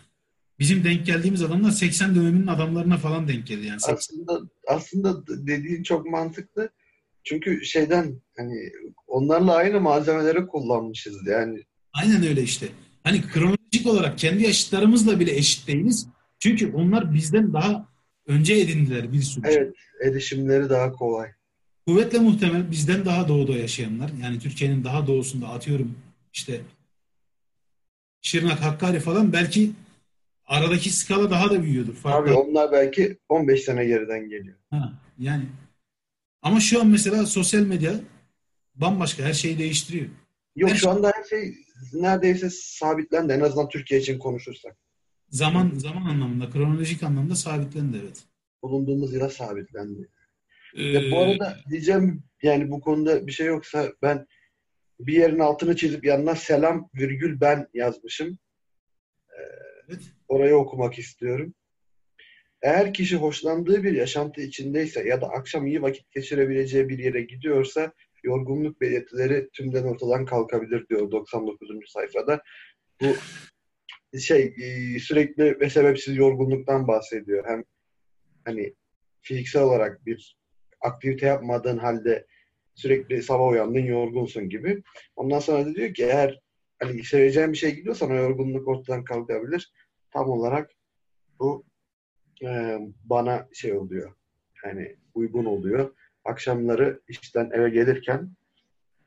bizim 0.60 0.84
denk 0.84 1.06
geldiğimiz 1.06 1.44
adamlar 1.44 1.72
80 1.72 2.16
döneminin 2.16 2.48
adamlarına 2.48 2.98
falan 2.98 3.28
denk 3.28 3.48
geldi 3.48 3.66
yani. 3.66 3.80
80 3.80 3.96
Aslında 3.96 4.50
aslında 4.68 5.28
dediğin 5.28 5.84
çok 5.84 6.06
mantıklı. 6.06 6.70
Çünkü 7.24 7.66
şeyden 7.66 8.22
hani 8.38 8.72
onlarla 9.08 9.56
aynı 9.56 9.82
malzemeleri 9.82 10.48
kullanmışız 10.48 11.28
yani. 11.28 11.64
Aynen 11.94 12.28
öyle 12.28 12.42
işte. 12.44 12.68
Hani 13.04 13.22
kronolojik 13.22 13.86
olarak 13.86 14.18
kendi 14.18 14.44
yaşıtlarımızla 14.44 15.20
bile 15.20 15.36
eşit 15.36 15.68
değiliz. 15.68 16.08
Çünkü 16.40 16.72
onlar 16.74 17.14
bizden 17.14 17.54
daha 17.54 17.88
önce 18.28 18.54
edindiler 18.54 19.14
bir 19.14 19.22
sürü 19.22 19.46
şey. 19.46 19.56
Evet, 19.56 19.76
erişimleri 20.06 20.70
daha 20.70 20.92
kolay. 20.92 21.30
Kuvvetle 21.88 22.20
muhtemel 22.20 22.72
bizden 22.72 23.06
daha 23.06 23.28
doğuda 23.28 23.52
yaşayanlar 23.52 24.12
yani 24.24 24.40
Türkiye'nin 24.40 24.84
daha 24.84 25.08
doğusunda 25.08 25.48
atıyorum 25.48 25.96
işte 26.34 26.62
Şırnak, 28.22 28.62
Hakkari 28.62 29.00
falan 29.00 29.34
belki 29.34 29.72
aradaki 30.46 30.90
skala 30.90 31.30
daha 31.30 31.50
da 31.50 31.64
büyüyordur. 31.64 31.94
Farklı. 31.94 32.32
Abi 32.32 32.34
onlar 32.34 32.72
belki 32.72 33.18
15 33.30 33.64
sene 33.64 33.86
geriden 33.86 34.30
geliyor. 34.30 34.56
Ha, 34.70 34.94
yani 35.20 35.44
ama 36.42 36.60
şu 36.60 36.82
an 36.82 36.88
mesela 36.88 37.26
sosyal 37.26 37.62
medya 37.62 37.94
bambaşka 38.76 39.24
her 39.24 39.34
şeyi 39.34 39.60
değiştiriyor. 39.60 40.06
Yok 40.56 40.70
Her 40.70 40.76
şu 40.76 40.90
anda 40.90 41.12
her 41.16 41.24
şey 41.24 41.54
neredeyse 41.94 42.50
sabitlendi. 42.50 43.34
En 43.34 43.40
azından 43.40 43.70
Türkiye 43.70 44.00
için 44.00 44.20
konuşursak. 44.20 44.78
Zaman 45.30 45.72
zaman 45.76 46.02
anlamında, 46.02 46.50
kronolojik 46.50 47.04
anlamda 47.04 47.36
sabitlendi 47.36 48.00
evet. 48.04 48.24
Bulunduğumuz 48.64 49.14
yere 49.14 49.30
sabitlendi. 49.30 50.10
Ee, 50.76 50.84
Ya 50.84 51.12
bu 51.12 51.20
arada 51.20 51.58
diyeceğim 51.70 52.24
yani 52.44 52.72
bu 52.72 52.82
konuda 52.82 53.28
bir 53.28 53.32
şey 53.32 53.48
yoksa 53.48 53.94
ben 54.02 54.28
bir 55.00 55.14
yerin 55.14 55.40
altını 55.40 55.76
çizip 55.76 56.06
yanına 56.06 56.36
selam 56.36 56.90
virgül 56.96 57.42
ben 57.42 57.68
yazmışım. 57.74 58.40
evet. 59.88 60.02
Orayı 60.28 60.56
okumak 60.56 61.00
istiyorum. 61.00 61.54
Eğer 62.62 62.94
kişi 62.94 63.16
hoşlandığı 63.16 63.84
bir 63.84 63.94
yaşantı 63.94 64.42
içindeyse 64.42 65.08
ya 65.08 65.22
da 65.22 65.30
akşam 65.30 65.68
iyi 65.68 65.82
vakit 65.82 66.12
geçirebileceği 66.12 66.90
bir 66.90 67.00
yere 67.00 67.22
gidiyorsa 67.22 67.94
yorgunluk 68.24 68.82
belirtileri 68.82 69.50
tümden 69.54 69.84
ortadan 69.84 70.26
kalkabilir 70.26 70.88
diyor 70.88 71.12
99. 71.12 71.70
sayfada. 71.88 72.42
Bu 73.02 73.16
şey 74.20 74.54
e, 74.58 75.00
sürekli 75.00 75.60
ve 75.60 75.70
sebepsiz 75.70 76.18
yorgunluktan 76.18 76.88
bahsediyor. 76.88 77.46
Hem 77.48 77.64
hani 78.46 78.76
fiziksel 79.22 79.62
olarak 79.62 80.06
bir 80.06 80.38
aktivite 80.82 81.26
yapmadığın 81.26 81.78
halde 81.78 82.26
sürekli 82.76 83.24
sabah 83.24 83.50
uyandın 83.50 83.86
yorgunsun 83.86 84.50
gibi. 84.50 84.84
Ondan 85.16 85.40
sonra 85.40 85.66
da 85.66 85.76
diyor 85.76 85.94
ki 85.94 86.04
eğer 86.04 86.40
hani 86.80 87.04
seveceğin 87.04 87.52
bir 87.52 87.58
şey 87.58 87.76
gidiyorsan 87.76 88.12
o 88.12 88.16
yorgunluk 88.16 88.68
ortadan 88.68 89.04
kalkabilir. 89.04 89.74
Tam 90.12 90.30
olarak 90.30 90.72
bu 91.40 91.69
e, 92.44 92.80
bana 93.04 93.48
şey 93.54 93.74
oluyor. 93.74 94.14
Yani 94.66 94.96
uygun 95.14 95.46
oluyor. 95.46 95.96
Akşamları 96.26 97.02
işten 97.08 97.50
eve 97.54 97.70
gelirken 97.70 98.36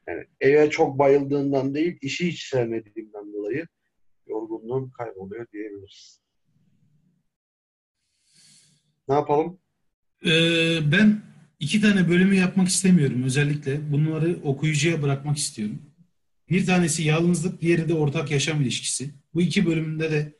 yani 0.09 0.25
eve 0.41 0.71
çok 0.71 0.99
bayıldığından 0.99 1.75
değil, 1.75 1.99
işi 2.01 2.29
hiç 2.29 2.49
sevmediğimden 2.49 3.33
dolayı 3.33 3.67
yorgunluğum 4.27 4.91
kayboluyor 4.91 5.47
diyebiliriz. 5.53 6.21
Ne 9.09 9.15
yapalım? 9.15 9.59
Ee, 10.27 10.79
ben 10.93 11.23
iki 11.61 11.81
tane 11.81 12.09
bölümü 12.09 12.35
yapmak 12.35 12.69
istemiyorum 12.69 13.23
özellikle. 13.25 13.93
Bunları 13.93 14.39
okuyucuya 14.43 15.03
bırakmak 15.03 15.37
istiyorum. 15.37 15.83
Bir 16.51 16.67
tanesi 16.67 17.03
yalnızlık, 17.03 17.61
diğeri 17.61 17.89
de 17.89 17.95
ortak 17.95 18.31
yaşam 18.31 18.63
ilişkisi. 18.63 19.11
Bu 19.35 19.43
iki 19.43 19.67
bölümünde 19.67 20.11
de 20.11 20.33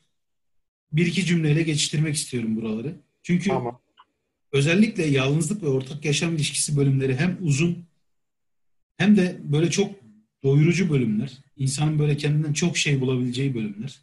bir 0.93 1.07
iki 1.07 1.25
cümleyle 1.25 1.63
geçiştirmek 1.63 2.15
istiyorum 2.15 2.57
buraları. 2.57 2.95
Çünkü 3.23 3.49
Tamam. 3.49 3.81
özellikle 4.53 5.07
yalnızlık 5.07 5.63
ve 5.63 5.69
ortak 5.69 6.05
yaşam 6.05 6.35
ilişkisi 6.35 6.77
bölümleri 6.77 7.17
hem 7.17 7.39
uzun 7.43 7.85
hem 8.97 9.17
de 9.17 9.41
böyle 9.45 9.71
çok 9.71 9.91
doyurucu 10.43 10.91
bölümler. 10.91 11.39
İnsanın 11.57 11.99
böyle 11.99 12.17
kendinden 12.17 12.53
çok 12.53 12.77
şey 12.77 13.01
bulabileceği 13.01 13.55
bölümler. 13.55 14.01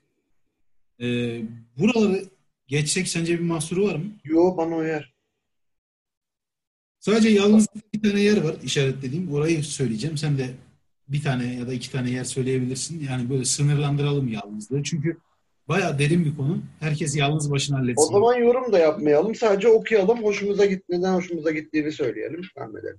Ee, 1.02 1.42
buraları 1.78 2.26
geçsek 2.68 3.08
sence 3.08 3.40
bir 3.40 3.44
mahsuru 3.44 3.88
var 3.88 3.96
mı? 3.96 4.12
Yo 4.24 4.58
bana 4.58 4.76
uyar. 4.76 5.14
Sadece 7.00 7.30
yalnızlık 7.30 7.94
bir 7.94 8.02
tane 8.02 8.22
yer 8.22 8.42
var 8.42 8.56
işaretlediğim. 8.64 9.32
Orayı 9.32 9.64
söyleyeceğim. 9.64 10.18
Sen 10.18 10.38
de 10.38 10.50
bir 11.08 11.22
tane 11.22 11.56
ya 11.56 11.68
da 11.68 11.74
iki 11.74 11.92
tane 11.92 12.12
yer 12.12 12.24
söyleyebilirsin. 12.24 13.08
Yani 13.10 13.30
böyle 13.30 13.46
sınırlandıralım 13.46 14.28
yalnızlığı. 14.28 14.84
Çünkü 14.84 15.18
bayağı 15.70 16.00
derin 16.00 16.26
bir 16.26 16.36
konu. 16.36 16.62
Herkes 16.80 17.16
yalnız 17.18 17.52
başına 17.52 17.78
O 17.78 17.80
halletsin. 17.80 18.14
zaman 18.14 18.36
yorum 18.36 18.72
da 18.74 18.80
yapmayalım. 18.80 19.36
Sadece 19.36 19.68
okuyalım. 19.68 20.24
Hoşumuza 20.24 20.66
git 20.66 20.90
neden 20.90 21.14
hoşumuza 21.14 21.52
gittiğini 21.52 21.92
söyleyelim. 21.92 22.42
Devam 22.58 22.78
edelim. 22.78 22.98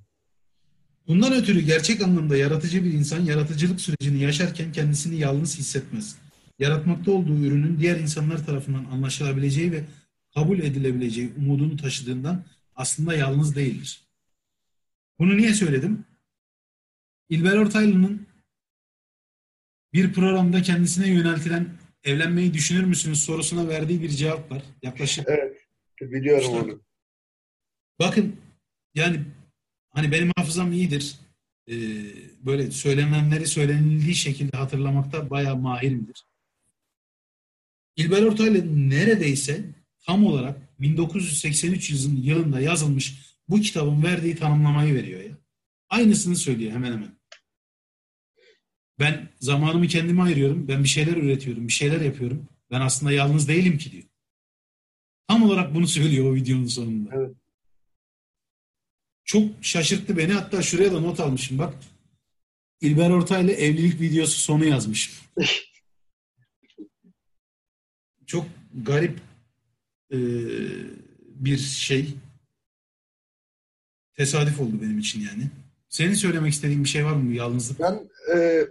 Bundan 1.09 1.33
ötürü 1.33 1.61
gerçek 1.61 2.03
anlamda 2.03 2.37
yaratıcı 2.37 2.85
bir 2.85 2.93
insan 2.93 3.21
yaratıcılık 3.21 3.81
sürecini 3.81 4.23
yaşarken 4.23 4.73
kendisini 4.73 5.17
yalnız 5.19 5.59
hissetmez. 5.59 6.17
Yaratmakta 6.59 7.13
olduğu 7.13 7.37
ürünün 7.45 7.81
diğer 7.81 7.97
insanlar 8.01 8.47
tarafından 8.47 8.85
anlaşılabileceği 8.85 9.73
ve 9.73 9.85
kabul 10.35 10.59
edilebileceği 10.59 11.33
umudunu 11.39 11.77
taşıdığından 11.77 12.45
aslında 12.77 13.15
yalnız 13.15 13.57
değildir. 13.57 14.01
Bunu 15.19 15.37
niye 15.37 15.55
söyledim? 15.55 16.05
İlber 17.29 17.57
Ortaylı'nın 17.57 18.27
bir 19.93 20.13
programda 20.13 20.63
kendisine 20.63 21.09
yöneltilen 21.09 21.69
evlenmeyi 22.05 22.55
düşünür 22.55 22.85
müsünüz 22.85 23.23
sorusuna 23.25 23.69
verdiği 23.69 24.03
bir 24.03 24.09
cevap 24.09 24.51
var. 24.51 24.63
Yaklaşık 24.83 25.25
Evet. 25.29 25.57
Biliyorum 26.01 26.41
İşte- 26.45 26.55
onu. 26.73 26.81
Bakın 27.99 28.37
yani 28.95 29.21
hani 29.91 30.13
benim 30.13 30.31
hafızam 30.37 30.73
iyidir. 30.73 31.15
Ee, 31.69 31.75
böyle 32.47 32.71
söylenenleri 32.71 33.47
söylenildiği 33.47 34.15
şekilde 34.15 34.57
hatırlamakta 34.57 35.31
bayağı 35.31 35.57
mahirimdir. 35.57 36.25
İlber 37.97 38.23
Ortaylı 38.23 38.91
neredeyse 38.91 39.65
tam 40.07 40.27
olarak 40.27 40.81
1983 40.81 41.91
yılın- 41.91 42.17
yılında 42.23 42.61
yazılmış 42.61 43.17
bu 43.49 43.61
kitabın 43.61 44.03
verdiği 44.03 44.37
tanımlamayı 44.37 44.95
veriyor 44.95 45.21
ya. 45.21 45.39
Aynısını 45.89 46.37
söylüyor 46.37 46.73
hemen 46.73 46.93
hemen. 46.93 47.20
Ben 49.01 49.29
zamanımı 49.41 49.87
kendime 49.87 50.23
ayırıyorum. 50.23 50.69
Ben 50.69 50.85
bir 50.85 50.89
şeyler 50.89 51.17
üretiyorum, 51.17 51.69
bir 51.69 51.73
şeyler 51.73 52.01
yapıyorum. 52.01 52.49
Ben 52.71 52.81
aslında 52.81 53.13
yalnız 53.13 53.49
değilim 53.49 53.79
ki 53.79 53.93
diyor. 53.93 54.05
Tam 55.29 55.43
olarak 55.43 55.75
bunu 55.75 55.87
söylüyor 55.87 56.31
o 56.33 56.35
videonun 56.35 56.67
sonunda. 56.67 57.11
Evet. 57.15 57.37
Çok 59.25 59.65
şaşırttı 59.65 60.17
beni. 60.17 60.33
Hatta 60.33 60.63
şuraya 60.63 60.93
da 60.93 61.01
not 61.01 61.21
almışım 61.21 61.59
bak. 61.59 61.75
İlber 62.81 63.11
Ortaylı 63.11 63.53
evlilik 63.53 64.01
videosu 64.01 64.41
sonu 64.41 64.65
yazmış. 64.65 65.21
Çok 68.27 68.47
garip 68.85 69.21
e, 70.13 70.19
bir 71.19 71.59
şey. 71.59 72.15
Tesadüf 74.15 74.61
oldu 74.61 74.83
benim 74.83 74.99
için 74.99 75.21
yani. 75.21 75.51
Senin 75.89 76.15
söylemek 76.15 76.53
istediğin 76.53 76.85
bir 76.85 76.89
şey 76.89 77.05
var 77.05 77.13
mı 77.13 77.35
yalnızlık? 77.35 77.81
Ben 77.81 78.10
e, 78.35 78.67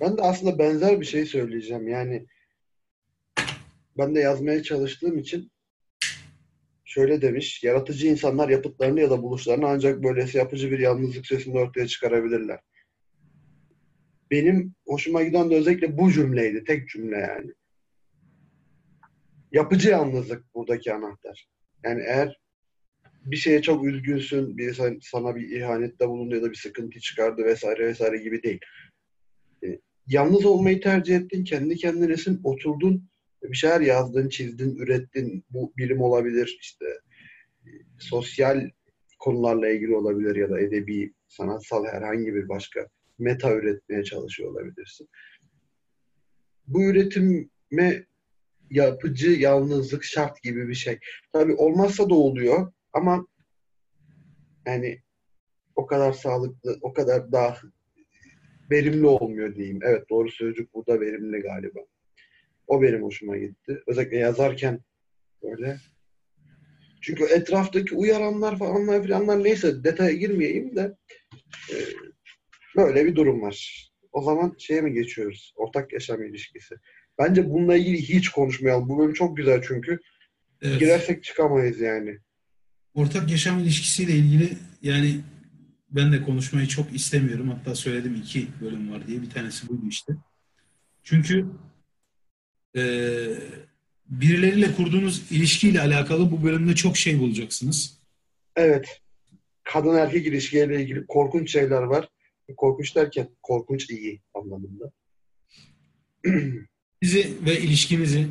ben 0.00 0.18
de 0.18 0.22
aslında 0.22 0.58
benzer 0.58 1.00
bir 1.00 1.06
şey 1.06 1.26
söyleyeceğim. 1.26 1.88
Yani 1.88 2.26
ben 3.98 4.14
de 4.14 4.20
yazmaya 4.20 4.62
çalıştığım 4.62 5.18
için 5.18 5.52
şöyle 6.84 7.22
demiş. 7.22 7.62
Yaratıcı 7.62 8.06
insanlar 8.06 8.48
yapıtlarını 8.48 9.00
ya 9.00 9.10
da 9.10 9.22
buluşlarını 9.22 9.66
ancak 9.66 10.02
böylesi 10.02 10.38
yapıcı 10.38 10.70
bir 10.70 10.78
yalnızlık 10.78 11.26
sesinde 11.26 11.58
ortaya 11.58 11.86
çıkarabilirler. 11.86 12.60
Benim 14.30 14.74
hoşuma 14.86 15.22
giden 15.22 15.50
de 15.50 15.56
özellikle 15.56 15.98
bu 15.98 16.12
cümleydi. 16.12 16.64
Tek 16.64 16.88
cümle 16.88 17.16
yani. 17.16 17.52
Yapıcı 19.52 19.88
yalnızlık 19.88 20.54
buradaki 20.54 20.94
anahtar. 20.94 21.48
Yani 21.84 22.02
eğer 22.06 22.40
bir 23.26 23.36
şeye 23.36 23.62
çok 23.62 23.84
üzgünsün, 23.84 24.58
bir 24.58 24.74
sana 25.02 25.36
bir 25.36 25.50
ihanette 25.60 26.08
bulundu 26.08 26.34
ya 26.34 26.42
da 26.42 26.50
bir 26.50 26.56
sıkıntı 26.56 27.00
çıkardı 27.00 27.44
vesaire 27.44 27.86
vesaire 27.86 28.16
gibi 28.16 28.42
değil. 28.42 28.60
E, 29.64 29.80
Yalnız 30.06 30.44
olmayı 30.44 30.80
tercih 30.80 31.16
ettin, 31.16 31.44
kendi 31.44 31.76
kendinesin, 31.76 32.40
oturdun, 32.44 33.08
bir 33.42 33.56
şeyler 33.56 33.80
yazdın, 33.80 34.28
çizdin, 34.28 34.76
ürettin. 34.76 35.44
Bu 35.50 35.72
bilim 35.76 36.00
olabilir, 36.00 36.58
işte 36.60 36.86
e, 37.66 37.70
sosyal 37.98 38.70
konularla 39.18 39.68
ilgili 39.68 39.94
olabilir 39.94 40.36
ya 40.36 40.50
da 40.50 40.60
edebi, 40.60 41.12
sanatsal 41.28 41.86
herhangi 41.86 42.34
bir 42.34 42.48
başka 42.48 42.88
meta 43.18 43.54
üretmeye 43.54 44.04
çalışıyor 44.04 44.50
olabilirsin. 44.50 45.08
Bu 46.66 46.84
üretime 46.84 48.06
yapıcı 48.70 49.30
yalnızlık 49.30 50.04
şart 50.04 50.42
gibi 50.42 50.68
bir 50.68 50.74
şey. 50.74 50.98
Tabii 51.32 51.54
olmazsa 51.54 52.10
da 52.10 52.14
oluyor 52.14 52.72
ama 52.96 53.26
yani 54.66 55.02
o 55.76 55.86
kadar 55.86 56.12
sağlıklı, 56.12 56.78
o 56.80 56.92
kadar 56.92 57.32
daha 57.32 57.56
verimli 58.70 59.06
olmuyor 59.06 59.54
diyeyim. 59.54 59.78
Evet 59.82 60.10
doğru 60.10 60.30
sözcük 60.30 60.74
burada 60.74 61.00
verimli 61.00 61.40
galiba. 61.40 61.80
O 62.66 62.82
benim 62.82 63.02
hoşuma 63.02 63.36
gitti. 63.36 63.82
Özellikle 63.86 64.16
yazarken 64.16 64.80
böyle. 65.42 65.76
Çünkü 67.00 67.24
etraftaki 67.24 67.94
uyaranlar 67.94 68.58
falanlar 68.58 69.02
filanlar 69.02 69.44
neyse 69.44 69.84
detaya 69.84 70.12
girmeyeyim 70.12 70.76
de 70.76 70.96
e, 71.72 71.76
böyle 72.76 73.04
bir 73.04 73.14
durum 73.14 73.42
var. 73.42 73.88
O 74.12 74.22
zaman 74.22 74.54
şeye 74.58 74.80
mi 74.80 74.92
geçiyoruz? 74.92 75.52
Ortak 75.56 75.92
yaşam 75.92 76.22
ilişkisi. 76.22 76.74
Bence 77.18 77.50
bununla 77.50 77.76
ilgili 77.76 77.96
hiç 77.96 78.28
konuşmayalım. 78.28 78.88
Bu 78.88 78.98
bölüm 78.98 79.12
çok 79.12 79.36
güzel 79.36 79.62
çünkü. 79.68 79.98
Evet. 80.62 80.80
Girersek 80.80 81.24
çıkamayız 81.24 81.80
yani. 81.80 82.18
Ortak 82.96 83.30
yaşam 83.30 83.58
ilişkisiyle 83.58 84.12
ilgili 84.12 84.58
yani 84.82 85.20
ben 85.90 86.12
de 86.12 86.22
konuşmayı 86.22 86.66
çok 86.66 86.94
istemiyorum. 86.94 87.48
Hatta 87.48 87.74
söyledim 87.74 88.14
iki 88.14 88.48
bölüm 88.60 88.92
var 88.92 89.06
diye. 89.06 89.22
Bir 89.22 89.30
tanesi 89.30 89.68
buydu 89.68 89.82
işte. 89.88 90.12
Çünkü 91.02 91.46
eee, 92.74 93.38
birileriyle 94.06 94.72
kurduğunuz 94.74 95.32
ilişkiyle 95.32 95.80
alakalı 95.80 96.30
bu 96.30 96.42
bölümde 96.42 96.74
çok 96.74 96.96
şey 96.96 97.18
bulacaksınız. 97.18 97.98
Evet. 98.56 99.00
kadın 99.64 99.94
erkek 99.96 100.26
ilişkileriyle 100.26 100.82
ilgili 100.82 101.06
korkunç 101.06 101.52
şeyler 101.52 101.82
var. 101.82 102.08
Korkunç 102.56 102.96
derken 102.96 103.28
korkunç 103.42 103.90
iyi 103.90 104.20
anlamında. 104.34 104.92
Sizi 107.02 107.34
ve 107.46 107.60
ilişkinizi 107.60 108.26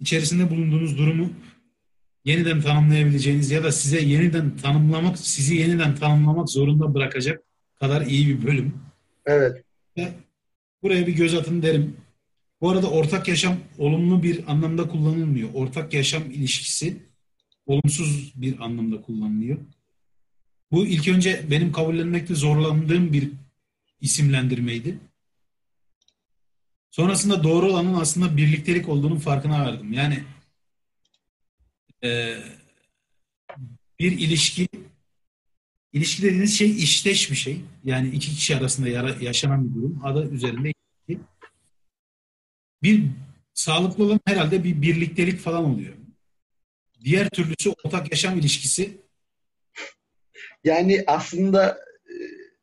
içerisinde 0.00 0.50
bulunduğunuz 0.50 0.98
durumu 0.98 1.30
yeniden 2.28 2.60
tanımlayabileceğiniz 2.60 3.50
ya 3.50 3.64
da 3.64 3.72
size 3.72 4.00
yeniden 4.00 4.56
tanımlamak, 4.56 5.18
sizi 5.18 5.56
yeniden 5.56 5.94
tanımlamak 5.94 6.50
zorunda 6.50 6.94
bırakacak 6.94 7.42
kadar 7.80 8.06
iyi 8.06 8.28
bir 8.28 8.46
bölüm. 8.46 8.74
Evet. 9.26 9.64
Ve 9.96 10.12
buraya 10.82 11.06
bir 11.06 11.12
göz 11.12 11.34
atın 11.34 11.62
derim. 11.62 11.96
Bu 12.60 12.70
arada 12.70 12.90
ortak 12.90 13.28
yaşam 13.28 13.56
olumlu 13.78 14.22
bir 14.22 14.52
anlamda 14.52 14.88
kullanılmıyor. 14.88 15.48
Ortak 15.54 15.94
yaşam 15.94 16.30
ilişkisi 16.30 16.96
olumsuz 17.66 18.32
bir 18.34 18.64
anlamda 18.64 19.00
kullanılıyor. 19.00 19.58
Bu 20.70 20.86
ilk 20.86 21.08
önce 21.08 21.44
benim 21.50 21.72
kabullenmekte 21.72 22.34
zorlandığım 22.34 23.12
bir 23.12 23.30
isimlendirmeydi. 24.00 24.98
Sonrasında 26.90 27.44
doğru 27.44 27.66
olanın 27.66 27.94
aslında 27.94 28.36
birliktelik 28.36 28.88
olduğunun 28.88 29.18
farkına 29.18 29.66
vardım. 29.66 29.92
Yani 29.92 30.24
e, 32.04 32.38
bir 33.98 34.12
ilişki 34.12 34.68
ilişki 35.92 36.22
dediğiniz 36.22 36.58
şey 36.58 36.70
işteş 36.70 37.30
bir 37.30 37.36
şey. 37.36 37.60
Yani 37.84 38.08
iki 38.08 38.34
kişi 38.34 38.56
arasında 38.56 38.88
yara, 38.88 39.16
yaşanan 39.20 39.70
bir 39.70 39.74
durum. 39.74 40.00
Adı 40.04 40.30
üzerinde 40.30 40.72
ilişki. 41.08 41.24
Bir 42.82 43.04
sağlıklı 43.54 44.04
olan 44.04 44.20
herhalde 44.24 44.64
bir 44.64 44.82
birliktelik 44.82 45.40
falan 45.40 45.64
oluyor. 45.64 45.94
Diğer 47.04 47.28
türlüsü 47.28 47.70
ortak 47.84 48.10
yaşam 48.10 48.38
ilişkisi. 48.38 48.96
Yani 50.64 51.04
aslında 51.06 51.78
e, 52.06 52.14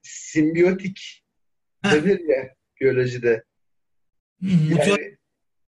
simbiyotik 0.02 1.24
denir 1.84 2.20
ya 2.20 2.56
biyolojide. 2.82 3.44
Mutual 4.42 4.88
Yani, 4.88 5.18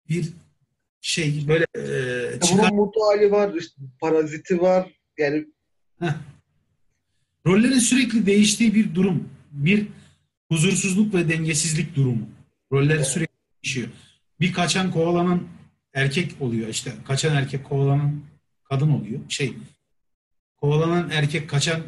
bir 0.10 0.34
şey 1.02 1.48
böyle 1.48 1.66
e, 1.76 1.82
bunun 2.32 2.40
çıkar 2.40 2.72
mutuali 2.72 3.32
var, 3.32 3.54
işte 3.54 3.82
paraziti 4.00 4.62
var. 4.62 4.92
Yani 5.18 5.46
Heh. 6.00 6.14
Rollerin 7.48 7.80
sürekli 7.80 8.26
değiştiği 8.26 8.76
bir 8.76 8.96
durum. 8.96 9.30
Bir 9.52 9.88
huzursuzluk 10.52 11.14
ve 11.14 11.30
dengesizlik 11.30 11.96
durumu. 11.96 12.30
Roller 12.72 13.04
sürekli 13.04 13.34
değişiyor. 13.64 13.88
Bir 14.40 14.54
kaçan 14.54 14.92
kovalanan 14.92 15.44
erkek 15.94 16.32
oluyor 16.40 16.68
işte. 16.68 16.92
Kaçan 17.08 17.36
erkek 17.36 17.66
kovalanan 17.66 18.22
kadın 18.64 18.90
oluyor. 18.90 19.20
Şey 19.30 19.54
kovalanan 20.58 21.10
erkek 21.10 21.50
kaçan 21.50 21.82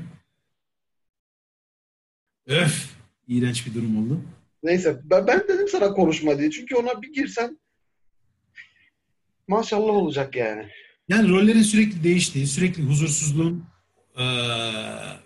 öf 2.48 2.90
iğrenç 3.28 3.68
bir 3.68 3.74
durum 3.74 3.98
oldu. 3.98 4.22
neyse 4.64 5.02
ben, 5.04 5.28
ben 5.28 5.40
dedim 5.48 5.68
sana 5.68 5.94
konuşma 5.94 6.38
diye. 6.38 6.52
Çünkü 6.52 6.76
ona 6.76 7.02
bir 7.02 7.14
girsen 7.14 7.60
maşallah 9.50 9.94
olacak 9.94 10.36
yani. 10.36 10.68
Yani 11.10 11.30
rollerin 11.30 11.62
sürekli 11.62 12.04
değiştiği, 12.04 12.48
sürekli 12.48 12.84
huzursuzluğun 12.84 13.66
eee, 14.18 14.26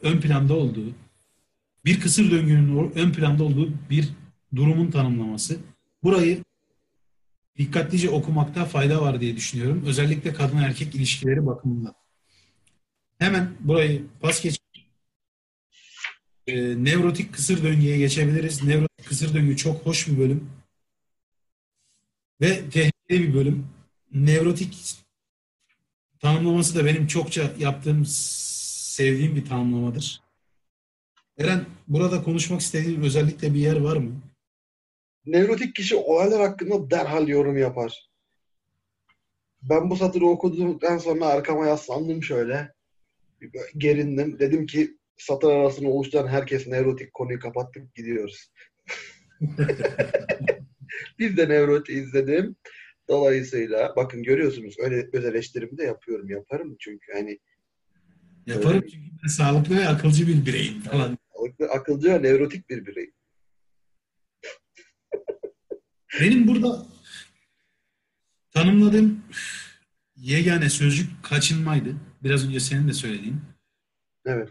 ön 0.02 0.22
planda 0.22 0.54
olduğu, 0.54 0.94
bir 1.86 2.00
kısır 2.00 2.32
döngünün 2.32 2.91
ön 2.95 3.12
planda 3.12 3.44
olduğu 3.44 3.74
bir 3.90 4.10
durumun 4.56 4.91
tanımlaması. 4.91 5.58
Burayı 6.04 6.44
dikkatlice 7.58 8.10
okumakta 8.10 8.66
fayda 8.66 9.02
var 9.02 9.22
diye 9.22 9.36
düşünüyorum. 9.36 9.84
Özellikle 9.86 10.34
kadın 10.34 10.58
erkek 10.58 10.95
ilişkileri 10.95 11.45
bakımından. 11.45 11.94
Hemen 13.18 13.50
burayı 13.60 14.06
pas 14.22 14.44
geç. 14.44 14.60
Eee, 16.48 16.84
nevrotik 16.84 17.34
kısır 17.34 17.64
döngüye 17.64 17.98
geçebiliriz. 17.98 18.64
Nevrotik 18.64 19.06
kısır 19.06 19.34
döngü 19.34 19.58
çok 19.58 19.86
hoş 19.86 20.08
bir 20.08 20.18
bölüm. 20.18 20.50
Ve 22.41 22.70
tehlikeli 22.70 23.28
bir 23.28 23.34
bölüm. 23.34 23.73
Nevrotik 24.14 24.95
tanımlaması 26.19 26.76
da 26.76 26.85
benim 26.85 27.07
çokça 27.07 27.53
yaptığım, 27.60 28.03
sevdiğim 28.06 29.35
bir 29.35 29.45
tanımlamadır. 29.45 30.22
Eren, 31.38 31.65
burada 31.88 32.23
konuşmak 32.23 32.61
istediğin 32.61 33.02
özellikle 33.02 33.53
bir 33.53 33.60
yer 33.60 33.81
var 33.81 33.98
mı? 33.98 34.22
Nevrotik 35.26 35.76
kişi 35.76 35.95
olaylar 35.95 36.41
hakkında 36.41 36.91
derhal 36.91 37.27
yorum 37.27 37.57
yapar. 37.57 38.10
Ben 39.61 39.90
bu 39.90 39.95
satırı 39.95 40.26
okuduktan 40.26 40.98
sonra 40.98 41.26
arkama 41.26 41.68
yaslandım 41.68 42.23
şöyle. 42.23 42.73
Gerindim. 43.77 44.40
Dedim 44.40 44.65
ki 44.65 44.98
satır 45.18 45.52
arasını 45.52 45.90
oluşturan 45.90 46.27
herkes 46.27 46.68
nevrotik 46.68 47.14
konuyu 47.14 47.40
kapattık 47.40 47.95
gidiyoruz. 47.95 48.52
bir 51.19 51.38
de 51.38 51.49
nevrotik 51.49 51.95
izledim. 51.95 52.56
Dolayısıyla 53.09 53.93
bakın 53.95 54.23
görüyorsunuz 54.23 54.75
öyle 54.80 55.09
öz 55.13 55.25
eleştirimi 55.25 55.77
de 55.77 55.84
yapıyorum. 55.84 56.30
Yaparım 56.30 56.75
çünkü 56.80 57.13
hani 57.13 57.39
Yaparım 58.47 58.81
çünkü 58.91 59.09
ben 59.23 59.27
sağlıklı 59.27 59.77
ve 59.77 59.88
akılcı 59.88 60.27
bir 60.27 60.45
bireyim 60.45 60.81
falan. 60.81 61.17
sağlıklı, 61.35 61.65
akılcı 61.65 62.07
ve 62.07 62.23
nevrotik 62.23 62.69
bir 62.69 62.85
birey. 62.85 63.11
Benim 66.19 66.47
burada 66.47 66.85
tanımladığım 68.51 69.23
yegane 70.15 70.69
sözcük 70.69 71.23
kaçınmaydı. 71.23 71.95
Biraz 72.23 72.47
önce 72.47 72.59
senin 72.59 72.88
de 72.88 72.93
söylediğin. 72.93 73.41
Evet. 74.25 74.49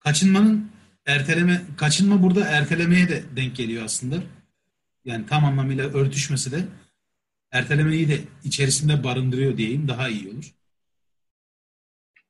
Kaçınmanın 0.00 0.70
erteleme, 1.06 1.62
kaçınma 1.76 2.22
burada 2.22 2.44
ertelemeye 2.44 3.08
de 3.08 3.22
denk 3.36 3.56
geliyor 3.56 3.84
aslında. 3.84 4.22
Yani 5.04 5.26
tam 5.26 5.44
anlamıyla 5.44 5.84
örtüşmesi 5.84 6.52
de 6.52 6.64
ertelemeyi 7.52 8.08
de 8.08 8.18
içerisinde 8.44 9.04
barındırıyor 9.04 9.56
diyeyim 9.56 9.88
daha 9.88 10.08
iyi 10.08 10.28
olur. 10.28 10.54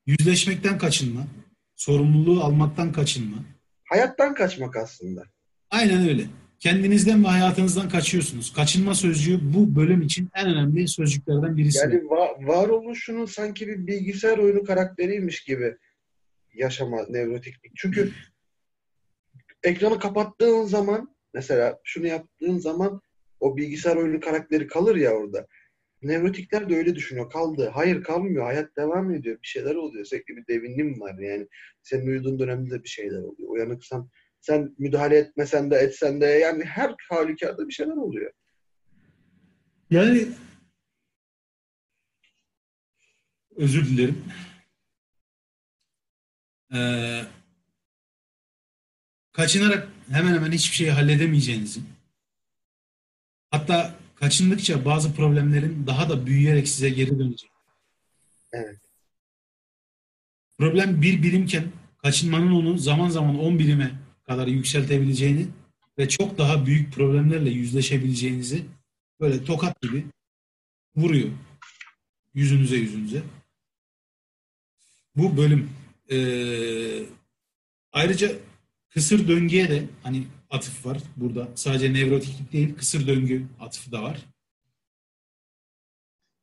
Yüzleşmekten 0.05 0.77
kaçınma, 0.77 1.27
sorumluluğu 1.75 2.43
almaktan 2.43 2.91
kaçınma. 2.91 3.37
Hayattan 3.83 4.33
kaçmak 4.33 4.75
aslında. 4.75 5.23
Aynen 5.69 6.09
öyle. 6.09 6.25
Kendinizden 6.59 7.23
ve 7.23 7.27
hayatınızdan 7.27 7.89
kaçıyorsunuz. 7.89 8.53
Kaçınma 8.53 8.95
sözcüğü 8.95 9.53
bu 9.53 9.75
bölüm 9.75 10.01
için 10.01 10.29
en 10.35 10.47
önemli 10.47 10.87
sözcüklerden 10.87 11.57
birisi. 11.57 11.79
Yani 11.79 11.95
va- 11.95 12.47
varoluşunun 12.47 13.25
sanki 13.25 13.67
bir 13.67 13.87
bilgisayar 13.87 14.37
oyunu 14.37 14.63
karakteriymiş 14.63 15.43
gibi 15.43 15.77
yaşama 16.53 17.05
nevrotiklik. 17.09 17.71
Çünkü 17.75 18.11
ekranı 19.63 19.99
kapattığın 19.99 20.63
zaman 20.63 21.15
mesela 21.33 21.79
şunu 21.83 22.07
yaptığın 22.07 22.57
zaman 22.57 23.01
o 23.39 23.57
bilgisayar 23.57 23.95
oyunu 23.95 24.19
karakteri 24.19 24.67
kalır 24.67 24.95
ya 24.95 25.11
orada. 25.11 25.47
Nevrotikler 26.01 26.69
de 26.69 26.75
öyle 26.75 26.95
düşünüyor. 26.95 27.29
Kaldı. 27.31 27.71
Hayır 27.73 28.03
kalmıyor. 28.03 28.43
Hayat 28.43 28.77
devam 28.77 29.11
ediyor. 29.11 29.37
Bir 29.43 29.47
şeyler 29.47 29.75
oluyor. 29.75 30.05
Sürekli 30.05 30.37
bir 30.37 30.47
devinim 30.47 31.01
var 31.01 31.19
yani. 31.19 31.47
Senin 31.83 32.07
uyuduğun 32.07 32.39
dönemde 32.39 32.71
de 32.71 32.83
bir 32.83 32.89
şeyler 32.89 33.19
oluyor. 33.19 33.49
Uyanıksan 33.49 34.09
sen 34.41 34.75
müdahale 34.77 35.17
etmesen 35.17 35.71
de 35.71 35.75
etsen 35.75 36.21
de 36.21 36.25
yani 36.25 36.63
her 36.63 36.95
halükarda 37.09 37.67
bir 37.67 37.73
şeyler 37.73 37.95
oluyor. 37.95 38.31
Yani 39.89 40.27
özür 43.55 43.85
dilerim. 43.85 44.25
Ee, 46.73 47.21
kaçınarak 49.31 49.87
hemen 50.11 50.33
hemen 50.33 50.51
hiçbir 50.51 50.75
şeyi 50.75 50.91
halledemeyeceğinizi 50.91 51.81
hatta 53.51 53.95
kaçındıkça 54.15 54.85
bazı 54.85 55.13
problemlerin 55.15 55.87
daha 55.87 56.09
da 56.09 56.25
büyüyerek 56.25 56.67
size 56.67 56.89
geri 56.89 57.19
dönecek. 57.19 57.51
Evet. 58.51 58.79
Problem 60.57 61.01
bir 61.01 61.23
birimken 61.23 61.63
kaçınmanın 61.97 62.51
onu 62.51 62.77
zaman 62.77 63.09
zaman 63.09 63.39
10 63.39 63.59
birime 63.59 63.91
kadar 64.27 64.47
yükseltebileceğini 64.47 65.47
ve 65.97 66.09
çok 66.09 66.37
daha 66.37 66.65
büyük 66.65 66.93
problemlerle 66.93 67.49
yüzleşebileceğinizi 67.49 68.65
böyle 69.19 69.43
tokat 69.43 69.81
gibi 69.81 70.05
vuruyor 70.95 71.29
yüzünüze 72.33 72.75
yüzünüze. 72.75 73.21
Bu 75.15 75.37
bölüm 75.37 75.69
eee, 76.09 77.05
ayrıca 77.91 78.31
kısır 78.89 79.27
döngüye 79.27 79.69
de 79.69 79.85
hani 80.03 80.27
atıf 80.49 80.85
var 80.85 80.97
burada. 81.17 81.47
Sadece 81.55 81.93
nevrotiklik 81.93 82.53
değil 82.53 82.75
kısır 82.75 83.07
döngü 83.07 83.47
atıfı 83.59 83.91
da 83.91 84.03
var. 84.03 84.25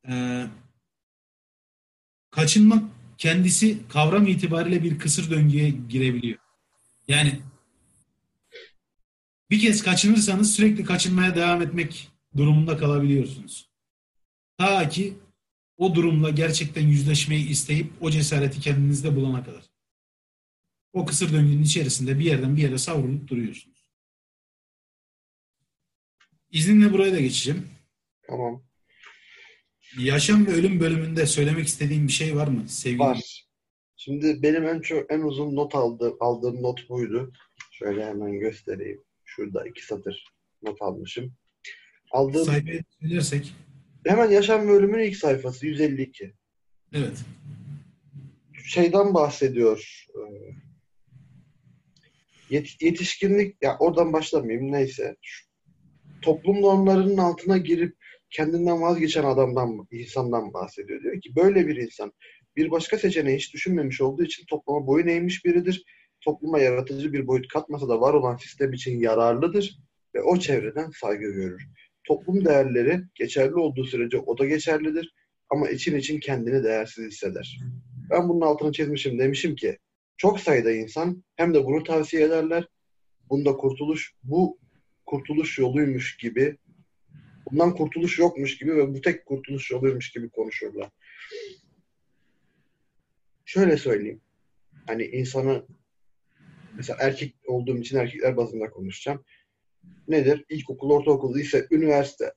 Eee, 0.07 0.47
kaçınmak 2.31 2.83
kendisi 3.17 3.87
kavram 3.89 4.27
itibariyle 4.27 4.83
bir 4.83 4.99
kısır 4.99 5.31
döngüye 5.31 5.69
girebiliyor. 5.69 6.39
Yani 7.07 7.39
bir 9.49 9.59
kez 9.59 9.83
kaçınırsanız 9.83 10.51
sürekli 10.55 10.83
kaçınmaya 10.83 11.35
devam 11.35 11.61
etmek 11.61 12.09
durumunda 12.37 12.77
kalabiliyorsunuz. 12.77 13.69
Ta 14.57 14.89
ki 14.89 15.17
o 15.77 15.95
durumla 15.95 16.29
gerçekten 16.29 16.87
yüzleşmeyi 16.87 17.49
isteyip 17.49 17.93
o 18.01 18.09
cesareti 18.09 18.61
kendinizde 18.61 19.15
bulana 19.15 19.43
kadar. 19.43 19.63
O 20.93 21.05
kısır 21.05 21.33
döngünün 21.33 21.63
içerisinde 21.63 22.19
bir 22.19 22.25
yerden 22.25 22.55
bir 22.55 22.61
yere 22.61 22.77
savrulup 22.77 23.27
duruyorsunuz. 23.27 23.76
İzninle 26.51 26.93
buraya 26.93 27.13
da 27.13 27.19
geçeceğim. 27.19 27.67
Tamam. 28.27 28.63
Yaşam 29.99 30.47
ve 30.47 30.51
ölüm 30.51 30.79
bölümünde 30.79 31.25
söylemek 31.25 31.67
istediğin 31.67 32.07
bir 32.07 32.13
şey 32.13 32.35
var 32.35 32.47
mı 32.47 32.69
sevgili? 32.69 32.99
Var. 32.99 33.47
Şimdi 33.95 34.43
benim 34.43 34.67
en 34.67 34.81
çok 34.81 35.11
en 35.11 35.21
uzun 35.21 35.55
not 35.55 35.75
aldığım, 35.75 36.17
aldığım 36.19 36.63
not 36.63 36.89
buydu. 36.89 37.33
Şöyle 37.71 38.05
hemen 38.05 38.39
göstereyim. 38.39 39.03
Şurada 39.25 39.67
iki 39.67 39.85
satır 39.85 40.25
not 40.61 40.81
almışım. 40.81 41.33
Aldığım 42.11 42.45
sayfayı 42.45 42.83
söylersek. 43.01 43.53
Hemen 44.05 44.29
yaşam 44.29 44.67
ve 44.67 44.71
ölümün 44.71 44.99
ilk 44.99 45.17
sayfası 45.17 45.67
152. 45.67 46.33
Evet. 46.93 47.17
Şeyden 48.65 49.13
bahsediyor. 49.13 50.05
E, 50.09 50.21
yet, 52.49 52.81
yetişkinlik 52.81 53.55
ya 53.61 53.77
oradan 53.79 54.13
başlamayayım 54.13 54.71
neyse. 54.71 55.15
Toplum 56.27 56.61
normlarının 56.61 57.17
altına 57.17 57.57
girip 57.57 57.95
kendinden 58.29 58.81
vazgeçen 58.81 59.23
adamdan, 59.23 59.87
insandan 59.91 60.53
bahsediyor. 60.53 61.03
Diyor 61.03 61.21
ki 61.21 61.35
böyle 61.35 61.67
bir 61.67 61.75
insan 61.75 62.13
bir 62.55 62.71
başka 62.71 62.97
seçeneği 62.97 63.37
hiç 63.37 63.53
düşünmemiş 63.53 64.01
olduğu 64.01 64.23
için 64.23 64.45
topluma 64.45 64.87
boyun 64.87 65.07
eğmiş 65.07 65.45
biridir. 65.45 65.83
Topluma 66.21 66.59
yaratıcı 66.59 67.13
bir 67.13 67.27
boyut 67.27 67.47
katmasa 67.47 67.89
da 67.89 68.01
var 68.01 68.13
olan 68.13 68.35
sistem 68.35 68.73
için 68.73 68.99
yararlıdır 68.99 69.77
ve 70.15 70.21
o 70.21 70.39
çevreden 70.39 70.89
saygı 70.89 71.25
görür. 71.25 71.67
Toplum 72.03 72.45
değerleri 72.45 72.99
geçerli 73.15 73.55
olduğu 73.55 73.85
sürece 73.85 74.17
o 74.17 74.37
da 74.37 74.45
geçerlidir 74.45 75.13
ama 75.49 75.69
için 75.69 75.95
için 75.95 76.19
kendini 76.19 76.63
değersiz 76.63 77.05
hisseder. 77.05 77.57
Ben 78.09 78.29
bunun 78.29 78.41
altını 78.41 78.71
çizmişim 78.71 79.19
demişim 79.19 79.55
ki 79.55 79.77
çok 80.17 80.39
sayıda 80.39 80.71
insan 80.71 81.23
hem 81.35 81.53
de 81.53 81.65
bunu 81.65 81.83
tavsiye 81.83 82.23
ederler. 82.23 82.67
Bunda 83.29 83.53
kurtuluş 83.53 84.13
bu 84.23 84.59
kurtuluş 85.07 85.59
yoluymuş 85.59 86.17
gibi 86.17 86.57
bundan 87.51 87.75
kurtuluş 87.75 88.19
yokmuş 88.19 88.57
gibi 88.57 88.75
ve 88.75 88.93
bu 88.93 89.01
tek 89.01 89.25
kurtuluş 89.25 89.71
yoluymuş 89.71 90.11
gibi 90.11 90.29
konuşurlar. 90.29 90.89
Şöyle 93.45 93.77
söyleyeyim. 93.77 94.21
Hani 94.87 95.05
insanı 95.05 95.65
mesela 96.75 96.97
erkek 97.01 97.35
olduğum 97.47 97.77
için 97.77 97.97
erkekler 97.97 98.37
bazında 98.37 98.69
konuşacağım. 98.69 99.23
Nedir? 100.07 100.45
İlkokul, 100.49 100.91
ortaokul, 100.91 101.35
lise, 101.35 101.67
üniversite, 101.71 102.33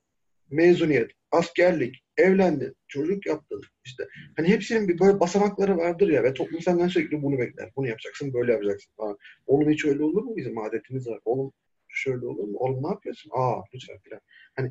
mezuniyet, 0.51 1.11
askerlik, 1.31 2.05
evlendin, 2.17 2.77
çocuk 2.89 3.27
yaptın. 3.27 3.63
işte 3.85 4.09
hani 4.37 4.49
hepsinin 4.49 4.89
bir 4.89 4.99
böyle 4.99 5.21
basamakları 5.21 5.77
vardır 5.77 6.09
ya 6.09 6.23
ve 6.23 6.35
toplum 6.35 6.63
senden 6.63 6.89
sürekli 6.89 7.23
bunu 7.23 7.39
bekler. 7.39 7.71
Bunu 7.77 7.89
yapacaksın, 7.89 8.35
böyle 8.35 8.53
yapacaksın 8.53 8.93
falan. 8.97 9.19
Oğlum 9.47 9.71
hiç 9.71 9.85
öyle 9.85 10.03
olur 10.03 10.23
mu 10.23 10.37
bizim 10.37 10.59
adetimiz 10.59 11.07
var? 11.09 11.21
Oğlum 11.25 11.53
şöyle 12.01 12.27
olur 12.27 12.45
mu? 12.45 12.59
Oğlum 12.59 12.83
ne 12.83 12.89
yapıyorsun? 12.89 13.31
Aa 13.35 13.63
lütfen 13.75 13.99
falan. 14.09 14.21
Hani 14.57 14.71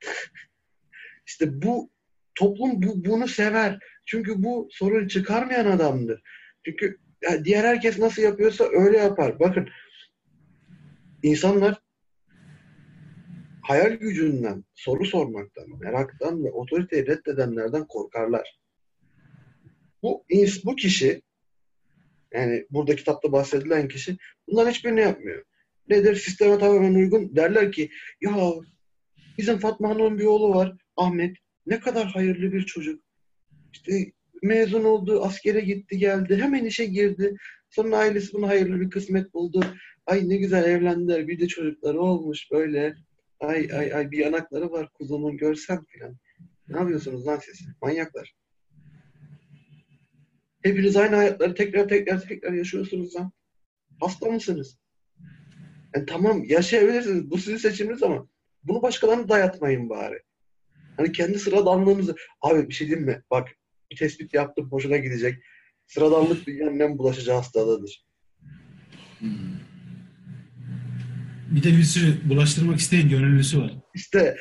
işte 1.26 1.62
bu 1.62 1.90
toplum 2.34 2.82
bu, 2.82 3.04
bunu 3.04 3.28
sever. 3.28 3.78
Çünkü 4.06 4.42
bu 4.42 4.68
sorun 4.70 5.08
çıkarmayan 5.08 5.66
adamdır. 5.66 6.22
Çünkü 6.64 6.98
yani 7.22 7.44
diğer 7.44 7.64
herkes 7.64 7.98
nasıl 7.98 8.22
yapıyorsa 8.22 8.64
öyle 8.64 8.98
yapar. 8.98 9.40
Bakın 9.40 9.68
insanlar 11.22 11.82
hayal 13.62 13.92
gücünden, 13.92 14.64
soru 14.74 15.04
sormaktan, 15.04 15.78
meraktan 15.80 16.44
ve 16.44 16.50
otoriteyi 16.50 17.06
reddedenlerden 17.06 17.86
korkarlar. 17.86 18.58
Bu, 20.02 20.24
bu 20.64 20.76
kişi 20.76 21.22
yani 22.34 22.66
burada 22.70 22.96
kitapta 22.96 23.32
bahsedilen 23.32 23.88
kişi 23.88 24.16
bundan 24.48 24.70
hiçbirini 24.70 25.00
yapmıyor. 25.00 25.44
Nedir? 25.88 26.16
Sisteme 26.16 26.58
tamamen 26.58 26.94
uygun. 26.94 27.36
Derler 27.36 27.72
ki 27.72 27.90
ya 28.20 28.52
bizim 29.38 29.58
Fatma 29.58 29.88
Hanım'ın 29.88 30.18
bir 30.18 30.24
oğlu 30.24 30.54
var 30.54 30.76
Ahmet. 30.96 31.36
Ne 31.66 31.80
kadar 31.80 32.06
hayırlı 32.06 32.52
bir 32.52 32.62
çocuk. 32.62 33.02
İşte 33.72 34.12
mezun 34.42 34.84
oldu, 34.84 35.22
askere 35.22 35.60
gitti 35.60 35.98
geldi, 35.98 36.36
hemen 36.36 36.64
işe 36.64 36.84
girdi. 36.84 37.36
Sonra 37.70 37.96
ailesi 37.96 38.32
bunu 38.32 38.48
hayırlı 38.48 38.80
bir 38.80 38.90
kısmet 38.90 39.34
buldu. 39.34 39.64
Ay 40.06 40.28
ne 40.28 40.36
güzel 40.36 40.64
evlendiler, 40.64 41.28
bir 41.28 41.40
de 41.40 41.48
çocukları 41.48 42.00
olmuş 42.00 42.50
böyle. 42.50 42.94
Ay 43.40 43.68
ay 43.72 43.94
ay 43.94 44.10
bir 44.10 44.18
yanakları 44.18 44.70
var 44.70 44.92
kuzunun 44.92 45.36
görsen 45.36 45.84
filan. 45.84 46.16
Ne 46.68 46.78
yapıyorsunuz 46.78 47.26
lan 47.26 47.38
siz? 47.42 47.66
Manyaklar. 47.82 48.34
Hepiniz 50.62 50.96
aynı 50.96 51.16
hayatları 51.16 51.54
tekrar 51.54 51.88
tekrar 51.88 52.20
tekrar 52.20 52.52
yaşıyorsunuz 52.52 53.16
lan. 53.16 53.32
Hasta 54.00 54.30
mısınız? 54.30 54.78
Yani 55.94 56.06
tamam 56.06 56.44
yaşayabilirsiniz. 56.44 57.30
Bu 57.30 57.38
sizin 57.38 57.56
seçiminiz 57.56 58.02
ama 58.02 58.28
bunu 58.64 58.82
başkalarına 58.82 59.28
dayatmayın 59.28 59.88
bari. 59.88 60.22
Hani 60.96 61.12
kendi 61.12 61.38
sıradanlığınızı... 61.38 62.16
Abi 62.40 62.68
bir 62.68 62.74
şey 62.74 62.86
diyeyim 62.86 63.06
mi? 63.06 63.22
Bak 63.30 63.48
bir 63.90 63.96
tespit 63.96 64.34
yaptım 64.34 64.70
hoşuna 64.70 64.96
gidecek. 64.96 65.44
Sıradanlık 65.86 66.46
dünyanın 66.46 66.80
en 66.80 66.98
bulaşıcı 66.98 67.32
hastalığıdır. 67.32 68.04
Hmm. 69.18 69.62
Bir 71.50 71.62
de 71.62 71.68
bir 71.68 71.82
sürü 71.82 72.28
bulaştırmak 72.30 72.78
isteyen 72.78 73.08
gönüllüsü 73.08 73.60
var. 73.60 73.78
İşte 73.94 74.36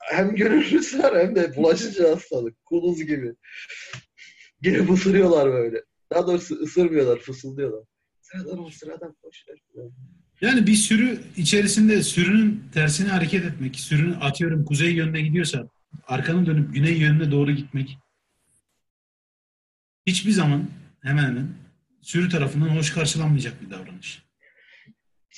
hem 0.00 0.34
gönüllüsü 0.34 0.98
var 0.98 1.18
hem 1.18 1.36
de 1.36 1.56
bulaşıcı 1.56 2.08
hastalık. 2.08 2.64
Kuluz 2.64 3.04
gibi. 3.04 3.34
Gelip 4.62 4.90
ısırıyorlar 4.90 5.52
böyle. 5.52 5.84
Daha 6.12 6.26
doğrusu 6.26 6.54
ısırmıyorlar, 6.54 7.18
fısıldıyorlar. 7.18 7.84
Sıradan 8.20 8.64
o 8.64 8.70
sıradan 8.70 9.16
boşver. 9.22 9.58
Yani 10.40 10.66
bir 10.66 10.74
sürü 10.74 11.20
içerisinde 11.36 12.02
sürünün 12.02 12.64
tersine 12.74 13.08
hareket 13.08 13.44
etmek, 13.44 13.76
sürünün 13.76 14.16
atıyorum 14.20 14.64
kuzey 14.64 14.94
yönüne 14.94 15.20
gidiyorsa 15.20 15.68
arkanı 16.06 16.46
dönüp 16.46 16.74
güney 16.74 16.98
yönüne 16.98 17.30
doğru 17.30 17.52
gitmek 17.52 17.98
hiçbir 20.06 20.30
zaman 20.30 20.70
hemen 21.02 21.24
hemen 21.24 21.48
sürü 22.00 22.28
tarafından 22.28 22.68
hoş 22.68 22.90
karşılanmayacak 22.92 23.62
bir 23.62 23.70
davranış. 23.70 24.22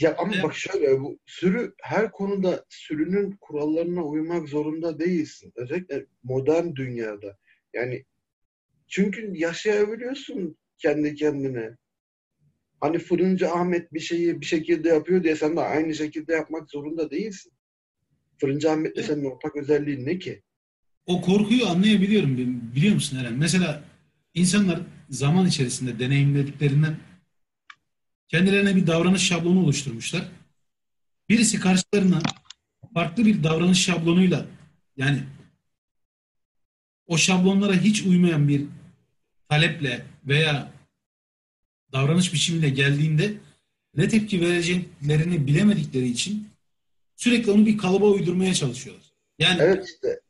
Ya 0.00 0.16
ama 0.18 0.32
evet. 0.34 0.44
bak 0.44 0.54
şöyle 0.54 1.00
bu 1.00 1.18
sürü 1.26 1.74
her 1.82 2.10
konuda 2.10 2.64
sürünün 2.68 3.36
kurallarına 3.40 4.02
uymak 4.02 4.48
zorunda 4.48 4.98
değilsin. 4.98 5.52
Özellikle 5.56 6.06
modern 6.22 6.74
dünyada. 6.74 7.38
Yani 7.74 8.04
çünkü 8.88 9.32
yaşayabiliyorsun 9.34 10.56
kendi 10.78 11.14
kendine. 11.14 11.76
Hani 12.80 12.98
fırıncı 12.98 13.50
Ahmet 13.50 13.92
bir 13.92 14.00
şeyi 14.00 14.40
bir 14.40 14.46
şekilde 14.46 14.88
yapıyor 14.88 15.22
diye 15.22 15.36
sen 15.36 15.56
de 15.56 15.60
aynı 15.60 15.94
şekilde 15.94 16.32
yapmak 16.32 16.70
zorunda 16.70 17.10
değilsin. 17.10 17.52
Fırıncı 18.40 18.70
Ahmet'le 18.70 19.04
senin 19.04 19.24
ortak 19.24 19.56
özelliğin 19.56 20.06
ne 20.06 20.18
ki? 20.18 20.42
O 21.06 21.20
korkuyu 21.20 21.66
anlayabiliyorum. 21.66 22.36
Biliyor 22.74 22.94
musun 22.94 23.18
Eren? 23.18 23.34
Mesela 23.34 23.84
insanlar 24.34 24.80
zaman 25.10 25.46
içerisinde 25.46 25.98
deneyimlediklerinden 25.98 26.96
kendilerine 28.28 28.76
bir 28.76 28.86
davranış 28.86 29.22
şablonu 29.22 29.62
oluşturmuşlar. 29.64 30.28
Birisi 31.28 31.60
karşılarına 31.60 32.22
farklı 32.94 33.26
bir 33.26 33.42
davranış 33.42 33.84
şablonuyla 33.84 34.46
yani 34.96 35.22
o 37.06 37.18
şablonlara 37.18 37.74
hiç 37.74 38.02
uymayan 38.02 38.48
bir 38.48 38.66
taleple 39.48 40.02
veya 40.26 40.72
davranış 41.92 42.32
biçimiyle 42.32 42.68
geldiğinde 42.68 43.34
ne 43.96 44.08
tepki 44.08 44.40
vereceklerini 44.40 45.46
bilemedikleri 45.46 46.08
için 46.08 46.48
sürekli 47.16 47.50
onu 47.50 47.66
bir 47.66 47.78
kalıba 47.78 48.06
uydurmaya 48.06 48.54
çalışıyorlar. 48.54 49.04
Yani 49.38 49.62
evet 49.62 49.88
işte. 49.88 50.20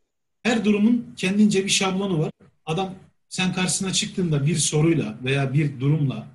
her 0.43 0.65
durumun 0.65 1.15
kendince 1.17 1.65
bir 1.65 1.71
şablonu 1.71 2.19
var. 2.19 2.31
Adam 2.67 2.95
sen 3.29 3.53
karşısına 3.53 3.93
çıktığında 3.93 4.47
bir 4.47 4.57
soruyla 4.57 5.19
veya 5.25 5.53
bir 5.53 5.81
durumla 5.81 6.27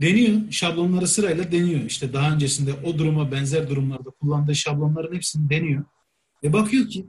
deniyor. 0.00 0.40
Şablonları 0.50 1.08
sırayla 1.08 1.52
deniyor. 1.52 1.80
İşte 1.84 2.12
daha 2.12 2.32
öncesinde 2.32 2.72
o 2.74 2.98
duruma 2.98 3.32
benzer 3.32 3.70
durumlarda 3.70 4.10
kullandığı 4.10 4.54
şablonların 4.54 5.14
hepsini 5.14 5.50
deniyor. 5.50 5.84
Ve 6.42 6.52
bakıyor 6.52 6.88
ki 6.88 7.06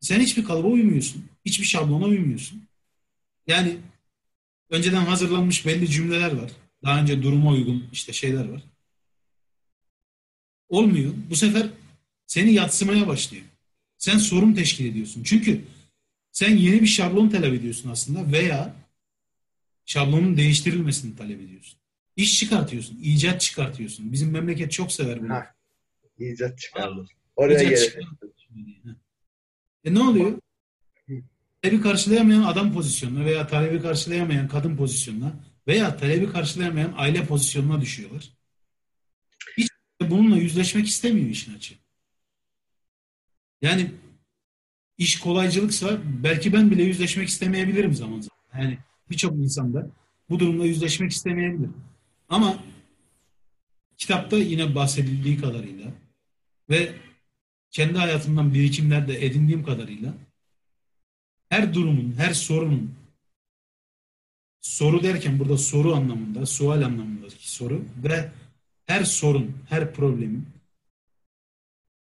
sen 0.00 0.20
hiçbir 0.20 0.44
kalıba 0.44 0.68
uymuyorsun. 0.68 1.24
Hiçbir 1.44 1.64
şablona 1.64 2.04
uymuyorsun. 2.04 2.62
Yani 3.46 3.76
önceden 4.70 5.04
hazırlanmış 5.04 5.66
belli 5.66 5.88
cümleler 5.90 6.32
var. 6.32 6.50
Daha 6.84 7.00
önce 7.00 7.22
duruma 7.22 7.50
uygun 7.50 7.88
işte 7.92 8.12
şeyler 8.12 8.48
var. 8.48 8.62
Olmuyor. 10.68 11.12
Bu 11.30 11.36
sefer 11.36 11.66
seni 12.26 12.52
yatsımaya 12.52 13.06
başlıyor. 13.06 13.44
Sen 13.98 14.18
sorun 14.18 14.54
teşkil 14.54 14.86
ediyorsun. 14.86 15.22
Çünkü 15.22 15.64
sen 16.32 16.56
yeni 16.56 16.82
bir 16.82 16.86
şablon 16.86 17.28
talep 17.28 17.54
ediyorsun 17.54 17.90
aslında 17.90 18.32
veya 18.32 18.76
şablonun 19.84 20.36
değiştirilmesini 20.36 21.16
talep 21.16 21.40
ediyorsun. 21.40 21.78
İş 22.16 22.38
çıkartıyorsun, 22.38 22.98
icat 23.02 23.40
çıkartıyorsun. 23.40 24.12
Bizim 24.12 24.30
memleket 24.30 24.72
çok 24.72 24.92
sever 24.92 25.22
bunu. 25.22 25.32
Ha, 25.32 25.54
icat 26.18 26.58
çıkarılır. 26.58 27.10
Oraya 27.36 27.62
icat 27.62 27.96
E 29.84 29.94
ne 29.94 30.00
oluyor? 30.00 30.38
Talebi 31.66 31.82
karşılayamayan 31.82 32.42
adam 32.42 32.72
pozisyonuna 32.72 33.24
veya 33.24 33.46
talebi 33.46 33.82
karşılayamayan 33.82 34.48
kadın 34.48 34.76
pozisyonuna 34.76 35.32
veya 35.66 35.96
talebi 35.96 36.32
karşılayamayan 36.32 36.94
aile 36.96 37.26
pozisyonuna 37.26 37.80
düşüyorlar. 37.80 38.32
Hiç 39.58 39.68
bununla 40.00 40.36
yüzleşmek 40.36 40.86
istemiyor 40.86 41.28
işin 41.28 41.54
açığı. 41.54 41.74
Yani 43.62 43.90
iş 44.98 45.20
kolaycılıksa 45.20 45.98
belki 46.04 46.52
ben 46.52 46.70
bile 46.70 46.82
yüzleşmek 46.82 47.28
istemeyebilirim 47.28 47.94
zaman 47.94 48.20
zaman. 48.20 48.64
Yani 48.64 48.78
birçok 49.10 49.34
insanda 49.36 49.90
bu 50.30 50.40
durumla 50.40 50.64
yüzleşmek 50.64 51.10
istemeyebilir. 51.10 51.70
Ama 52.28 52.62
kitapta 53.96 54.36
yine 54.36 54.74
bahsedildiği 54.74 55.40
kadarıyla 55.40 55.86
ve 56.70 56.92
kendi 57.70 57.98
hayatımdan 57.98 58.54
birikimlerde 58.54 59.26
edindiğim 59.26 59.64
kadarıyla 59.64 60.14
her 61.48 61.74
durumun, 61.74 62.14
her 62.18 62.34
sorunun 62.34 62.94
soru 64.60 65.02
derken 65.02 65.38
burada 65.38 65.58
soru 65.58 65.94
anlamında, 65.94 66.46
sual 66.46 66.82
anlamındaki 66.82 67.52
soru 67.52 67.84
ve 68.04 68.30
her 68.86 69.04
sorun, 69.04 69.56
her 69.68 69.94
problemin 69.94 70.46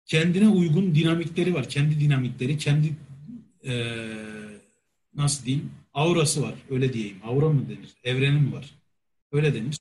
kendine 0.05 0.49
uygun 0.49 0.95
dinamikleri 0.95 1.53
var. 1.53 1.69
Kendi 1.69 1.99
dinamikleri, 1.99 2.57
kendi 2.57 2.95
ee, 3.65 3.95
nasıl 5.15 5.45
diyeyim 5.45 5.71
aurası 5.93 6.43
var. 6.43 6.53
Öyle 6.69 6.93
diyeyim. 6.93 7.17
Aura 7.23 7.49
mı 7.49 7.69
denir? 7.69 7.89
Evreni 8.03 8.39
mi 8.39 8.53
var? 8.53 8.69
Öyle 9.31 9.53
denir. 9.53 9.77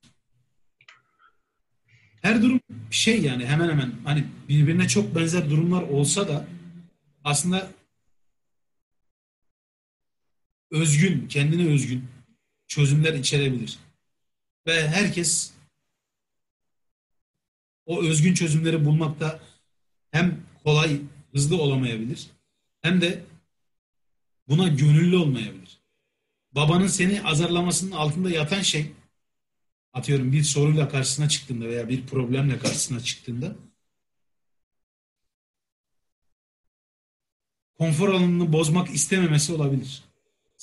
Her 2.22 2.42
durum 2.42 2.60
şey 2.90 3.22
yani 3.22 3.46
hemen 3.46 3.68
hemen 3.68 3.92
hani 4.04 4.24
birbirine 4.48 4.88
çok 4.88 5.14
benzer 5.14 5.50
durumlar 5.50 5.82
olsa 5.82 6.28
da 6.28 6.46
aslında 7.24 7.70
özgün, 10.72 11.28
kendine 11.28 11.72
özgün 11.72 12.04
çözümler 12.66 13.14
içerebilir. 13.14 13.78
Ve 14.66 14.88
herkes 14.88 15.52
o 17.86 18.02
özgün 18.02 18.34
çözümleri 18.34 18.84
bulmakta 18.84 19.40
hem 20.10 20.40
kolay, 20.64 21.00
hızlı 21.32 21.62
olamayabilir 21.62 22.26
hem 22.80 23.00
de 23.00 23.24
buna 24.48 24.68
gönüllü 24.68 25.16
olmayabilir. 25.16 25.78
Babanın 26.52 26.86
seni 26.86 27.22
azarlamasının 27.22 27.90
altında 27.90 28.30
yatan 28.30 28.62
şey 28.62 28.92
atıyorum 29.92 30.32
bir 30.32 30.42
soruyla 30.42 30.88
karşısına 30.88 31.28
çıktığında 31.28 31.64
veya 31.64 31.88
bir 31.88 32.06
problemle 32.06 32.58
karşısına 32.58 33.00
çıktığında 33.00 33.56
konfor 37.78 38.08
alanını 38.08 38.52
bozmak 38.52 38.90
istememesi 38.90 39.52
olabilir. 39.52 40.11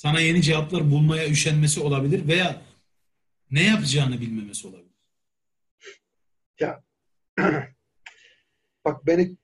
Sana 0.00 0.20
yeni 0.20 0.42
cevaplar 0.42 0.90
bulmaya 0.90 1.28
üşenmesi 1.28 1.80
olabilir 1.80 2.28
veya 2.28 2.62
ne 3.50 3.66
yapacağını 3.66 4.20
bilmemesi 4.20 4.68
olabilir. 4.68 4.94
Ya 6.60 6.82
bak 8.84 9.06
beni 9.06 9.36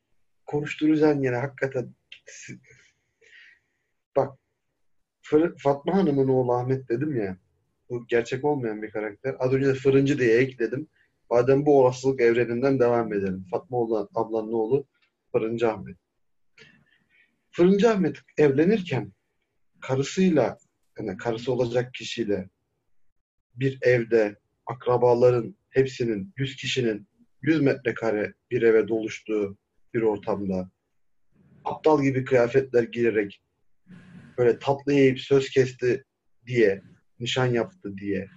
konuşturacağın 0.47 1.23
yine 1.23 1.37
hakikaten 1.37 1.95
bak 4.17 4.39
Fatma 5.59 5.95
Hanım'ın 5.95 6.29
oğlu 6.29 6.53
Ahmet 6.53 6.89
dedim 6.89 7.17
ya 7.17 7.37
bu 7.91 8.07
gerçek 8.07 8.45
olmayan 8.45 8.83
bir 8.83 8.91
karakter. 8.91 9.37
Az 9.39 9.53
önce 9.53 9.67
de 9.67 9.75
fırıncı 9.75 10.19
diye 10.19 10.39
ekledim. 10.39 10.89
Madem 11.31 11.67
bu 11.67 11.81
olasılık 11.81 12.21
evreninden 12.21 12.81
devam 12.81 13.13
edelim. 13.13 13.47
Fatma 13.51 13.79
ablanın 14.15 14.53
oğlu 14.53 14.87
Fırıncı 15.33 15.71
Ahmet. 15.71 15.97
Fırıncı 17.51 17.91
Ahmet 17.91 18.17
evlenirken 18.39 19.13
karısıyla 19.87 20.59
yani 20.99 21.17
karısı 21.17 21.53
olacak 21.53 21.95
kişiyle 21.95 22.49
bir 23.55 23.79
evde 23.83 24.37
akrabaların 24.67 25.57
hepsinin 25.71 26.33
100 26.37 26.57
kişinin 26.57 27.09
100 27.43 27.61
metrekare 27.61 28.35
bir 28.51 28.63
eve 28.63 28.89
doluştuğu 28.89 29.59
bir 29.95 30.03
ortamda 30.03 30.71
aptal 31.65 32.03
gibi 32.03 32.25
kıyafetler 32.25 32.83
giyerek 32.83 33.43
böyle 34.39 34.59
tatlı 34.59 34.93
yiyip 34.93 35.21
söz 35.21 35.51
kesti 35.51 36.05
diye 36.47 36.83
nişan 37.21 37.47
yaptı 37.47 37.99
diye 37.99 38.29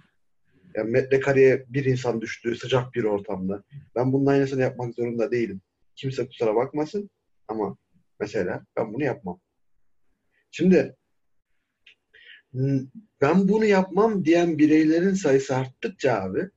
yani 0.74 0.90
metrekareye 0.90 1.64
bir 1.68 1.84
insan 1.84 2.20
düştüğü 2.20 2.56
sıcak 2.56 2.94
bir 2.94 3.04
ortamda 3.04 3.62
ben 3.96 4.12
bunun 4.12 4.26
aynısını 4.26 4.62
yapmak 4.62 4.94
zorunda 4.94 5.30
değilim. 5.30 5.60
Kimse 5.96 6.26
kusura 6.26 6.54
bakmasın 6.54 7.10
ama 7.48 7.76
mesela 8.20 8.66
ben 8.76 8.94
bunu 8.94 9.04
yapmam. 9.04 9.40
Şimdi 10.50 10.96
ben 13.20 13.48
bunu 13.48 13.64
yapmam 13.64 14.24
diyen 14.24 14.58
bireylerin 14.58 15.14
sayısı 15.14 15.56
arttıkça 15.56 16.14
abi 16.14 16.50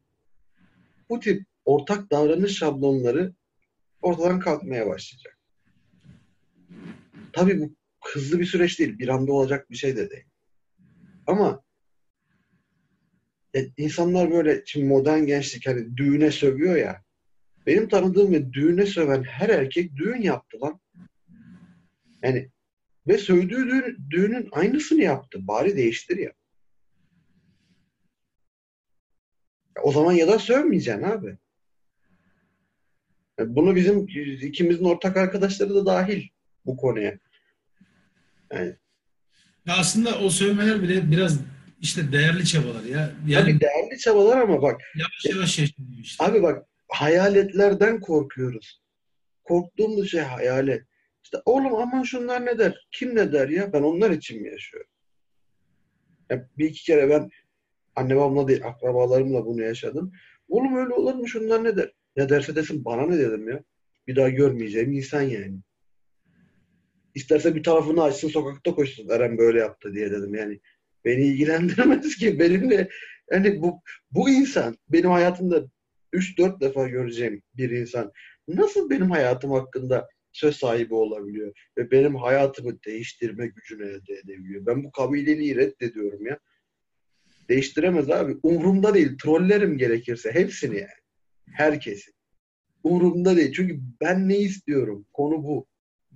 bu 1.10 1.20
tip 1.20 1.46
ortak 1.66 2.12
davranış 2.12 2.58
şablonları 2.58 3.34
ortadan 4.02 4.40
kalkmaya 4.40 4.88
başlayacak. 4.88 5.40
Tabii 7.34 7.60
bu 7.60 7.76
hızlı 8.06 8.40
bir 8.40 8.46
süreç 8.46 8.80
değil. 8.80 9.00
Bir 9.00 9.08
anda 9.08 9.34
olacak 9.34 9.72
bir 9.72 9.76
şey 9.76 9.98
de 9.98 10.10
değil. 10.10 10.26
Ama 11.28 11.64
e, 13.56 13.68
insanlar 13.78 14.32
böyle 14.32 14.64
şimdi 14.66 14.86
modern 14.86 15.26
gençlik 15.26 15.68
hani 15.68 15.98
düğüne 15.98 16.32
sövüyor 16.32 16.76
ya. 16.76 17.04
Benim 17.66 17.90
tanıdığım 17.90 18.32
ve 18.32 18.54
düğüne 18.54 18.86
söven 18.86 19.24
her 19.24 19.50
erkek 19.50 19.96
düğün 19.96 20.22
yaptı 20.22 20.62
lan. 20.62 20.80
Yani 22.24 22.50
ve 23.08 23.18
düğünün 24.10 24.50
aynısını 24.52 25.02
yaptı. 25.02 25.48
Bari 25.48 25.78
değiştir 25.78 26.18
ya. 26.18 26.32
O 29.84 29.92
zaman 29.92 30.14
ya 30.14 30.28
da 30.28 30.40
sövmeyeceksin 30.40 31.04
abi. 31.04 31.38
Bunu 33.40 33.76
bizim 33.76 34.08
ikimizin 34.42 34.86
ortak 34.86 35.18
arkadaşları 35.18 35.76
da 35.76 35.86
dahil 35.86 36.28
bu 36.66 36.78
konuya. 36.78 37.20
Yani. 38.54 38.76
Ya 39.66 39.78
aslında 39.78 40.20
o 40.20 40.30
sövmeler 40.30 40.82
bile 40.82 41.12
biraz 41.12 41.40
işte 41.82 42.12
değerli 42.12 42.46
çabalar 42.46 42.84
ya. 42.84 43.12
Yani, 43.28 43.44
Tabii 43.44 43.60
değerli 43.60 44.00
çabalar 44.00 44.38
ama 44.38 44.62
bak. 44.62 44.82
Yavaş 44.96 45.36
yavaş 45.36 45.60
yaşanıyor 45.60 46.02
işte. 46.02 46.26
Abi 46.26 46.44
bak 46.44 46.66
hayaletlerden 46.88 48.00
korkuyoruz. 48.00 48.82
Korktuğumuz 49.44 50.12
şey 50.12 50.22
hayalet. 50.22 50.88
İşte 51.34 51.44
oğlum 51.46 51.76
aman 51.76 52.04
şunlar 52.04 52.46
ne 52.46 52.58
der? 52.60 52.88
Kim 52.92 53.16
ne 53.16 53.32
der 53.32 53.50
ya? 53.50 53.74
Ben 53.74 53.82
onlar 53.82 54.12
için 54.12 54.42
mi 54.42 54.50
yaşıyorum? 54.50 54.90
Ya 56.30 56.48
bir 56.58 56.66
iki 56.66 56.84
kere 56.84 57.10
ben 57.10 57.30
anne 57.96 58.16
babamla 58.16 58.48
değil 58.48 58.66
akrabalarımla 58.66 59.46
bunu 59.46 59.62
yaşadım. 59.62 60.12
Oğlum 60.48 60.76
öyle 60.76 60.94
olur 60.94 61.14
mu 61.14 61.28
şunlar 61.28 61.64
ne 61.64 61.78
der? 61.78 61.92
Ya 62.16 62.30
derse 62.30 62.56
desin 62.56 62.86
bana 62.86 63.06
ne 63.06 63.20
dedim 63.20 63.50
ya? 63.50 63.64
Bir 64.08 64.16
daha 64.16 64.30
görmeyeceğim 64.30 64.92
insan 64.92 65.22
yani. 65.22 65.60
İsterse 67.16 67.56
bir 67.56 67.64
tarafını 67.64 68.04
açsın 68.04 68.28
sokakta 68.28 68.76
koşsun 68.76 69.10
Eren 69.10 69.38
böyle 69.38 69.60
yaptı 69.60 69.94
diye 69.94 70.12
dedim 70.12 70.36
yani. 70.36 70.60
Beni 71.06 71.22
ilgilendirmez 71.22 72.16
ki 72.16 72.40
benimle 72.40 72.90
yani 73.32 73.62
bu, 73.62 73.82
bu 74.12 74.30
insan 74.30 74.78
benim 74.90 75.10
hayatımda 75.10 75.64
3-4 76.14 76.62
defa 76.62 76.88
göreceğim 76.88 77.44
bir 77.54 77.70
insan 77.70 78.12
nasıl 78.48 78.90
benim 78.90 79.12
hayatım 79.12 79.52
hakkında 79.52 80.08
söz 80.34 80.56
sahibi 80.56 80.94
olabiliyor 80.94 81.54
ve 81.78 81.92
benim 81.92 82.16
hayatımı 82.16 82.84
değiştirme 82.84 83.48
gücünü 83.48 83.84
elde 83.84 84.14
edebiliyor. 84.14 84.66
Ben 84.66 84.84
bu 84.84 84.92
kabileliği 84.92 85.56
reddediyorum 85.56 86.26
ya. 86.26 86.40
Değiştiremez 87.50 88.10
abi. 88.10 88.38
Umurumda 88.44 88.94
değil. 88.94 89.18
Trollerim 89.24 89.78
gerekirse. 89.78 90.32
Hepsini 90.32 90.76
yani. 90.76 91.04
Herkesi. 91.54 92.12
Umurumda 92.84 93.36
değil. 93.36 93.54
Çünkü 93.54 93.80
ben 94.02 94.30
ne 94.30 94.38
istiyorum? 94.38 95.06
Konu 95.14 95.44
bu. 95.44 95.68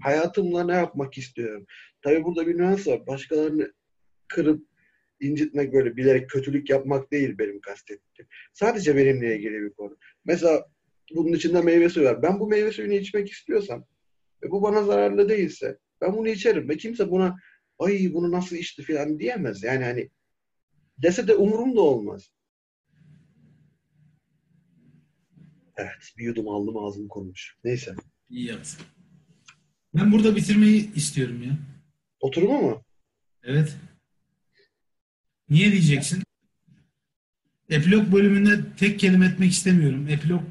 Hayatımla 0.01 0.63
ne 0.63 0.73
yapmak 0.73 1.17
istiyorum? 1.17 1.65
Tabii 2.01 2.23
burada 2.23 2.47
bir 2.47 2.57
nüans 2.57 2.87
var. 2.87 3.07
Başkalarını 3.07 3.73
kırıp 4.27 4.67
incitmek 5.19 5.73
böyle 5.73 5.97
bilerek 5.97 6.29
kötülük 6.29 6.69
yapmak 6.69 7.11
değil 7.11 7.37
benim 7.37 7.61
kastettiğim. 7.61 8.29
Sadece 8.53 8.95
benimle 8.95 9.35
ilgili 9.35 9.61
bir 9.61 9.73
konu. 9.73 9.97
Mesela 10.25 10.65
bunun 11.15 11.33
içinde 11.33 11.61
meyve 11.61 11.89
suyu 11.89 12.05
var. 12.05 12.23
Ben 12.23 12.39
bu 12.39 12.47
meyve 12.47 12.71
suyunu 12.71 12.93
içmek 12.93 13.31
istiyorsam 13.31 13.85
ve 14.43 14.51
bu 14.51 14.61
bana 14.61 14.83
zararlı 14.83 15.29
değilse 15.29 15.77
ben 16.01 16.13
bunu 16.13 16.29
içerim 16.29 16.69
ve 16.69 16.77
kimse 16.77 17.11
buna 17.11 17.37
ay 17.79 18.13
bunu 18.13 18.31
nasıl 18.31 18.55
içti 18.55 18.83
falan 18.83 19.19
diyemez. 19.19 19.63
Yani 19.63 19.83
hani 19.83 20.09
dese 20.97 21.27
de 21.27 21.35
umurumda 21.35 21.81
olmaz. 21.81 22.31
Evet 25.77 26.13
bir 26.17 26.23
yudum 26.23 26.47
aldım 26.47 26.77
ağzım 26.77 27.07
konmuş. 27.07 27.57
Neyse. 27.63 27.95
İyi 28.29 28.45
yaptın. 28.45 28.85
Ben 29.95 30.11
burada 30.11 30.35
bitirmeyi 30.35 30.93
istiyorum 30.95 31.43
ya. 31.43 31.57
Oturumu 32.19 32.61
mu? 32.61 32.83
Evet. 33.43 33.77
Niye 35.49 35.71
diyeceksin? 35.71 36.23
Epilog 37.69 38.11
bölümünde 38.11 38.75
tek 38.77 38.99
kelime 38.99 39.25
etmek 39.25 39.51
istemiyorum. 39.51 40.07
Epilog 40.09 40.41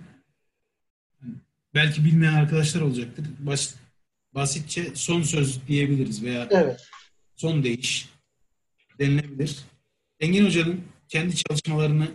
belki 1.76 2.04
bilmeyen 2.04 2.34
arkadaşlar 2.34 2.80
olacaktır. 2.80 3.26
Bas, 3.38 3.74
basitçe 4.34 4.90
son 4.94 5.22
söz 5.22 5.66
diyebiliriz 5.68 6.22
veya 6.22 6.48
evet. 6.50 6.86
son 7.36 7.62
değiş 7.62 8.08
denilebilir. 8.98 9.58
Engin 10.20 10.46
Hoca'nın 10.46 10.80
kendi 11.08 11.36
çalışmalarını 11.36 12.08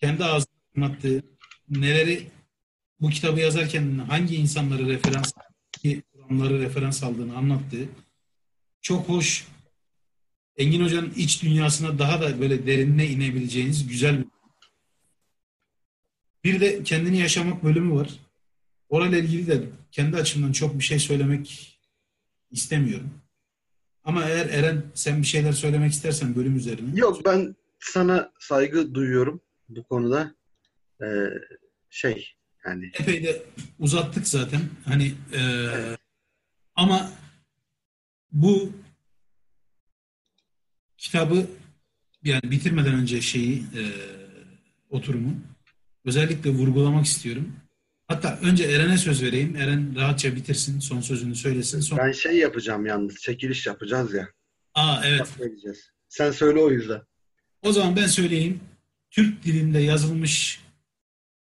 kendi 0.00 0.24
ağzından 0.24 0.54
anlattığı, 0.76 1.22
neleri 1.68 2.28
bu 3.00 3.10
kitabı 3.10 3.40
yazarken 3.40 3.98
hangi 3.98 4.36
insanları 4.36 4.88
referans, 4.88 5.32
hangi 5.36 6.02
kuramları 6.02 6.60
referans 6.60 7.02
aldığını 7.02 7.36
anlattığı 7.36 7.88
çok 8.80 9.08
hoş 9.08 9.46
Engin 10.56 10.84
Hoca'nın 10.84 11.12
iç 11.16 11.42
dünyasına 11.42 11.98
daha 11.98 12.20
da 12.20 12.40
böyle 12.40 12.66
derinine 12.66 13.06
inebileceğiniz 13.06 13.88
güzel 13.88 14.18
bir 14.18 14.33
bir 16.44 16.60
de 16.60 16.82
kendini 16.82 17.18
yaşamak 17.18 17.64
bölümü 17.64 17.94
var. 17.94 18.10
Orayla 18.88 19.18
ilgili 19.18 19.46
de 19.46 19.62
kendi 19.92 20.16
açımdan 20.16 20.52
çok 20.52 20.78
bir 20.78 20.84
şey 20.84 20.98
söylemek 20.98 21.78
istemiyorum. 22.50 23.10
Ama 24.04 24.24
eğer 24.24 24.46
Eren 24.46 24.82
sen 24.94 25.22
bir 25.22 25.26
şeyler 25.26 25.52
söylemek 25.52 25.92
istersen 25.92 26.34
bölüm 26.34 26.56
üzerine. 26.56 27.00
Yok 27.00 27.24
ben 27.24 27.56
sana 27.78 28.32
saygı 28.38 28.94
duyuyorum 28.94 29.40
bu 29.68 29.84
konuda. 29.84 30.34
Ee, 31.02 31.06
şey 31.90 32.34
yani. 32.66 32.90
Epey 33.00 33.24
de 33.24 33.42
uzattık 33.78 34.28
zaten. 34.28 34.60
Hani 34.84 35.12
e, 35.32 35.42
ama 36.74 37.12
bu 38.32 38.72
kitabı 40.98 41.46
yani 42.24 42.50
bitirmeden 42.50 42.94
önce 42.94 43.20
şeyi 43.20 43.58
e, 43.58 43.82
oturumu 44.90 45.34
özellikle 46.04 46.50
vurgulamak 46.50 47.06
istiyorum. 47.06 47.52
Hatta 48.06 48.38
önce 48.42 48.64
Eren'e 48.64 48.98
söz 48.98 49.22
vereyim. 49.22 49.56
Eren 49.56 49.96
rahatça 49.96 50.36
bitirsin. 50.36 50.80
Son 50.80 51.00
sözünü 51.00 51.34
söylesin. 51.34 51.80
Son... 51.80 51.98
Ben 51.98 52.12
şey 52.12 52.36
yapacağım 52.38 52.86
yalnız. 52.86 53.16
Çekiliş 53.16 53.66
yapacağız 53.66 54.14
ya. 54.14 54.28
Aa 54.74 55.02
evet. 55.04 55.28
Sen 56.08 56.30
söyle 56.30 56.58
o 56.58 56.70
yüzden. 56.70 57.02
O 57.62 57.72
zaman 57.72 57.96
ben 57.96 58.06
söyleyeyim. 58.06 58.60
Türk 59.10 59.44
dilinde 59.44 59.78
yazılmış 59.78 60.60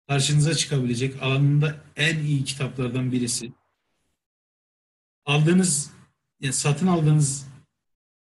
karşınıza 0.07 0.55
çıkabilecek 0.55 1.23
alanında 1.23 1.75
en 1.95 2.19
iyi 2.19 2.43
kitaplardan 2.43 3.11
birisi. 3.11 3.51
Aldığınız, 5.25 5.91
yani 6.39 6.53
satın 6.53 6.87
aldığınız 6.87 7.47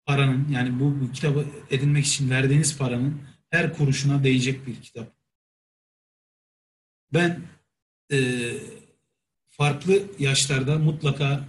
paranın 0.05 0.47
yani 0.51 0.79
bu, 0.79 1.01
bu 1.01 1.11
kitabı 1.11 1.45
edinmek 1.69 2.05
için 2.05 2.29
verdiğiniz 2.29 2.77
paranın 2.77 3.21
her 3.49 3.73
kuruşuna 3.73 4.23
değecek 4.23 4.67
bir 4.67 4.81
kitap. 4.81 5.18
Ben 7.13 7.41
e, 8.11 8.17
farklı 9.49 10.03
yaşlarda 10.19 10.77
mutlaka 10.77 11.45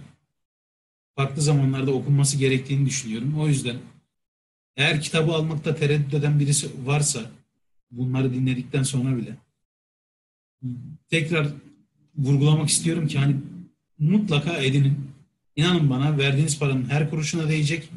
farklı 1.15 1.41
zamanlarda 1.41 1.91
okunması 1.91 2.37
gerektiğini 2.37 2.85
düşünüyorum. 2.85 3.39
O 3.39 3.47
yüzden 3.47 3.77
eğer 4.77 5.01
kitabı 5.01 5.31
almakta 5.31 5.75
tereddüt 5.75 6.13
eden 6.13 6.39
birisi 6.39 6.69
varsa 6.85 7.31
bunları 7.91 8.33
dinledikten 8.33 8.83
sonra 8.83 9.17
bile 9.17 9.37
tekrar 11.09 11.47
vurgulamak 12.17 12.69
istiyorum 12.69 13.07
ki 13.07 13.19
hani 13.19 13.35
mutlaka 13.99 14.57
edinin. 14.57 15.11
İnanın 15.55 15.89
bana 15.89 16.17
verdiğiniz 16.17 16.59
paranın 16.59 16.89
her 16.89 17.09
kuruşuna 17.09 17.49
değecek 17.49 17.89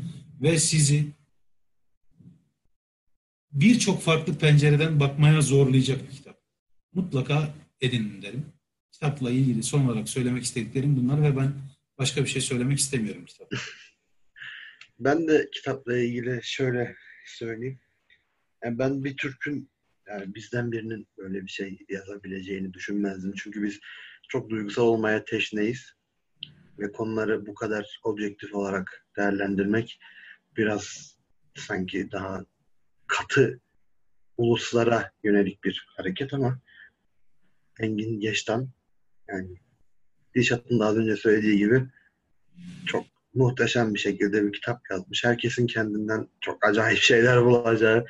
ve 0.43 0.59
sizi 0.59 1.07
birçok 3.53 4.03
farklı 4.03 4.35
pencereden 4.35 5.01
bakmaya 5.01 5.41
zorlayacak 5.41 6.03
bir 6.03 6.17
kitap. 6.17 6.24
Mutlaka 6.95 7.55
edinin 7.81 8.23
derim. 8.23 8.47
Kitapla 8.93 9.31
ilgili 9.31 9.63
son 9.63 9.87
olarak 9.87 10.09
söylemek 10.09 10.43
istediklerim 10.43 10.97
bunlar 10.97 11.23
ve 11.23 11.37
ben 11.37 11.53
başka 11.99 12.23
bir 12.23 12.29
şey 12.29 12.43
söylemek 12.43 12.79
istemiyorum 12.79 13.25
kitap. 13.25 13.53
Ben 14.99 15.29
de 15.29 15.49
kitapla 15.53 15.99
ilgili 15.99 16.41
şöyle 16.43 16.97
söyleyeyim. 17.27 17.81
Yani 18.65 18.79
ben 18.79 19.05
bir 19.05 19.17
Türk'ün 19.17 19.71
yani 20.09 20.35
bizden 20.35 20.73
birinin 20.73 21.07
böyle 21.19 21.43
bir 21.43 21.49
şey 21.49 21.79
yazabileceğini 21.89 22.73
düşünmezdim. 22.73 23.33
Çünkü 23.37 23.63
biz 23.63 23.81
çok 24.29 24.51
duygusal 24.51 24.83
olmaya 24.83 25.25
teşneyiz. 25.25 25.93
Ve 26.79 26.93
konuları 26.93 27.47
bu 27.47 27.55
kadar 27.55 28.01
objektif 28.05 28.55
olarak 28.55 29.07
değerlendirmek 29.17 29.99
biraz 30.57 31.17
sanki 31.55 32.13
daha 32.13 32.45
katı 33.07 33.61
uluslara 34.37 35.13
yönelik 35.25 35.65
bir 35.65 35.87
hareket 35.97 36.35
ama 36.35 36.61
Engin 37.81 38.21
Geçtan 38.21 38.69
yani 39.29 39.57
Dişat'ın 40.35 40.81
da 40.81 40.87
az 40.87 40.97
önce 40.97 41.17
söylediği 41.17 41.59
gibi 41.59 41.83
çok 42.87 43.07
muhteşem 43.35 43.95
bir 43.95 43.99
şekilde 43.99 44.47
bir 44.47 44.53
kitap 44.53 44.81
yazmış. 44.91 45.25
Herkesin 45.25 45.67
kendinden 45.67 46.29
çok 46.41 46.65
acayip 46.65 46.99
şeyler 46.99 47.45
bulacağı 47.45 48.07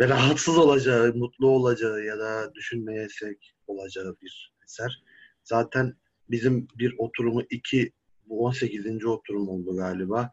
ve 0.00 0.08
rahatsız 0.08 0.58
olacağı, 0.58 1.14
mutlu 1.14 1.48
olacağı 1.48 2.04
ya 2.04 2.18
da 2.18 2.54
düşünmeye 2.54 3.08
sevk 3.08 3.38
olacağı 3.66 4.16
bir 4.22 4.52
eser. 4.64 5.02
Zaten 5.44 5.94
bizim 6.30 6.68
bir 6.78 6.94
oturumu 6.98 7.42
iki, 7.50 7.92
bu 8.26 8.44
18. 8.44 9.04
oturum 9.04 9.48
oldu 9.48 9.76
galiba. 9.76 10.30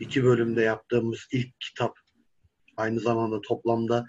İki 0.00 0.24
bölümde 0.24 0.62
yaptığımız 0.62 1.28
ilk 1.32 1.60
kitap 1.60 1.98
aynı 2.76 3.00
zamanda 3.00 3.40
toplamda 3.40 4.06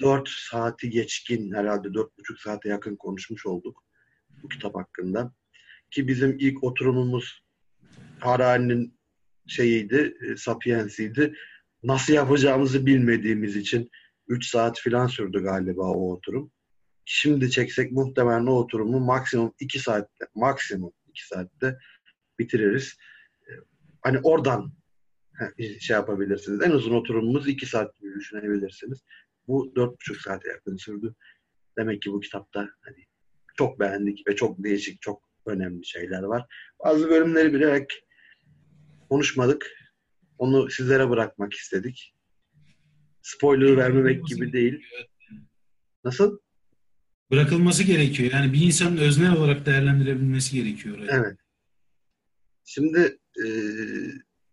4 0.00 0.28
saati 0.28 0.90
geçkin 0.90 1.52
herhalde 1.52 1.88
4,5 1.88 2.42
saate 2.42 2.68
yakın 2.68 2.96
konuşmuş 2.96 3.46
olduk 3.46 3.84
bu 4.42 4.48
kitap 4.48 4.74
hakkında. 4.74 5.32
Ki 5.90 6.08
bizim 6.08 6.36
ilk 6.38 6.64
oturumumuz 6.64 7.42
Harari'nin 8.20 8.98
şeyiydi, 9.46 10.14
e, 10.20 10.36
Sapiens'iydi. 10.36 11.34
Nasıl 11.82 12.12
yapacağımızı 12.12 12.86
bilmediğimiz 12.86 13.56
için 13.56 13.90
3 14.28 14.46
saat 14.46 14.80
falan 14.80 15.06
sürdü 15.06 15.42
galiba 15.42 15.82
o 15.82 16.12
oturum. 16.12 16.52
Şimdi 17.04 17.50
çeksek 17.50 17.92
muhtemelen 17.92 18.46
o 18.46 18.52
oturumu 18.52 19.00
maksimum 19.00 19.52
2 19.60 19.78
saatte, 19.78 20.26
maksimum 20.34 20.92
2 21.08 21.26
saatte 21.26 21.78
bitiririz. 22.38 22.96
E, 23.40 23.50
hani 24.00 24.18
oradan 24.22 24.72
şey 25.80 25.94
yapabilirsiniz. 25.94 26.60
En 26.62 26.70
uzun 26.70 26.94
oturumumuz 26.94 27.48
2 27.48 27.66
saat 27.66 27.98
gibi 28.00 28.14
düşünebilirsiniz. 28.14 29.02
Bu 29.52 29.72
dört 29.76 29.92
buçuk 29.92 30.16
saate 30.16 30.48
yakın 30.48 30.76
sürdü. 30.76 31.14
Demek 31.78 32.02
ki 32.02 32.12
bu 32.12 32.20
kitapta 32.20 32.68
hani 32.80 33.06
çok 33.56 33.80
beğendik 33.80 34.28
ve 34.28 34.36
çok 34.36 34.64
değişik, 34.64 35.02
çok 35.02 35.22
önemli 35.46 35.86
şeyler 35.86 36.22
var. 36.22 36.46
Bazı 36.84 37.10
bölümleri 37.10 37.52
bilerek 37.52 38.04
konuşmadık. 39.08 39.70
Onu 40.38 40.70
sizlere 40.70 41.10
bırakmak 41.10 41.52
istedik. 41.52 42.14
Spoiler 43.22 43.76
vermemek 43.76 44.26
gibi 44.26 44.52
değil. 44.52 44.86
Nasıl? 46.04 46.38
Bırakılması 47.30 47.82
gerekiyor. 47.82 48.32
Yani 48.32 48.52
bir 48.52 48.60
insanın 48.60 48.96
öznel 48.96 49.36
olarak 49.36 49.66
değerlendirebilmesi 49.66 50.56
gerekiyor. 50.56 50.98
Yani. 50.98 51.10
Evet. 51.12 51.38
Şimdi 52.64 53.18
e, 53.44 53.46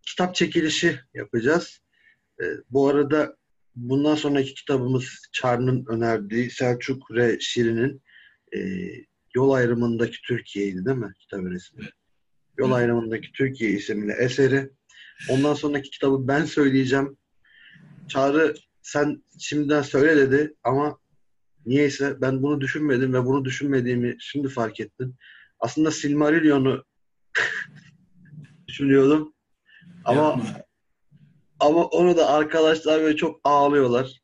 kitap 0.08 0.36
çekilişi 0.36 1.00
yapacağız. 1.14 1.82
E, 2.42 2.46
bu 2.70 2.88
arada 2.88 3.39
bundan 3.80 4.16
sonraki 4.16 4.54
kitabımız 4.54 5.04
Çar'ın 5.32 5.86
önerdiği 5.90 6.50
Selçuk 6.50 7.12
Re 7.12 7.38
Şirin'in 7.40 8.02
e, 8.56 8.60
Yol 9.36 9.52
Ayrımındaki 9.52 10.18
Türkiye'ydi 10.28 10.86
değil 10.86 10.98
mi 10.98 11.14
kitabın 11.20 11.56
ismi? 11.56 11.90
Yol 12.58 12.72
Ayrımındaki 12.72 13.32
Türkiye 13.32 13.72
isimli 13.72 14.12
eseri. 14.12 14.70
Ondan 15.30 15.54
sonraki 15.54 15.90
kitabı 15.90 16.28
ben 16.28 16.46
söyleyeceğim. 16.46 17.18
Çağrı 18.08 18.56
sen 18.82 19.24
şimdiden 19.40 19.82
söyle 19.82 20.18
dedi 20.18 20.54
ama 20.64 21.00
niyeyse 21.66 22.22
ben 22.22 22.44
bunu 22.44 22.62
düşünmedim 22.62 23.14
ve 23.14 23.26
bunu 23.26 23.46
düşünmediğimi 23.46 24.16
şimdi 24.20 24.50
fark 24.50 24.80
ettim. 24.80 25.16
Aslında 25.60 25.92
Silmarillion'u 25.92 26.86
düşünüyordum. 28.68 29.34
Ama 30.06 30.22
Yapma. 30.22 30.69
Ama 31.60 31.86
onu 31.86 32.18
da 32.18 32.30
arkadaşlar 32.30 33.02
böyle 33.02 33.18
çok 33.18 33.41
ağlıyorlar. 33.44 34.22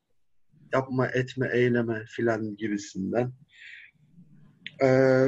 Yapma, 0.73 1.07
etme, 1.07 1.49
eyleme 1.53 2.05
filan 2.05 2.57
gibisinden. 2.57 3.33
Ee, 4.83 5.27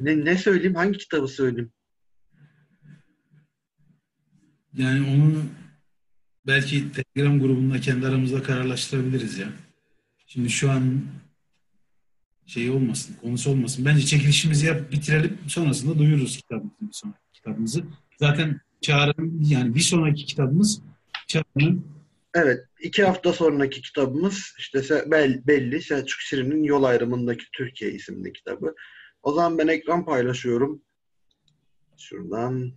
ne, 0.00 0.24
ne 0.24 0.38
söyleyeyim? 0.38 0.74
Hangi 0.74 0.98
kitabı 0.98 1.28
söyleyeyim? 1.28 1.72
Yani 4.76 5.06
onu 5.10 5.42
belki 6.46 6.92
Telegram 6.92 7.40
grubunda 7.40 7.80
kendi 7.80 8.06
aramızda 8.06 8.42
kararlaştırabiliriz 8.42 9.38
ya. 9.38 9.48
Şimdi 10.26 10.50
şu 10.50 10.70
an 10.70 11.02
şey 12.46 12.70
olmasın, 12.70 13.16
konusu 13.22 13.50
olmasın. 13.50 13.84
Bence 13.84 14.06
çekilişimizi 14.06 14.66
yap, 14.66 14.92
bitirelim. 14.92 15.38
Sonrasında 15.48 15.98
duyururuz 15.98 16.36
kitabımızı. 16.36 17.06
kitabımızı. 17.32 17.84
Zaten 18.18 18.60
Çağrı'nın 18.84 19.44
yani 19.48 19.74
bir 19.74 19.80
sonraki 19.80 20.26
kitabımız 20.26 20.82
Çağrı'nın 21.26 21.94
Evet, 22.34 22.64
iki 22.80 23.04
hafta 23.04 23.32
sonraki 23.32 23.82
kitabımız 23.82 24.54
işte 24.58 25.04
belli 25.46 25.82
Selçuk 25.82 26.20
Şirin'in 26.20 26.62
Yol 26.62 26.82
Ayrımındaki 26.82 27.44
Türkiye 27.52 27.90
isimli 27.90 28.32
kitabı. 28.32 28.74
O 29.22 29.32
zaman 29.32 29.58
ben 29.58 29.68
ekran 29.68 30.04
paylaşıyorum. 30.04 30.82
Şuradan 31.98 32.72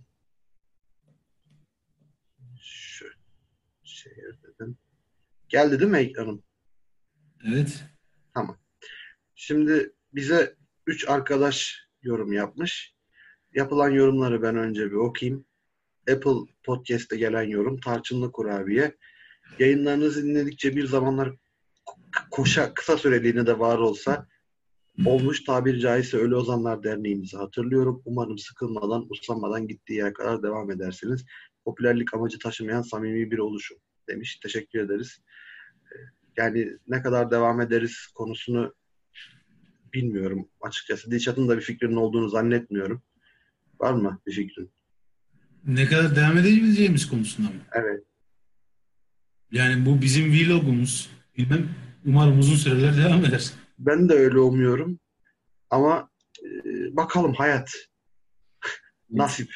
şu 2.60 3.06
şey 3.84 4.12
dedim. 4.42 4.78
Geldi 5.48 5.80
değil 5.80 5.90
mi 5.90 5.98
ekranım? 5.98 6.42
Evet. 7.44 7.84
Tamam. 8.34 8.58
Şimdi 9.34 9.92
bize 10.12 10.56
üç 10.86 11.08
arkadaş 11.08 11.86
yorum 12.02 12.32
yapmış. 12.32 12.94
Yapılan 13.54 13.90
yorumları 13.90 14.42
ben 14.42 14.56
önce 14.56 14.86
bir 14.90 14.96
okuyayım. 14.96 15.47
Apple 16.12 16.52
Podcast'te 16.64 17.16
gelen 17.16 17.42
yorum 17.42 17.80
Tarçınlı 17.80 18.32
Kurabiye. 18.32 18.96
Yayınlarınızı 19.58 20.24
dinledikçe 20.24 20.76
bir 20.76 20.86
zamanlar 20.86 21.32
koşa 22.30 22.74
kısa 22.74 22.96
süreliğine 22.98 23.46
de 23.46 23.58
var 23.58 23.78
olsa 23.78 24.26
olmuş 25.06 25.44
tabiri 25.44 25.80
caizse 25.80 26.16
Ölü 26.16 26.36
Ozanlar 26.36 26.82
Derneğimizi 26.82 27.36
hatırlıyorum. 27.36 28.02
Umarım 28.04 28.38
sıkılmadan, 28.38 29.06
usanmadan 29.10 29.68
gittiği 29.68 29.94
yere 29.94 30.12
kadar 30.12 30.42
devam 30.42 30.70
edersiniz. 30.70 31.24
Popülerlik 31.64 32.14
amacı 32.14 32.38
taşımayan 32.38 32.82
samimi 32.82 33.30
bir 33.30 33.38
oluşum 33.38 33.78
demiş. 34.08 34.40
Teşekkür 34.42 34.78
ederiz. 34.78 35.18
Yani 36.36 36.72
ne 36.88 37.02
kadar 37.02 37.30
devam 37.30 37.60
ederiz 37.60 38.06
konusunu 38.14 38.74
bilmiyorum 39.94 40.48
açıkçası. 40.60 41.10
Dilşat'ın 41.10 41.48
da 41.48 41.56
bir 41.56 41.62
fikrinin 41.62 41.96
olduğunu 41.96 42.28
zannetmiyorum. 42.28 43.02
Var 43.80 43.92
mı 43.92 44.20
bir 44.26 44.32
fikrin? 44.32 44.77
Ne 45.66 45.86
kadar 45.86 46.16
devam 46.16 46.38
edebileceğimiz 46.38 47.08
konusunda 47.08 47.48
mı? 47.48 47.60
Evet. 47.72 48.04
Yani 49.52 49.86
bu 49.86 50.02
bizim 50.02 50.32
vlogumuz. 50.32 51.10
Bilmem. 51.38 51.68
Umarım 52.06 52.38
uzun 52.38 52.56
süreler 52.56 52.96
devam 52.96 53.24
eder. 53.24 53.50
Ben 53.78 54.08
de 54.08 54.14
öyle 54.14 54.38
umuyorum. 54.38 55.00
Ama 55.70 56.10
e, 56.44 56.56
bakalım 56.96 57.34
hayat. 57.34 57.70
Nasip. 59.10 59.50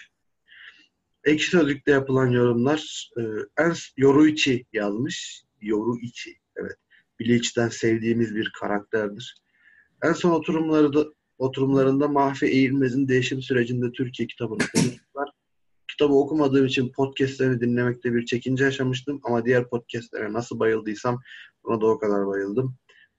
Ekşi 1.24 1.51
Sözlük'te 1.51 1.91
yapılan 1.91 2.27
yorumlar 2.27 3.11
e, 3.19 3.23
en 3.59 3.74
Yoruichi 3.97 4.66
yazmış. 4.73 5.43
Yoruichi. 5.61 6.39
Evet. 6.57 6.77
Bleach'ten 7.20 7.69
sevdiğimiz 7.69 8.35
bir 8.35 8.53
karakterdir. 8.61 9.37
En 10.03 10.12
son 10.12 10.31
oturumları 10.31 10.93
da, 10.93 11.07
oturumlarında 11.39 12.09
Mahfi 12.09 12.47
Eğilmez'in 12.47 13.09
değişim 13.09 13.43
sürecinde 13.43 13.93
Türkiye 13.93 14.27
kitabını 14.27 14.59
konuştular. 14.59 15.02
Kitabı 16.03 16.19
okumadığım 16.19 16.66
için 16.66 16.93
podcastlerini 16.93 17.61
dinlemekte 17.61 18.15
bir 18.15 18.27
çekince 18.27 18.65
yaşamıştım 18.65 19.20
ama 19.24 19.45
diğer 19.45 19.69
podcastlere 19.69 20.33
nasıl 20.33 20.59
bayıldıysam 20.59 21.20
buna 21.65 21.81
da 21.81 21.87
o 21.87 21.99
kadar 21.99 22.27
bayıldım. 22.27 22.77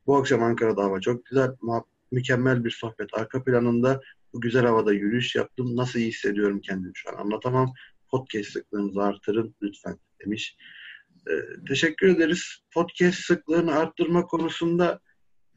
Bu 0.07 0.18
akşam 0.18 0.43
Ankara'da 0.43 0.84
hava 0.84 1.01
çok 1.01 1.26
güzel. 1.26 1.51
Mükemmel 2.11 2.64
bir 2.65 2.72
sohbet. 2.72 3.14
Arka 3.14 3.43
planında 3.43 4.01
bu 4.34 4.41
güzel 4.41 4.65
havada 4.65 4.93
yürüyüş 4.93 5.35
yaptım. 5.35 5.76
Nasıl 5.76 5.99
iyi 5.99 6.07
hissediyorum 6.07 6.61
kendimi 6.61 6.91
şu 6.95 7.10
an 7.10 7.14
anlatamam. 7.14 7.73
Podcast 8.10 8.51
sıklığınızı 8.51 9.01
artırın 9.01 9.55
lütfen 9.61 9.97
demiş. 10.26 10.57
Ee, 11.30 11.65
teşekkür 11.68 12.07
ederiz. 12.07 12.57
Podcast 12.73 13.18
sıklığını 13.18 13.76
arttırma 13.76 14.26
konusunda 14.26 14.99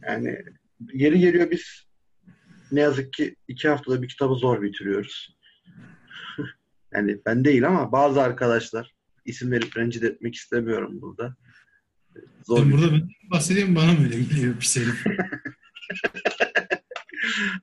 yani 0.02 0.38
yeri 0.92 1.20
geliyor 1.20 1.50
biz 1.50 1.86
ne 2.72 2.80
yazık 2.80 3.12
ki 3.12 3.36
iki 3.48 3.68
haftada 3.68 4.02
bir 4.02 4.08
kitabı 4.08 4.34
zor 4.34 4.62
bitiriyoruz. 4.62 5.36
yani 6.96 7.20
ben 7.26 7.44
değil 7.44 7.66
ama 7.68 7.92
bazı 7.92 8.22
arkadaşlar 8.22 8.94
isim 9.24 9.52
verip 9.52 9.76
rencide 9.76 10.06
etmek 10.06 10.34
istemiyorum 10.34 11.00
burada. 11.00 11.36
Zor 12.46 12.58
Sen 12.58 12.72
burada 12.72 12.92
ben 12.92 13.08
bahsedeyim 13.30 13.76
bana 13.76 13.92
mı 13.92 14.04
öyle 14.04 14.18
geliyor 14.22 14.58
pis 14.60 14.76
herif? 14.76 15.04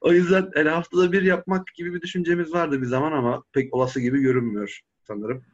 o 0.01 0.13
yüzden 0.13 0.49
yani 0.55 0.69
haftada 0.69 1.11
bir 1.11 1.21
yapmak 1.21 1.67
gibi 1.75 1.93
bir 1.93 2.01
düşüncemiz 2.01 2.53
vardı 2.53 2.81
bir 2.81 2.85
zaman 2.87 3.11
ama 3.11 3.43
pek 3.53 3.73
olası 3.75 3.99
gibi 4.01 4.21
görünmüyor 4.21 4.79
sanırım. 5.07 5.45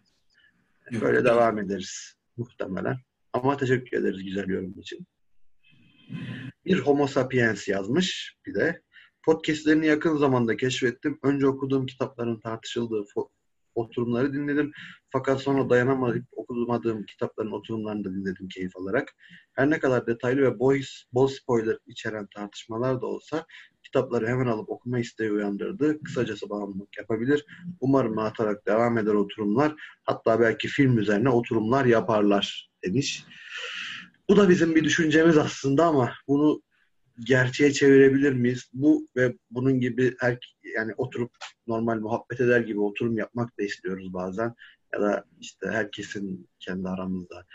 Yok, 0.92 1.04
Böyle 1.04 1.18
yok. 1.18 1.26
devam 1.26 1.60
ederiz 1.60 2.14
muhtemelen. 2.38 2.98
Ama 3.34 3.58
teşekkür 3.58 3.98
ederiz 3.98 4.24
güzel 4.24 4.48
yorum 4.48 4.80
için. 4.80 5.08
Bir 6.66 6.80
Homo 6.80 7.08
sapiens 7.08 7.68
yazmış 7.68 8.38
bir 8.46 8.56
de. 8.56 8.82
Podcastlerini 9.26 9.86
yakın 9.86 10.18
zamanda 10.18 10.58
keşfettim. 10.58 11.20
Önce 11.24 11.48
okuduğum 11.48 11.86
kitapların 11.86 12.40
tartışıldığı 12.40 13.04
oturumları 13.76 14.34
dinledim. 14.34 14.72
Fakat 15.10 15.42
sonra 15.42 15.70
dayanamayıp 15.70 16.26
okumadığım 16.32 17.06
kitapların 17.06 17.52
oturumlarını 17.52 18.04
da 18.04 18.14
dinledim 18.14 18.48
keyif 18.48 18.78
alarak. 18.78 19.16
Her 19.54 19.70
ne 19.70 19.80
kadar 19.80 20.08
detaylı 20.08 20.42
ve 20.42 20.60
bol, 20.60 20.76
bol 21.14 21.28
spoiler 21.28 21.78
içeren 21.88 22.28
tartışmalar 22.36 23.02
da 23.02 23.06
olsa 23.06 23.46
kitapları 23.84 24.28
hemen 24.28 24.48
alıp 24.48 24.70
okuma 24.70 25.00
isteği 25.00 25.32
uyandırdı. 25.32 26.04
Kısacası 26.04 26.50
bağımlılık 26.50 26.98
yapabilir. 26.98 27.46
Umarım 27.80 28.18
atarak 28.18 28.68
devam 28.68 28.98
eder 28.98 29.14
oturumlar. 29.14 29.76
Hatta 30.04 30.40
belki 30.40 30.68
film 30.68 30.98
üzerine 30.98 31.30
oturumlar 31.30 31.86
yaparlar 31.86 32.70
demiş. 32.84 33.24
Bu 34.30 34.38
da 34.38 34.50
bizim 34.50 34.76
bir 34.76 34.84
düşüncemiz 34.84 35.38
aslında 35.38 35.86
ama 35.86 36.14
bunu 36.28 36.62
gerçeğe 37.26 37.74
çevirebilir 37.74 38.34
miyiz? 38.34 38.70
Bu 38.74 39.08
ve 39.16 39.36
bunun 39.52 39.80
gibi 39.80 40.16
her 40.20 40.38
yani 40.76 40.94
oturup 40.98 41.32
normal 41.68 42.00
muhabbet 42.00 42.42
eder 42.42 42.60
gibi 42.60 42.80
oturum 42.80 43.18
yapmak 43.18 43.60
da 43.60 43.64
istiyoruz 43.64 44.14
bazen. 44.14 44.56
Ya 44.94 45.02
da 45.02 45.26
işte 45.40 45.68
herkesin 45.68 46.50
kendi 46.60 46.90
aramızda 46.90 47.46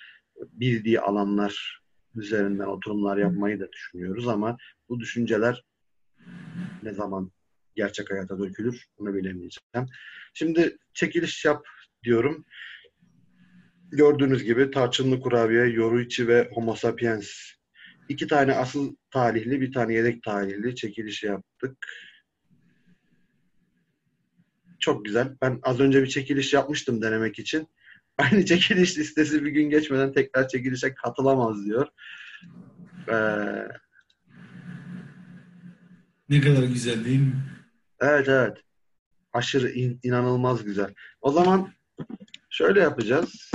bildiği 0.52 1.00
alanlar 1.00 1.80
üzerinden 2.14 2.66
oturumlar 2.66 3.16
yapmayı 3.16 3.60
da 3.60 3.72
düşünüyoruz 3.72 4.28
ama 4.28 4.56
bu 4.88 5.00
düşünceler 5.00 5.64
ne 6.82 6.92
zaman 6.92 7.32
gerçek 7.74 8.10
hayata 8.10 8.38
dökülür 8.38 8.86
bunu 8.98 9.14
bilemeyeceğim. 9.14 9.88
Şimdi 10.34 10.78
çekiliş 10.94 11.44
yap 11.44 11.66
diyorum. 12.04 12.44
Gördüğünüz 13.90 14.44
gibi 14.44 14.70
tarçınlı 14.70 15.20
kurabiye, 15.20 15.64
yoruichi 15.66 16.28
ve 16.28 16.50
homo 16.52 16.74
sapiens 16.74 17.30
İki 18.08 18.26
tane 18.26 18.52
asıl 18.52 18.96
talihli, 19.10 19.60
bir 19.60 19.72
tane 19.72 19.94
yedek 19.94 20.22
talihli 20.22 20.74
çekiliş 20.74 21.22
yaptık. 21.22 21.76
Çok 24.78 25.04
güzel. 25.04 25.36
Ben 25.42 25.58
az 25.62 25.80
önce 25.80 26.02
bir 26.02 26.06
çekiliş 26.06 26.54
yapmıştım 26.54 27.02
denemek 27.02 27.38
için. 27.38 27.68
Aynı 28.18 28.44
çekiliş 28.44 28.98
listesi 28.98 29.44
bir 29.44 29.50
gün 29.50 29.70
geçmeden 29.70 30.12
tekrar 30.12 30.48
çekilişe 30.48 30.94
katılamaz 30.94 31.64
diyor. 31.64 31.88
Ee, 33.08 33.68
ne 36.28 36.40
kadar 36.40 36.62
güzel 36.62 37.04
değil 37.04 37.20
mi? 37.20 37.34
Evet 38.00 38.28
evet. 38.28 38.58
Aşırı 39.32 39.70
in, 39.70 40.00
inanılmaz 40.02 40.64
güzel. 40.64 40.94
O 41.20 41.32
zaman 41.32 41.72
şöyle 42.50 42.80
yapacağız. 42.80 43.50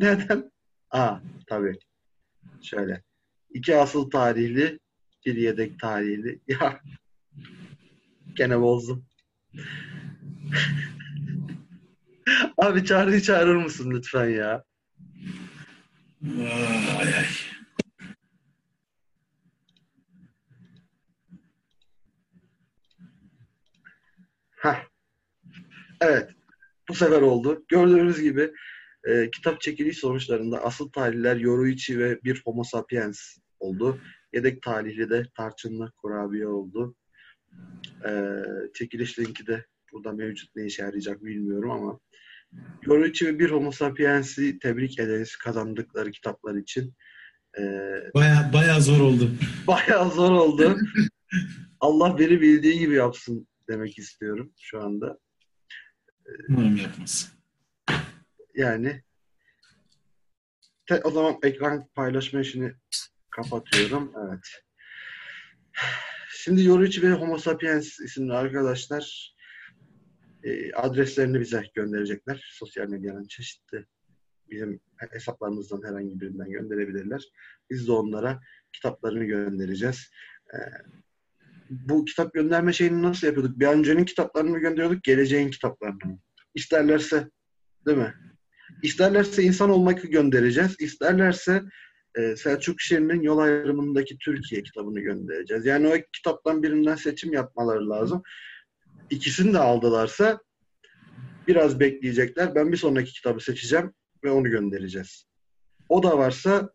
Neden? 0.00 0.50
Aa 0.90 1.16
tabii. 1.46 1.78
Şöyle. 2.62 3.02
İki 3.50 3.76
asıl 3.76 4.10
tarihli, 4.10 4.78
bir 5.26 5.36
yedek 5.36 5.80
tarihli. 5.80 6.40
Ya 6.48 6.80
gene 8.34 8.60
bozdum. 8.60 9.04
Abi 12.58 12.84
Çağrı'yı 12.84 13.20
çağırır 13.20 13.56
mısın 13.56 13.90
lütfen 13.90 14.28
ya? 14.28 14.64
Ay 16.98 17.14
ay. 17.14 17.26
Heh. 24.50 24.86
Evet. 26.00 26.30
Bu 26.88 26.94
sefer 26.94 27.22
oldu. 27.22 27.64
Gördüğünüz 27.68 28.20
gibi 28.20 28.52
e, 29.04 29.30
kitap 29.30 29.60
çekiliş 29.60 29.98
sonuçlarında 29.98 30.64
asıl 30.64 30.92
talihler 30.92 31.36
Yoruichi 31.36 31.98
ve 31.98 32.18
bir 32.24 32.42
Homo 32.44 32.64
sapiens 32.64 33.18
oldu. 33.60 33.98
Yedek 34.32 34.62
talihli 34.62 35.10
de 35.10 35.26
Tarçınlı 35.36 35.92
Kurabiye 35.96 36.46
oldu. 36.46 36.94
E, 38.08 38.12
çekiliş 38.74 39.18
linki 39.18 39.46
de 39.46 39.66
burada 39.92 40.12
mevcut 40.12 40.56
ne 40.56 40.66
işe 40.66 40.82
yarayacak 40.82 41.24
bilmiyorum 41.24 41.70
ama 41.70 42.00
Yoruichi 42.86 43.26
ve 43.26 43.38
bir 43.38 43.50
Homo 43.50 43.72
sapiens'i 43.72 44.58
tebrik 44.58 44.98
ederiz 44.98 45.36
kazandıkları 45.36 46.10
kitaplar 46.10 46.54
için. 46.54 46.94
E, 47.58 47.62
baya 48.14 48.50
baya 48.52 48.80
zor 48.80 49.00
oldu. 49.00 49.30
Baya 49.66 50.04
zor 50.04 50.30
oldu. 50.30 50.76
Allah 51.80 52.18
beni 52.18 52.40
bildiği 52.40 52.78
gibi 52.78 52.94
yapsın 52.94 53.48
demek 53.68 53.98
istiyorum 53.98 54.52
şu 54.60 54.82
anda. 54.82 55.18
Umarım 56.48 56.76
yapmaz. 56.76 57.39
Yani 58.54 59.02
te, 60.86 61.00
o 61.04 61.10
zaman 61.10 61.38
ekran 61.42 61.88
paylaşma 61.94 62.40
işini 62.40 62.72
kapatıyorum. 63.30 64.12
Evet. 64.28 64.62
Şimdi 66.30 66.64
Yoruichi 66.64 67.02
ve 67.02 67.12
Homo 67.12 67.38
Sapiens 67.38 68.00
isimli 68.00 68.32
arkadaşlar 68.32 69.34
e, 70.42 70.72
adreslerini 70.72 71.40
bize 71.40 71.62
gönderecekler. 71.74 72.50
Sosyal 72.52 72.88
medyanın 72.88 73.26
çeşitli 73.26 73.86
bizim 74.50 74.80
hesaplarımızdan 75.10 75.82
herhangi 75.88 76.20
birinden 76.20 76.50
gönderebilirler. 76.50 77.24
Biz 77.70 77.88
de 77.88 77.92
onlara 77.92 78.40
kitaplarını 78.72 79.24
göndereceğiz. 79.24 80.10
Ee, 80.54 80.58
bu 81.70 82.04
kitap 82.04 82.34
gönderme 82.34 82.72
şeyini 82.72 83.02
nasıl 83.02 83.26
yapıyorduk? 83.26 83.60
Bir 83.60 83.66
öncenin 83.66 84.04
kitaplarını 84.04 84.50
mı 84.50 84.58
gönderiyorduk, 84.58 85.04
geleceğin 85.04 85.50
kitaplarını 85.50 86.04
mı? 86.04 86.18
İsterlerse, 86.54 87.30
değil 87.86 87.98
mi? 87.98 88.14
İsterlerse 88.82 89.42
insan 89.42 89.70
olmakı 89.70 90.06
göndereceğiz. 90.06 90.76
İsterlerse 90.78 91.62
e, 92.14 92.36
Selçuk 92.36 92.80
Şirin'in 92.80 93.22
Yol 93.22 93.38
Ayrımındaki 93.38 94.18
Türkiye 94.18 94.62
kitabını 94.62 95.00
göndereceğiz. 95.00 95.66
Yani 95.66 95.88
o 95.88 95.94
kitaptan 96.12 96.62
birinden 96.62 96.94
seçim 96.94 97.32
yapmaları 97.32 97.90
lazım. 97.90 98.22
İkisini 99.10 99.52
de 99.52 99.58
aldılarsa 99.58 100.40
biraz 101.48 101.80
bekleyecekler. 101.80 102.54
Ben 102.54 102.72
bir 102.72 102.76
sonraki 102.76 103.12
kitabı 103.12 103.40
seçeceğim 103.40 103.92
ve 104.24 104.30
onu 104.30 104.50
göndereceğiz. 104.50 105.24
O 105.88 106.02
da 106.02 106.18
varsa 106.18 106.70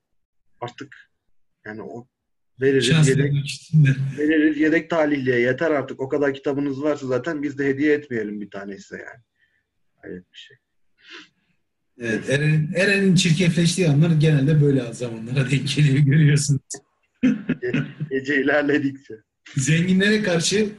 artık 0.62 0.96
yani 1.66 1.82
o 1.82 2.08
veririz 2.62 2.86
Şans 2.86 3.08
yedek, 3.08 3.34
veririz 4.18 4.58
yedek 4.58 4.90
talihliye 4.90 5.40
yeter 5.40 5.72
artık. 5.72 6.00
O 6.00 6.10
kadar 6.10 6.34
kitabınız 6.34 6.84
varsa 6.84 7.08
zaten 7.08 7.44
biz 7.44 7.58
de 7.58 7.66
hediye 7.66 7.94
etmeyelim 7.94 8.42
bir 8.42 8.50
tanesi 8.50 8.94
yani. 8.94 9.24
Hayret 10.02 10.34
bir 10.34 10.38
şey. 10.38 10.58
Evet, 12.00 12.30
Eren'in 12.30 12.74
Eren'in 12.74 13.16
çirkefleştiği 13.16 13.90
anlar 13.90 14.12
genelde 14.20 14.62
böyle 14.62 14.94
zamanlara 14.94 15.52
denk 15.52 15.76
geliyor 15.76 15.98
görüyorsunuz. 15.98 16.62
Ge- 17.24 17.86
Gece 18.10 18.42
ilerledikçe. 18.42 19.14
Zenginlere 19.58 20.24
karşı 20.24 20.70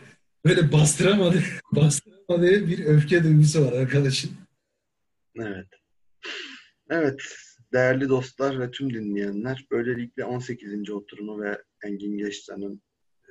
böyle 0.45 0.73
bastıramadığı, 0.73 1.43
bastıramadığı 1.73 2.69
bir 2.69 2.85
öfke 2.85 3.25
duygusu 3.25 3.65
var 3.67 3.73
arkadaşın. 3.73 4.31
Evet. 5.37 5.67
Evet. 6.91 7.23
Değerli 7.73 8.09
dostlar 8.09 8.61
ve 8.61 8.71
tüm 8.71 8.95
dinleyenler 8.95 9.67
böylelikle 9.71 10.25
18. 10.25 10.91
oturumu 10.91 11.43
ve 11.43 11.63
Engin 11.85 12.19
Geçtan'ın 12.19 12.83
e, 13.29 13.31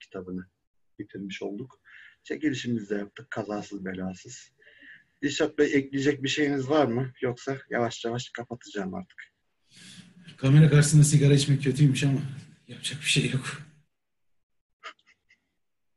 kitabını 0.00 0.46
bitirmiş 0.98 1.42
olduk. 1.42 1.80
Çekilişimizi 2.22 2.90
de 2.90 2.94
yaptık 2.94 3.30
kazasız 3.30 3.84
belasız. 3.84 4.52
Dilşat 5.22 5.58
Bey 5.58 5.74
ekleyecek 5.74 6.22
bir 6.22 6.28
şeyiniz 6.28 6.68
var 6.68 6.86
mı? 6.86 7.12
Yoksa 7.20 7.58
yavaş 7.70 8.04
yavaş 8.04 8.28
kapatacağım 8.28 8.94
artık. 8.94 9.18
Kamera 10.36 10.70
karşısında 10.70 11.04
sigara 11.04 11.34
içmek 11.34 11.62
kötüymüş 11.62 12.04
ama 12.04 12.20
yapacak 12.68 13.00
bir 13.00 13.06
şey 13.06 13.30
yok. 13.30 13.62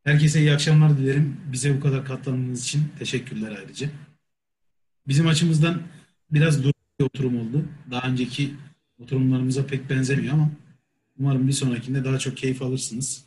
Herkese 0.04 0.40
iyi 0.40 0.54
akşamlar 0.54 0.98
dilerim. 0.98 1.42
Bize 1.52 1.78
bu 1.78 1.80
kadar 1.80 2.06
katlandığınız 2.06 2.64
için 2.64 2.84
teşekkürler 3.00 3.56
ayrıca. 3.60 3.90
Bizim 5.08 5.28
açımızdan 5.28 5.82
biraz 6.32 6.58
durgun 6.58 6.74
bir 7.00 7.06
oturum 7.06 7.38
oldu. 7.38 7.66
Daha 7.92 8.08
önceki 8.10 8.54
oturumlarımıza 9.00 9.66
pek 9.66 9.90
benzemiyor 9.90 10.34
ama 10.34 10.52
umarım 11.20 11.48
bir 11.48 11.54
sonrakinde 11.54 12.04
daha 12.06 12.20
çok 12.20 12.38
keyif 12.38 12.62
alırsınız. 12.62 13.26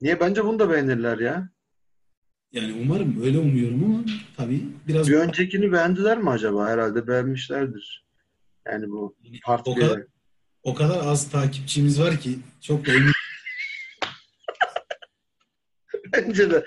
Niye? 0.00 0.20
Bence 0.20 0.44
bunu 0.44 0.58
da 0.58 0.70
beğenirler 0.70 1.18
ya. 1.18 1.48
Yani 2.52 2.72
umarım 2.82 3.22
öyle 3.22 3.38
umuyorum 3.38 3.84
ama 3.84 4.04
tabii 4.36 4.62
biraz 4.88 5.08
Bir 5.08 5.14
öncekini 5.14 5.72
beğendiler 5.72 6.18
mi 6.18 6.30
acaba? 6.30 6.68
Herhalde 6.68 7.06
beğenmişlerdir. 7.06 8.04
Yani 8.66 8.90
bu 8.90 9.16
o 9.64 9.74
kadar, 9.74 10.02
o 10.62 10.74
kadar 10.74 11.06
az 11.06 11.30
takipçimiz 11.30 12.00
var 12.00 12.20
ki 12.20 12.38
çok 12.60 12.86
da 12.86 12.92
emin 12.92 13.12
Bence 16.12 16.50
de. 16.50 16.64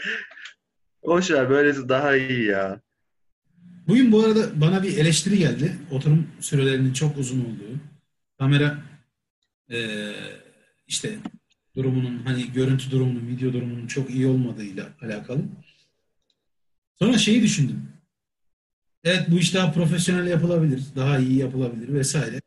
Boş 1.03 1.31
ver 1.31 1.49
böylesi 1.49 1.89
daha 1.89 2.15
iyi 2.15 2.45
ya. 2.45 2.81
Bugün 3.87 4.11
bu 4.11 4.23
arada 4.23 4.61
bana 4.61 4.83
bir 4.83 4.97
eleştiri 4.97 5.37
geldi. 5.37 5.77
Oturum 5.91 6.27
sürelerinin 6.39 6.93
çok 6.93 7.17
uzun 7.17 7.39
olduğu. 7.39 7.79
Kamera 8.39 8.77
eee, 9.69 10.13
işte 10.87 11.17
durumunun 11.75 12.17
hani 12.25 12.51
görüntü 12.51 12.91
durumunun, 12.91 13.27
video 13.27 13.53
durumunun 13.53 13.87
çok 13.87 14.09
iyi 14.09 14.27
olmadığıyla 14.27 14.89
alakalı. 15.01 15.41
Sonra 16.95 17.17
şeyi 17.17 17.41
düşündüm. 17.41 17.89
Evet 19.03 19.27
bu 19.31 19.39
iş 19.39 19.53
daha 19.53 19.71
profesyonel 19.71 20.27
yapılabilir, 20.27 20.83
daha 20.95 21.19
iyi 21.19 21.37
yapılabilir 21.37 21.93
vesaire. 21.93 22.41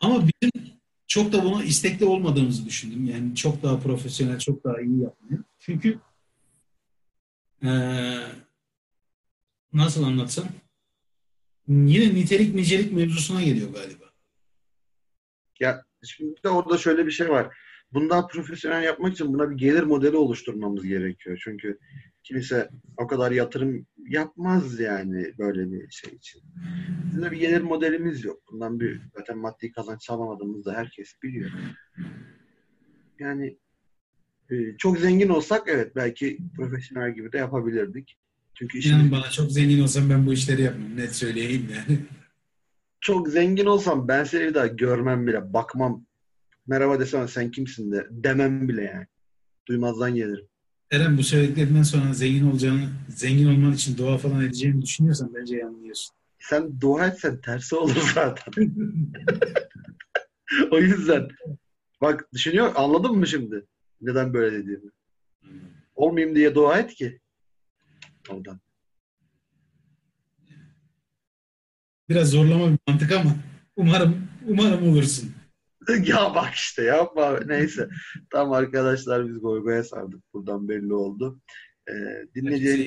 Ama 0.00 0.20
bizim 0.26 0.72
çok 1.06 1.32
da 1.32 1.44
buna 1.44 1.64
istekli 1.64 2.06
olmadığımızı 2.06 2.66
düşündüm. 2.66 3.04
Yani 3.04 3.34
çok 3.34 3.62
daha 3.62 3.80
profesyonel, 3.80 4.38
çok 4.38 4.64
daha 4.64 4.80
iyi 4.80 5.00
yapılıyor. 5.00 5.44
Çünkü 5.58 5.98
eee 7.62 8.22
nasıl 9.72 10.04
anlatsam 10.04 10.48
yine 11.68 12.14
nitelik 12.14 12.54
nicelik 12.54 12.92
mevzusuna 12.92 13.42
geliyor 13.42 13.72
galiba. 13.72 14.04
Ya 15.60 15.84
şimdi 16.04 16.42
de 16.44 16.48
orada 16.48 16.78
şöyle 16.78 17.06
bir 17.06 17.10
şey 17.10 17.28
var. 17.28 17.56
Bundan 17.92 18.28
profesyonel 18.28 18.82
yapmak 18.82 19.12
için 19.12 19.34
buna 19.34 19.50
bir 19.50 19.56
gelir 19.56 19.82
modeli 19.82 20.16
oluşturmamız 20.16 20.84
gerekiyor. 20.84 21.40
Çünkü 21.44 21.78
kimse 22.24 22.70
o 22.96 23.06
kadar 23.06 23.30
yatırım 23.30 23.86
yapmaz 24.08 24.80
yani 24.80 25.32
böyle 25.38 25.72
bir 25.72 25.90
şey 25.90 26.14
için. 26.14 26.42
Bizim 27.06 27.22
de 27.22 27.30
bir 27.30 27.36
gelir 27.36 27.60
modelimiz 27.60 28.24
yok. 28.24 28.42
Bundan 28.52 28.80
bir 28.80 29.00
zaten 29.16 29.38
maddi 29.38 29.72
kazanç 29.72 30.04
sağlamadığımızı 30.04 30.64
da 30.64 30.74
herkes 30.74 31.14
biliyor. 31.22 31.50
Yani 33.18 33.58
e, 34.50 34.76
çok 34.78 34.98
zengin 34.98 35.28
olsak 35.28 35.62
evet 35.66 35.96
belki 35.96 36.38
profesyonel 36.56 37.14
gibi 37.14 37.32
de 37.32 37.38
yapabilirdik. 37.38 38.18
Çünkü 38.54 38.78
işin 38.78 39.12
bana 39.12 39.30
çok 39.30 39.52
zengin 39.52 39.82
olsam 39.82 40.10
ben 40.10 40.26
bu 40.26 40.32
işleri 40.32 40.62
yapmam. 40.62 40.96
Net 40.96 41.14
söyleyeyim 41.14 41.68
yani. 41.74 42.00
çok 43.00 43.28
zengin 43.28 43.66
olsam 43.66 44.08
ben 44.08 44.24
seni 44.24 44.42
bir 44.48 44.54
daha 44.54 44.66
görmem 44.66 45.26
bile, 45.26 45.52
bakmam. 45.52 46.06
Merhaba 46.66 47.00
desem 47.00 47.28
sen 47.28 47.50
kimsin 47.50 47.92
de 47.92 48.06
demem 48.10 48.68
bile 48.68 48.82
yani. 48.82 49.06
Duymazdan 49.68 50.14
gelirim. 50.14 50.48
Eren 50.92 51.18
bu 51.18 51.22
söylediklerinden 51.22 51.82
sonra 51.82 52.12
zengin 52.14 52.50
olacağını, 52.50 52.88
zengin 53.08 53.46
olman 53.46 53.72
için 53.72 53.96
dua 53.96 54.18
falan 54.18 54.40
edeceğini 54.40 54.82
düşünüyorsan 54.82 55.34
bence 55.34 55.56
yanılıyorsun. 55.56 56.14
Sen 56.38 56.80
dua 56.80 57.06
etsen 57.06 57.40
tersi 57.40 57.76
olur 57.76 58.10
zaten. 58.14 58.54
o 60.70 60.78
yüzden 60.78 61.28
bak 62.00 62.28
düşünüyor 62.32 62.72
anladın 62.74 63.16
mı 63.16 63.26
şimdi? 63.26 63.66
Neden 64.00 64.34
böyle 64.34 64.58
dediğimi? 64.58 64.90
Olmayayım 65.94 66.36
diye 66.36 66.54
dua 66.54 66.78
et 66.78 66.94
ki. 66.94 67.20
Oradan. 68.28 68.60
Biraz 72.08 72.30
zorlama 72.30 72.72
bir 72.72 72.78
mantık 72.88 73.12
ama 73.12 73.36
umarım 73.76 74.28
umarım 74.48 74.88
olursun. 74.88 75.34
ya 76.04 76.34
bak 76.34 76.54
işte 76.54 76.82
yapma. 76.82 77.40
Neyse. 77.46 77.88
Tamam 78.30 78.52
arkadaşlar 78.52 79.28
biz 79.28 79.40
goygoya 79.40 79.84
sardık. 79.84 80.22
Buradan 80.34 80.68
belli 80.68 80.94
oldu. 80.94 81.40
Ee, 81.88 81.92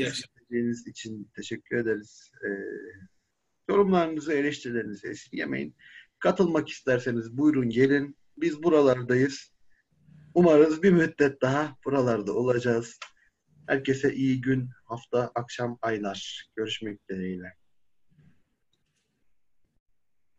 akşamlar. 0.07 0.23
dinlediğiniz 0.49 0.87
için 0.87 1.31
teşekkür 1.35 1.77
ederiz. 1.77 2.31
Ee, 2.43 2.49
yorumlarınızı, 3.69 4.33
eleştirilerinizi 4.33 5.07
esirgemeyin. 5.07 5.75
Katılmak 6.19 6.69
isterseniz 6.69 7.37
buyurun 7.37 7.69
gelin. 7.69 8.17
Biz 8.37 8.63
buralardayız. 8.63 9.51
Umarız 10.33 10.83
bir 10.83 10.91
müddet 10.91 11.41
daha 11.41 11.77
buralarda 11.85 12.33
olacağız. 12.33 12.99
Herkese 13.67 14.13
iyi 14.13 14.41
gün, 14.41 14.69
hafta, 14.85 15.31
akşam, 15.35 15.77
aylar. 15.81 16.49
Görüşmek 16.55 17.09
dileğiyle. 17.09 17.64